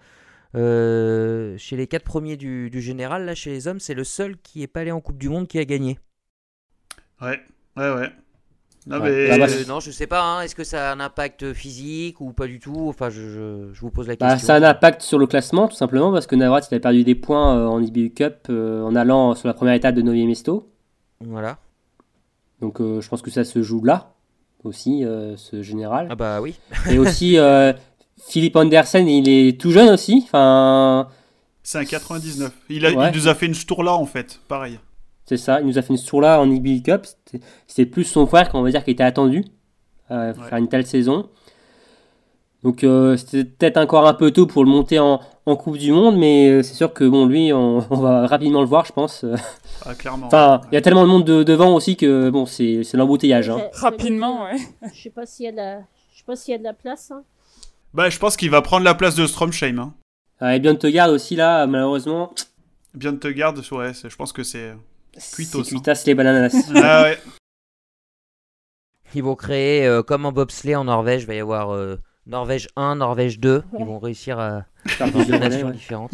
euh, 0.54 1.56
chez 1.58 1.76
les 1.76 1.86
quatre 1.86 2.04
premiers 2.04 2.36
du, 2.36 2.70
du 2.70 2.80
général, 2.80 3.24
là, 3.24 3.34
chez 3.34 3.50
les 3.50 3.68
hommes, 3.68 3.80
c'est 3.80 3.94
le 3.94 4.04
seul 4.04 4.36
qui 4.38 4.62
est 4.62 4.66
pas 4.66 4.80
allé 4.80 4.92
en 4.92 5.00
Coupe 5.00 5.18
du 5.18 5.28
Monde 5.28 5.46
qui 5.48 5.58
a 5.58 5.64
gagné. 5.64 5.98
Ouais, 7.20 7.40
ouais, 7.76 7.94
ouais. 7.94 8.10
Non, 8.86 8.98
Ouais. 9.00 9.10
mais... 9.10 9.28
Bah, 9.38 9.46
bah, 9.46 9.52
Euh, 9.52 9.64
non, 9.66 9.78
je 9.80 9.90
sais 9.90 10.06
pas, 10.06 10.22
hein, 10.22 10.40
est-ce 10.42 10.54
que 10.54 10.64
ça 10.64 10.90
a 10.90 10.94
un 10.94 11.00
impact 11.00 11.52
physique 11.52 12.20
ou 12.20 12.32
pas 12.32 12.46
du 12.46 12.58
tout? 12.58 12.88
Enfin, 12.88 13.10
je, 13.10 13.20
je- 13.20 13.70
je 13.74 13.80
vous 13.80 13.90
pose 13.90 14.08
la 14.08 14.16
Bah, 14.16 14.30
question. 14.30 14.46
ça 14.46 14.54
a 14.54 14.58
un 14.58 14.62
impact 14.62 15.02
sur 15.02 15.18
le 15.18 15.26
classement, 15.26 15.68
tout 15.68 15.76
simplement, 15.76 16.12
parce 16.12 16.26
que 16.26 16.34
Navrat 16.34 16.60
il 16.70 16.74
a 16.74 16.80
perdu 16.80 17.04
des 17.04 17.14
points 17.14 17.58
euh, 17.58 17.66
en 17.66 17.82
IBU 17.82 18.10
Cup 18.14 18.46
euh, 18.48 18.82
en 18.82 18.96
allant 18.96 19.34
sur 19.34 19.48
la 19.48 19.54
première 19.54 19.74
étape 19.74 19.94
de 19.94 20.02
Novi 20.02 20.26
Mesto. 20.26 20.72
Voilà. 21.20 21.58
Donc 22.60 22.80
euh, 22.80 23.00
je 23.02 23.08
pense 23.08 23.20
que 23.22 23.30
ça 23.30 23.44
se 23.44 23.62
joue 23.62 23.84
là 23.84 24.14
aussi, 24.64 25.04
euh, 25.04 25.36
ce 25.36 25.62
général. 25.62 26.06
Ah 26.10 26.14
bah 26.14 26.40
oui. 26.40 26.58
Et 26.90 26.98
aussi, 26.98 27.38
euh, 27.38 27.72
Philippe 28.28 28.56
Andersen, 28.56 29.08
il 29.08 29.28
est 29.28 29.60
tout 29.60 29.70
jeune 29.70 29.88
aussi. 29.90 30.22
Enfin, 30.26 31.08
C'est 31.62 31.78
un 31.78 31.84
99. 31.84 32.52
Il, 32.68 32.86
a, 32.86 32.90
Ouais. 32.92 33.10
il 33.12 33.16
nous 33.16 33.28
a 33.28 33.34
fait 33.34 33.46
une 33.46 33.54
tour 33.54 33.82
là 33.82 33.94
en 33.94 34.06
fait, 34.06 34.40
pareil. 34.48 34.78
c'est 35.26 35.36
ça. 35.36 35.60
Il 35.60 35.66
nous 35.66 35.78
a 35.78 35.82
fait 35.82 35.92
une 35.92 35.98
tour 36.02 36.20
là 36.20 36.40
en 36.40 36.50
IBU 36.50 36.82
Cup. 36.82 37.06
C'était- 37.66 37.86
plus 37.86 38.04
son 38.04 38.26
frère 38.26 38.48
qu'on 38.50 38.62
va 38.62 38.70
dire 38.70 38.84
qui 38.84 38.90
était 38.92 39.02
attendu 39.04 39.44
à 40.08 40.28
Ouais. 40.28 40.34
faire 40.48 40.58
une 40.58 40.68
telle 40.68 40.86
saison. 40.86 41.28
Donc 42.62 42.84
euh, 42.84 43.16
c'était 43.16 43.44
peut-être 43.44 43.78
encore 43.78 44.06
un 44.06 44.12
peu 44.12 44.32
tôt 44.32 44.46
pour 44.46 44.64
le 44.64 44.70
monter 44.70 44.98
en, 44.98 45.20
en 45.46 45.56
Coupe 45.56 45.78
du 45.78 45.92
Monde, 45.92 46.18
mais 46.18 46.48
euh, 46.50 46.62
c'est 46.62 46.74
sûr 46.74 46.92
que 46.92 47.04
bon, 47.08 47.24
lui, 47.26 47.52
on, 47.54 47.78
on 47.90 47.96
va 47.96 48.26
rapidement 48.26 48.60
le 48.60 48.66
voir, 48.66 48.84
je 48.84 48.92
pense. 48.92 49.24
Euh, 49.24 49.34
Ah, 49.86 49.94
clairement. 49.94 50.26
Enfin, 50.26 50.60
il 50.70 50.74
y 50.74 50.78
a 50.78 50.82
tellement 50.82 51.04
de 51.04 51.08
monde 51.08 51.24
de- 51.24 51.42
devant 51.42 51.74
aussi 51.74 51.96
que 51.96 52.28
bon, 52.28 52.44
c'est 52.44 52.84
c'est 52.84 52.98
l'embouteillage. 52.98 53.48
Hein. 53.48 53.62
Rapidement, 53.72 54.44
ouais. 54.44 54.58
Je 54.92 55.02
sais 55.04 55.10
pas 55.10 55.24
s'il 55.24 55.46
y 55.46 55.48
a 55.48 55.52
de 55.52 55.56
la, 55.56 55.78
je 56.12 56.18
sais 56.18 56.24
pas 56.26 56.36
s'il 56.36 56.52
y 56.52 56.54
a 56.54 56.58
de 56.58 56.64
la 56.64 56.74
place. 56.74 57.10
hein. 57.12 57.22
Bah, 57.94 58.08
je 58.10 58.18
pense 58.18 58.36
qu'il 58.36 58.50
va 58.50 58.62
prendre 58.62 58.84
la 58.84 58.94
place 58.94 59.14
de 59.14 59.26
Stromsheim. 59.26 59.78
Hein. 59.78 59.94
Ah, 60.40 60.56
et 60.56 60.60
bien 60.60 60.74
te 60.74 60.86
garde 60.86 61.10
aussi 61.10 61.36
là, 61.36 61.66
malheureusement, 61.66 62.32
Bien 62.94 63.12
de 63.12 63.18
te 63.18 63.28
garde, 63.28 63.58
ouais, 63.70 63.92
je 63.94 64.16
pense 64.16 64.32
que 64.32 64.42
c'est 64.42 64.74
Cuitos, 65.32 65.62
C'est 65.64 65.70
cuitas 65.70 66.02
les 66.06 66.14
bananas. 66.14 66.70
Ah 66.74 67.02
ouais. 67.02 67.18
Ils 69.14 69.22
vont 69.22 69.34
créer, 69.36 69.86
euh, 69.86 70.02
comme 70.02 70.24
en 70.26 70.32
bobsleigh 70.32 70.76
en 70.76 70.84
Norvège, 70.84 71.22
il 71.22 71.26
va 71.26 71.34
y 71.34 71.40
avoir 71.40 71.70
euh, 71.74 71.96
Norvège 72.26 72.68
1, 72.76 72.96
Norvège 72.96 73.38
2. 73.40 73.62
Ils 73.78 73.84
vont 73.84 73.98
réussir 73.98 74.38
à 74.38 74.64
Faire 74.86 75.08
années, 75.08 75.38
nations 75.38 75.66
ouais. 75.68 75.72
différentes. 75.72 76.12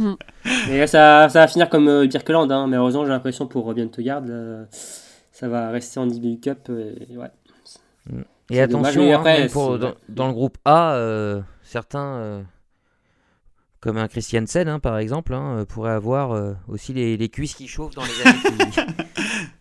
Mais 0.69 0.79
là, 0.79 0.87
ça, 0.87 1.29
ça 1.29 1.41
va 1.41 1.47
finir 1.49 1.69
comme 1.69 1.89
euh, 1.89 2.07
Birkeland, 2.07 2.51
hein. 2.51 2.67
mais 2.67 2.77
heureusement 2.77 3.05
j'ai 3.05 3.11
l'impression 3.13 3.47
pour 3.47 3.73
Bientogard, 3.75 4.23
ça 5.33 5.49
va 5.49 5.71
rester 5.71 6.01
en 6.01 6.09
IBU 6.09 6.41
Cup. 6.41 6.69
euh, 6.71 6.95
et 7.11 7.17
ouais. 7.17 7.31
Et 8.51 8.55
C'est 8.57 8.69
dommage, 8.69 8.97
attention, 8.97 9.03
mais 9.03 9.13
hein, 9.13 9.19
après, 9.19 9.39
même 9.41 9.51
pour- 9.51 9.79
dans, 9.79 9.95
dans 10.09 10.27
le 10.29 10.33
groupe 10.33 10.57
A, 10.65 10.95
euh, 10.95 11.43
certains, 11.67 12.17
euh, 12.17 12.43
comme 13.81 13.99
un 13.99 14.09
Christiansen 14.09 14.69
hein, 14.69 14.79
par 14.79 14.99
exemple, 14.99 15.35
hein, 15.35 15.59
euh, 15.59 15.65
pourraient 15.65 15.93
avoir 15.93 16.33
euh, 16.33 16.55
aussi 16.69 16.93
les, 16.93 17.17
les 17.17 17.29
cuisses 17.29 17.55
qui 17.55 17.69
chauffent 17.69 17.95
dans 17.95 18.03
les 18.05 18.27
années 18.27 18.71
qui, 18.73 18.81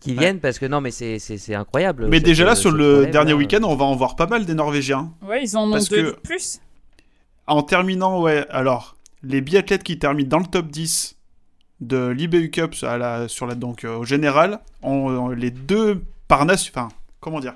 qui 0.00 0.14
viennent, 0.14 0.40
parce 0.40 0.58
que 0.58 0.66
non, 0.66 0.80
mais 0.80 0.90
c'est- 0.90 1.54
incroyable. 1.54 2.08
Mais 2.08 2.20
déjà 2.20 2.44
là, 2.44 2.54
sur 2.56 2.70
le 2.70 3.06
dernier 3.06 3.34
week-end, 3.34 3.60
on 3.64 3.76
va 3.76 3.84
en 3.84 3.94
voir 3.94 4.16
pas 4.16 4.26
mal 4.26 4.44
des 4.46 4.54
Norvégiens. 4.54 5.12
Ouais, 5.22 5.42
ils 5.44 5.56
en 5.56 5.68
ont 5.68 5.72
Parce 5.72 5.88
deux 5.88 5.96
que- 5.96 6.16
de 6.16 6.20
plus. 6.20 6.60
En 7.46 7.62
terminant, 7.62 8.20
ouais, 8.22 8.44
alors, 8.50 8.96
les 9.22 9.40
biathlètes 9.40 9.84
qui 9.84 9.98
terminent 9.98 10.28
dans 10.28 10.38
le 10.40 10.46
top 10.46 10.66
10 10.68 11.16
de 11.80 12.08
l'IBU 12.08 12.50
Cup 12.50 12.74
à 12.82 12.96
la, 12.98 13.28
sur 13.28 13.46
la, 13.46 13.54
donc, 13.54 13.84
euh, 13.84 13.96
au 13.98 14.04
général, 14.04 14.60
ont 14.82 15.08
ont 15.08 15.28
les 15.28 15.50
deux 15.50 16.02
par 16.26 16.44
nation. 16.46 16.72
Enfin, 16.74 16.88
comment 17.20 17.38
dire 17.38 17.54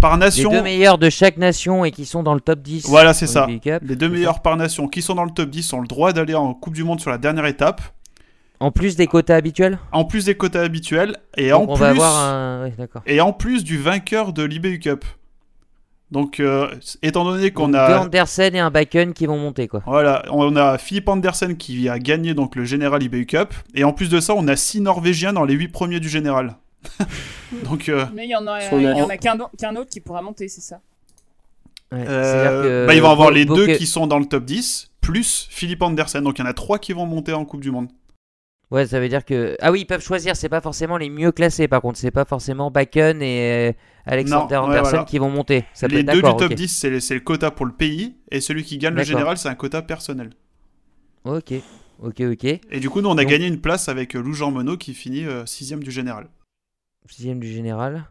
Par 0.00 0.14
Les 0.14 0.20
nation. 0.20 0.50
deux 0.50 0.62
meilleurs 0.62 0.98
de 0.98 1.10
chaque 1.10 1.36
nation 1.38 1.84
et 1.84 1.90
qui 1.90 2.04
sont 2.04 2.22
dans 2.22 2.34
le 2.34 2.40
top 2.40 2.60
10. 2.60 2.86
Voilà, 2.88 3.14
c'est 3.14 3.26
ça. 3.26 3.46
Les 3.82 3.96
deux 3.96 4.08
meilleurs 4.08 4.40
par 4.40 4.56
nation 4.56 4.86
qui 4.88 5.02
sont 5.02 5.14
dans 5.14 5.24
le 5.24 5.30
top 5.30 5.50
10 5.50 5.72
ont 5.72 5.80
le 5.80 5.88
droit 5.88 6.12
d'aller 6.12 6.34
en 6.34 6.54
Coupe 6.54 6.74
du 6.74 6.84
Monde 6.84 7.00
sur 7.00 7.10
la 7.10 7.18
dernière 7.18 7.46
étape, 7.46 7.80
En 8.60 8.70
plus 8.70 8.96
des 8.96 9.06
quotas 9.06 9.36
habituels 9.36 9.78
en 9.90 10.04
plus 10.04 10.26
des 10.26 10.36
quotas 10.36 10.62
habituels, 10.62 11.16
et, 11.36 11.50
Donc 11.50 11.70
en, 11.70 11.72
on 11.72 11.74
plus, 11.74 11.80
va 11.80 11.88
avoir 11.90 12.16
un. 12.16 12.70
et 13.06 13.20
en 13.20 13.32
plus 13.32 13.64
du 13.64 13.78
vainqueur 13.78 14.32
de 14.32 14.42
l'IBU 14.44 14.78
Cup. 14.78 15.04
Donc, 16.12 16.40
euh, 16.40 16.68
étant 17.00 17.24
donné 17.24 17.52
qu'on 17.52 17.72
a. 17.72 17.88
Deux 17.88 17.94
Andersen 18.04 18.54
et 18.54 18.58
un 18.58 18.70
Bakken 18.70 19.14
qui 19.14 19.24
vont 19.24 19.38
monter, 19.38 19.66
quoi. 19.66 19.82
Voilà, 19.86 20.22
on 20.30 20.54
a 20.56 20.76
Philippe 20.76 21.08
Andersen 21.08 21.56
qui 21.56 21.88
a 21.88 21.98
gagné 21.98 22.34
donc 22.34 22.54
le 22.54 22.64
général 22.66 23.02
IBU 23.02 23.24
Cup. 23.24 23.54
Et 23.74 23.82
en 23.82 23.94
plus 23.94 24.10
de 24.10 24.20
ça, 24.20 24.34
on 24.36 24.46
a 24.46 24.54
6 24.54 24.82
Norvégiens 24.82 25.32
dans 25.32 25.44
les 25.46 25.54
8 25.54 25.68
premiers 25.68 26.00
du 26.00 26.10
général. 26.10 26.56
donc, 27.64 27.88
euh, 27.88 28.06
Mais 28.14 28.24
il 28.26 28.30
y 28.30 28.36
en 28.36 28.46
a, 28.46 29.16
qu'un 29.16 29.38
au- 29.40 29.48
qu'un 29.56 29.76
autre 29.76 29.90
qui 29.90 30.00
pourra 30.00 30.22
monter, 30.22 30.48
c'est 30.48 30.60
ça. 30.60 30.80
Ouais, 31.92 32.04
euh, 32.08 32.82
que 32.82 32.86
bah, 32.86 32.94
ils 32.94 33.02
vont 33.02 33.10
avoir 33.10 33.30
les 33.30 33.44
deux 33.44 33.76
qui 33.76 33.86
sont 33.86 34.06
dans 34.06 34.18
le 34.18 34.24
top 34.24 34.44
10, 34.44 34.90
plus 35.00 35.46
Philippe 35.50 35.82
Andersen. 35.82 36.24
Donc, 36.24 36.38
il 36.38 36.42
y 36.42 36.44
en 36.44 36.48
a 36.48 36.54
3 36.54 36.78
qui 36.78 36.92
vont 36.92 37.06
monter 37.06 37.32
en 37.32 37.44
Coupe 37.44 37.60
du 37.60 37.70
Monde. 37.70 37.88
Ouais, 38.70 38.86
ça 38.86 38.98
veut 39.00 39.08
dire 39.10 39.26
que. 39.26 39.54
Ah 39.60 39.70
oui, 39.70 39.80
ils 39.80 39.84
peuvent 39.84 40.02
choisir, 40.02 40.34
c'est 40.34 40.48
pas 40.48 40.62
forcément 40.62 40.96
les 40.96 41.10
mieux 41.10 41.30
classés, 41.30 41.68
par 41.68 41.82
contre, 41.82 41.98
c'est 41.98 42.10
pas 42.10 42.24
forcément 42.24 42.70
Bakken 42.70 43.20
et 43.20 43.68
euh, 43.68 43.72
Alexander 44.06 44.54
Non, 44.54 44.62
ouais, 44.62 44.68
Andersen 44.68 44.90
voilà. 44.90 45.04
qui 45.04 45.18
vont 45.18 45.28
monter. 45.28 45.66
Ça 45.74 45.88
les 45.88 46.02
deux 46.02 46.14
du 46.14 46.22
top 46.22 46.40
ok. 46.40 46.54
10, 46.54 46.68
c'est 46.68 46.88
le, 47.14 47.20
quota 47.20 47.50
pour 47.50 47.66
le 47.66 47.72
pays. 47.72 48.16
Et 48.30 48.40
celui 48.40 48.64
qui 48.64 48.78
gagne 48.78 48.94
le 48.94 49.02
général, 49.02 49.36
c'est 49.36 49.50
un 49.50 49.54
quota 49.54 49.82
personnel. 49.82 50.30
Ok, 51.24 51.52
ok, 52.02 52.20
ok. 52.32 52.44
Et 52.44 52.80
du 52.80 52.88
coup, 52.88 53.02
nous, 53.02 53.10
on 53.10 53.18
a 53.18 53.22
Donc- 53.22 53.30
gagné 53.30 53.46
une 53.46 53.60
place 53.60 53.90
avec 53.90 54.16
euh, 54.16 54.20
Lou 54.22 54.32
Jean 54.32 54.50
Monod 54.50 54.78
qui 54.78 54.94
finit 54.94 55.26
6 55.44 55.74
du 55.74 55.90
général. 55.90 56.28
Sixième 57.08 57.40
du 57.40 57.52
général. 57.52 58.10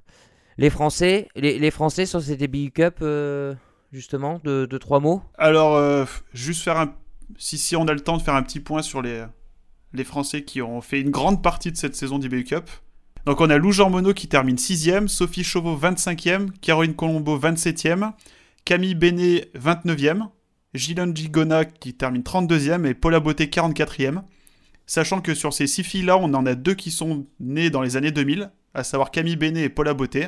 Les 0.58 0.70
Français, 0.70 1.30
les, 1.36 1.58
les 1.58 1.72
Français 1.72 2.06
sur 2.06 2.22
cette 2.22 2.44
BU 2.44 2.72
Cup, 2.72 2.98
euh, 3.02 3.56
justement, 3.92 4.40
de, 4.44 4.66
de 4.66 4.78
trois 4.78 5.00
mots. 5.00 5.24
Alors, 5.38 5.76
euh, 5.76 6.06
juste 6.34 6.64
faire 6.64 6.78
un. 6.78 6.94
Si, 7.38 7.58
si 7.58 7.76
on 7.76 7.88
a 7.88 7.94
le 7.94 8.02
temps 8.02 8.18
de 8.18 8.22
faire 8.22 8.36
un 8.36 8.44
petit 8.44 8.60
point 8.60 8.82
sur 8.82 9.02
les, 9.02 9.26
les 9.94 10.04
Français 10.04 10.44
qui 10.44 10.62
ont 10.62 10.82
fait 10.82 11.00
une 11.00 11.10
grande 11.10 11.42
partie 11.42 11.72
de 11.72 11.78
cette 11.78 11.96
saison 11.96 12.20
d'IBU 12.20 12.44
Cup. 12.44 12.70
Donc, 13.26 13.40
on 13.40 13.50
a 13.50 13.58
Lou 13.58 13.72
Jean 13.72 13.90
Monod 13.90 14.16
qui 14.16 14.28
termine 14.28 14.56
6ème, 14.56 15.08
Sophie 15.08 15.44
Chauveau 15.44 15.78
25ème, 15.78 16.50
Caroline 16.60 16.96
Colombo 16.96 17.38
27ème, 17.38 18.12
Camille 18.66 18.96
Bénet 18.96 19.50
29ème, 19.56 20.28
Gillian 20.74 21.14
Gigona 21.14 21.66
qui 21.66 21.94
termine 21.94 22.24
32ème 22.24 22.86
et 22.86 22.94
Paula 22.94 23.20
Beauté 23.20 23.46
44ème. 23.46 24.24
Sachant 24.88 25.22
que 25.22 25.34
sur 25.36 25.54
ces 25.54 25.68
six 25.68 25.84
filles-là, 25.84 26.18
on 26.18 26.34
en 26.34 26.46
a 26.46 26.56
deux 26.56 26.74
qui 26.74 26.92
sont 26.92 27.26
nées 27.40 27.70
dans 27.70 27.82
les 27.82 27.96
années 27.96 28.12
2000, 28.12 28.52
à 28.74 28.84
savoir 28.84 29.12
Camille 29.12 29.36
Bénet 29.36 29.64
et 29.64 29.70
Paula 29.70 29.94
Beauté. 29.94 30.28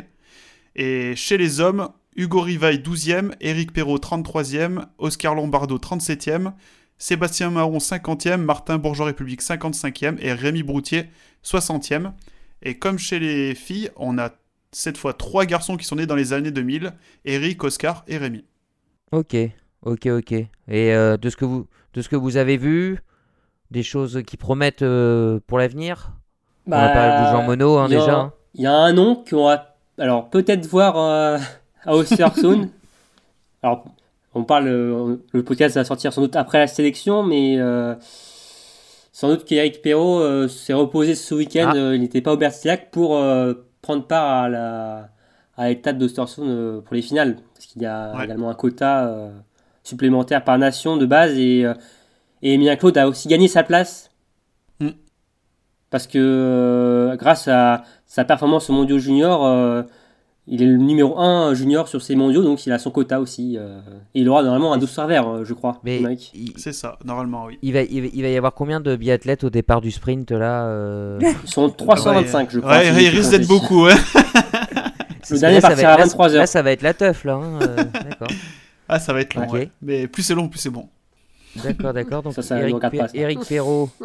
Et 0.75 1.15
chez 1.15 1.37
les 1.37 1.59
hommes, 1.59 1.89
Hugo 2.15 2.41
Rivaille 2.41 2.79
12e, 2.79 3.33
Éric 3.41 3.73
Perrault 3.73 3.97
33e, 3.97 4.85
Oscar 4.97 5.35
Lombardo 5.35 5.77
37e, 5.77 6.53
Sébastien 6.97 7.49
Marron 7.49 7.79
50e, 7.79 8.37
Martin 8.37 8.77
Bourgeois-République 8.77 9.41
55e 9.41 10.17
et 10.19 10.33
Rémi 10.33 10.63
Broutier 10.63 11.05
60e. 11.43 12.13
Et 12.61 12.77
comme 12.77 12.97
chez 12.97 13.19
les 13.19 13.55
filles, 13.55 13.89
on 13.95 14.17
a 14.17 14.31
cette 14.71 14.97
fois 14.97 15.13
trois 15.13 15.45
garçons 15.45 15.77
qui 15.77 15.85
sont 15.85 15.97
nés 15.97 16.05
dans 16.05 16.15
les 16.15 16.33
années 16.33 16.51
2000, 16.51 16.93
Eric, 17.25 17.63
Oscar 17.63 18.03
et 18.07 18.17
Rémi. 18.17 18.45
Ok, 19.11 19.35
ok, 19.81 20.07
ok. 20.07 20.31
Et 20.31 20.47
euh, 20.69 21.17
de, 21.17 21.29
ce 21.29 21.35
que 21.35 21.45
vous, 21.45 21.67
de 21.93 22.01
ce 22.01 22.09
que 22.09 22.15
vous 22.15 22.37
avez 22.37 22.57
vu, 22.57 22.99
des 23.69 23.83
choses 23.83 24.23
qui 24.25 24.37
promettent 24.37 24.81
euh, 24.81 25.39
pour 25.45 25.59
l'avenir? 25.59 26.13
On 26.67 26.71
a 26.71 26.89
parlé 26.89 27.25
de 27.25 27.31
Jean 27.31 27.43
Monod 27.43 27.79
hein, 27.79 27.85
il 27.89 27.93
y 27.93 27.95
a- 27.95 27.99
déjà. 27.99 28.15
hein. 28.19 28.33
Il 28.55 28.61
y 28.61 28.67
a 28.67 28.73
un 28.73 28.93
nom 28.93 29.15
qu'on 29.29 29.45
va 29.45 29.75
alors 29.97 30.29
peut-être 30.29 30.65
voir 30.67 30.97
euh, 30.97 31.37
à 31.85 31.93
Östersund. 31.95 32.69
alors 33.63 33.85
on 34.35 34.43
parle 34.43 34.67
euh, 34.67 35.15
le 35.31 35.43
podcast 35.43 35.75
va 35.75 35.83
sortir 35.83 36.11
sans 36.13 36.21
doute 36.21 36.35
après 36.35 36.59
la 36.59 36.67
sélection, 36.67 37.21
mais 37.23 37.57
euh, 37.59 37.93
sans 39.11 39.29
doute 39.29 39.45
qu'Eric 39.45 39.81
Perrault 39.81 40.19
euh, 40.19 40.47
s'est 40.47 40.73
reposé 40.73 41.15
ce 41.15 41.35
week-end. 41.35 41.69
Ah. 41.73 41.77
euh, 41.77 41.95
il 41.95 42.01
n'était 42.01 42.21
pas 42.21 42.33
au 42.33 42.37
Bertillac 42.37 42.89
pour 42.91 43.15
euh, 43.17 43.53
prendre 43.81 44.05
part 44.05 44.43
à 44.43 44.49
la 44.49 45.09
à 45.55 45.69
l'étape 45.69 45.97
d'Östersund 45.99 46.47
euh, 46.49 46.81
pour 46.81 46.95
les 46.95 47.03
finales, 47.03 47.37
parce 47.53 47.67
qu'il 47.67 47.81
y 47.83 47.85
a 47.85 48.15
Ouais. 48.15 48.25
également 48.25 48.49
un 48.49 48.55
quota 48.55 49.05
euh, 49.07 49.29
supplémentaire 49.83 50.43
par 50.43 50.57
nation 50.57 50.97
de 50.97 51.05
base 51.05 51.37
et 51.37 51.63
euh, 51.65 51.73
et 52.41 52.53
Emilien 52.53 52.75
Claude 52.75 52.97
a 52.97 53.07
aussi 53.07 53.27
gagné 53.27 53.47
sa 53.47 53.61
place. 53.63 54.09
Parce 55.93 56.07
que 56.07 56.17
euh, 56.17 57.15
grâce 57.17 57.47
à 57.47 57.83
sa 58.07 58.25
performance 58.25 58.67
au 58.67 58.73
mondiaux 58.73 58.97
junior, 58.97 59.45
euh, 59.45 59.83
il 60.47 60.63
est 60.63 60.65
le 60.65 60.77
numéro 60.77 61.19
1 61.19 61.53
junior 61.53 61.87
sur 61.87 62.01
ces 62.01 62.15
mondiaux, 62.15 62.41
donc 62.43 62.65
il 62.65 62.71
a 62.73 62.79
son 62.79 62.89
quota 62.89 63.19
aussi. 63.21 63.57
euh, 63.59 63.77
et 64.15 64.21
il 64.21 64.27
aura 64.27 64.41
normalement 64.41 64.73
un 64.73 64.79
dossard 64.79 65.05
vert, 65.05 65.27
euh, 65.29 65.43
je 65.45 65.53
crois. 65.53 65.79
Mais 65.83 65.99
Mike. 65.99 66.31
il, 66.33 66.53
C'est 66.57 66.73
ça, 66.73 66.97
normalement, 67.05 67.45
oui. 67.45 67.59
il 67.61 67.73
va, 67.73 67.83
il, 67.83 68.01
va, 68.01 68.07
il 68.11 68.21
va 68.23 68.27
y 68.29 68.35
avoir 68.35 68.55
combien 68.55 68.79
de 68.81 68.95
biathlètes 68.95 69.43
au 69.43 69.51
départ 69.51 69.81
du 69.81 69.91
sprint 69.91 70.31
là 70.31 70.65
euh, 70.65 71.19
Ils 71.43 71.47
sont 71.47 71.69
325, 71.69 72.49
je 72.49 72.59
crois. 72.59 72.71
Ouais, 72.71 72.91
si 72.91 73.03
il 73.03 73.09
risque 73.09 73.29
d'être 73.29 73.47
beaucoup, 73.47 73.83
ouais. 73.85 73.93
parce 74.13 75.29
que 75.29 75.37
dernier 75.39 75.61
partira 75.61 75.89
va 75.89 75.89
à 75.89 75.93
être- 75.93 75.99
là, 75.99 76.05
23 76.05 76.29
heures. 76.33 76.39
Là, 76.39 76.47
ça 76.47 76.61
va 76.63 76.71
être 76.71 76.81
la 76.81 76.95
teuf 76.95 77.23
là. 77.23 77.33
hein, 77.35 77.59
euh, 77.61 77.75
d'accord. 78.09 78.27
Ah, 78.89 78.97
ça 78.97 79.13
va 79.13 79.21
être 79.21 79.35
long, 79.35 79.47
ouais. 79.51 79.69
Mais 79.83 80.07
plus 80.07 80.23
c'est 80.23 80.33
long, 80.33 80.47
plus 80.49 80.57
c'est 80.59 80.71
bon. 80.71 80.89
D'accord, 81.63 81.93
d'accord. 81.93 82.23
Donc 82.23 82.33
Ça, 82.33 82.41
ça 82.41 82.59
Eric, 82.59 82.79
Pe-. 82.79 83.09
Eric 83.13 83.39
Perrault 83.47 83.89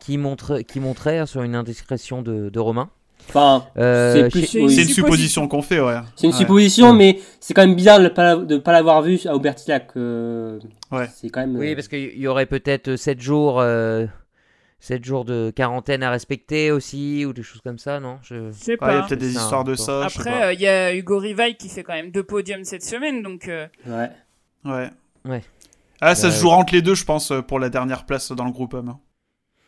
qui, 0.00 0.18
montre, 0.18 0.60
qui 0.60 0.80
montrait 0.80 1.18
hein, 1.18 1.26
sur 1.26 1.42
une 1.42 1.54
indiscrétion 1.54 2.22
de, 2.22 2.48
de 2.48 2.58
Romain. 2.58 2.90
Enfin, 3.28 3.64
Euh, 3.78 4.28
c'est 4.32 4.46
chez- 4.46 4.58
oui. 4.58 4.62
Une 4.64 4.68
supposition. 4.70 4.94
supposition 5.04 5.48
qu'on 5.48 5.62
fait, 5.62 5.78
ouais. 5.80 5.94
C'est 6.16 6.26
une 6.26 6.32
Ouais. 6.32 6.38
supposition, 6.38 6.90
Ouais. 6.90 6.96
mais 6.96 7.20
c'est 7.38 7.54
quand 7.54 7.64
même 7.64 7.76
bizarre 7.76 7.98
de 7.98 8.04
ne 8.04 8.08
pas, 8.08 8.36
pas 8.60 8.72
l'avoir 8.72 9.02
vu 9.02 9.20
à 9.26 9.34
Aubertillac. 9.36 9.90
euh, 9.96 10.58
Ouais. 10.90 11.06
C'est 11.14 11.28
quand 11.28 11.40
même. 11.40 11.54
Oui, 11.56 11.70
euh, 11.70 11.74
parce 11.76 11.86
qu'il 11.86 12.18
y 12.18 12.26
aurait 12.26 12.46
peut-être 12.46 12.96
7 12.96 13.20
jours, 13.20 13.60
euh, 13.60 14.06
7 14.80 15.04
jours 15.04 15.24
de 15.26 15.52
quarantaine 15.54 16.02
à 16.02 16.10
respecter 16.10 16.72
aussi, 16.72 17.24
ou 17.26 17.32
des 17.32 17.42
choses 17.42 17.60
comme 17.60 17.78
ça, 17.78 18.00
non? 18.00 18.18
Je- 18.22 18.50
Je 18.50 18.56
sais 18.58 18.72
Ouais, 18.72 18.78
il 18.80 18.94
y 18.94 18.96
a 18.96 19.00
pas. 19.02 19.06
peut-être 19.08 19.20
des 19.20 19.32
ça, 19.32 19.40
histoires 19.42 19.64
de 19.64 19.74
ça, 19.76 20.06
Après, 20.06 20.24
pas. 20.30 20.46
euh, 20.46 20.52
il 20.54 20.60
y 20.60 20.66
a 20.66 20.94
Hugo 20.94 21.18
Rivaille 21.18 21.56
qui 21.56 21.68
fait 21.68 21.82
quand 21.84 21.92
même 21.92 22.10
deux 22.10 22.24
podiums 22.24 22.64
cette 22.64 22.82
semaine, 22.82 23.22
donc 23.22 23.46
euh, 23.48 23.66
ouais. 23.86 24.10
Ouais. 24.64 24.90
Ouais. 25.28 25.42
Ah, 26.00 26.14
ça 26.14 26.30
se 26.30 26.40
jouera 26.40 26.56
entre 26.56 26.72
les 26.74 26.82
deux, 26.82 26.94
je 26.94 27.04
pense, 27.04 27.30
pour 27.46 27.60
la 27.60 27.68
dernière 27.68 28.06
place 28.06 28.32
dans 28.32 28.46
le 28.46 28.52
groupe 28.52 28.72
homme. 28.74 28.96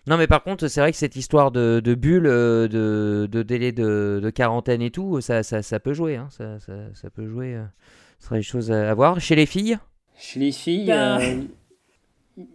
Non, 0.06 0.16
mais 0.16 0.26
par 0.26 0.42
contre, 0.42 0.66
c'est 0.68 0.80
vrai 0.80 0.90
que 0.90 0.98
cette 0.98 1.14
histoire 1.16 1.52
de, 1.52 1.80
de 1.82 1.94
bulle, 1.94 2.26
euh, 2.26 2.66
de, 2.66 3.28
de 3.30 3.42
délai 3.42 3.70
de, 3.72 4.20
de 4.22 4.30
quarantaine 4.30 4.82
et 4.82 4.90
tout, 4.90 5.20
ça, 5.20 5.42
ça, 5.44 5.62
ça 5.62 5.78
peut 5.78 5.92
jouer. 5.94 6.16
Hein, 6.16 6.26
ça, 6.30 6.58
ça, 6.58 6.72
ça 6.94 7.08
peut 7.10 7.28
jouer. 7.28 7.54
euh, 7.54 7.64
Ce 8.18 8.26
serait 8.26 8.38
des 8.38 8.42
choses 8.42 8.72
à 8.72 8.92
voir. 8.94 9.20
Chez 9.20 9.36
les 9.36 9.46
filles? 9.46 9.78
Chez 10.16 10.40
les 10.40 10.50
filles, 10.52 10.86
Ben- 10.86 11.20
euh, 11.20 11.42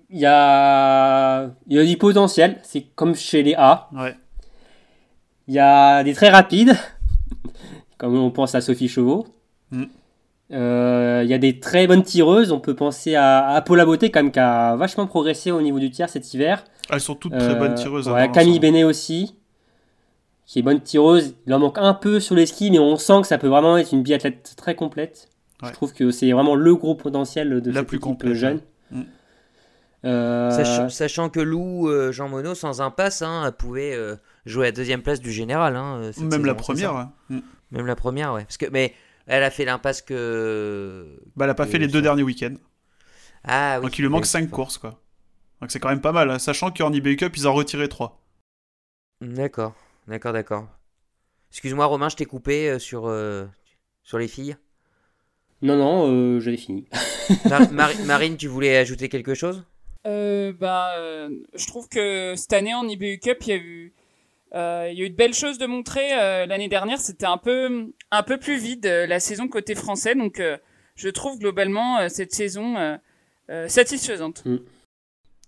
il 0.09 0.19
y, 0.19 0.25
a... 0.25 1.49
il 1.67 1.75
y 1.75 1.79
a 1.79 1.85
du 1.85 1.97
potentiel. 1.97 2.59
C'est 2.63 2.81
comme 2.95 3.15
chez 3.15 3.43
les 3.43 3.53
A. 3.55 3.89
Ouais. 3.93 4.15
Il 5.47 5.53
y 5.53 5.59
a 5.59 6.03
des 6.03 6.13
très 6.13 6.29
rapides, 6.29 6.75
comme 7.97 8.15
on 8.17 8.31
pense 8.31 8.55
à 8.55 8.61
Sophie 8.61 8.89
Chauveau. 8.89 9.25
Mm. 9.71 9.83
Euh, 10.51 11.21
Il 11.23 11.29
y 11.29 11.33
a 11.33 11.37
des 11.37 11.59
très 11.59 11.87
bonnes 11.87 12.03
tireuses. 12.03 12.51
On 12.51 12.59
peut 12.59 12.75
penser 12.75 13.15
à, 13.15 13.47
à 13.49 13.61
Paula 13.61 13.85
Beauté, 13.85 14.11
quand 14.11 14.21
même, 14.23 14.31
qui 14.31 14.39
a 14.39 14.75
vachement 14.75 15.07
progressé 15.07 15.51
au 15.51 15.61
niveau 15.61 15.79
du 15.79 15.89
tir 15.91 16.09
cet 16.09 16.33
hiver. 16.33 16.63
Elles 16.89 17.01
sont 17.01 17.15
toutes 17.15 17.37
très 17.37 17.51
Euh, 17.51 17.55
bonnes 17.55 17.75
tireuses. 17.75 18.07
hein, 18.07 18.13
ouais, 18.13 18.27
dans 18.27 18.33
Camille. 18.33 18.59
Bénet 18.59 18.83
aussi, 18.85 19.35
qui 20.45 20.59
est 20.59 20.61
bonne 20.61 20.79
tireuse. 20.81 21.35
Il 21.47 21.53
en 21.53 21.59
manque 21.59 21.77
un 21.77 21.93
peu 21.93 22.19
sur 22.21 22.35
les 22.35 22.45
skis, 22.45 22.71
mais 22.71 22.79
on 22.79 22.95
sent 22.95 23.21
que 23.21 23.27
ça 23.27 23.37
peut 23.37 23.47
vraiment 23.49 23.77
être 23.77 23.91
une 23.91 24.03
biathlète 24.03 24.53
très 24.55 24.75
complète. 24.75 25.29
Ouais. 25.61 25.69
Je 25.69 25.73
trouve 25.73 25.93
que 25.93 26.11
c'est 26.11 26.31
vraiment 26.31 26.55
le 26.55 26.75
gros 26.75 26.95
potentiel 26.95 27.61
de 27.61 27.71
La 27.71 27.79
cette 27.79 27.87
plus 27.87 27.97
équipe 27.97 28.03
complète, 28.03 28.33
jeune. 28.35 28.61
ouais. 28.91 28.99
Mm. 28.99 29.03
Euh, 30.05 30.51
Sach- 30.51 30.89
Sachant 30.91 31.29
que 31.29 31.39
Lou, 31.39 31.89
euh, 31.89 32.11
Jean 32.11 32.29
Monod, 32.29 32.55
sans 32.55 32.81
impasse, 32.81 33.21
hein, 33.23 33.51
pouvait 33.57 33.93
euh, 33.95 34.15
jouer 34.45 34.67
à 34.67 34.71
deuxième 34.71 35.01
place 35.01 35.19
du 35.19 35.31
général. 35.31 35.75
Hein, 35.75 36.01
cette 36.13 36.23
Même 36.23 36.45
la 36.45 36.53
saison, 36.53 36.63
première. 36.63 37.09
Mm. 37.29 37.39
Même 37.71 37.85
la 37.87 37.95
première, 37.95 38.33
ouais. 38.33 38.43
Parce 38.43 38.57
que, 38.57 38.67
mais 38.71 38.93
elle 39.27 39.43
a 39.43 39.51
fait 39.51 39.65
l'impasse 39.65 40.01
que. 40.01 41.19
Bah, 41.35 41.45
elle 41.45 41.51
a 41.51 41.55
pas 41.55 41.65
que 41.65 41.71
fait 41.71 41.79
les 41.79 41.87
deux 41.87 42.01
derniers 42.01 42.23
week-ends. 42.23 42.55
Ah 43.43 43.77
oui. 43.79 43.85
Donc 43.85 43.99
il 43.99 44.01
lui 44.01 44.09
manque 44.09 44.23
oui, 44.23 44.27
5 44.27 44.41
d'accord. 44.45 44.55
courses, 44.55 44.77
quoi. 44.77 44.99
Donc 45.61 45.71
c'est 45.71 45.79
quand 45.79 45.89
même 45.89 46.01
pas 46.01 46.11
mal, 46.11 46.29
hein, 46.29 46.39
sachant 46.39 46.71
qu'en 46.71 46.91
IBU 46.91 47.15
Cup, 47.15 47.35
ils 47.37 47.47
en 47.47 47.53
retiraient 47.53 47.87
3. 47.87 48.21
D'accord, 49.21 49.73
d'accord, 50.07 50.33
d'accord. 50.33 50.67
Excuse-moi, 51.51 51.85
Romain, 51.85 52.09
je 52.09 52.15
t'ai 52.15 52.25
coupé 52.25 52.69
euh, 52.69 52.79
sur, 52.79 53.07
euh, 53.07 53.45
sur 54.03 54.17
les 54.19 54.27
filles. 54.27 54.57
Non, 55.61 55.75
non, 55.75 56.11
euh, 56.11 56.39
j'avais 56.39 56.57
fini. 56.57 56.87
Mar- 57.49 57.71
Mari- 57.71 57.97
Marine, 58.05 58.37
tu 58.37 58.47
voulais 58.47 58.77
ajouter 58.77 59.09
quelque 59.09 59.33
chose? 59.33 59.63
Euh, 60.05 60.53
bah, 60.53 60.97
euh, 60.99 61.29
je 61.55 61.65
trouve 61.65 61.89
que 61.89 62.35
cette 62.35 62.53
année 62.53 62.75
en 62.75 62.87
IBU 62.87 63.19
Cup, 63.19 63.37
il 63.41 63.49
y 63.49 63.53
a 63.53 63.57
eu, 63.57 63.93
euh, 64.55 64.89
il 64.91 64.97
y 64.97 65.01
a 65.01 65.05
eu 65.05 65.09
de 65.09 65.15
belles 65.15 65.33
choses 65.33 65.57
de 65.57 65.65
montrer. 65.65 66.13
Euh, 66.19 66.45
L'année 66.45 66.67
dernière, 66.69 66.99
c'était 66.99 67.25
un 67.25 67.37
peu, 67.37 67.91
un 68.11 68.23
peu 68.23 68.37
plus 68.37 68.57
vide 68.57 68.85
euh, 68.85 69.05
la 69.07 69.19
saison 69.19 69.47
côté 69.47 69.75
français, 69.75 70.15
donc 70.15 70.39
euh, 70.39 70.57
je 70.95 71.09
trouve 71.09 71.37
globalement 71.39 71.99
euh, 71.99 72.09
cette 72.09 72.33
saison 72.33 72.77
euh, 72.77 72.97
euh, 73.49 73.67
satisfaisante. 73.67 74.43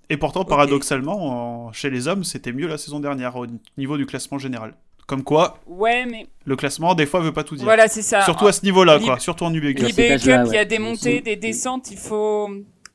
Et 0.10 0.18
pourtant, 0.18 0.44
paradoxalement, 0.44 1.68
en- 1.68 1.72
chez 1.72 1.90
les 1.90 2.08
hommes, 2.08 2.24
c'était 2.24 2.52
mieux 2.52 2.68
la 2.68 2.78
saison 2.78 3.00
dernière 3.00 3.36
au 3.36 3.46
niveau 3.78 3.98
du 3.98 4.06
classement 4.06 4.38
général. 4.40 4.76
Comme 5.08 5.24
quoi, 5.24 5.60
Ouais, 5.66 6.06
mais 6.06 6.28
le 6.46 6.56
classement, 6.56 6.94
des 6.94 7.06
fois, 7.08 7.20
veut 7.20 7.34
pas 7.34 7.44
tout 7.44 7.56
dire. 7.56 7.66
voilà, 7.66 7.88
c'est 7.88 8.04
ça. 8.04 8.22
Surtout 8.22 8.46
à 8.48 8.52
ce 8.52 8.64
niveau-là, 8.64 8.98
Lib- 8.98 9.06
quoi. 9.06 9.20
Surtout 9.20 9.44
en 9.46 9.54
IBU 9.54 9.74
Cup. 9.74 9.88
Cup, 9.88 9.96
il 9.98 10.28
y 10.28 10.34
a 10.34 10.44
ouais. 10.44 10.66
des 10.68 10.78
montées, 10.78 11.20
Mm. 11.22 11.24
des 11.24 11.36
descentes, 11.36 11.90
il 11.90 11.98
faut, 11.98 12.48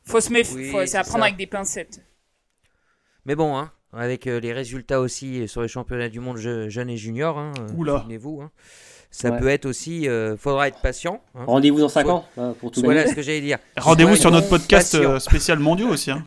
faut 0.05 0.21
se 0.21 0.33
méfier, 0.33 0.57
Oui, 0.57 0.71
faut- 0.71 0.87
c'est 0.87 0.97
à 0.97 1.03
prendre 1.03 1.19
ça. 1.21 1.25
avec 1.25 1.37
des 1.37 1.47
pincettes. 1.49 2.05
Mais 3.27 3.35
bon, 3.35 3.57
hein, 3.57 3.73
avec 3.97 4.27
euh, 4.27 4.41
les 4.41 4.53
résultats 4.53 5.01
aussi 5.01 5.47
sur 5.49 5.63
les 5.63 5.69
championnats 5.69 6.09
du 6.09 6.21
monde 6.21 6.37
je- 6.37 6.69
jeunes 6.69 6.91
et 6.91 6.97
juniors, 6.97 7.39
hein, 7.39 7.53
euh, 7.61 7.73
Oula. 7.77 7.99
souvenez-vous, 8.01 8.41
hein, 8.43 8.51
ça 9.11 9.31
Ouais. 9.31 9.39
peut 9.39 9.49
être 9.49 9.67
aussi. 9.67 10.09
euh, 10.09 10.37
faudra 10.37 10.69
être 10.69 10.81
patient. 10.81 11.21
hein. 11.35 11.45
Rendez-vous 11.47 11.81
dans 11.81 11.89
5 11.89 12.03
Soit- 12.05 12.13
ans 12.15 12.25
hein, 12.37 12.55
pour 12.61 12.71
tout 12.71 12.81
Voilà 12.83 13.07
ce 13.07 13.15
que 13.15 13.23
j'allais 13.23 13.41
dire. 13.41 13.59
Rendez-vous 13.77 14.17
sur 14.17 14.31
notre 14.31 14.49
podcast 14.49 14.95
euh, 14.95 15.19
spécial 15.19 15.59
mondiaux 15.59 15.89
aussi. 15.89 16.11
Hein. 16.11 16.25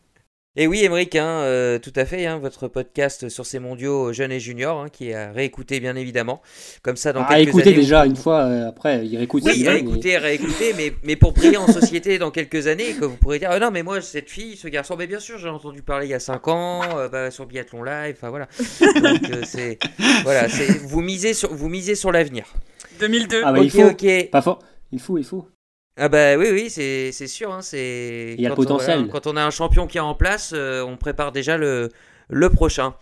Et 0.59 0.65
oui, 0.65 0.84
Émeric, 0.84 1.15
hein, 1.15 1.41
euh, 1.43 1.77
tout 1.77 1.93
à 1.95 2.03
fait, 2.05 2.25
hein, 2.25 2.39
votre 2.39 2.67
podcast 2.67 3.29
sur 3.29 3.45
ces 3.45 3.59
mondiaux 3.59 4.11
jeunes 4.11 4.31
et 4.31 4.39
juniors, 4.39 4.81
hein, 4.81 4.89
qui 4.91 5.09
est 5.09 5.13
à 5.13 5.31
réécouter 5.31 5.79
bien 5.79 5.95
évidemment. 5.95 6.41
Comme 6.81 6.95
ça, 6.95 7.13
dans 7.13 7.21
À 7.21 7.35
quelques 7.35 7.49
écouter 7.49 7.69
années, 7.69 7.75
déjà 7.75 8.07
une 8.07 8.15
fois, 8.15 8.39
euh, 8.45 8.67
après, 8.67 9.05
il 9.05 9.15
réécoute. 9.17 9.43
Oui, 9.45 9.53
bien, 9.61 9.65
mais- 9.65 9.77
réécouter, 9.81 10.17
réécouter, 10.17 10.73
mais, 10.75 10.93
mais 11.03 11.15
pour 11.15 11.34
briller 11.34 11.57
en 11.57 11.67
société 11.67 12.17
dans 12.17 12.31
quelques 12.31 12.65
années, 12.65 12.93
que 12.99 13.05
vous 13.05 13.17
pourrez 13.17 13.38
dire, 13.38 13.49
ah 13.51 13.59
non, 13.59 13.69
mais 13.69 13.84
moi, 13.84 14.01
cette 14.01 14.31
fille, 14.31 14.57
ce 14.57 14.67
garçon, 14.67 14.95
mais 14.97 15.05
bien 15.05 15.19
sûr, 15.19 15.38
j'ai 15.38 15.47
entendu 15.47 15.84
parler 15.84 16.07
il 16.07 16.09
y 16.09 16.15
a 16.15 16.19
5 16.19 16.47
ans, 16.47 16.81
euh, 16.97 17.07
bah, 17.07 17.29
sur 17.29 17.45
Biathlon 17.45 17.84
Live, 17.84 18.15
enfin 18.17 18.29
voilà. 18.31 18.47
Donc, 18.79 19.29
euh, 19.29 19.41
c'est, 19.45 19.77
voilà, 20.23 20.49
c'est, 20.49 20.75
vous 20.79 21.01
misez 21.01 21.35
sur, 21.35 21.53
vous 21.53 21.69
misez 21.69 21.93
sur 21.93 22.11
l'avenir. 22.11 22.45
2002. 22.99 23.41
Ah 23.45 23.51
bah, 23.53 23.59
ok, 23.59 23.65
il 23.65 23.69
faut. 23.69 23.84
ok. 23.84 24.29
Pas 24.31 24.41
fort. 24.41 24.59
Il 24.91 24.99
faut, 24.99 25.19
il 25.19 25.23
faut. 25.23 25.47
Ah 25.98 26.10
bah 26.10 26.38
oui, 26.38 26.48
oui, 26.52 26.69
c'est, 26.69 27.11
c'est 27.11 27.28
sûr, 27.28 27.52
hein, 27.52 27.61
c'est... 27.61 28.36
Il 28.38 28.41
y 28.41 28.45
a 28.45 28.49
le 28.49 28.56
quand 28.56 28.61
on- 28.61 28.65
potentiel. 28.65 28.98
voilà, 28.99 29.11
quand 29.11 29.28
on 29.28 29.36
a 29.36 29.44
un 29.44 29.49
champion 29.49 29.88
qui 29.88 29.98
est 29.98 30.02
en 30.02 30.14
place, 30.14 30.52
euh, 30.56 30.84
on 30.84 30.95
prépare 30.95 31.32
déjà 31.32 31.57
le, 31.57 31.90
le 32.30 32.49
prochain. 32.49 32.94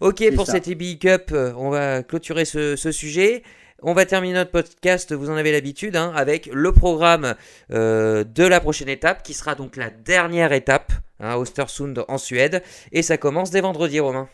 Ok, 0.00 0.22
pour 0.34 0.46
ça. 0.46 0.52
cette 0.52 0.68
EBI 0.68 0.98
Cup, 0.98 1.30
euh, 1.32 1.52
on 1.56 1.70
va 1.70 2.02
clôturer 2.04 2.44
ce, 2.44 2.76
ce 2.76 2.92
sujet. 2.92 3.42
On 3.82 3.92
va 3.94 4.06
terminer 4.06 4.34
notre 4.34 4.52
podcast, 4.52 5.12
vous 5.12 5.28
en 5.28 5.36
avez 5.36 5.50
l'habitude, 5.52 5.96
hein, 5.96 6.12
avec 6.14 6.48
le 6.52 6.72
programme 6.72 7.34
euh, 7.72 8.24
de 8.24 8.44
la 8.44 8.60
prochaine 8.60 8.88
étape, 8.88 9.22
qui 9.22 9.34
sera 9.34 9.54
donc 9.54 9.76
la 9.76 9.90
dernière 9.90 10.52
étape, 10.52 10.92
hein, 11.20 11.30
à 11.30 11.38
Östersund 11.38 12.04
en 12.08 12.16
Suède. 12.18 12.62
Et 12.92 13.02
ça 13.02 13.16
commence 13.18 13.50
dès 13.50 13.60
vendredi, 13.60 13.98
Romain. 14.00 14.28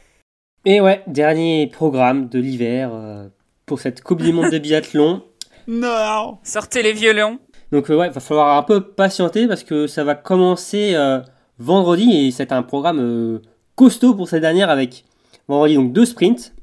Et 0.65 0.81
ouais, 0.81 1.03
dernier 1.09 1.67
programme 1.67 2.29
de 2.29 2.39
l'hiver 2.39 2.91
euh, 2.93 3.27
pour 3.67 3.81
cette 3.81 4.03
Coupe 4.03 4.23
du 4.23 4.33
Monde 4.33 4.51
de 4.51 4.59
biathlon. 4.61 5.25
Non 5.67 6.39
Sortez 6.45 6.83
les 6.83 6.93
violons. 6.93 7.39
Donc 7.73 7.90
euh, 7.90 7.97
ouais, 7.97 8.11
va 8.11 8.20
falloir 8.20 8.59
un 8.59 8.62
peu 8.62 8.82
patienter 8.82 9.49
parce 9.49 9.65
que 9.65 9.86
ça 9.86 10.05
va 10.05 10.15
commencer 10.15 10.93
euh, 10.94 11.20
vendredi 11.59 12.12
et 12.12 12.31
c'est 12.31 12.53
un 12.53 12.62
programme 12.62 13.01
euh, 13.01 13.39
costaud 13.77 14.15
pour 14.15 14.28
cette 14.28 14.43
dernière 14.43 14.69
avec 14.69 15.05
vendredi 15.49 15.74
donc 15.74 15.93
deux 15.94 16.05
sprints, 16.05 16.55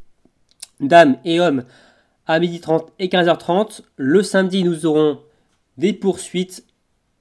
dames 0.79 1.17
et 1.25 1.39
hommes 1.39 1.63
à 2.27 2.39
12h30 2.39 2.89
et 2.99 3.07
15h30. 3.07 3.81
Le 3.97 4.21
samedi 4.21 4.63
nous 4.63 4.85
aurons 4.85 5.19
des 5.77 5.93
poursuites 5.93 6.63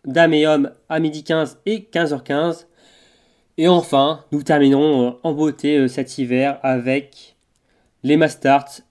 dames 0.05 0.35
et 0.35 0.47
hommes 0.47 0.70
à 0.90 1.01
12h15 1.01 1.56
et 1.65 1.89
15h15. 1.90 2.66
Et 3.56 3.69
enfin, 3.69 4.24
nous 4.31 4.43
terminerons 4.43 5.19
en 5.23 5.32
beauté 5.32 5.89
cet 5.89 6.19
hiver 6.19 6.60
avec 6.62 7.36
les 8.05 8.16
Mastarts, 8.16 8.82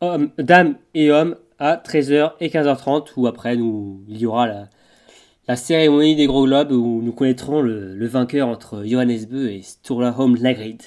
hommes, 0.00 0.30
dames 0.38 0.76
et 0.94 1.10
hommes 1.10 1.36
à 1.58 1.76
13h 1.76 2.32
et 2.40 2.48
15h30 2.48 3.08
où 3.16 3.26
après 3.26 3.56
nous, 3.56 4.02
il 4.08 4.18
y 4.18 4.26
aura 4.26 4.46
la, 4.46 4.68
la 5.48 5.56
cérémonie 5.56 6.16
des 6.16 6.26
gros 6.26 6.46
globes 6.46 6.72
où 6.72 7.00
nous 7.02 7.12
connaîtrons 7.12 7.60
le, 7.62 7.94
le 7.94 8.06
vainqueur 8.06 8.48
entre 8.48 8.84
Johannes 8.86 9.24
Beu 9.30 9.50
et 9.50 9.62
Sturla 9.62 10.14
Holm 10.18 10.36
Lagrid. 10.40 10.82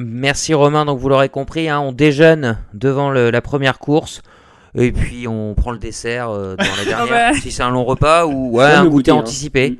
Merci 0.00 0.52
Romain, 0.54 0.84
donc 0.84 0.98
vous 0.98 1.08
l'aurez 1.08 1.30
compris, 1.30 1.68
hein, 1.68 1.80
on 1.80 1.92
déjeune 1.92 2.58
devant 2.74 3.10
le- 3.10 3.30
la 3.30 3.40
première 3.40 3.78
course. 3.78 4.22
Et 4.76 4.92
puis 4.92 5.26
on 5.26 5.54
prend 5.54 5.72
le 5.72 5.78
dessert 5.78 6.28
euh, 6.30 6.54
dans 6.56 6.64
la 6.76 6.84
dernière, 7.06 7.32
bah. 7.32 7.38
si 7.40 7.50
c'est 7.50 7.62
un 7.62 7.70
long 7.70 7.84
repas 7.84 8.26
ou 8.26 8.58
ouais, 8.58 8.64
un 8.66 8.84
goûter, 8.86 9.10
hein. 9.10 9.14
anticipé. 9.16 9.70
Mm. 9.70 9.76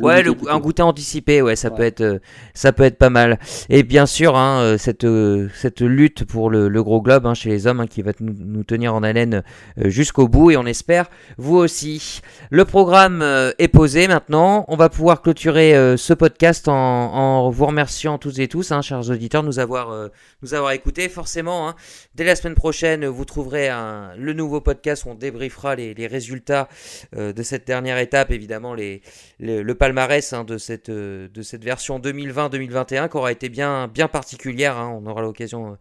Ouais, 0.00 0.22
le, 0.22 0.32
un 0.48 0.58
goûter 0.60 0.82
anticipé, 0.82 1.42
ouais, 1.42 1.56
ça 1.56 1.70
Ouais. 1.70 1.76
peut 1.76 1.82
être, 1.82 2.00
euh, 2.00 2.18
ça 2.54 2.72
peut 2.72 2.82
être 2.84 2.98
pas 2.98 3.10
mal. 3.10 3.38
Et 3.68 3.82
bien 3.82 4.06
sûr, 4.06 4.36
hein, 4.36 4.60
euh, 4.60 4.78
cette 4.78 5.04
euh, 5.04 5.48
cette 5.54 5.80
lutte 5.80 6.24
pour 6.24 6.50
le, 6.50 6.68
le 6.68 6.82
gros 6.82 7.02
globe 7.02 7.26
hein, 7.26 7.34
chez 7.34 7.48
les 7.50 7.66
hommes, 7.66 7.80
hein, 7.80 7.86
qui 7.86 8.02
va 8.02 8.12
nous, 8.20 8.34
nous 8.38 8.64
tenir 8.64 8.94
en 8.94 9.02
haleine 9.02 9.42
jusqu'au 9.76 10.28
bout, 10.28 10.50
et 10.52 10.56
on 10.56 10.66
espère 10.66 11.06
vous 11.36 11.56
aussi. 11.56 12.20
Le 12.50 12.64
programme 12.64 13.22
est 13.58 13.68
posé 13.68 14.08
maintenant. 14.08 14.64
On 14.68 14.76
va 14.76 14.88
pouvoir 14.88 15.22
clôturer 15.22 15.96
ce 15.96 16.12
podcast 16.14 16.68
en, 16.68 16.74
en 16.74 17.50
vous 17.50 17.66
remerciant 17.66 18.18
tous 18.18 18.38
et 18.40 18.48
tous, 18.48 18.72
chers 18.82 19.10
auditeurs, 19.10 19.42
nous 19.42 19.58
avoir 19.58 20.10
nous 20.42 20.54
avoir 20.54 20.72
écoutés. 20.72 21.08
Forcément, 21.08 21.72
dès 22.14 22.24
la 22.24 22.36
semaine 22.36 22.54
prochaine, 22.54 23.06
vous 23.06 23.24
trouverez 23.24 23.68
un, 23.68 24.10
le 24.16 24.32
nouveau 24.32 24.60
podcast 24.60 25.04
où 25.04 25.10
on 25.10 25.14
débriefera 25.14 25.74
les, 25.74 25.94
les 25.94 26.06
résultats 26.06 26.68
de 27.16 27.42
cette 27.42 27.66
dernière 27.66 27.98
étape, 27.98 28.30
évidemment 28.30 28.74
les 28.74 29.02
le, 29.40 29.71
le 29.72 29.78
palmarès 29.78 30.32
hein, 30.32 30.44
de, 30.44 30.58
cette, 30.58 30.90
euh, 30.90 31.28
de 31.32 31.42
cette 31.42 31.64
version 31.64 31.98
2020-2021 31.98 33.08
qui 33.08 33.16
aura 33.16 33.32
été 33.32 33.48
bien, 33.48 33.88
bien 33.88 34.06
particulière. 34.08 34.76
hein. 34.76 34.98
on 35.02 35.06
aura 35.06 35.22
l'occasion 35.22 35.72
euh, 35.72 35.74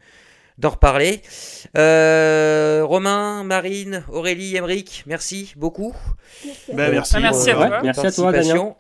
d'en 0.58 0.70
reparler. 0.70 1.22
Euh, 1.78 2.82
Romain, 2.84 3.44
Marine, 3.44 4.04
Aurélie, 4.10 4.56
Emeric, 4.56 5.04
merci 5.08 5.54
beaucoup. 5.58 5.96
Bah, 6.74 6.90
merci. 6.90 7.16
Ah, 7.18 7.20
merci 7.20 7.52
à 7.52 7.56
toi. 7.56 7.80
Merci 7.84 8.08
à 8.08 8.12
toi, 8.12 8.32
participation. 8.32 8.76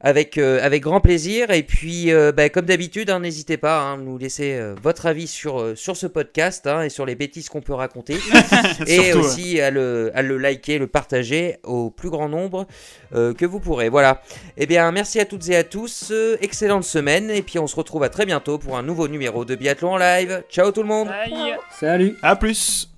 Avec, 0.00 0.38
euh, 0.38 0.60
avec 0.62 0.82
grand 0.84 1.00
plaisir. 1.00 1.50
Et 1.50 1.64
puis, 1.64 2.12
euh, 2.12 2.30
bah, 2.30 2.48
comme 2.50 2.66
d'habitude, 2.66 3.10
hein, 3.10 3.18
n'hésitez 3.18 3.56
pas 3.56 3.92
à 3.92 3.96
nous 3.96 4.16
laisser 4.16 4.52
euh, 4.54 4.76
votre 4.80 5.06
avis 5.06 5.26
sur, 5.26 5.60
euh, 5.60 5.74
sur 5.74 5.96
ce 5.96 6.06
podcast 6.06 6.68
hein, 6.68 6.82
et 6.82 6.88
sur 6.88 7.04
les 7.04 7.16
bêtises 7.16 7.48
qu'on 7.48 7.62
peut 7.62 7.74
raconter. 7.74 8.14
et 8.86 9.02
Surtout, 9.02 9.18
aussi 9.18 9.60
à, 9.60 9.70
le, 9.72 10.12
à 10.14 10.22
le 10.22 10.38
liker, 10.38 10.78
le 10.78 10.86
partager 10.86 11.56
au 11.64 11.90
plus 11.90 12.10
grand 12.10 12.28
nombre 12.28 12.66
euh, 13.12 13.34
que 13.34 13.44
vous 13.44 13.58
pourrez. 13.58 13.88
Voilà. 13.88 14.22
Eh 14.56 14.66
bien, 14.66 14.92
merci 14.92 15.18
à 15.18 15.24
toutes 15.24 15.48
et 15.48 15.56
à 15.56 15.64
tous. 15.64 16.10
euh, 16.12 16.36
excellente 16.42 16.84
semaine. 16.84 17.28
Et 17.30 17.42
puis, 17.42 17.58
on 17.58 17.66
se 17.66 17.74
retrouve 17.74 18.04
à 18.04 18.08
très 18.08 18.24
bientôt 18.24 18.58
pour 18.58 18.76
un 18.78 18.84
nouveau 18.84 19.08
numéro 19.08 19.44
de 19.44 19.56
Biathlon 19.56 19.94
en 19.94 19.98
live. 19.98 20.44
Ciao 20.48 20.70
tout 20.70 20.82
le 20.82 20.88
monde. 20.88 21.08
Bye. 21.08 21.56
Salut 21.72 22.16
À 22.22 22.36
plus 22.36 22.88